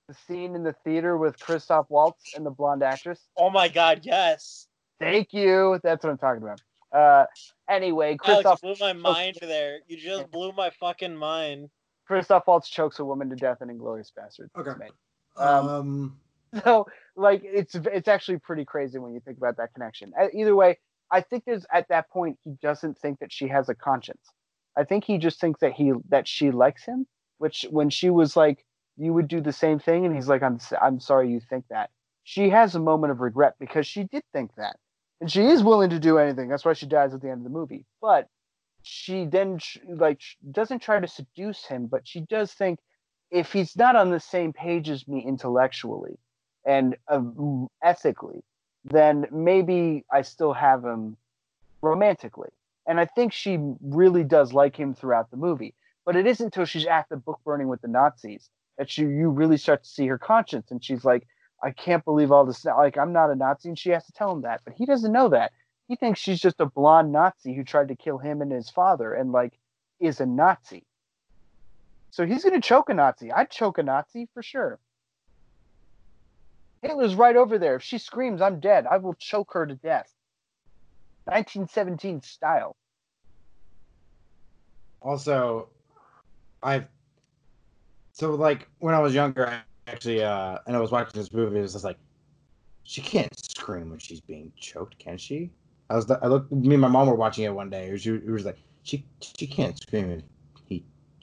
the 0.09 0.15
scene 0.27 0.55
in 0.55 0.63
the 0.63 0.75
theater 0.85 1.17
with 1.17 1.39
Christoph 1.39 1.87
Waltz 1.89 2.35
and 2.35 2.45
the 2.45 2.51
blonde 2.51 2.83
actress? 2.83 3.21
Oh 3.37 3.51
my 3.51 3.69
god, 3.69 4.01
yes. 4.03 4.67
Thank 5.01 5.33
you. 5.33 5.81
That's 5.83 6.05
what 6.05 6.11
I'm 6.11 6.19
talking 6.19 6.43
about. 6.43 6.61
Uh, 6.93 7.27
anyway, 7.69 8.17
Alex 8.25 8.25
Christoph 8.25 8.61
blew 8.61 8.75
my 8.79 8.93
mind 8.93 9.39
there. 9.41 9.81
You 9.89 9.97
just 9.97 10.31
blew 10.31 10.53
my 10.53 10.71
fucking 10.71 11.17
mind. 11.17 11.71
Christoph 12.07 12.47
Waltz 12.47 12.69
chokes 12.69 12.99
a 12.99 13.05
woman 13.05 13.31
to 13.31 13.37
death 13.37 13.59
in 13.63 13.69
Inglourious 13.69 14.11
Basterds. 14.17 14.51
Okay. 14.57 14.89
Um, 15.37 15.69
um 15.69 16.17
so 16.65 16.87
like 17.17 17.43
it's 17.45 17.75
it's 17.75 18.09
actually 18.09 18.39
pretty 18.39 18.65
crazy 18.65 18.99
when 18.99 19.13
you 19.13 19.21
think 19.21 19.39
about 19.39 19.57
that 19.57 19.73
connection. 19.75 20.13
Uh, 20.21 20.27
Either 20.33 20.55
way, 20.55 20.79
I 21.11 21.21
think 21.21 21.45
there's 21.45 21.67
at 21.73 21.89
that 21.89 22.11
point 22.11 22.39
he 22.45 22.53
doesn't 22.63 22.99
think 22.99 23.21
that 23.21 23.33
she 23.33 23.49
has 23.49 23.69
a 23.69 23.75
conscience. 23.75 24.31
I 24.77 24.85
think 24.85 25.05
he 25.05 25.19
just 25.19 25.41
thinks 25.41 25.61
that 25.61 25.73
he 25.73 25.93
that 26.09 26.27
she 26.27 26.51
likes 26.51 26.85
him. 26.85 27.07
Which 27.39 27.67
when 27.71 27.91
she 27.91 28.11
was 28.11 28.37
like, 28.37 28.65
"You 28.97 29.13
would 29.13 29.29
do 29.29 29.41
the 29.41 29.53
same 29.53 29.79
thing," 29.79 30.07
and 30.07 30.15
he's 30.15 30.29
like, 30.29 30.43
"I'm 30.43 30.59
I'm 30.81 31.01
sorry 31.01 31.31
you 31.31 31.41
think 31.41 31.67
that." 31.69 31.91
She 32.25 32.49
has 32.51 32.75
a 32.75 32.81
moment 32.81 33.11
of 33.13 33.21
regret 33.21 33.55
because 33.61 33.87
she 33.87 34.05
did 34.05 34.23
think 34.33 34.55
that, 34.57 34.77
and 35.21 35.31
she 35.31 35.43
is 35.47 35.63
willing 35.63 35.91
to 35.91 35.99
do 35.99 36.19
anything. 36.19 36.49
That's 36.49 36.65
why 36.65 36.73
she 36.73 36.87
dies 36.87 37.13
at 37.13 37.21
the 37.21 37.29
end 37.31 37.39
of 37.39 37.45
the 37.45 37.59
movie. 37.59 37.85
But 38.01 38.29
she 38.83 39.25
then 39.27 39.59
like 39.89 40.21
doesn't 40.51 40.81
try 40.81 41.01
to 41.01 41.09
seduce 41.09 41.65
him, 41.67 41.87
but 41.87 42.07
she 42.07 42.21
does 42.21 42.53
think 42.53 42.79
if 43.31 43.53
he's 43.53 43.77
not 43.77 43.97
on 43.97 44.11
the 44.11 44.21
same 44.21 44.53
page 44.53 44.89
as 44.89 45.09
me 45.09 45.25
intellectually 45.27 46.19
and 46.65 46.97
uh, 47.09 47.21
ethically, 47.83 48.43
then 48.85 49.27
maybe 49.31 50.05
I 50.11 50.23
still 50.23 50.53
have 50.53 50.85
him 50.85 51.17
romantically. 51.83 52.51
And 52.87 53.01
I 53.01 53.07
think 53.07 53.33
she 53.33 53.59
really 53.81 54.25
does 54.25 54.53
like 54.53 54.77
him 54.77 54.95
throughout 54.95 55.31
the 55.31 55.37
movie. 55.37 55.75
But 56.05 56.17
it 56.17 56.27
isn't 56.27 56.47
until 56.47 56.67
she's 56.67 56.87
at 56.87 57.09
the 57.09 57.17
book 57.17 57.41
burning 57.45 57.69
with 57.69 57.81
the 57.81 57.89
Nazis 57.89 58.51
that 58.77 58.91
she, 58.91 59.03
you 59.03 59.31
really 59.31 59.57
start 59.57 59.85
to 59.85 59.89
see 59.89 60.07
her 60.07 60.19
conscience. 60.19 60.71
And 60.71 60.85
she's 60.85 61.05
like, 61.05 61.27
I 61.63 61.71
can't 61.71 62.05
believe 62.05 62.31
all 62.31 62.45
this. 62.45 62.65
Like, 62.65 62.99
I'm 62.99 63.13
not 63.13 63.31
a 63.31 63.35
Nazi. 63.35 63.71
And 63.71 63.79
she 63.79 63.91
has 63.91 64.05
to 64.07 64.13
tell 64.13 64.31
him 64.31 64.43
that. 64.43 64.61
But 64.65 64.75
he 64.75 64.85
doesn't 64.85 65.13
know 65.13 65.31
that. 65.31 65.53
He 65.89 65.97
thinks 65.97 66.21
she's 66.21 66.41
just 66.41 66.61
a 66.61 66.67
blonde 66.67 67.13
Nazi 67.13 67.55
who 67.55 67.65
tried 67.65 67.89
to 67.89 67.97
kill 67.97 68.19
him 68.19 68.43
and 68.43 68.53
his 68.53 68.69
father 68.69 69.15
and, 69.15 69.33
like, 69.33 69.59
is 70.01 70.21
a 70.21 70.27
Nazi. 70.27 70.85
So 72.11 72.27
he's 72.27 72.43
going 72.43 72.61
to 72.61 72.67
choke 72.67 72.91
a 72.91 72.95
Nazi. 72.95 73.33
I'd 73.33 73.51
choke 73.51 73.79
a 73.79 73.83
Nazi 73.83 74.29
for 74.35 74.43
sure. 74.43 74.79
Hitler's 76.85 77.15
right 77.15 77.37
over 77.37 77.59
there. 77.59 77.77
If 77.77 77.83
she 77.83 77.99
screams, 77.99 78.41
I'm 78.41 78.61
dead. 78.61 78.87
I 78.91 78.99
will 78.99 79.15
choke 79.15 79.53
her 79.55 79.67
to 79.67 79.75
death. 79.75 80.13
1917 81.27 82.21
style. 82.23 82.77
also 85.05 85.69
I've 86.63 86.87
so 88.13 88.35
like 88.35 88.69
when 88.79 88.95
I 88.95 88.99
was 88.99 89.15
younger 89.15 89.47
I 89.47 89.61
actually 89.87 90.23
uh 90.23 90.59
and 90.67 90.77
I 90.77 90.81
was 90.81 90.91
watching 90.91 91.13
this 91.15 91.33
movie 91.33 91.59
it 91.59 91.63
was 91.63 91.73
just 91.73 91.85
like 91.85 91.99
she 92.85 93.01
can't 93.01 93.35
scream 93.39 93.91
when 93.91 93.99
she's 93.99 94.21
being 94.21 94.53
choked, 94.59 94.99
can 94.99 95.17
she? 95.17 95.51
I 95.89 95.97
was 95.97 96.11
I 96.11 96.27
looked 96.27 96.53
me 96.53 96.75
and 96.75 96.81
my 96.81 96.89
mom 96.89 97.09
were 97.09 97.15
watching 97.15 97.45
it 97.45 97.55
one 97.55 97.71
day. 97.71 97.89
It 97.89 97.93
was, 97.93 98.07
was 98.07 98.45
like 98.45 98.59
she 98.83 99.07
she 99.21 99.47
can't 99.47 99.77
scream 99.79 100.23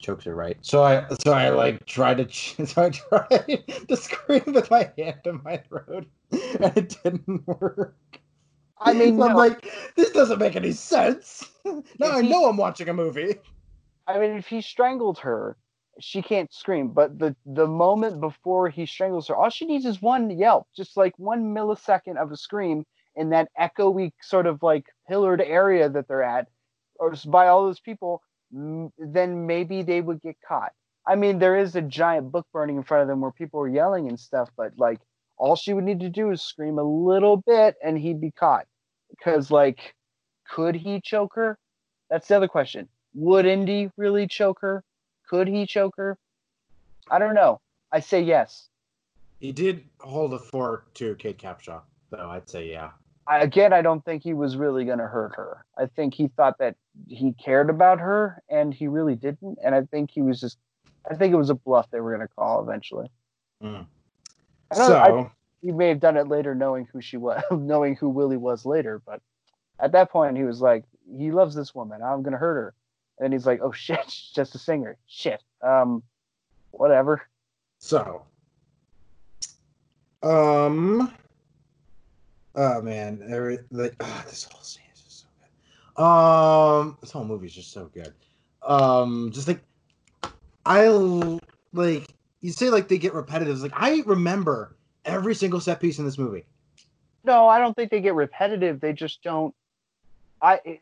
chokes 0.02 0.26
her, 0.26 0.36
right? 0.36 0.58
So 0.62 0.84
I 0.84 1.06
so 1.24 1.34
I 1.34 1.50
like 1.50 1.86
tried 1.86 2.18
to 2.18 2.66
so 2.66 2.84
I 2.84 2.90
tried 2.90 3.64
to 3.88 3.98
scream 3.98 4.44
with 4.48 4.70
my 4.70 4.92
hand 4.98 5.22
in 5.26 5.42
my 5.44 5.58
throat 5.58 6.08
and 6.32 6.78
it 6.78 6.98
didn't 7.04 7.48
work. 7.48 7.96
I 8.80 8.94
mean, 8.94 9.18
So 9.18 9.28
I'm 9.28 9.36
like, 9.36 9.72
this 9.96 10.10
doesn't 10.12 10.40
make 10.40 10.56
any 10.56 10.72
sense. 10.72 11.48
now 11.66 12.12
I 12.12 12.22
know 12.22 12.50
I'm 12.50 12.58
watching 12.58 12.90
a 12.90 12.94
movie. 12.94 13.36
I 14.08 14.20
mean, 14.20 14.32
if 14.32 14.48
he 14.48 14.62
strangled 14.62 15.20
her, 15.20 15.56
she 16.00 16.22
can't 16.22 16.52
scream. 16.52 16.90
But 16.90 17.20
the 17.20 17.36
the 17.46 17.68
moment 17.68 18.20
before 18.20 18.70
he 18.70 18.86
strangles 18.86 19.28
her, 19.28 19.36
all 19.36 19.50
she 19.50 19.66
needs 19.66 19.86
is 19.86 20.02
one 20.02 20.30
yelp, 20.30 20.68
just 20.76 20.98
like 20.98 21.14
one 21.18 21.54
millisecond 21.54 22.18
of 22.18 22.32
a 22.32 22.38
scream 22.38 22.86
in 23.16 23.30
that 23.30 23.50
echoey 23.60 24.12
sort 24.22 24.48
of 24.48 24.64
like 24.64 24.86
pillared 25.08 25.42
area 25.42 25.90
that 25.90 26.08
they're 26.08 26.24
at, 26.24 26.48
or 26.96 27.14
by 27.28 27.48
all 27.48 27.66
those 27.66 27.80
people. 27.80 28.22
Then 28.52 29.48
maybe 29.48 29.82
they 29.82 30.02
would 30.02 30.22
get 30.22 30.36
caught. 30.48 30.74
I 31.08 31.16
mean, 31.16 31.40
there 31.40 31.58
is 31.58 31.76
a 31.76 31.82
giant 31.82 32.32
book 32.32 32.46
burning 32.54 32.78
in 32.78 32.84
front 32.84 33.02
of 33.02 33.08
them 33.08 33.22
where 33.22 33.32
people 33.32 33.60
are 33.62 33.68
yelling 33.68 34.08
and 34.08 34.20
stuff, 34.20 34.50
but 34.56 34.74
like 34.78 35.00
all 35.38 35.56
she 35.56 35.74
would 35.74 35.84
need 35.84 36.02
to 36.02 36.10
do 36.10 36.30
is 36.32 36.42
scream 36.42 36.78
a 36.78 36.84
little 36.84 37.38
bit 37.38 37.76
and 37.84 37.98
he'd 37.98 38.22
be 38.22 38.32
caught. 38.32 38.68
Because 39.10 39.50
like, 39.50 39.96
could 40.50 40.76
he 40.76 41.02
choke 41.02 41.34
her? 41.36 41.58
That's 42.10 42.28
the 42.28 42.36
other 42.36 42.48
question. 42.48 42.88
Would 43.16 43.46
Indy 43.46 43.90
really 43.98 44.28
choke 44.28 44.60
her? 44.62 44.84
Could 45.30 45.48
he 45.48 45.66
choke 45.66 45.96
her? 45.98 46.18
I 47.10 47.20
don't 47.20 47.34
know. 47.34 47.62
I 47.92 48.00
say 48.00 48.22
yes. 48.22 48.68
He 49.40 49.52
did 49.52 49.84
hold 50.00 50.34
a 50.34 50.40
fort 50.40 50.94
to 50.96 51.16
Kate 51.16 51.38
Capshaw, 51.38 51.82
though. 52.10 52.30
I'd 52.30 52.50
say 52.50 52.70
yeah. 52.70 52.92
Again, 53.40 53.72
I 53.74 53.82
don't 53.82 54.04
think 54.04 54.24
he 54.24 54.34
was 54.34 54.58
really 54.58 54.84
going 54.86 54.98
to 55.00 55.08
hurt 55.08 55.36
her. 55.36 55.66
I 55.78 55.86
think 55.86 56.14
he 56.14 56.28
thought 56.28 56.58
that 56.60 56.76
he 57.08 57.34
cared 57.34 57.70
about 57.70 58.00
her, 58.00 58.42
and 58.50 58.74
he 58.74 58.88
really 58.88 59.16
didn't. 59.16 59.58
And 59.64 59.74
I 59.76 59.84
think 59.84 60.12
he 60.12 60.22
was 60.22 60.40
just, 60.42 60.58
I 61.10 61.16
think 61.16 61.34
it 61.34 61.38
was 61.38 61.50
a 61.50 61.56
bluff 61.56 61.90
they 61.92 62.00
were 62.02 62.16
going 62.16 62.28
to 62.28 62.34
call 62.36 62.62
eventually. 62.62 63.10
Mm. 63.64 63.86
So, 64.74 64.98
I- 64.98 65.32
He 65.62 65.72
may 65.72 65.90
have 65.90 66.00
done 66.00 66.18
it 66.18 66.28
later, 66.28 66.56
knowing 66.56 66.88
who 66.92 67.02
she 67.02 67.18
was, 67.18 67.42
knowing 67.52 67.96
who 67.96 68.10
Willie 68.10 68.38
was 68.38 68.66
later. 68.66 69.02
But 69.06 69.22
at 69.80 69.92
that 69.94 70.10
point, 70.12 70.38
he 70.38 70.44
was 70.44 70.60
like, 70.62 70.84
he 71.18 71.32
loves 71.32 71.54
this 71.56 71.74
woman. 71.76 72.02
I'm 72.02 72.24
going 72.24 72.34
to 72.34 72.38
hurt 72.40 72.56
her. 72.56 72.74
And 73.20 73.34
he's 73.34 73.46
like, 73.46 73.60
oh 73.62 73.72
shit, 73.74 74.00
she's 74.10 74.32
just 74.34 74.56
a 74.56 74.58
singer. 74.60 74.98
Shit. 75.08 75.42
Um, 75.62 76.02
whatever. 76.72 77.22
so, 77.78 78.24
um, 80.24 81.12
oh 82.56 82.82
man, 82.82 83.22
every 83.30 83.60
like 83.72 83.96
ah, 84.00 84.24
this 84.28 84.44
whole 84.44 84.62
scene 84.62 84.84
is 84.94 85.02
just 85.02 85.22
so 85.22 85.28
good. 85.40 86.04
Um, 86.04 86.98
this 87.02 87.12
whole 87.12 87.26
movie 87.26 87.48
is 87.48 87.54
just 87.54 87.72
so 87.72 87.90
good. 87.94 88.14
Um, 88.64 89.32
just 89.34 89.48
like 89.48 89.62
I 90.66 90.88
like 91.74 92.08
you 92.42 92.52
say, 92.52 92.70
like 92.70 92.88
they 92.88 92.98
get 92.98 93.14
repetitive. 93.14 93.54
It's 93.54 93.64
Like 93.64 93.74
I 93.76 94.02
remember 94.06 94.76
every 95.06 95.36
single 95.36 95.60
set 95.60 95.80
piece 95.80 96.00
in 96.00 96.06
this 96.06 96.18
movie. 96.18 96.46
No, 97.24 97.48
I 97.48 97.60
don't 97.60 97.76
think 97.76 97.92
they 97.92 98.02
get 98.02 98.16
repetitive. 98.16 98.80
They 98.80 98.94
just 98.94 99.22
don't. 99.24 99.54
I. 100.42 100.80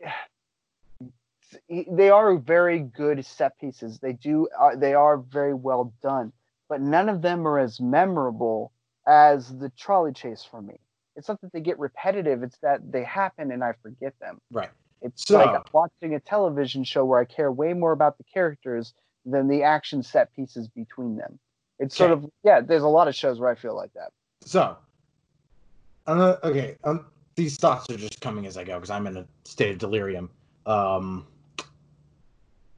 They 1.68 2.12
are 2.12 2.36
very 2.36 2.80
good 2.80 3.26
set 3.26 3.60
pieces. 3.60 4.00
They 4.00 4.14
do. 4.14 4.48
Uh, 4.58 4.76
they 4.76 4.94
are 4.94 5.18
very 5.18 5.54
well 5.54 5.94
done, 6.02 6.32
but 6.68 6.80
none 6.80 7.10
of 7.10 7.22
them 7.22 7.48
are 7.48 7.60
as 7.60 7.80
memorable 7.80 8.72
as 9.08 9.58
the 9.58 9.70
trolley 9.70 10.14
chase 10.14 10.44
for 10.50 10.62
me. 10.62 10.80
It's 11.20 11.28
not 11.28 11.42
that 11.42 11.52
they 11.52 11.60
get 11.60 11.78
repetitive. 11.78 12.44
It's 12.44 12.58
that 12.60 12.92
they 12.92 13.04
happen 13.04 13.52
and 13.52 13.62
I 13.62 13.74
forget 13.84 14.14
them. 14.22 14.40
Right. 14.52 14.70
It's 15.02 15.28
So- 15.28 15.38
like 15.38 15.74
watching 15.74 16.16
a 16.16 16.20
television 16.22 16.86
show 16.86 17.04
where 17.04 17.20
I 17.20 17.26
care 17.26 17.52
way 17.52 17.74
more 17.74 17.92
about 17.92 18.18
the 18.18 18.24
characters 18.24 18.94
than 19.26 19.50
the 19.50 19.62
action 19.62 20.02
set 20.02 20.34
pieces 20.34 20.70
between 20.70 21.18
them. 21.18 21.38
It's 21.78 21.96
sort 21.96 22.12
of 22.12 22.26
yeah. 22.44 22.62
There's 22.62 22.84
a 22.84 22.88
lot 22.88 23.08
of 23.10 23.16
shows 23.16 23.40
where 23.40 23.50
I 23.50 23.56
feel 23.56 23.76
like 23.76 23.94
that. 23.94 24.12
So, 24.42 24.78
okay. 26.08 26.78
Um, 26.84 27.06
these 27.36 27.58
thoughts 27.58 27.90
are 27.90 27.98
just 27.98 28.20
coming 28.22 28.46
as 28.46 28.58
I 28.58 28.64
go 28.64 28.76
because 28.76 28.90
I'm 28.90 29.08
in 29.08 29.18
a 29.18 29.28
state 29.44 29.72
of 29.72 29.78
delirium. 29.78 30.30
Um, 30.66 31.28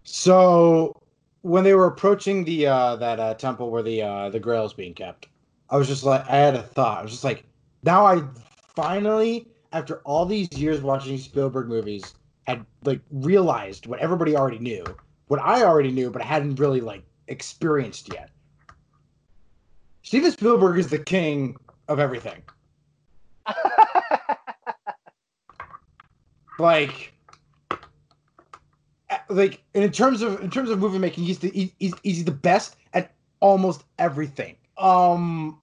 so 0.04 1.02
when 1.42 1.64
they 1.64 1.74
were 1.74 1.88
approaching 1.88 2.44
the 2.44 2.68
uh, 2.68 2.96
that 2.98 3.20
uh, 3.20 3.34
temple 3.36 3.70
where 3.72 3.84
the 3.84 4.02
uh, 4.02 4.30
the 4.30 4.40
Grail 4.40 4.66
is 4.66 4.74
being 4.74 4.94
kept, 4.94 5.28
I 5.70 5.78
was 5.78 5.88
just 5.88 6.04
like, 6.04 6.28
I 6.30 6.36
had 6.38 6.56
a 6.56 6.64
thought. 6.64 7.00
I 7.00 7.02
was 7.02 7.12
just 7.12 7.24
like, 7.24 7.44
now 7.84 8.06
I 8.06 8.24
finally, 8.76 9.48
after 9.74 9.98
all 10.00 10.26
these 10.26 10.50
years 10.54 10.82
watching 10.82 11.18
Spielberg 11.18 11.68
movies, 11.68 12.14
had 12.48 12.66
like 12.84 13.02
realized 13.12 13.86
what 13.88 14.00
everybody 14.00 14.36
already 14.36 14.60
knew, 14.60 14.84
what 15.28 15.40
I 15.40 15.64
already 15.64 15.92
knew, 15.92 16.10
but 16.10 16.22
I 16.22 16.26
hadn't 16.26 16.60
really 16.60 16.82
like 16.82 17.04
experienced 17.28 18.12
yet. 18.14 18.30
Steven 20.04 20.32
Spielberg 20.32 20.78
is 20.80 20.90
the 20.90 21.00
king 21.00 21.56
of 21.88 22.00
everything. 22.00 22.42
Like, 26.60 27.12
uh, 29.10 29.18
like 29.30 29.64
and 29.74 29.84
in 29.84 29.92
terms 29.92 30.22
of 30.22 30.42
in 30.42 30.52
terms 30.52 30.70
of 30.70 30.78
movie 30.78 31.00
making, 31.00 31.24
he's 31.24 31.40
the 31.40 31.50
he- 31.50 31.74
he's, 31.80 31.94
he's 32.04 32.24
the 32.24 32.32
best 32.32 32.76
at 32.94 33.14
almost 33.40 33.84
everything. 33.98 34.56
Um, 34.78 35.60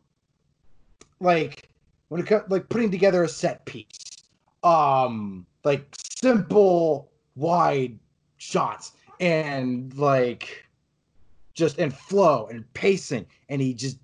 like 1.21 1.69
when 2.09 2.21
it 2.21 2.27
comes 2.27 2.45
like 2.49 2.69
putting 2.69 2.91
together 2.91 3.23
a 3.25 3.29
set 3.29 3.65
piece, 3.65 4.19
um, 4.63 5.47
like 5.65 5.87
simple 5.97 7.11
wide 7.37 7.99
shots 8.39 8.93
and 9.21 9.97
like 9.97 10.65
just 11.55 11.79
and 11.79 11.93
flow 11.95 12.47
and 12.51 12.73
pacing 12.75 13.27
and 13.49 13.61
he 13.61 13.75
just 13.75 13.99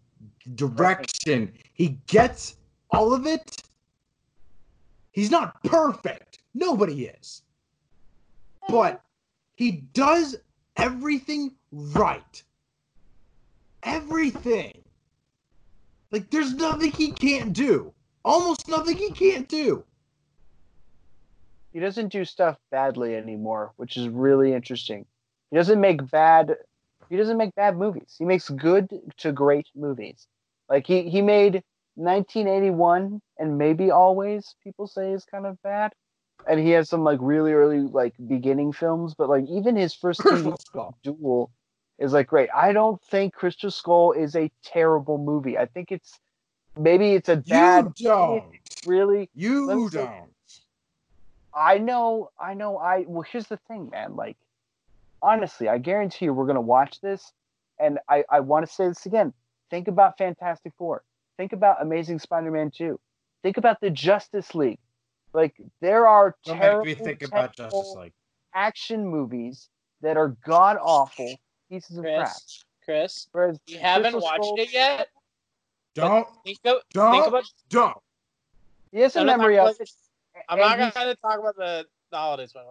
direction 0.55 1.52
he 1.72 1.98
gets 2.06 2.56
all 2.90 3.14
of 3.14 3.26
it. 3.26 3.62
He's 5.12 5.31
not 5.31 5.62
perfect. 5.64 6.40
Nobody 6.55 7.06
is. 7.06 7.43
But 8.68 9.02
he 9.55 9.85
does 9.93 10.36
everything 10.76 11.55
right. 11.72 12.43
Everything. 13.85 14.82
Like 16.10 16.31
there's 16.31 16.55
nothing 16.55 16.90
he 16.93 17.12
can't 17.12 17.52
do 17.52 17.94
almost 18.25 18.69
nothing 18.69 18.97
he 18.97 19.11
can't 19.11 19.49
do 19.49 19.85
he 21.75 21.81
doesn't 21.81 22.13
do 22.13 22.25
stuff 22.25 22.57
badly 22.71 23.17
anymore, 23.17 23.73
which 23.77 23.97
is 23.97 24.09
really 24.09 24.55
interesting. 24.55 25.05
He 25.51 25.57
doesn't 25.57 25.81
make 25.81 26.09
bad 26.09 26.57
he 27.11 27.17
doesn't 27.19 27.37
make 27.37 27.55
bad 27.55 27.77
movies. 27.77 28.15
He 28.19 28.25
makes 28.25 28.49
good 28.49 28.89
to 29.19 29.33
great 29.33 29.67
movies. 29.75 30.27
Like 30.69 30.87
he 30.87 31.11
he 31.11 31.21
made 31.21 31.63
1941 31.97 33.21
and 33.39 33.59
maybe 33.59 33.91
always 33.91 34.55
people 34.63 34.87
say 34.87 35.13
is 35.13 35.25
kind 35.25 35.47
of 35.47 35.61
bad. 35.63 35.93
And 36.47 36.61
he 36.61 36.71
has 36.71 36.89
some 36.89 37.03
like 37.03 37.19
really 37.21 37.53
early 37.53 37.81
like 37.81 38.15
beginning 38.27 38.73
films, 38.73 39.15
but 39.15 39.29
like 39.29 39.45
even 39.49 39.77
his 39.77 39.95
first 39.95 40.21
Crystal 40.21 40.53
TV 40.53 40.61
Skull. 40.61 40.97
Duel 41.03 41.51
is 41.99 42.13
like 42.13 42.29
great. 42.29 42.51
I 42.55 42.73
don't 42.73 43.03
think 43.03 43.35
Crystal 43.35 43.71
Skull 43.71 44.13
is 44.13 44.37
a 44.37 44.51
terrible 44.63 45.19
movie. 45.19 45.59
I 45.59 45.67
think 45.67 45.91
it's 45.91 46.21
maybe 46.79 47.13
it's 47.13 47.29
a 47.29 47.37
bad 47.37 47.93
you 47.97 48.07
don't 48.07 48.45
really 48.87 49.31
you 49.35 49.89
don't 49.91 50.29
I 51.57 51.79
know, 51.79 52.31
I 52.41 52.55
know. 52.55 52.79
I 52.79 53.05
well, 53.07 53.23
here's 53.23 53.47
the 53.47 53.59
thing, 53.69 53.89
man. 53.91 54.17
Like, 54.17 54.37
honestly, 55.23 55.69
I 55.69 55.79
guarantee 55.79 56.25
you, 56.25 56.35
we're 56.35 56.47
gonna 56.47 56.61
watch 56.61 57.01
this, 57.01 57.33
and 57.79 58.01
I 58.09 58.25
I 58.29 58.41
want 58.41 58.67
to 58.67 58.73
say 58.73 58.89
this 58.89 59.07
again. 59.07 59.33
Think 59.71 59.87
about 59.87 60.19
Fantastic 60.19 60.73
Four. 60.77 61.05
Think 61.37 61.53
about 61.53 61.81
Amazing 61.81 62.19
Spider-Man 62.19 62.73
Two. 62.73 62.99
Think 63.43 63.57
about 63.57 63.81
the 63.81 63.91
Justice 63.91 64.53
League. 64.55 64.81
Like, 65.33 65.55
there 65.81 66.09
are 66.09 66.35
don't 66.45 66.59
terrible, 66.59 66.85
make 66.87 66.99
me 66.99 67.05
think 67.05 67.23
about 67.23 67.57
terrible 67.57 67.83
justice 67.83 67.97
league 68.03 68.13
action 68.55 69.07
movies 69.07 69.69
that 70.01 70.17
are 70.17 70.29
god 70.47 70.77
awful 70.81 71.35
pieces 71.69 71.99
of 71.99 72.05
crap. 72.05 72.29
Chris, 72.29 72.65
Chris, 72.85 73.29
Whereas 73.33 73.59
you 73.67 73.79
haven't 73.79 74.15
watched 74.15 74.45
Skull- 74.45 74.59
it 74.59 74.73
yet. 74.73 75.09
Don't 75.95 76.27
Think, 76.45 76.59
of, 76.65 76.77
don't 76.93 77.12
think 77.12 77.27
about. 77.27 77.45
don't 77.71 77.97
He 78.93 79.01
has 79.01 79.16
a 79.16 79.21
I'm 79.21 79.27
not 79.27 79.39
memory 79.39 79.57
talking 79.57 79.71
of 79.71 79.77
about- 79.77 80.45
I'm 80.49 80.59
not 80.59 80.79
going 80.79 80.91
to 80.91 80.97
kind 80.97 81.11
of 81.11 81.21
talk 81.21 81.39
about 81.39 81.57
the, 81.57 81.87
the 82.11 82.16
holidays. 82.16 82.51
but 82.53 82.65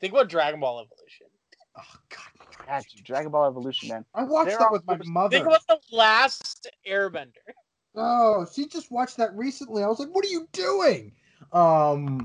Think 0.00 0.12
about 0.12 0.28
Dragon 0.28 0.60
Ball 0.60 0.80
Evolution. 0.80 1.26
oh 1.76 1.82
god 2.10 2.48
God, 2.66 2.84
Dragon 3.04 3.30
Ball 3.32 3.46
Evolution, 3.48 3.88
man. 3.88 4.04
i 4.14 4.22
watched 4.24 4.50
There 4.50 4.58
that 4.58 4.70
with 4.72 4.86
my 4.86 4.98
mother 5.04 5.36
Think 5.36 5.46
about 5.46 5.66
the 5.66 5.78
last 5.92 6.70
Airbender. 6.88 7.32
Oh, 8.00 8.46
she 8.52 8.68
just 8.68 8.92
watched 8.92 9.16
that 9.16 9.34
recently. 9.34 9.82
I 9.82 9.88
was 9.88 9.98
like, 9.98 10.10
"What 10.10 10.24
are 10.24 10.28
you 10.28 10.46
doing?" 10.52 11.10
Um, 11.52 12.24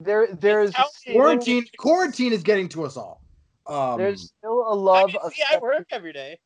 There, 0.00 0.26
there's 0.34 0.74
quarantine. 1.10 1.64
Quarantine 1.78 2.34
is 2.34 2.42
getting 2.42 2.68
to 2.70 2.84
us 2.84 2.96
all. 2.98 3.22
Um, 3.66 3.96
there's 3.96 4.34
still 4.38 4.70
a 4.70 4.74
love 4.74 5.16
I, 5.16 5.26
of 5.26 5.32
see, 5.32 5.42
I 5.50 5.56
work 5.58 5.86
every 5.92 6.12
day. 6.12 6.38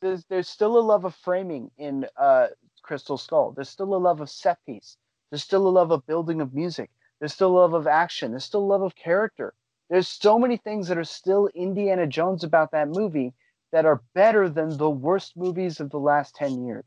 There's 0.00 0.24
there's 0.28 0.48
still 0.48 0.78
a 0.78 0.80
love 0.80 1.04
of 1.04 1.14
framing 1.14 1.70
in 1.78 2.06
uh, 2.16 2.48
Crystal 2.82 3.18
Skull. 3.18 3.52
There's 3.52 3.68
still 3.68 3.94
a 3.94 3.96
love 3.96 4.20
of 4.20 4.30
set 4.30 4.58
piece. 4.66 4.96
There's 5.30 5.42
still 5.42 5.66
a 5.66 5.70
love 5.70 5.90
of 5.90 6.06
building 6.06 6.40
of 6.40 6.54
music. 6.54 6.90
There's 7.18 7.34
still 7.34 7.50
a 7.50 7.60
love 7.60 7.74
of 7.74 7.86
action. 7.86 8.30
There's 8.32 8.44
still 8.44 8.64
a 8.64 8.72
love 8.72 8.82
of 8.82 8.96
character. 8.96 9.54
There's 9.88 10.08
so 10.08 10.38
many 10.38 10.56
things 10.56 10.88
that 10.88 10.98
are 10.98 11.04
still 11.04 11.48
Indiana 11.54 12.06
Jones 12.06 12.44
about 12.44 12.72
that 12.72 12.88
movie 12.88 13.34
that 13.72 13.86
are 13.86 14.02
better 14.14 14.48
than 14.48 14.76
the 14.76 14.90
worst 14.90 15.36
movies 15.36 15.80
of 15.80 15.90
the 15.90 15.98
last 15.98 16.34
10 16.34 16.64
years. 16.64 16.84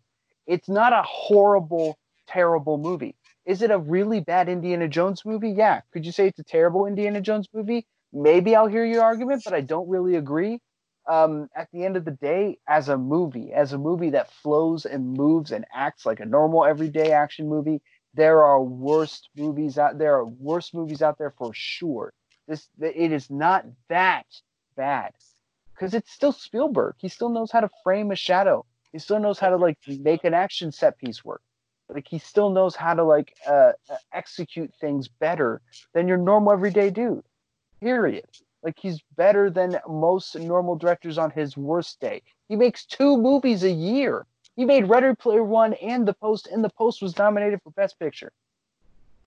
It's 0.47 0.67
not 0.67 0.93
a 0.93 1.03
horrible, 1.05 1.97
terrible 2.27 2.77
movie. 2.77 3.15
Is 3.45 3.61
it 3.61 3.71
a 3.71 3.77
really 3.77 4.19
bad 4.19 4.49
Indiana 4.49 4.87
Jones 4.87 5.23
movie? 5.25 5.51
Yeah. 5.51 5.81
Could 5.91 6.05
you 6.05 6.11
say 6.11 6.27
it's 6.27 6.39
a 6.39 6.43
terrible 6.43 6.85
Indiana 6.85 7.21
Jones 7.21 7.47
movie? 7.53 7.85
Maybe 8.11 8.55
I'll 8.55 8.67
hear 8.67 8.85
your 8.85 9.03
argument, 9.03 9.43
but 9.43 9.53
I 9.53 9.61
don't 9.61 9.89
really 9.89 10.15
agree 10.15 10.59
um, 11.07 11.49
at 11.55 11.69
the 11.71 11.83
end 11.85 11.97
of 11.97 12.05
the 12.05 12.11
day, 12.11 12.59
as 12.67 12.89
a 12.89 12.97
movie, 12.97 13.51
as 13.53 13.73
a 13.73 13.77
movie 13.77 14.11
that 14.11 14.31
flows 14.31 14.85
and 14.85 15.13
moves 15.13 15.51
and 15.51 15.65
acts 15.73 16.05
like 16.05 16.19
a 16.19 16.25
normal 16.25 16.65
everyday 16.65 17.11
action 17.11 17.47
movie, 17.49 17.81
there 18.13 18.43
are 18.43 18.61
worst 18.61 19.29
movies 19.35 19.77
out 19.77 19.97
there 19.97 20.15
are 20.15 20.25
worse 20.25 20.73
movies 20.73 21.01
out 21.01 21.17
there 21.17 21.31
for 21.31 21.51
sure. 21.53 22.13
This 22.47 22.69
it 22.79 23.11
is 23.11 23.29
not 23.29 23.65
that 23.89 24.25
bad. 24.75 25.13
because 25.75 25.93
it's 25.93 26.11
still 26.11 26.31
Spielberg. 26.31 26.95
He 26.99 27.09
still 27.09 27.29
knows 27.29 27.51
how 27.51 27.61
to 27.61 27.69
frame 27.83 28.11
a 28.11 28.15
shadow. 28.15 28.65
He 28.91 28.99
still 28.99 29.19
knows 29.19 29.39
how 29.39 29.49
to 29.49 29.57
like 29.57 29.77
make 29.87 30.23
an 30.23 30.33
action 30.33 30.71
set 30.71 30.97
piece 30.97 31.23
work. 31.25 31.41
Like 31.89 32.07
he 32.07 32.19
still 32.19 32.49
knows 32.49 32.75
how 32.75 32.93
to 32.93 33.03
like 33.03 33.33
uh, 33.47 33.73
uh, 33.89 33.97
execute 34.13 34.73
things 34.79 35.07
better 35.07 35.61
than 35.93 36.07
your 36.07 36.17
normal 36.17 36.53
everyday 36.53 36.89
dude. 36.89 37.23
Period. 37.81 38.25
Like 38.63 38.79
he's 38.79 39.01
better 39.17 39.49
than 39.49 39.79
most 39.87 40.35
normal 40.35 40.75
directors 40.75 41.17
on 41.17 41.31
his 41.31 41.57
worst 41.57 41.99
day. 41.99 42.21
He 42.47 42.55
makes 42.55 42.85
two 42.85 43.17
movies 43.17 43.63
a 43.63 43.71
year. 43.71 44.25
He 44.55 44.65
made 44.65 44.87
Ready 44.87 45.15
Player 45.15 45.43
One 45.43 45.73
and 45.73 46.07
The 46.07 46.13
Post, 46.13 46.47
and 46.47 46.63
The 46.63 46.69
Post 46.69 47.01
was 47.01 47.17
nominated 47.17 47.61
for 47.63 47.71
Best 47.71 47.99
Picture 47.99 48.31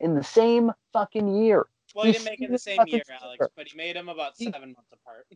in 0.00 0.14
the 0.14 0.24
same 0.24 0.72
fucking 0.92 1.42
year. 1.42 1.66
Well, 1.94 2.04
he 2.04 2.12
He's 2.12 2.22
didn't 2.22 2.40
make 2.40 2.48
it 2.48 2.52
the 2.52 2.58
same 2.58 2.80
year, 2.86 3.02
Alex, 3.22 3.46
but 3.56 3.68
he 3.68 3.76
made 3.76 3.96
them 3.96 4.08
about 4.08 4.34
He- 4.36 4.44
seven 4.50 4.72
months 4.72 4.92
apart. 4.92 5.26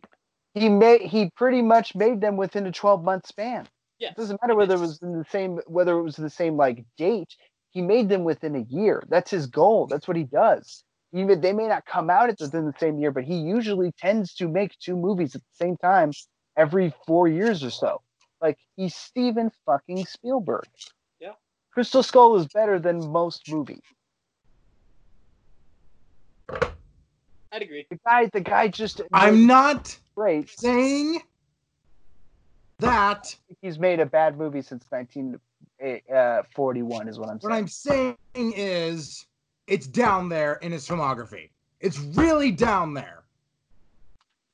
He 0.53 0.67
made 0.67 1.01
he 1.01 1.29
pretty 1.31 1.61
much 1.61 1.95
made 1.95 2.19
them 2.19 2.35
within 2.37 2.65
a 2.67 2.71
12 2.71 3.03
month 3.03 3.25
span. 3.27 3.67
Yeah. 3.99 4.09
It 4.09 4.17
doesn't 4.17 4.39
matter 4.41 4.55
whether 4.55 4.75
it 4.75 4.79
was 4.79 5.01
in 5.01 5.17
the 5.17 5.25
same 5.25 5.59
whether 5.67 5.97
it 5.97 6.03
was 6.03 6.15
the 6.15 6.29
same 6.29 6.57
like 6.57 6.83
date. 6.97 7.35
He 7.71 7.81
made 7.81 8.09
them 8.09 8.23
within 8.25 8.55
a 8.55 8.61
year. 8.61 9.01
That's 9.07 9.31
his 9.31 9.47
goal. 9.47 9.87
That's 9.87 10.07
what 10.07 10.17
he 10.17 10.23
does. 10.23 10.83
Even 11.13 11.41
they 11.41 11.51
may 11.51 11.67
not 11.67 11.85
come 11.85 12.09
out 12.09 12.29
at 12.29 12.39
within 12.39 12.65
the 12.65 12.73
same 12.79 12.99
year, 12.99 13.11
but 13.11 13.23
he 13.23 13.35
usually 13.35 13.91
tends 13.99 14.33
to 14.35 14.47
make 14.47 14.77
two 14.79 14.95
movies 14.95 15.35
at 15.35 15.41
the 15.41 15.65
same 15.65 15.77
time 15.77 16.11
every 16.55 16.93
four 17.05 17.27
years 17.27 17.63
or 17.63 17.69
so. 17.69 18.01
Like 18.41 18.57
he's 18.75 18.95
Steven 18.95 19.51
fucking 19.65 20.05
Spielberg. 20.05 20.65
Yeah. 21.19 21.33
Crystal 21.73 22.01
Skull 22.01 22.37
is 22.37 22.47
better 22.47 22.79
than 22.79 23.11
most 23.11 23.51
movies. 23.51 23.81
I'd 27.51 27.61
agree. 27.61 27.85
The 27.89 27.99
guy, 28.05 28.27
the 28.27 28.39
guy 28.39 28.69
just 28.69 29.01
I'm 29.11 29.45
not 29.45 29.97
great. 30.15 30.49
saying 30.49 31.21
that. 32.79 33.35
He's 33.61 33.77
made 33.77 33.99
a 33.99 34.05
bad 34.05 34.37
movie 34.37 34.61
since 34.61 34.85
1941, 34.89 35.41
eh, 35.81 35.99
uh, 36.13 37.09
is 37.09 37.19
what 37.19 37.29
I'm 37.29 37.39
What. 37.39 37.51
I'm 37.51 37.67
saying 37.67 38.15
is 38.35 39.27
it's 39.71 39.87
down 39.87 40.27
there 40.27 40.55
in 40.55 40.73
his 40.73 40.85
filmography. 40.85 41.49
It's 41.79 41.97
really 41.97 42.51
down 42.51 42.93
there. 42.93 43.23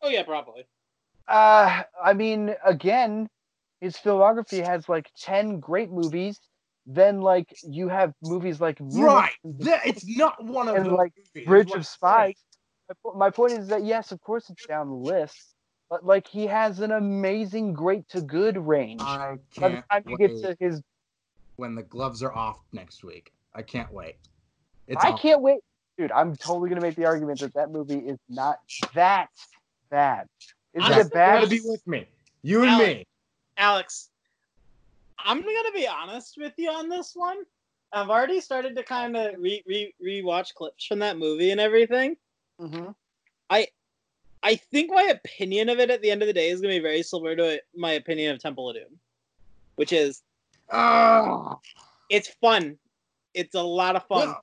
Oh 0.03 0.09
yeah, 0.09 0.21
probably. 0.21 0.67
Uh, 1.27 1.81
I 2.01 2.13
mean, 2.13 2.53
again, 2.63 3.27
his 3.81 3.97
filmography 3.97 4.63
has 4.63 4.87
like 4.87 5.09
10 5.19 5.59
great 5.59 5.91
movies. 5.91 6.39
Then, 6.85 7.19
like, 7.19 7.53
you 7.63 7.89
have 7.89 8.13
movies 8.21 8.61
like 8.61 8.79
Munich 8.79 9.05
Right. 9.07 9.31
and 9.43 9.59
Th- 9.59 9.79
It's 9.85 10.05
not 10.17 10.41
one 10.41 10.69
of 10.69 10.75
And, 10.75 10.85
those 10.85 10.97
like, 10.97 11.13
movies, 11.35 11.47
Bridge 11.47 11.69
of 11.71 11.77
I'm 11.77 11.83
Spies. 11.83 12.35
My, 13.15 13.29
point 13.29 13.53
is 13.59 13.67
that, 13.67 13.83
yes, 13.83 14.13
of 14.13 14.21
course 14.21 14.49
it's 14.49 14.65
down 14.67 14.87
the 14.87 14.95
list, 14.95 15.55
but 15.89 16.05
like, 16.05 16.27
he 16.27 16.45
has 16.45 16.79
an 16.79 16.91
amazing 16.91 17.73
great 17.73 18.07
to 18.09 18.21
good 18.21 18.55
range. 18.57 19.01
saying. 19.01 19.11
I 19.11 19.35
By 19.59 19.67
the 19.67 19.73
can't 19.75 19.85
time 19.91 20.03
you 20.07 20.17
wait 20.17 20.27
get 20.29 20.41
to 20.43 20.55
his, 20.63 20.81
when 21.57 21.75
the 21.75 21.83
gloves 21.83 22.23
are 22.23 22.33
off 22.33 22.59
next 22.71 23.03
week. 23.03 23.33
I 23.53 23.63
can't 23.63 23.91
wait. 23.91 24.15
It's 24.87 25.03
I 25.03 25.09
awful. 25.09 25.19
can't 25.19 25.41
wait. 25.41 25.59
Dude, 25.97 26.11
I'm 26.11 26.35
totally 26.35 26.69
going 26.69 26.79
to 26.81 26.85
make 26.87 26.95
the 26.95 27.05
argument 27.05 27.39
that 27.39 27.53
that 27.55 27.71
movie 27.71 27.97
is 27.99 28.17
not 28.29 28.59
that 28.93 29.29
bad. 29.89 30.27
Is 30.73 30.83
I'm 30.83 30.91
it 30.91 30.95
a 30.95 31.03
you 31.03 31.09
bad 31.09 31.35
gotta 31.39 31.47
be 31.49 31.61
with 31.63 31.85
me. 31.87 32.05
You 32.43 32.61
and 32.61 32.69
Alex. 32.71 32.87
me. 32.87 33.07
Alex, 33.57 34.09
I'm 35.17 35.41
gonna 35.41 35.71
be 35.73 35.87
honest 35.87 36.37
with 36.37 36.53
you 36.57 36.69
on 36.69 36.87
this 36.87 37.15
one. 37.15 37.37
I've 37.91 38.09
already 38.09 38.39
started 38.39 38.75
to 38.75 38.83
kind 38.83 39.17
of 39.17 39.33
re 39.39 39.63
re 39.65 39.93
rewatch 40.03 40.53
clips 40.53 40.85
from 40.85 40.99
that 40.99 41.17
movie 41.17 41.49
and 41.51 41.59
everything. 41.59 42.15
Mhm. 42.61 42.93
I 44.43 44.55
think 44.55 44.91
my 44.91 45.03
opinion 45.03 45.67
of 45.67 45.79
it 45.79 45.89
at 45.89 46.01
the 46.01 46.09
end 46.11 46.21
of 46.21 46.27
the 46.27 46.33
day 46.33 46.49
is 46.49 46.61
gonna 46.61 46.75
be 46.75 46.79
very 46.79 47.01
similar 47.01 47.35
to 47.35 47.61
my 47.75 47.93
opinion 47.93 48.33
of 48.33 48.39
Temple 48.39 48.69
of 48.69 48.75
Doom, 48.75 48.99
which 49.75 49.91
is 49.91 50.21
Oh, 50.71 51.59
it's 52.09 52.29
fun. 52.35 52.77
It's 53.33 53.55
a 53.55 53.61
lot 53.61 53.95
of 53.95 54.05
fun. 54.07 54.35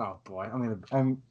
Oh 0.00 0.18
boy, 0.24 0.48
I'm 0.52 0.62
gonna. 0.62 0.78
I'm. 0.92 1.22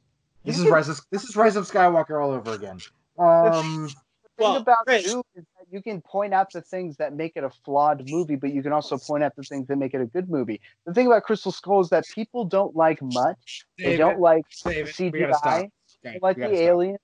This 0.44 0.58
is 0.58 0.66
Rise 0.66 0.88
of 0.88 1.00
this 1.10 1.24
is 1.24 1.36
Rise 1.36 1.56
of 1.56 1.68
Skywalker 1.68 2.22
all 2.22 2.30
over 2.30 2.54
again. 2.54 2.78
Um, 3.18 3.88
The 3.88 3.94
Well, 4.38 4.54
thing 4.54 4.62
about 4.62 4.86
Chris- 4.86 5.04
Doom 5.04 5.22
is 5.34 5.44
that 5.58 5.66
you 5.70 5.82
can 5.82 6.00
point 6.00 6.32
out 6.32 6.50
the 6.50 6.62
things 6.62 6.96
that 6.96 7.14
make 7.14 7.32
it 7.36 7.44
a 7.44 7.50
flawed 7.50 8.08
movie, 8.08 8.36
but 8.36 8.52
you 8.52 8.62
can 8.62 8.72
also 8.72 8.96
point 8.96 9.22
out 9.22 9.36
the 9.36 9.42
things 9.42 9.68
that 9.68 9.76
make 9.76 9.92
it 9.92 10.00
a 10.00 10.06
good 10.06 10.30
movie. 10.30 10.60
The 10.86 10.94
thing 10.94 11.06
about 11.06 11.24
Crystal 11.24 11.52
Skull 11.52 11.80
is 11.80 11.90
that 11.90 12.04
people 12.14 12.46
don't 12.46 12.74
like 12.74 13.02
much. 13.02 13.66
They 13.78 13.98
don't 13.98 14.14
it, 14.14 14.20
like 14.20 14.44
save 14.50 14.88
it. 14.88 15.12
We 15.12 15.20
gotta 15.20 15.34
CGI. 15.34 15.36
stop. 15.36 15.70
They 16.02 16.18
like 16.22 16.36
the 16.36 16.42
gotta 16.42 16.54
alien. 16.54 16.96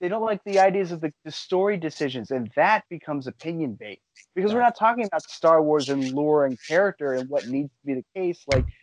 They 0.00 0.08
don't 0.08 0.22
like 0.22 0.42
the 0.44 0.60
ideas 0.60 0.92
of 0.92 1.00
the, 1.00 1.12
the 1.24 1.32
story 1.32 1.76
decisions, 1.76 2.30
and 2.30 2.50
that 2.54 2.84
becomes 2.88 3.26
opinion 3.26 3.74
based. 3.74 4.00
Because 4.34 4.54
we're 4.54 4.60
not 4.60 4.78
talking 4.78 5.04
about 5.04 5.22
Star 5.22 5.60
Wars 5.60 5.88
and 5.88 6.12
lore 6.12 6.46
and 6.46 6.56
character 6.68 7.14
and 7.14 7.28
what 7.28 7.48
needs 7.48 7.70
to 7.70 7.86
be 7.86 7.94
the 7.94 8.04
case. 8.14 8.44
Like 8.46 8.64
it, 8.68 8.74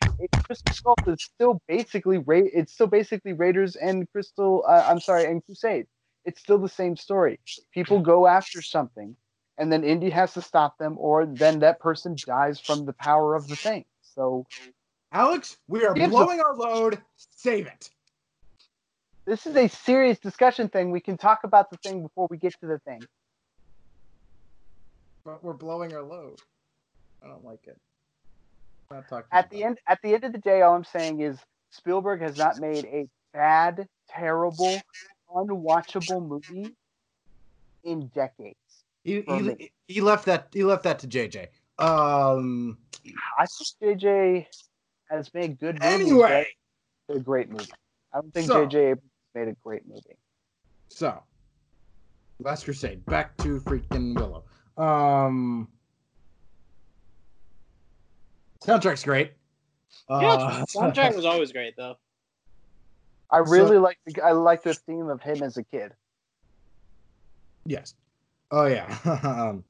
Crystal 0.47 0.71
Skull 0.71 0.97
is 1.07 1.23
still 1.23 1.61
basically 1.67 2.17
Ra- 2.19 2.41
it's 2.53 2.73
still 2.73 2.87
basically 2.87 3.33
Raiders 3.33 3.75
and 3.75 4.09
Crystal. 4.11 4.63
Uh, 4.67 4.85
I'm 4.87 4.99
sorry, 4.99 5.25
and 5.29 5.43
Crusade. 5.45 5.87
It's 6.23 6.39
still 6.41 6.57
the 6.57 6.69
same 6.69 6.95
story. 6.95 7.39
People 7.73 7.99
go 7.99 8.25
after 8.27 8.61
something, 8.61 9.15
and 9.57 9.71
then 9.71 9.83
Indy 9.83 10.09
has 10.09 10.33
to 10.33 10.41
stop 10.41 10.77
them, 10.77 10.95
or 10.97 11.25
then 11.25 11.59
that 11.59 11.79
person 11.79 12.15
dies 12.25 12.59
from 12.59 12.85
the 12.85 12.93
power 12.93 13.35
of 13.35 13.47
the 13.47 13.55
thing. 13.55 13.85
So 14.01 14.45
Alex, 15.11 15.57
we 15.67 15.85
are 15.85 15.93
Gives 15.93 16.13
a- 16.13 16.17
blowing 16.17 16.39
our 16.41 16.55
load. 16.55 17.01
Save 17.15 17.67
it. 17.67 17.89
this 19.27 19.45
is 19.45 19.55
a 19.55 19.67
serious 19.67 20.19
discussion 20.19 20.69
thing. 20.69 20.91
We 20.91 20.99
can 21.01 21.17
talk 21.17 21.43
about 21.43 21.69
the 21.69 21.77
thing 21.77 22.01
before 22.01 22.27
we 22.29 22.37
get 22.37 22.59
to 22.61 22.67
the 22.67 22.79
thing. 22.79 23.05
But 25.23 25.43
we're 25.43 25.53
blowing 25.53 25.93
our 25.93 26.03
load. 26.03 26.39
I 27.23 27.27
don't 27.27 27.43
like 27.43 27.65
it. 27.67 27.77
I'm 28.91 28.97
not 28.97 29.07
talking 29.09 29.27
at 29.31 29.49
the 29.49 29.63
end 29.63 29.79
at 29.87 29.99
the 30.03 30.13
end 30.13 30.23
of 30.23 30.31
the 30.31 30.37
day 30.39 30.61
all 30.61 30.75
i'm 30.75 30.83
saying 30.83 31.21
is 31.21 31.37
spielberg 31.71 32.21
has 32.21 32.37
not 32.37 32.59
made 32.59 32.85
a 32.85 33.07
bad 33.33 33.87
terrible 34.09 34.81
unwatchable 35.33 36.25
movie 36.27 36.75
in 37.83 38.07
decades 38.13 38.55
He, 39.03 39.21
he, 39.21 39.71
he 39.87 40.01
left 40.01 40.25
that 40.25 40.47
he 40.53 40.63
left 40.63 40.83
that 40.83 40.99
to 40.99 41.07
JJ. 41.07 41.47
Um. 41.79 42.77
i 43.37 43.45
think 43.45 43.99
jj 44.01 44.45
has 45.09 45.33
made 45.33 45.59
good 45.59 45.81
movies 45.81 46.01
Anyway, 46.01 46.47
a 47.09 47.19
great 47.19 47.49
movie 47.49 47.71
i 48.13 48.17
don't 48.21 48.33
think 48.33 48.47
So- 48.47 48.65
jj 48.67 48.97
made 49.33 49.47
a 49.49 49.55
great 49.63 49.87
movie 49.87 50.17
so 50.89 51.21
Last 52.39 52.65
Crusade. 52.65 53.05
Back 53.05 53.37
to 53.37 53.61
freaking 53.61 54.13
Willow. 54.13 54.43
Um. 54.77 55.69
Soundtrack's 58.65 59.03
great. 59.03 59.31
Yeah, 60.09 60.15
Uh, 60.15 60.65
soundtrack 60.75 61.15
was 61.15 61.25
always 61.25 61.51
great 61.51 61.75
though. 61.77 61.95
i 63.31 63.37
So- 63.43 63.51
really 63.51 63.77
like 63.77 63.97
the 64.05 64.21
i 64.23 64.31
like 64.31 64.63
the 64.63 64.73
theme 64.73 65.09
of 65.09 65.21
him 65.21 65.41
as 65.43 65.57
a 65.57 65.63
kid 65.63 65.91
Yes. 67.67 67.95
Oh 68.51 68.67
yeah. 68.67 68.85
um, 69.23 69.63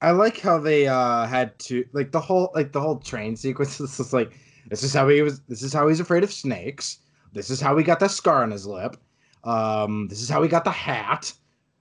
I 0.00 0.12
like 0.12 0.40
how 0.40 0.58
they 0.58 0.86
uh 0.86 1.26
had 1.26 1.58
to 1.60 1.84
like 1.92 2.10
the 2.10 2.20
whole 2.20 2.50
like 2.54 2.72
the 2.72 2.80
whole 2.80 2.96
train 2.96 3.36
sequence. 3.36 3.76
This 3.76 4.00
is 4.04 4.12
like 4.14 4.32
this 4.70 4.82
is 4.82 4.94
how 4.94 5.08
he 5.08 5.20
was. 5.20 5.40
This 5.42 5.62
is 5.62 5.74
how 5.74 5.88
he's 5.88 6.00
afraid 6.00 6.24
of 6.24 6.32
snakes. 6.32 7.00
This 7.34 7.50
is 7.50 7.60
how 7.60 7.76
he 7.76 7.84
got 7.84 8.00
the 8.00 8.08
scar 8.08 8.42
on 8.42 8.50
his 8.50 8.66
lip. 8.66 8.96
Um, 9.44 10.08
this 10.08 10.22
is 10.22 10.28
how 10.30 10.42
he 10.42 10.48
got 10.48 10.64
the 10.64 10.70
hat. 10.70 11.32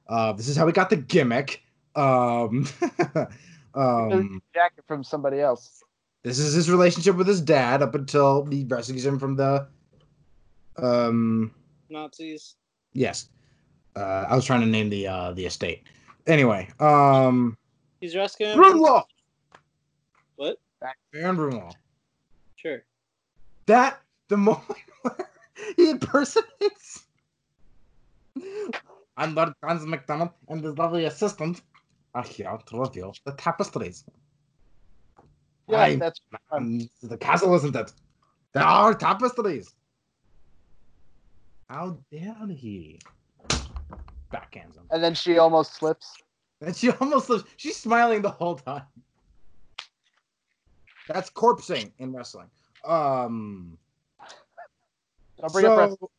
Uh, 0.10 0.34
this 0.34 0.50
is 0.50 0.58
how 0.58 0.68
he 0.68 0.74
got 0.74 0.90
the 0.90 0.98
gimmick. 0.98 1.64
Um, 1.96 2.68
um, 3.76 4.42
jacket 4.54 4.84
from 4.88 5.04
somebody 5.04 5.40
else 5.40 5.84
this 6.26 6.40
is 6.40 6.56
his 6.56 6.72
relationship 6.72 7.16
with 7.18 7.28
his 7.28 7.40
dad 7.40 7.84
up 7.84 7.94
until 7.94 8.46
he 8.48 8.66
rescues 8.68 9.06
him 9.06 9.20
from 9.20 9.36
the. 9.36 9.68
Um, 10.76 11.52
Nazis. 11.88 12.56
yes, 12.94 13.30
uh, 13.96 14.26
I 14.28 14.36
was 14.36 14.44
trying 14.44 14.62
to 14.62 14.66
name 14.66 14.90
the 14.90 15.06
uh 15.08 15.34
the 15.34 15.46
estate. 15.46 15.84
Anyway, 16.26 16.68
um, 16.80 17.56
He's 18.02 18.16
rescuing. 18.16 18.54
him 18.54 18.58
from- 18.58 18.80
Brunwald. 18.80 19.04
What? 20.38 20.58
Baron 21.14 21.38
Brunwald. 21.38 21.76
Sure. 22.56 22.84
That 23.68 24.02
the 24.28 24.38
moment 24.38 24.80
where 25.04 25.30
he 25.78 25.92
impersonates. 25.92 27.06
I'm 29.16 29.36
Lord 29.36 29.54
Franz 29.62 29.86
McDonald 29.86 30.32
and 30.50 30.64
his 30.64 30.76
lovely 30.76 31.06
assistant 31.06 31.62
are 32.16 32.24
here 32.24 32.58
to 32.68 32.80
reveal 32.80 33.14
the 33.26 33.34
tapestries. 33.34 34.06
yeah 35.68 35.80
I- 35.82 35.96
that's 35.98 36.22
um, 36.52 36.90
the 37.04 37.18
castle, 37.18 37.54
isn't 37.56 37.76
it? 37.76 37.92
There 38.54 38.64
are 38.64 38.94
tapestries. 38.94 39.76
How 41.70 41.98
dare 42.12 42.48
he? 42.50 43.00
Backhands 44.34 44.76
him. 44.78 44.86
and 44.92 45.04
then 45.04 45.14
she 45.14 45.38
almost 45.38 45.74
slips 45.76 46.08
And 46.62 46.76
she 46.76 46.90
almost 47.02 47.30
looks, 47.30 47.50
she's 47.58 47.76
smiling 47.78 48.22
the 48.22 48.32
whole 48.32 48.56
time. 48.56 48.84
That's 51.08 51.30
corpsing 51.30 51.92
in 52.00 52.14
wrestling. 52.14 52.50
Um 52.86 53.78
don't 55.40 55.52
bring 55.52 55.66
up 55.66 55.72
so, 55.74 55.78
wrestling. 55.80 56.10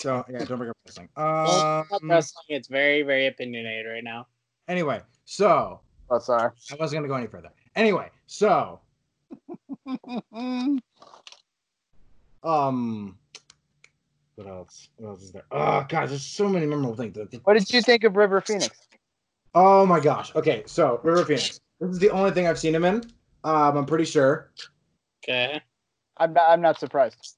So 0.00 0.24
yeah, 0.30 0.44
don't 0.44 0.58
bring 0.58 0.70
up 0.70 0.76
wrestling. 0.84 1.08
Well, 1.16 1.88
Um, 1.92 2.08
wrestling. 2.10 2.44
It's 2.50 2.68
very, 2.68 3.02
very 3.02 3.26
opinionated 3.28 3.86
right 3.90 4.04
now. 4.04 4.26
Anyway, 4.68 5.00
so 5.24 5.80
Oh, 6.08 6.18
sorry. 6.18 6.50
I 6.70 6.76
wasn't 6.76 6.98
gonna 6.98 7.08
go 7.08 7.14
any 7.14 7.26
further. 7.26 7.50
Anyway, 7.74 8.10
so 8.26 8.80
um, 12.42 13.18
what 14.36 14.46
else? 14.46 14.88
What 14.96 15.08
else 15.08 15.22
is 15.22 15.32
there? 15.32 15.44
Oh 15.50 15.84
god, 15.88 16.08
there's 16.08 16.24
so 16.24 16.48
many 16.48 16.66
memorable 16.66 16.94
things. 16.94 17.16
what 17.44 17.54
did 17.54 17.72
you 17.72 17.82
think 17.82 18.04
of 18.04 18.16
River 18.16 18.40
Phoenix? 18.40 18.70
Oh 19.54 19.84
my 19.86 20.00
gosh. 20.00 20.34
Okay, 20.36 20.62
so 20.66 21.00
River 21.02 21.24
Phoenix. 21.24 21.60
This 21.80 21.90
is 21.90 21.98
the 21.98 22.10
only 22.10 22.30
thing 22.30 22.46
I've 22.46 22.58
seen 22.58 22.74
him 22.74 22.84
in. 22.84 23.02
Um, 23.44 23.76
I'm 23.76 23.86
pretty 23.86 24.04
sure. 24.04 24.50
Okay. 25.24 25.60
I'm 26.16 26.32
not. 26.32 26.50
I'm 26.50 26.60
not 26.60 26.78
surprised. 26.78 27.36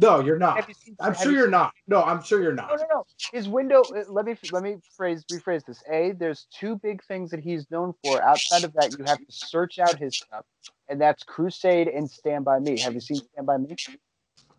No, 0.00 0.20
you're 0.20 0.38
not. 0.38 0.68
You 0.68 0.74
seen- 0.74 0.96
I'm 1.00 1.14
sure 1.14 1.32
you 1.32 1.38
you're 1.38 1.48
not. 1.50 1.72
No, 1.88 2.02
I'm 2.02 2.22
sure 2.22 2.42
you're 2.42 2.52
not. 2.54 2.68
no, 2.70 2.76
no. 2.76 2.86
No. 2.90 3.06
His 3.32 3.48
window. 3.48 3.82
uh, 3.82 4.04
Let 4.08 4.26
me 4.26 4.36
let 4.52 4.62
me 4.62 4.76
phrase 4.96 5.24
rephrase 5.30 5.64
this. 5.64 5.82
A, 5.90 6.12
there's 6.12 6.46
two 6.52 6.76
big 6.76 7.02
things 7.04 7.30
that 7.30 7.40
he's 7.40 7.70
known 7.70 7.94
for. 8.02 8.20
Outside 8.22 8.64
of 8.64 8.72
that, 8.74 8.96
you 8.98 9.04
have 9.04 9.18
to 9.18 9.24
search 9.32 9.78
out 9.78 9.98
his 9.98 10.16
stuff, 10.16 10.44
and 10.88 11.00
that's 11.00 11.22
Crusade 11.24 11.88
and 11.88 12.10
Stand 12.10 12.44
by 12.44 12.58
Me. 12.58 12.78
Have 12.80 12.94
you 12.94 13.00
seen 13.00 13.16
Stand 13.18 13.46
by 13.46 13.56
Me? 13.58 13.76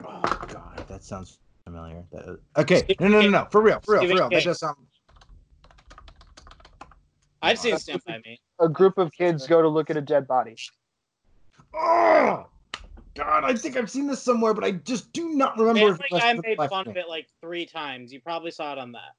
Oh 0.05 0.21
god, 0.47 0.85
that 0.87 1.03
sounds 1.03 1.37
familiar. 1.63 2.03
That- 2.11 2.39
okay, 2.57 2.83
no, 2.99 3.07
no, 3.07 3.21
no, 3.21 3.29
no, 3.29 3.47
for 3.51 3.61
real, 3.61 3.79
for 3.81 3.93
real, 3.93 4.01
for 4.01 4.05
Stephen 4.07 4.17
real. 4.17 4.29
That 4.29 4.35
King. 4.37 4.45
does 4.45 4.59
sound. 4.59 4.77
I've 7.41 7.59
seen 7.59 7.77
Stand 7.77 8.01
By 8.05 8.19
Me. 8.25 8.39
A 8.59 8.69
group 8.69 8.97
of 8.97 9.11
kids 9.11 9.47
go 9.47 9.61
to 9.61 9.67
look 9.67 9.89
at 9.89 9.97
a 9.97 10.01
dead 10.01 10.27
body. 10.27 10.55
Oh 11.73 12.45
god, 13.15 13.43
I 13.43 13.55
think 13.55 13.77
I've 13.77 13.89
seen 13.89 14.07
this 14.07 14.21
somewhere, 14.21 14.53
but 14.53 14.63
I 14.63 14.71
just 14.71 15.11
do 15.13 15.29
not 15.29 15.57
remember. 15.57 15.79
Family 15.79 15.93
if 16.11 16.11
it 16.11 16.19
Guy 16.19 16.33
made 16.47 16.57
fun 16.69 16.85
thing. 16.85 16.91
of 16.91 16.97
it 16.97 17.07
like 17.09 17.27
three 17.41 17.65
times. 17.65 18.11
You 18.13 18.21
probably 18.21 18.51
saw 18.51 18.71
it 18.73 18.77
on 18.79 18.91
that. 18.93 19.13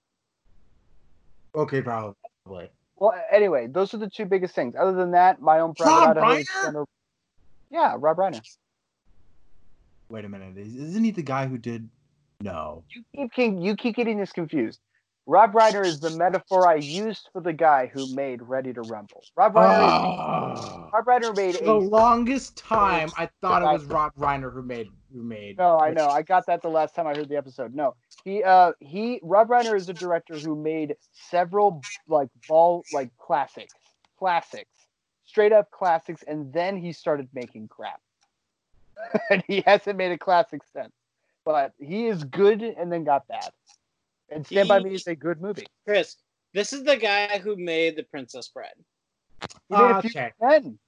Okay, 1.54 1.82
probably. 1.82 2.16
Well, 2.96 3.12
anyway, 3.30 3.66
those 3.68 3.94
are 3.94 3.98
the 3.98 4.10
two 4.10 4.24
biggest 4.24 4.54
things. 4.54 4.74
Other 4.76 4.92
than 4.92 5.12
that, 5.12 5.40
my 5.40 5.60
own 5.60 5.74
private 5.74 6.20
Rob 6.20 6.36
Reiner? 6.38 6.62
gonna- 6.64 6.84
Yeah, 7.70 7.96
Rob 7.98 8.16
Reiner. 8.16 8.40
Wait 10.08 10.24
a 10.24 10.28
minute, 10.28 10.56
is- 10.58 10.74
isn't 10.76 11.04
he 11.04 11.10
the 11.10 11.22
guy 11.22 11.46
who 11.46 11.58
did? 11.58 11.88
No. 12.40 12.84
You 13.12 13.28
keep 13.28 13.54
you 13.58 13.76
keep 13.76 13.96
getting 13.96 14.18
this 14.18 14.32
confused. 14.32 14.80
Rob 15.26 15.52
Reiner 15.54 15.84
is 15.86 16.00
the 16.00 16.10
metaphor 16.10 16.68
I 16.68 16.74
used 16.74 17.30
for 17.32 17.40
the 17.40 17.52
guy 17.52 17.86
who 17.92 18.14
made 18.14 18.42
Ready 18.42 18.74
to 18.74 18.82
Rumble. 18.82 19.24
Rob 19.36 19.54
Reiner, 19.54 20.58
Oh. 20.58 20.90
Rob 20.92 21.04
Reiner 21.06 21.34
made 21.34 21.54
The 21.54 21.70
a 21.70 21.72
longest 21.72 22.56
time, 22.58 23.08
I 23.16 23.30
thought 23.40 23.62
it 23.62 23.64
guy- 23.64 23.72
was 23.72 23.84
Rob 23.86 24.12
Reiner 24.18 24.52
who 24.52 24.62
made 24.62 24.88
who 25.14 25.22
made. 25.22 25.56
No, 25.58 25.78
I 25.78 25.92
know. 25.92 26.08
I 26.08 26.22
got 26.22 26.44
that 26.46 26.60
the 26.60 26.68
last 26.68 26.94
time 26.94 27.06
I 27.06 27.14
heard 27.14 27.28
the 27.28 27.36
episode. 27.36 27.74
No, 27.74 27.94
he, 28.24 28.42
uh, 28.42 28.72
he, 28.80 29.20
Rob 29.22 29.48
Reiner 29.48 29.74
is 29.76 29.88
a 29.88 29.94
director 29.94 30.34
who 30.38 30.56
made 30.56 30.96
several 31.12 31.80
like 32.08 32.28
ball 32.48 32.84
like 32.92 33.10
classics, 33.16 33.72
classics, 34.18 34.70
straight 35.24 35.52
up 35.52 35.70
classics, 35.70 36.22
and 36.26 36.52
then 36.52 36.76
he 36.76 36.92
started 36.92 37.28
making 37.32 37.68
crap. 37.68 38.00
and 39.30 39.42
he 39.46 39.62
hasn't 39.66 39.96
made 39.96 40.12
a 40.12 40.18
classic 40.18 40.60
since. 40.72 40.92
But 41.44 41.72
he 41.78 42.06
is 42.08 42.24
good, 42.24 42.62
and 42.62 42.90
then 42.92 43.04
got 43.04 43.26
bad. 43.28 43.50
And 44.34 44.44
Stand 44.46 44.68
by 44.68 44.80
Me 44.80 44.94
is 44.94 45.06
a 45.06 45.14
good 45.14 45.40
movie. 45.40 45.66
Chris, 45.86 46.16
this 46.52 46.72
is 46.72 46.82
the 46.82 46.96
guy 46.96 47.38
who 47.38 47.56
made 47.56 47.96
The 47.96 48.02
Princess 48.02 48.48
Bride. 48.48 48.72
He 49.68 49.76
made 49.76 49.80
a 49.80 49.94
ah, 49.94 50.00
few 50.00 50.10
Okay. 50.10 50.32
men. 50.40 50.78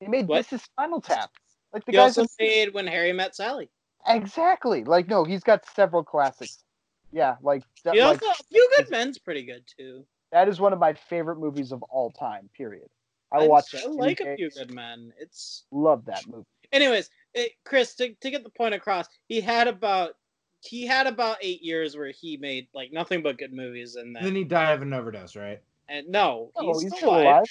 He 0.00 0.06
made 0.08 0.26
What? 0.26 0.38
This 0.48 0.54
Is 0.54 0.62
Spinal 0.62 1.00
Tap. 1.00 1.30
Like 1.72 1.84
the 1.84 1.92
He 1.92 1.96
guys. 1.96 2.16
also 2.16 2.22
in- 2.38 2.46
made 2.46 2.74
When 2.74 2.86
Harry 2.86 3.12
Met 3.12 3.36
Sally. 3.36 3.68
exactly. 4.06 4.84
Like 4.84 5.08
no, 5.08 5.24
he's 5.24 5.42
got 5.42 5.64
several 5.74 6.02
classics. 6.02 6.64
Yeah, 7.12 7.36
like 7.42 7.62
that. 7.84 7.94
He 7.94 8.00
like 8.00 8.22
also, 8.22 8.26
A 8.32 8.44
Few 8.50 8.70
Good 8.76 8.90
Men's 8.90 9.18
pretty 9.18 9.42
good 9.42 9.64
too. 9.78 10.04
that 10.32 10.48
is 10.48 10.58
one 10.60 10.72
of 10.72 10.78
my 10.78 10.94
favorite 10.94 11.38
movies 11.38 11.72
of 11.72 11.82
all 11.84 12.10
time. 12.10 12.48
Period. 12.56 12.88
I 13.32 13.38
I 13.44 13.46
watch. 13.46 13.74
I 13.74 13.78
it 13.78 13.90
like 13.90 14.20
A. 14.20 14.36
Few 14.36 14.50
Good 14.50 14.72
Men. 14.72 15.12
It's 15.18 15.64
Love 15.70 16.04
that 16.06 16.26
movie. 16.26 16.46
anyways, 16.72 17.10
it, 17.34 17.52
Chris, 17.64 17.94
to, 17.96 18.14
to 18.14 18.30
get 18.30 18.42
the 18.44 18.50
point 18.50 18.74
across, 18.74 19.06
he 19.26 19.40
had 19.40 19.68
about 19.68 20.14
he 20.60 20.86
had 20.86 21.06
about 21.06 21.38
eight 21.40 21.62
years 21.62 21.96
where 21.96 22.10
he 22.10 22.36
made 22.36 22.68
like 22.74 22.92
nothing 22.92 23.22
but 23.22 23.38
good 23.38 23.52
movies, 23.52 23.94
and 23.96 24.14
Then 24.14 24.24
then 24.24 24.34
he 24.34 24.44
died 24.44 24.74
of 24.74 24.82
an 24.82 24.92
overdose, 24.92 25.36
right? 25.36 25.60
and 25.88 26.06
no, 26.08 26.50
Oh, 26.56 26.74
he's, 26.74 26.82
he's 26.82 26.90
still 26.92 26.98
still 26.98 27.10
alive. 27.10 27.24
alive. 27.24 27.46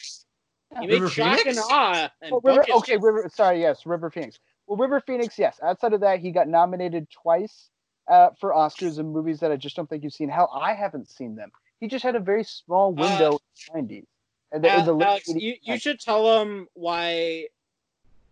He 0.82 0.88
River 0.88 1.06
made 1.06 1.12
Shock 1.12 1.38
and 1.46 1.56
Phoenix? 1.56 1.68
Awe 1.70 2.12
and 2.22 2.34
Oh, 2.34 2.42
River, 2.44 2.60
Bookish. 2.60 2.76
okay, 2.76 2.98
River. 2.98 3.30
Sorry, 3.34 3.62
yes, 3.62 3.86
River 3.86 4.12
Phoenix. 4.12 4.38
Well, 4.68 4.78
River 4.78 5.00
Phoenix, 5.00 5.40
yes. 5.40 5.60
Outside 5.64 5.94
of 5.94 6.02
that, 6.02 6.20
he 6.20 6.30
got 6.32 6.48
nominated 6.48 7.10
twice 7.10 7.70
uh, 8.10 8.30
for 8.40 8.52
Oscars 8.52 9.00
in 9.00 9.08
movies 9.12 9.40
that 9.40 9.52
I 9.52 9.56
just 9.56 9.76
don't 9.76 9.90
think 9.90 10.04
you've 10.04 10.14
seen. 10.14 10.30
Hell, 10.30 10.52
I 10.54 10.74
haven't 10.74 11.10
seen 11.10 11.36
them. 11.36 11.52
He 11.80 11.88
just 11.88 12.04
had 12.04 12.16
a 12.16 12.20
very 12.20 12.44
small 12.44 12.92
window 12.94 13.40
in 13.74 13.88
the 13.88 13.96
90s. 13.96 14.06
And 14.52 14.64
the, 14.64 14.78
in 14.78 14.86
the 14.86 15.06
Alex, 15.06 15.30
80s, 15.30 15.42
you, 15.42 15.56
you 15.62 15.80
should 15.80 16.00
tell 16.00 16.42
him 16.42 16.68
why 16.74 17.48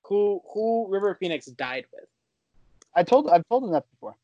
who 0.04 0.42
who 0.54 0.88
River 0.90 1.16
Phoenix 1.20 1.46
died 1.48 1.86
with. 1.94 2.06
I 2.96 3.04
told 3.04 3.30
I've 3.30 3.48
told 3.50 3.64
him 3.64 3.72
that 3.72 3.86
before. 3.92 4.16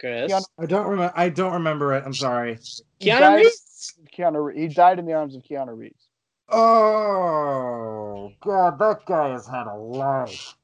Chris, 0.00 0.32
Keanu- 0.32 0.44
I 0.58 0.66
don't 0.66 0.86
remember. 0.86 1.12
I 1.16 1.28
don't 1.28 1.52
remember 1.52 1.94
it. 1.94 2.04
I'm 2.04 2.14
sorry. 2.14 2.58
He 2.98 3.08
Keanu 3.10 3.18
died- 3.20 3.36
Reeves. 3.36 3.94
Keanu, 4.16 4.44
Re- 4.46 4.58
he 4.60 4.68
died 4.68 4.98
in 4.98 5.06
the 5.06 5.12
arms 5.12 5.34
of 5.36 5.42
Keanu 5.42 5.76
Reeves. 5.76 6.08
Oh 6.48 8.32
god, 8.40 8.78
that 8.78 9.06
guy 9.06 9.30
has 9.30 9.46
had 9.46 9.66
a 9.66 9.74
life. 9.74 10.54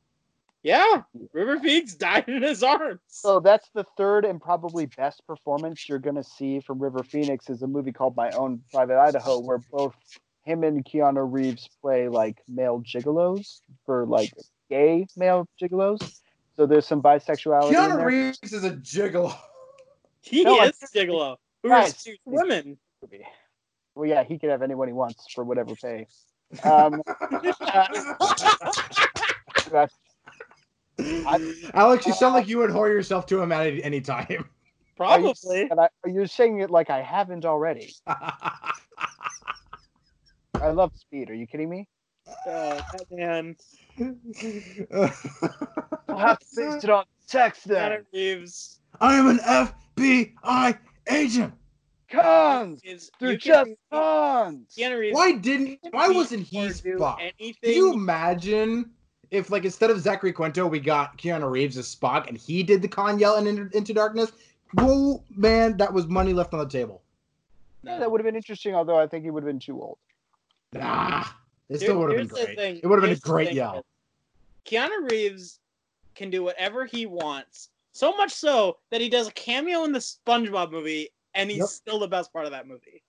Yeah, 0.63 1.03
River 1.33 1.59
Phoenix 1.59 1.95
died 1.95 2.29
in 2.29 2.43
his 2.43 2.63
arms. 2.63 3.01
So 3.09 3.41
that's 3.41 3.69
the 3.75 3.85
third 3.97 4.25
and 4.25 4.41
probably 4.41 4.87
best 4.87 5.27
performance 5.27 5.89
you're 5.89 5.99
gonna 5.99 6.23
see 6.23 6.61
from 6.61 6.79
River 6.79 7.03
Phoenix 7.03 7.51
is 7.51 7.63
a 7.63 7.67
movie 7.67 7.93
called 7.93 8.15
My 8.17 8.31
Own 8.31 8.63
Private 8.73 8.99
Idaho, 9.01 9.41
where 9.41 9.59
both 9.73 9.97
him 10.45 10.63
and 10.63 10.85
Keanu 10.85 11.27
Reeves 11.31 11.69
play 11.81 12.09
like 12.09 12.39
male 12.49 12.81
gigolos 12.81 13.61
for 13.87 14.07
like 14.07 14.33
gay 14.71 15.07
male 15.17 15.49
gigolos. 15.61 16.21
So 16.57 16.66
there's 16.66 16.87
some 16.87 17.03
bisexuality 17.03 17.69
in 17.70 17.74
Keanu 17.74 17.97
there. 17.97 18.07
Reeves 18.07 18.39
is 18.53 18.65
a 18.65 18.70
gigolo. 18.73 19.35
he 20.20 20.45
No, 20.45 20.59
I- 20.59 20.66
is 20.66 20.79
Gigolo. 20.95 21.37
Who 21.62 21.69
Guys, 21.69 22.07
is 22.07 22.19
women? 22.24 22.77
Well, 23.95 24.09
yeah, 24.09 24.24
he 24.24 24.39
could 24.39 24.51
have 24.51 24.62
anyone 24.62 24.89
he 24.89 24.95
wants 24.95 25.31
for 25.33 25.45
whatever 25.45 25.74
pay. 25.77 26.07
Um, 26.65 27.03
that's- 29.70 29.91
Alex, 31.74 32.07
you 32.07 32.12
sound 32.12 32.35
like 32.35 32.49
you 32.49 32.59
would 32.59 32.70
whore 32.70 32.89
yourself 32.89 33.27
to 33.27 33.41
him 33.41 33.53
at 33.53 33.66
any 33.66 34.01
time. 34.01 34.27
are 34.29 34.33
you, 34.33 34.45
Probably. 34.97 35.62
and 35.70 35.81
I, 35.81 35.89
you're 36.07 36.27
saying 36.27 36.61
it 36.61 36.70
like 36.70 36.91
I 36.91 37.01
haven't 37.01 37.45
already. 37.45 37.95
I 38.07 38.74
love 40.70 40.93
Speed. 40.97 41.31
Are 41.31 41.35
you 41.35 41.47
kidding 41.47 41.69
me? 41.70 41.89
Oh, 42.47 42.81
man. 43.11 43.57
I'll 46.09 46.19
have 46.19 46.39
to 46.39 46.47
base 46.57 46.85
it 46.85 46.91
on 46.91 47.05
text 47.27 47.69
then. 47.69 47.91
Keanu 47.91 48.05
Reeves. 48.13 48.81
I 49.01 49.17
am 49.17 49.29
an 49.29 49.39
FBI 49.39 50.79
agent. 51.11 51.55
Cons. 52.11 52.81
Is, 52.85 53.11
They're 53.19 53.37
just 53.37 53.67
can, 53.67 53.77
cons. 53.91 54.75
Keanu 54.77 54.99
Reeves. 54.99 55.15
Why 55.15 55.33
didn't? 55.33 55.79
Why 55.91 56.09
wasn't 56.09 56.47
he 56.47 56.67
or 56.67 56.71
Spock? 56.71 57.19
Anything. 57.21 57.55
Can 57.63 57.73
you 57.73 57.93
imagine 57.93 58.91
if, 59.31 59.51
like, 59.51 59.65
instead 59.65 59.91
of 59.91 60.01
Zachary 60.01 60.33
Quinto, 60.33 60.67
we 60.67 60.79
got 60.79 61.17
Keanu 61.17 61.51
Reeves 61.51 61.79
as 61.79 61.95
Spock, 61.95 62.29
and 62.29 62.37
he 62.37 62.63
did 62.63 62.83
the 62.83 62.89
Khan 62.89 63.19
yell 63.19 63.37
in 63.37 63.47
Into, 63.47 63.77
Into 63.77 63.95
Darkness? 63.95 64.33
Whoa, 64.75 65.23
man, 65.35 65.77
that 65.79 65.93
was 65.93 66.07
money 66.07 66.33
left 66.33 66.53
on 66.55 66.61
the 66.61 66.69
table. 66.69 67.03
Yeah, 67.83 67.99
that 67.99 68.11
would 68.11 68.21
have 68.21 68.27
been 68.27 68.37
interesting. 68.37 68.75
Although 68.75 68.99
I 68.99 69.07
think 69.07 69.25
he 69.25 69.31
would 69.31 69.43
have 69.43 69.49
been 69.49 69.59
too 69.59 69.81
old. 69.81 69.99
Nah, 70.73 71.25
it 71.74 71.81
still 71.81 71.99
would 71.99 72.11
have 72.11 72.19
been 72.28 72.36
here's 72.36 72.47
great. 72.47 72.59
thing- 72.59 72.81
It 72.82 72.86
would 72.86 73.03
have 73.03 73.09
been 73.09 73.16
a 73.16 73.20
great 73.20 73.49
thing, 73.49 73.57
yell. 73.57 73.85
Keanu 74.65 75.11
Reeves 75.11 75.61
can 76.15 76.31
do 76.31 76.43
whatever 76.43 76.85
he 76.85 77.07
wants. 77.07 77.70
So 77.93 78.12
much 78.16 78.32
so 78.32 78.78
that 78.90 79.01
he 79.01 79.09
does 79.09 79.28
a 79.28 79.32
cameo 79.32 79.85
in 79.85 79.93
the 79.93 79.99
SpongeBob 79.99 80.70
movie, 80.70 81.11
and 81.35 81.51
he's 81.51 81.61
Yep. 81.61 81.69
still 81.69 81.99
the 81.99 82.09
best 82.09 82.32
part 82.32 82.44
of 82.47 82.53
that 82.53 82.66
movie. 82.66 83.03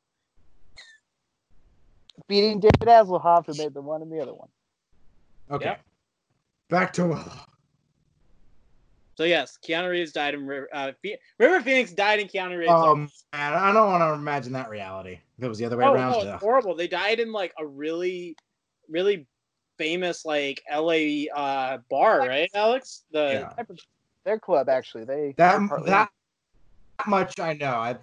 Beating 2.27 2.60
David 2.60 2.80
Hasselhoff, 2.81 3.45
who 3.48 3.53
made 3.61 3.73
the 3.73 3.81
one 3.81 4.02
and 4.02 4.11
the 4.11 4.19
other 4.22 4.34
one. 4.34 4.49
Okay, 5.52 5.65
Yep. 5.65 5.81
back 6.69 6.94
to 6.94 7.11
uh, 7.14 7.30
So 9.15 9.26
yes, 9.26 9.57
Keanu 9.64 9.90
Reeves 9.91 10.11
died 10.11 10.34
in 10.34 10.45
River. 10.48 10.68
Uh, 10.73 10.91
Phe- 11.03 11.18
River 11.38 11.61
Phoenix 11.61 11.91
died 11.91 12.19
in 12.19 12.27
Keanu 12.27 12.57
Reeves. 12.57 12.72
Oh 12.72 12.95
man, 12.95 13.10
I 13.34 13.72
don't 13.72 13.88
want 13.91 14.02
to 14.02 14.14
imagine 14.14 14.53
that 14.53 14.69
reality. 14.69 15.19
If 15.38 15.44
it 15.44 15.48
was 15.48 15.57
the 15.60 15.65
other 15.65 15.77
way 15.77 15.85
oh, 15.85 15.94
around, 15.94 16.11
no, 16.14 16.23
yeah. 16.23 16.34
it's 16.35 16.44
horrible. 16.44 16.76
They 16.76 16.88
died 16.88 17.19
in 17.19 17.31
like 17.31 17.53
a 17.60 17.65
really, 17.65 18.35
really 18.89 19.27
famous 19.77 20.26
like 20.26 20.61
LA 20.72 21.26
uh, 21.35 21.77
bar, 21.89 22.19
right, 22.19 22.49
Alex? 22.53 23.03
The 23.11 23.51
Yeah. 23.57 23.76
Their 24.26 24.39
club, 24.39 24.69
actually, 24.69 25.03
they 25.03 25.34
that 25.38 25.57
they're 25.60 25.68
partly- 25.68 25.89
that 25.89 26.10
much 27.07 27.39
I 27.39 27.53
know. 27.53 27.73
I 27.76 27.97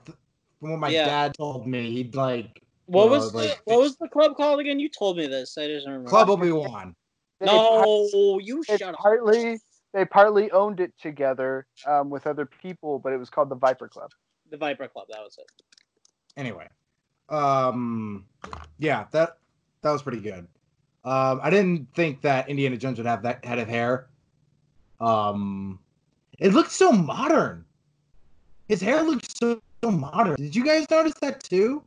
from 0.60 0.72
what 0.72 0.78
my 0.80 0.88
Yeah. 0.90 1.06
dad 1.06 1.34
told 1.34 1.66
me, 1.66 1.90
he'd 1.92 2.14
like 2.14 2.62
what 2.86 3.08
Well, 3.08 3.20
was 3.20 3.32
the, 3.32 3.38
like- 3.38 3.60
what 3.64 3.78
was 3.80 3.96
the 3.96 4.08
club 4.08 4.36
called 4.36 4.60
again? 4.60 4.78
You 4.78 4.90
told 4.90 5.16
me 5.16 5.26
this. 5.26 5.56
I 5.56 5.66
just 5.68 5.86
don't 5.86 5.92
remember. 5.94 6.10
Club 6.10 6.28
Obi 6.28 6.52
Wan. 6.52 6.94
it's 7.40 7.50
part- 7.50 7.86
No, 8.12 8.38
you 8.42 8.62
shut 8.64 8.82
up. 8.82 8.96
partly 8.96 9.58
they 9.92 10.04
partly 10.04 10.50
owned 10.52 10.78
it 10.80 10.92
together 11.00 11.66
um, 11.86 12.10
with 12.10 12.26
other 12.26 12.44
people, 12.46 12.98
but 12.98 13.12
it 13.12 13.16
was 13.16 13.30
called 13.30 13.48
the 13.48 13.54
Viper 13.56 13.88
Club. 13.88 14.10
The 14.50 14.56
Viper 14.58 14.86
Club. 14.88 15.06
That 15.08 15.20
was 15.20 15.38
it. 15.38 15.50
Anyway, 16.36 16.68
um, 17.30 18.26
yeah, 18.78 19.06
that 19.12 19.38
that 19.82 19.90
was 19.92 20.02
pretty 20.02 20.20
good. 20.20 20.46
Um, 21.04 21.40
I 21.42 21.50
didn't 21.50 21.88
think 21.94 22.20
that 22.22 22.48
Indiana 22.48 22.76
Jones 22.76 22.98
would 22.98 23.06
have 23.06 23.22
that 23.22 23.44
head 23.44 23.58
of 23.58 23.68
hair. 23.68 24.06
Um, 25.00 25.78
it 26.38 26.52
looked 26.52 26.72
so 26.72 26.92
modern. 26.92 27.64
His 28.68 28.80
hair 28.80 29.02
looked 29.02 29.38
so, 29.38 29.60
so 29.82 29.90
modern. 29.90 30.36
Did 30.36 30.54
you 30.54 30.64
guys 30.64 30.88
notice 30.90 31.14
that 31.22 31.42
too? 31.42 31.82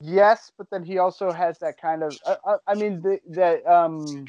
Yes, 0.00 0.50
but 0.58 0.68
then 0.70 0.82
he 0.82 0.98
also 0.98 1.30
has 1.30 1.58
that 1.60 1.80
kind 1.80 2.02
of. 2.02 2.18
Uh, 2.26 2.36
uh, 2.44 2.56
I 2.66 2.74
mean, 2.74 3.00
the, 3.00 3.20
that 3.30 3.64
um, 3.66 4.26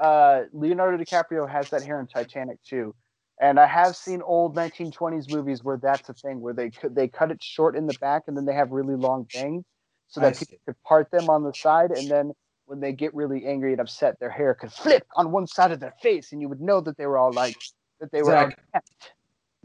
uh, 0.00 0.42
Leonardo 0.52 1.02
DiCaprio 1.02 1.48
has 1.48 1.70
that 1.70 1.82
hair 1.82 1.98
in 1.98 2.06
Titanic 2.06 2.62
too, 2.62 2.94
and 3.40 3.58
I 3.58 3.66
have 3.66 3.96
seen 3.96 4.22
old 4.22 4.54
1920s 4.54 5.28
movies 5.28 5.64
where 5.64 5.76
that's 5.76 6.08
a 6.08 6.14
thing 6.14 6.40
where 6.40 6.54
they 6.54 6.70
they 6.84 7.08
cut 7.08 7.32
it 7.32 7.42
short 7.42 7.74
in 7.74 7.88
the 7.88 7.94
back 7.94 8.24
and 8.28 8.36
then 8.36 8.44
they 8.44 8.54
have 8.54 8.70
really 8.70 8.94
long 8.94 9.26
bangs 9.34 9.64
so 10.08 10.20
I 10.20 10.24
that 10.24 10.36
see. 10.36 10.46
people 10.46 10.58
could 10.66 10.82
part 10.82 11.10
them 11.10 11.30
on 11.30 11.44
the 11.44 11.52
side, 11.52 11.90
and 11.90 12.10
then 12.10 12.32
when 12.68 12.80
they 12.80 12.92
get 12.92 13.14
really 13.14 13.46
angry 13.46 13.72
and 13.72 13.80
upset, 13.80 14.20
their 14.20 14.28
hair 14.30 14.52
could 14.54 14.70
flip 14.72 15.06
on 15.16 15.32
one 15.32 15.46
side 15.46 15.72
of 15.72 15.80
their 15.80 15.94
face, 16.02 16.32
and 16.32 16.40
you 16.40 16.48
would 16.48 16.60
know 16.60 16.80
that 16.82 16.98
they 16.98 17.06
were 17.06 17.16
all 17.16 17.32
like 17.32 17.56
that 17.98 18.12
they 18.12 18.22
were. 18.22 18.30
Zach. 18.30 18.58
upset. 18.74 18.84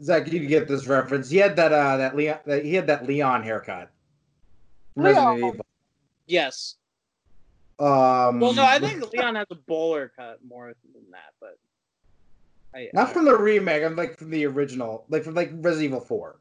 Zach, 0.02 0.32
you 0.32 0.46
get 0.46 0.66
this 0.66 0.86
reference. 0.86 1.28
He 1.30 1.36
had 1.36 1.54
that 1.56 1.72
uh 1.72 1.98
that 1.98 2.16
Leon 2.16 2.38
that, 2.46 2.64
he 2.64 2.74
had 2.74 2.86
that 2.88 3.06
Leon 3.06 3.42
haircut. 3.42 3.90
from 4.94 5.04
Leon. 5.04 5.60
Yes. 6.26 6.76
Um, 7.78 8.40
Well, 8.40 8.54
no, 8.54 8.64
I 8.64 8.78
think 8.78 9.12
Leon 9.12 9.34
has 9.34 9.46
a 9.50 9.54
bowler 9.56 10.10
cut 10.16 10.38
more 10.48 10.72
than 10.94 11.02
that, 11.10 11.34
but 11.40 11.58
I, 12.74 12.88
not 12.94 13.12
from 13.12 13.24
the 13.26 13.36
remake. 13.36 13.82
I'm 13.84 13.96
like 13.96 14.16
from 14.18 14.30
the 14.30 14.46
original, 14.46 15.04
like 15.10 15.22
from 15.24 15.34
like 15.34 15.50
Resident 15.52 15.84
Evil 15.92 16.00
Four. 16.00 16.38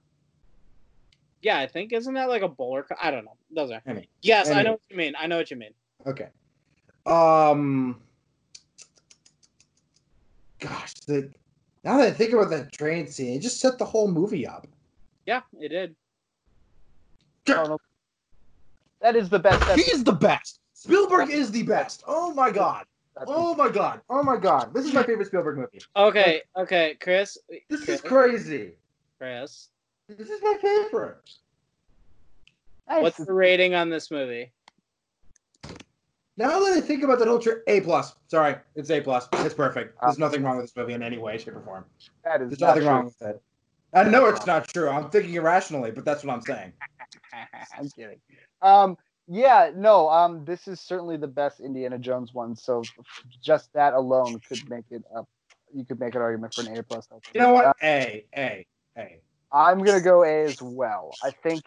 yeah, 1.42 1.60
I 1.60 1.68
think 1.68 1.92
isn't 1.92 2.14
that 2.14 2.30
like 2.30 2.42
a 2.44 2.48
bowler 2.48 2.84
cut? 2.84 2.98
I 3.02 3.12
don't 3.12 3.26
know. 3.26 3.36
Doesn't. 3.54 3.82
Any- 3.86 4.08
Yes, 4.22 4.50
I 4.50 4.62
know 4.64 4.72
what 4.74 4.82
you 4.90 4.96
mean. 4.96 5.14
I 5.20 5.28
know 5.28 5.38
what 5.38 5.52
you 5.52 5.58
mean. 5.58 5.74
Okay. 6.08 6.30
Um. 7.06 8.02
Gosh, 10.60 10.94
the 11.08 11.30
now 11.84 11.98
that 11.98 12.08
I 12.08 12.12
think 12.12 12.32
about 12.34 12.50
that 12.52 12.72
train 12.72 13.08
scene, 13.08 13.38
it 13.38 13.42
just 13.42 13.60
set 13.60 13.78
the 13.78 13.86
whole 13.86 14.08
movie 14.08 14.48
up. 14.48 14.68
Yeah, 15.26 15.42
it 15.60 15.70
did. 15.70 15.96
That 17.46 19.16
is 19.18 19.30
the 19.30 19.40
best. 19.40 19.80
He 19.80 19.82
is 19.92 20.04
the 20.04 20.14
best. 20.14 20.60
Spielberg 20.74 21.30
is 21.30 21.52
the 21.52 21.64
best. 21.64 22.04
Oh 22.08 22.34
my 22.34 22.52
god. 22.52 22.86
Oh 23.28 23.54
my 23.56 23.70
god. 23.70 24.02
Oh 24.10 24.24
my 24.24 24.38
god. 24.38 24.74
This 24.74 24.86
is 24.86 24.94
my 24.94 25.04
favorite 25.04 25.28
Spielberg 25.28 25.58
movie. 25.58 25.82
Okay, 25.96 26.42
okay, 26.58 26.98
Chris. 27.00 27.38
This 27.70 27.88
is 27.88 28.02
crazy. 28.02 28.72
Chris, 29.18 29.70
This 30.08 30.30
is 30.30 30.42
my 30.42 30.58
favorite. 30.62 31.18
what's 32.88 33.18
the 33.18 33.32
rating 33.34 33.76
on 33.76 33.90
this 33.90 34.10
movie? 34.10 34.52
Now 36.36 36.60
that 36.60 36.74
I 36.74 36.82
think 36.82 37.04
about 37.04 37.20
that 37.20 37.28
whole 37.28 37.40
trip, 37.40 37.64
A 37.68 37.82
plus. 37.82 38.16
Sorry, 38.28 38.56
it's 38.76 38.90
A 38.90 39.02
plus. 39.02 39.28
It's 39.34 39.54
perfect. 39.54 39.98
There's 40.02 40.18
nothing 40.18 40.42
wrong 40.44 40.58
with 40.58 40.66
this 40.66 40.76
movie 40.76 40.94
in 40.94 41.04
any 41.04 41.18
way, 41.18 41.38
shape, 41.38 41.56
or 41.56 41.62
form. 41.62 41.86
that 42.24 42.42
is 42.42 42.50
There's 42.50 42.60
not 42.60 42.68
nothing 42.70 42.82
true. 42.84 42.90
wrong 42.92 43.06
with 43.06 43.22
it. 43.22 43.42
I 43.94 44.04
know 44.04 44.26
it's 44.26 44.48
not 44.48 44.68
true. 44.68 44.90
I'm 44.90 45.12
thinking 45.12 45.36
irrationally, 45.36 45.92
but 45.92 46.04
that's 46.04 46.24
what 46.24 46.34
I'm 46.34 46.42
saying. 46.42 46.74
I'm 47.78 47.90
kidding. 47.90 48.20
Um, 48.64 48.98
yeah, 49.28 49.70
no. 49.76 50.10
Um, 50.10 50.44
this 50.46 50.68
is 50.68 50.82
certainly 50.82 51.18
the 51.18 51.28
best 51.28 51.60
Indiana 51.60 52.00
Jones 52.00 52.34
one. 52.34 52.56
So 52.56 52.82
just 53.42 53.72
that 53.74 53.94
alone 53.94 54.40
could 54.48 54.68
make 54.70 54.86
it 54.90 55.04
up. 55.16 55.30
You 55.72 55.86
could 55.86 56.00
make 56.00 56.16
an 56.16 56.22
argument 56.22 56.56
for 56.56 56.62
an 56.62 56.76
A 56.76 56.84
plus. 56.84 57.08
You 57.34 57.42
know 57.42 57.54
what? 57.54 57.66
Uh, 57.68 57.74
A, 57.84 58.26
A, 58.36 58.66
A. 58.98 59.20
I'm 59.52 59.84
gonna 59.84 60.02
go 60.02 60.24
A 60.24 60.44
as 60.46 60.62
well. 60.62 61.12
I 61.24 61.30
think 61.30 61.64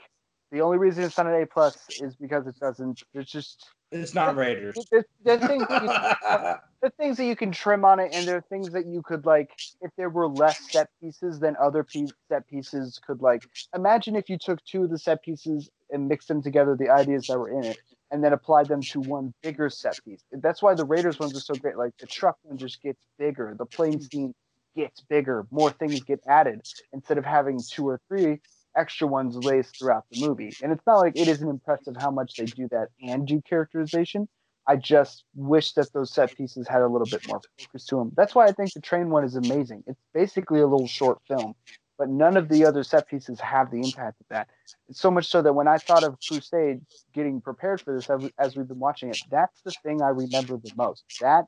the 0.50 0.60
only 0.60 0.78
reason 0.78 1.04
it's 1.04 1.16
not 1.16 1.26
an 1.26 1.40
A 1.40 1.46
plus 1.46 1.78
is 2.00 2.16
because 2.16 2.46
it 2.48 2.58
doesn't. 2.58 3.04
There's 3.14 3.30
just 3.30 3.68
It's 3.92 4.14
not 4.14 4.36
Raiders. 4.36 4.76
there's, 4.90 5.04
there's 5.22 5.46
things 5.46 5.66
that 5.68 5.82
you, 5.82 5.88
there 6.82 6.90
things 6.98 7.16
that 7.18 7.24
you 7.24 7.36
can 7.36 7.52
trim 7.52 7.84
on 7.84 8.00
it, 8.00 8.10
and 8.12 8.26
there 8.26 8.36
are 8.36 8.44
things 8.48 8.70
that 8.72 8.86
you 8.86 9.02
could 9.02 9.26
like. 9.26 9.50
If 9.80 9.90
there 9.96 10.10
were 10.10 10.26
less 10.28 10.70
set 10.70 10.88
pieces, 11.00 11.38
then 11.38 11.56
other 11.60 11.84
piece, 11.84 12.10
set 12.28 12.46
pieces 12.48 13.00
could 13.06 13.22
like. 13.22 13.44
Imagine 13.74 14.16
if 14.16 14.28
you 14.28 14.38
took 14.38 14.64
two 14.64 14.84
of 14.84 14.90
the 14.90 14.98
set 14.98 15.22
pieces 15.22 15.70
and 15.90 16.08
mixed 16.08 16.28
them 16.28 16.42
together, 16.42 16.76
the 16.76 16.90
ideas 16.90 17.28
that 17.28 17.38
were 17.38 17.48
in 17.48 17.64
it, 17.64 17.78
and 18.10 18.24
then 18.24 18.32
applied 18.32 18.66
them 18.66 18.80
to 18.80 19.00
one 19.00 19.32
bigger 19.42 19.70
set 19.70 19.98
piece. 20.04 20.22
That's 20.32 20.62
why 20.62 20.74
the 20.74 20.84
Raiders 20.84 21.18
ones 21.18 21.36
are 21.36 21.40
so 21.40 21.54
great. 21.54 21.76
Like 21.76 21.92
the 21.98 22.06
truck 22.06 22.36
one 22.42 22.58
just 22.58 22.82
gets 22.82 22.98
bigger, 23.18 23.54
the 23.56 23.66
plane 23.66 24.00
scene 24.00 24.34
gets 24.76 25.00
bigger, 25.02 25.46
more 25.50 25.70
things 25.70 26.02
get 26.02 26.20
added 26.26 26.60
instead 26.92 27.18
of 27.18 27.24
having 27.24 27.60
two 27.70 27.88
or 27.88 28.00
three 28.08 28.40
extra 28.76 29.06
ones 29.06 29.36
laced 29.36 29.78
throughout 29.78 30.04
the 30.10 30.16
movie. 30.16 30.56
And 30.60 30.72
it's 30.72 30.86
not 30.86 30.98
like 30.98 31.14
it 31.16 31.28
isn't 31.28 31.48
impressive 31.48 31.96
how 31.96 32.10
much 32.10 32.36
they 32.36 32.46
do 32.46 32.68
that 32.70 32.88
and 33.02 33.26
do 33.26 33.40
characterization. 33.42 34.28
I 34.66 34.76
just 34.76 35.24
wish 35.34 35.72
that 35.74 35.92
those 35.92 36.12
set 36.12 36.34
pieces 36.34 36.66
had 36.68 36.82
a 36.82 36.88
little 36.88 37.06
bit 37.06 37.26
more 37.26 37.40
focus 37.72 37.86
to 37.86 37.96
them. 37.96 38.12
That's 38.16 38.34
why 38.34 38.48
I 38.48 38.52
think 38.52 38.74
the 38.74 38.80
train 38.80 39.10
one 39.10 39.24
is 39.24 39.36
amazing. 39.36 39.84
It's 39.86 40.00
basically 40.12 40.60
a 40.60 40.66
little 40.66 40.88
short 40.88 41.18
film, 41.28 41.54
but 41.98 42.08
none 42.08 42.36
of 42.36 42.48
the 42.48 42.64
other 42.64 42.82
set 42.82 43.08
pieces 43.08 43.40
have 43.40 43.70
the 43.70 43.80
impact 43.80 44.20
of 44.20 44.26
that. 44.30 44.48
It's 44.88 45.00
so 45.00 45.10
much 45.10 45.26
so 45.26 45.42
that 45.42 45.52
when 45.52 45.68
I 45.68 45.78
thought 45.78 46.04
of 46.04 46.16
Crusade 46.26 46.80
getting 47.14 47.40
prepared 47.40 47.80
for 47.82 47.94
this 47.94 48.10
as- 48.38 48.56
we've 48.56 48.68
been 48.68 48.78
watching 48.78 49.10
it, 49.10 49.18
that's 49.30 49.60
the 49.62 49.72
thing 49.82 50.02
I 50.02 50.08
remember 50.08 50.56
the 50.56 50.72
most. 50.76 51.04
That 51.20 51.46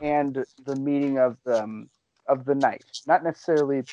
and 0.00 0.44
the 0.64 0.76
meeting 0.76 1.18
of 1.18 1.36
the 1.44 1.62
um, 1.62 1.90
of 2.28 2.44
the 2.44 2.54
knight, 2.54 2.84
not 3.06 3.24
necessarily 3.24 3.84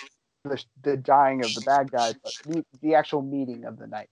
the, 0.43 0.63
the 0.83 0.97
dying 0.97 1.43
of 1.43 1.53
the 1.53 1.61
bad 1.61 1.91
guys, 1.91 2.15
but 2.23 2.33
the, 2.45 2.65
the 2.81 2.95
actual 2.95 3.21
meeting 3.21 3.65
of 3.65 3.77
the 3.77 3.87
knight. 3.87 4.09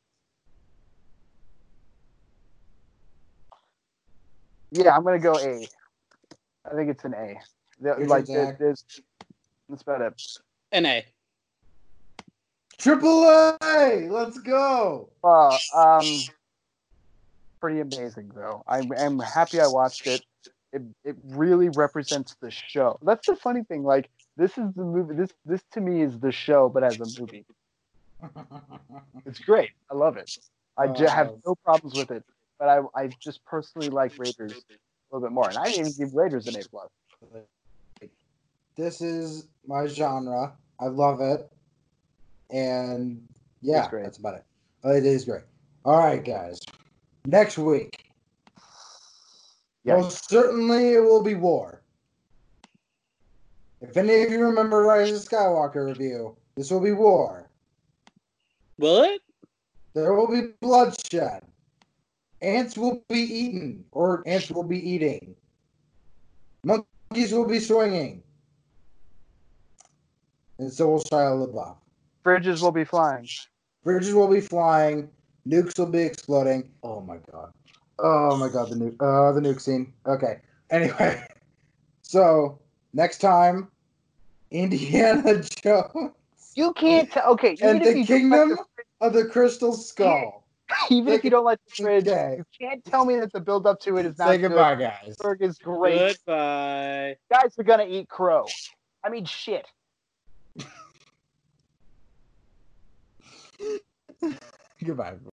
Yeah, 4.71 4.95
I'm 4.95 5.03
gonna 5.03 5.19
go 5.19 5.37
A. 5.37 5.67
I 6.65 6.75
think 6.75 6.89
it's 6.89 7.03
an 7.03 7.13
A. 7.13 7.39
The- 7.81 8.05
like 8.05 8.25
turn, 8.27 8.35
there- 8.35 8.45
Zach. 8.45 8.59
there's 8.59 8.85
that's 9.69 9.81
about 9.81 10.01
it. 10.01 10.21
An 10.71 10.85
A. 10.85 11.05
Triple 12.77 13.25
A. 13.25 14.07
Let's 14.09 14.39
go. 14.39 15.09
Uh, 15.23 15.57
um, 15.75 16.05
pretty 17.59 17.81
amazing 17.81 18.31
though. 18.33 18.63
I'm 18.67 18.91
I'm 18.97 19.19
happy 19.19 19.59
I 19.59 19.67
watched 19.67 20.07
it. 20.07 20.23
It 20.71 20.83
it 21.03 21.17
really 21.25 21.67
represents 21.69 22.35
the 22.41 22.49
show. 22.49 22.97
That's 23.01 23.27
the 23.27 23.35
funny 23.35 23.63
thing. 23.63 23.83
Like 23.83 24.09
this 24.37 24.57
is 24.57 24.73
the 24.73 24.83
movie. 24.83 25.15
This 25.15 25.29
this 25.45 25.61
to 25.73 25.81
me 25.81 26.01
is 26.01 26.19
the 26.19 26.31
show, 26.31 26.69
but 26.69 26.83
as 26.83 26.99
a 26.99 27.21
movie, 27.21 27.45
it's 29.25 29.39
great. 29.39 29.71
I 29.89 29.95
love 29.95 30.17
it. 30.17 30.37
I 30.77 30.87
ju- 30.87 31.05
have 31.05 31.29
oh. 31.29 31.41
no 31.45 31.55
problems 31.55 31.97
with 31.97 32.11
it. 32.11 32.23
But 32.59 32.69
I 32.69 32.81
I 32.95 33.07
just 33.19 33.43
personally 33.45 33.89
like 33.89 34.17
Raiders 34.17 34.53
a 34.53 35.15
little 35.15 35.27
bit 35.27 35.33
more, 35.33 35.49
and 35.49 35.57
I 35.57 35.65
didn't 35.65 35.87
even 35.87 35.93
give 35.97 36.15
Raiders 36.15 36.47
an 36.47 36.55
A 36.55 36.63
plus. 36.67 36.89
this 38.75 39.01
is 39.01 39.47
my 39.67 39.87
genre. 39.87 40.53
I 40.79 40.85
love 40.87 41.21
it. 41.21 41.51
And 42.49 43.27
yeah, 43.61 43.87
that's 43.91 44.17
about 44.17 44.35
it. 44.35 44.43
Oh, 44.83 44.91
it 44.91 45.05
is 45.05 45.25
great. 45.25 45.43
All 45.85 45.97
right, 45.97 46.23
guys. 46.23 46.59
Next 47.25 47.57
week, 47.57 48.05
Yeah. 49.83 49.97
most 49.97 50.29
certainly 50.29 50.93
it 50.93 51.03
will 51.03 51.23
be 51.23 51.35
war. 51.35 51.80
If 53.81 53.97
any 53.97 54.21
of 54.21 54.31
you 54.31 54.43
remember 54.43 54.83
Rise 54.83 55.11
of 55.11 55.27
Skywalker 55.27 55.87
review, 55.87 56.37
this 56.55 56.69
will 56.69 56.79
be 56.79 56.91
war. 56.91 57.49
Will 58.77 59.03
it? 59.03 59.21
There 59.93 60.13
will 60.13 60.27
be 60.27 60.53
bloodshed. 60.61 61.43
Ants 62.41 62.77
will 62.77 63.03
be 63.09 63.19
eaten, 63.19 63.83
or 63.91 64.23
ants 64.27 64.51
will 64.51 64.63
be 64.63 64.77
eating. 64.77 65.35
Monkeys 66.63 67.33
will 67.33 67.47
be 67.47 67.59
swinging. 67.59 68.23
And 70.59 70.71
so 70.71 70.89
will 70.89 71.03
Shia 71.03 71.47
LaBeouf. 71.47 71.77
Bridges 72.23 72.61
will 72.61 72.71
be 72.71 72.83
flying. 72.83 73.27
Bridges 73.83 74.13
will 74.13 74.27
be 74.27 74.41
flying. 74.41 75.09
Nukes 75.47 75.77
will 75.79 75.87
be 75.87 76.03
exploding. 76.03 76.69
Oh 76.83 77.01
my 77.01 77.17
god. 77.31 77.51
Oh 77.97 78.37
my 78.37 78.47
god, 78.47 78.69
the 78.69 78.75
nuke. 78.75 78.95
Uh, 78.99 79.31
the 79.31 79.41
nuke 79.41 79.59
scene. 79.59 79.91
Okay. 80.05 80.39
Anyway, 80.69 81.23
so 82.03 82.60
next 82.93 83.19
time, 83.19 83.69
Indiana 84.51 85.41
Jones 85.63 86.11
You 86.55 86.73
can't 86.73 87.09
tell. 87.11 87.31
Okay, 87.33 87.55
and 87.61 87.81
the 87.81 87.89
you 87.99 88.05
don't 88.05 88.07
Kingdom 88.07 88.57
of 88.99 89.13
the 89.13 89.25
Crystal 89.25 89.73
Skull. 89.73 90.43
the, 90.69 90.75
even 90.95 91.13
if 91.13 91.23
you 91.23 91.29
don't 91.29 91.45
like 91.45 91.59
the 91.77 91.83
bridge, 91.83 92.07
Okay. 92.07 92.35
you 92.37 92.45
can't 92.67 92.83
tell 92.85 93.05
me 93.05 93.19
that 93.19 93.31
the 93.33 93.39
build 93.39 93.65
up 93.67 93.79
to 93.81 93.97
it 93.97 94.05
is 94.05 94.17
not 94.17 94.29
Say 94.29 94.37
good. 94.37 94.49
goodbye, 94.49 94.75
guys. 94.75 95.15
Berg 95.19 95.41
is 95.41 95.57
great. 95.57 96.17
Goodbye. 96.25 97.15
Guys 97.31 97.57
are 97.57 97.63
gonna 97.63 97.85
eat 97.87 98.07
crow. 98.09 98.45
I 99.03 99.09
mean, 99.09 99.25
shit. 99.25 99.65
Goodbye. 104.83 105.15